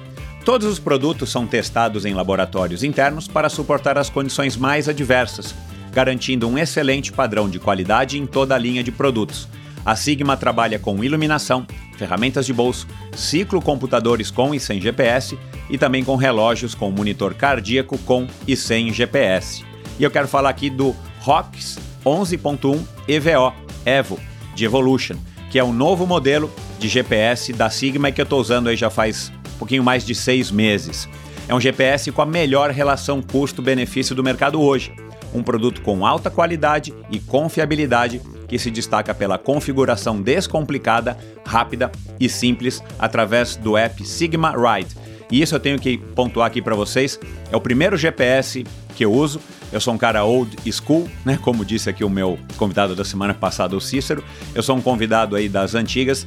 Todos 0.45 0.67
os 0.67 0.81
produtos 0.81 1.31
são 1.31 1.47
testados 1.47 2.05
em 2.05 2.13
laboratórios 2.13 2.83
internos 2.83 3.29
para 3.29 3.49
suportar 3.49 3.97
as 3.97 4.11
condições 4.11 4.57
mais 4.57 4.89
adversas, 4.89 5.55
garantindo 5.93 6.49
um 6.49 6.59
excelente 6.59 7.13
padrão 7.13 7.49
de 7.49 7.61
qualidade 7.61 8.19
em 8.19 8.27
toda 8.27 8.57
a 8.57 8.59
linha 8.59 8.83
de 8.83 8.91
produtos. 8.91 9.49
A 9.87 9.95
Sigma 9.95 10.37
trabalha 10.37 10.79
com 10.79 11.05
iluminação, 11.05 11.67
ferramentas 11.95 12.47
de 12.47 12.53
bolso, 12.53 12.87
ciclocomputadores 13.15 14.31
com 14.31 14.55
e 14.55 14.61
sem 14.61 14.81
GPS 14.81 15.39
e 15.71 15.79
também 15.79 16.05
com 16.05 16.16
relógios 16.16 16.75
com 16.75 16.91
monitor 16.91 17.35
cardíaco 17.35 17.97
com 17.99 18.27
e 18.47 18.57
sem 18.57 18.93
GPS. 18.93 19.65
E 19.99 20.05
eu 20.05 20.11
quero 20.11 20.29
falar 20.29 20.51
aqui 20.51 20.69
do 20.69 20.95
ROX 21.21 21.79
11.1 22.05 22.83
EVO 23.09 23.53
Evo 23.85 24.21
de 24.55 24.65
Evolution, 24.65 25.16
que 25.51 25.59
é 25.59 25.65
um 25.65 25.73
novo 25.73 26.07
modelo 26.07 26.51
de 26.79 26.89
GPS 26.89 27.53
da 27.53 27.71
Sigma 27.71 28.11
que 28.11 28.21
eu 28.21 28.25
estou 28.25 28.41
usando 28.41 28.69
aí 28.69 28.77
já 28.77 28.91
faz 28.91 29.33
um 29.55 29.59
pouquinho 29.59 29.83
mais 29.83 30.05
de 30.05 30.15
seis 30.15 30.51
meses. 30.51 31.09
É 31.49 31.55
um 31.55 31.61
GPS 31.61 32.11
com 32.11 32.23
a 32.23 32.27
melhor 32.27 32.71
relação 32.71 33.23
custo-benefício 33.23 34.15
do 34.15 34.25
mercado 34.25 34.61
hoje. 34.61 34.93
Um 35.33 35.43
produto 35.43 35.83
com 35.83 36.07
alta 36.07 36.31
qualidade 36.31 36.95
e 37.11 37.19
confiabilidade 37.19 38.21
que 38.47 38.59
se 38.59 38.71
destaca 38.71 39.15
pela 39.15 39.39
configuração 39.39 40.21
descomplicada, 40.21 41.16
rápida 41.45 41.91
e 42.19 42.29
simples 42.29 42.83
através 42.99 43.57
do 43.57 43.77
app 43.77 44.05
Sigma 44.07 44.53
Ride. 44.53 44.95
E 45.31 45.41
isso 45.41 45.55
eu 45.55 45.61
tenho 45.61 45.79
que 45.79 45.99
pontuar 45.99 46.47
aqui 46.47 46.61
para 46.61 46.75
vocês. 46.75 47.19
É 47.51 47.57
o 47.57 47.61
primeiro 47.61 47.97
GPS 47.97 48.65
que 48.95 49.05
eu 49.05 49.12
uso. 49.12 49.41
Eu 49.73 49.81
sou 49.81 49.95
um 49.95 49.99
cara 49.99 50.25
old 50.25 50.57
school, 50.71 51.09
né? 51.25 51.39
Como 51.43 51.65
disse 51.65 51.91
aqui 51.91 52.05
o 52.05 52.11
meu 52.11 52.39
convidado 52.57 52.95
da 52.95 53.05
semana 53.05 53.35
passada, 53.35 53.77
o 53.77 53.81
Cícero. 53.81 54.23
Eu 54.55 54.62
sou 54.62 54.77
um 54.77 54.81
convidado 54.81 55.35
aí 55.35 55.49
das 55.49 55.75
antigas. 55.75 56.27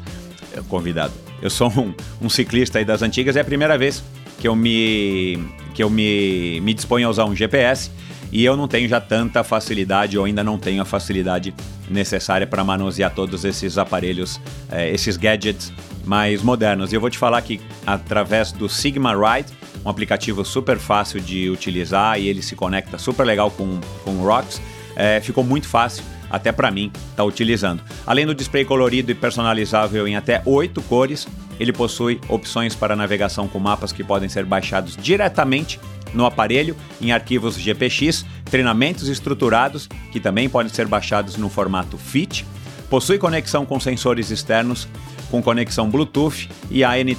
É, 0.54 0.62
convidado. 0.68 1.14
Eu 1.42 1.50
sou 1.50 1.70
um, 1.70 1.94
um 2.22 2.30
ciclista 2.30 2.80
aí 2.80 2.86
das 2.86 3.02
antigas. 3.02 3.36
É 3.36 3.42
a 3.42 3.46
primeira 3.46 3.78
vez 3.78 4.04
que 4.40 4.48
eu 4.48 4.56
me 4.56 5.40
que 5.74 5.84
eu 5.84 5.90
me, 5.92 6.60
me 6.62 6.74
disponho 6.74 7.08
a 7.08 7.12
usar 7.12 7.26
um 7.26 7.36
GPS 7.36 7.92
e 8.32 8.44
eu 8.44 8.58
não 8.58 8.68
tenho 8.68 8.88
já 8.88 9.00
tanta 9.00 9.44
facilidade 9.44 10.18
ou 10.18 10.26
ainda 10.26 10.44
não 10.44 10.58
tenho 10.58 10.82
a 10.82 10.86
facilidade 10.86 11.54
necessária 11.90 12.46
para 12.46 12.64
manusear 12.64 13.14
todos 13.14 13.46
esses 13.46 13.78
aparelhos, 13.78 14.40
eh, 14.72 14.92
esses 14.92 15.18
gadgets 15.18 15.72
mais 16.06 16.42
modernos. 16.42 16.92
E 16.92 16.96
eu 16.96 17.02
vou 17.02 17.10
te 17.10 17.18
falar 17.18 17.42
que 17.42 17.60
através 17.86 18.52
do 18.52 18.68
Sigma 18.68 19.14
Ride, 19.14 19.52
um 19.86 19.90
aplicativo 19.90 20.44
super 20.44 20.78
fácil 20.78 21.20
de 21.20 21.50
utilizar 21.50 22.20
e 22.20 22.28
ele 22.28 22.42
se 22.42 22.56
conecta 22.56 22.98
super 22.98 23.26
legal 23.26 23.50
com, 23.52 23.80
com 24.04 24.12
o 24.12 24.26
Rocks, 24.26 24.62
eh, 24.96 25.22
ficou 25.22 25.44
muito 25.44 25.68
fácil 25.68 26.04
até 26.30 26.52
para 26.52 26.70
mim 26.70 26.88
estar 26.88 27.16
tá 27.18 27.24
utilizando. 27.24 27.82
Além 28.06 28.26
do 28.26 28.36
display 28.36 28.66
colorido 28.66 29.12
e 29.12 29.16
personalizável 29.16 30.08
em 30.08 30.16
até 30.16 30.42
oito 30.46 30.82
cores, 30.82 31.28
ele 31.60 31.74
possui 31.74 32.20
opções 32.28 32.76
para 32.76 32.96
navegação 32.96 33.48
com 33.48 33.60
mapas 33.60 33.92
que 33.92 34.04
podem 34.04 34.30
ser 34.30 34.46
baixados 34.46 34.98
diretamente 34.98 35.80
no 36.14 36.26
aparelho 36.26 36.76
em 37.02 37.12
arquivos 37.12 37.58
GPX, 37.58 38.26
treinamentos 38.46 39.08
estruturados 39.08 39.88
que 40.12 40.20
também 40.20 40.50
podem 40.50 40.72
ser 40.72 40.88
baixados 40.88 41.38
no 41.38 41.50
formato 41.50 41.98
FIT, 41.98 42.46
possui 42.90 43.18
conexão 43.18 43.66
com 43.66 43.80
sensores 43.80 44.32
externos 44.32 44.88
com 45.30 45.42
conexão 45.42 45.90
Bluetooth 45.90 46.50
e 46.70 46.84
ANT+, 46.84 47.18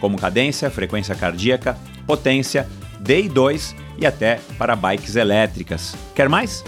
como 0.00 0.18
cadência, 0.18 0.70
frequência 0.70 1.14
cardíaca, 1.14 1.78
potência, 2.06 2.68
DI2 3.02 3.74
e 3.98 4.06
até 4.06 4.40
para 4.56 4.76
bikes 4.76 5.16
elétricas. 5.16 5.94
Quer 6.14 6.28
mais? 6.28 6.64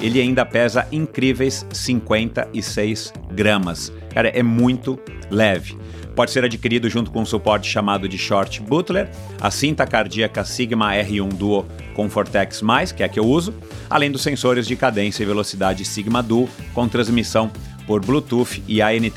Ele 0.00 0.20
ainda 0.20 0.44
pesa 0.44 0.86
incríveis 0.90 1.66
56 1.72 3.12
gramas. 3.32 3.92
Cara, 4.12 4.28
é 4.28 4.42
muito 4.42 4.98
leve. 5.30 5.76
Pode 6.14 6.30
ser 6.30 6.44
adquirido 6.44 6.88
junto 6.88 7.10
com 7.10 7.22
um 7.22 7.26
suporte 7.26 7.68
chamado 7.68 8.08
de 8.08 8.16
Short 8.16 8.60
Butler, 8.62 9.10
a 9.40 9.50
cinta 9.50 9.86
cardíaca 9.86 10.44
Sigma 10.44 10.92
R1 10.92 11.32
Duo 11.32 11.66
Comfortex+, 11.94 12.62
que 12.96 13.02
é 13.02 13.06
a 13.06 13.08
que 13.08 13.18
eu 13.18 13.26
uso, 13.26 13.54
além 13.90 14.10
dos 14.10 14.22
sensores 14.22 14.66
de 14.66 14.76
cadência 14.76 15.22
e 15.22 15.26
velocidade 15.26 15.84
Sigma 15.84 16.22
Duo 16.22 16.48
com 16.72 16.88
transmissão 16.88 17.50
por 17.86 18.04
Bluetooth 18.04 18.62
e 18.68 18.80
ANT+. 18.80 19.12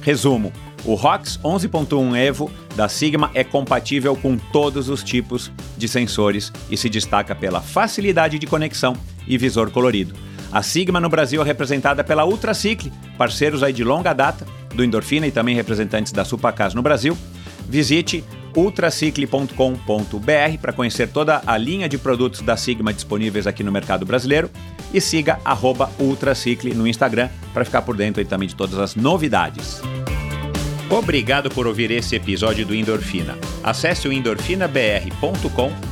Resumo: 0.00 0.52
o 0.84 0.94
ROX 0.94 1.38
11.1 1.44 2.16
Evo 2.16 2.50
da 2.74 2.88
Sigma 2.88 3.30
é 3.34 3.44
compatível 3.44 4.16
com 4.16 4.36
todos 4.36 4.88
os 4.88 5.04
tipos 5.04 5.52
de 5.76 5.86
sensores 5.86 6.52
e 6.68 6.76
se 6.76 6.88
destaca 6.88 7.34
pela 7.34 7.60
facilidade 7.60 8.38
de 8.38 8.46
conexão 8.46 8.96
e 9.26 9.38
visor 9.38 9.70
colorido. 9.70 10.14
A 10.52 10.62
Sigma 10.62 11.00
no 11.00 11.08
Brasil 11.08 11.40
é 11.40 11.44
representada 11.44 12.04
pela 12.04 12.26
Ultracicle, 12.26 12.92
parceiros 13.16 13.62
aí 13.62 13.72
de 13.72 13.82
longa 13.82 14.12
data 14.12 14.46
do 14.74 14.84
Endorfina 14.84 15.26
e 15.26 15.30
também 15.30 15.54
representantes 15.54 16.12
da 16.12 16.26
Supacas 16.26 16.74
no 16.74 16.82
Brasil. 16.82 17.16
Visite 17.66 18.22
ultracicle.com.br 18.54 20.58
para 20.60 20.74
conhecer 20.74 21.08
toda 21.08 21.40
a 21.46 21.56
linha 21.56 21.88
de 21.88 21.96
produtos 21.96 22.42
da 22.42 22.54
Sigma 22.54 22.92
disponíveis 22.92 23.46
aqui 23.46 23.64
no 23.64 23.72
mercado 23.72 24.04
brasileiro 24.04 24.50
e 24.92 25.00
siga 25.00 25.40
Ultracicle 25.98 26.74
no 26.74 26.86
Instagram 26.86 27.30
para 27.54 27.64
ficar 27.64 27.80
por 27.80 27.96
dentro 27.96 28.20
aí 28.20 28.26
também 28.26 28.46
de 28.46 28.54
todas 28.54 28.78
as 28.78 28.94
novidades. 28.94 29.80
Obrigado 30.90 31.48
por 31.48 31.66
ouvir 31.66 31.90
esse 31.90 32.14
episódio 32.14 32.66
do 32.66 32.74
Endorfina. 32.74 33.38
Acesse 33.64 34.06
o 34.06 34.12
endorfinabr.com 34.12 35.91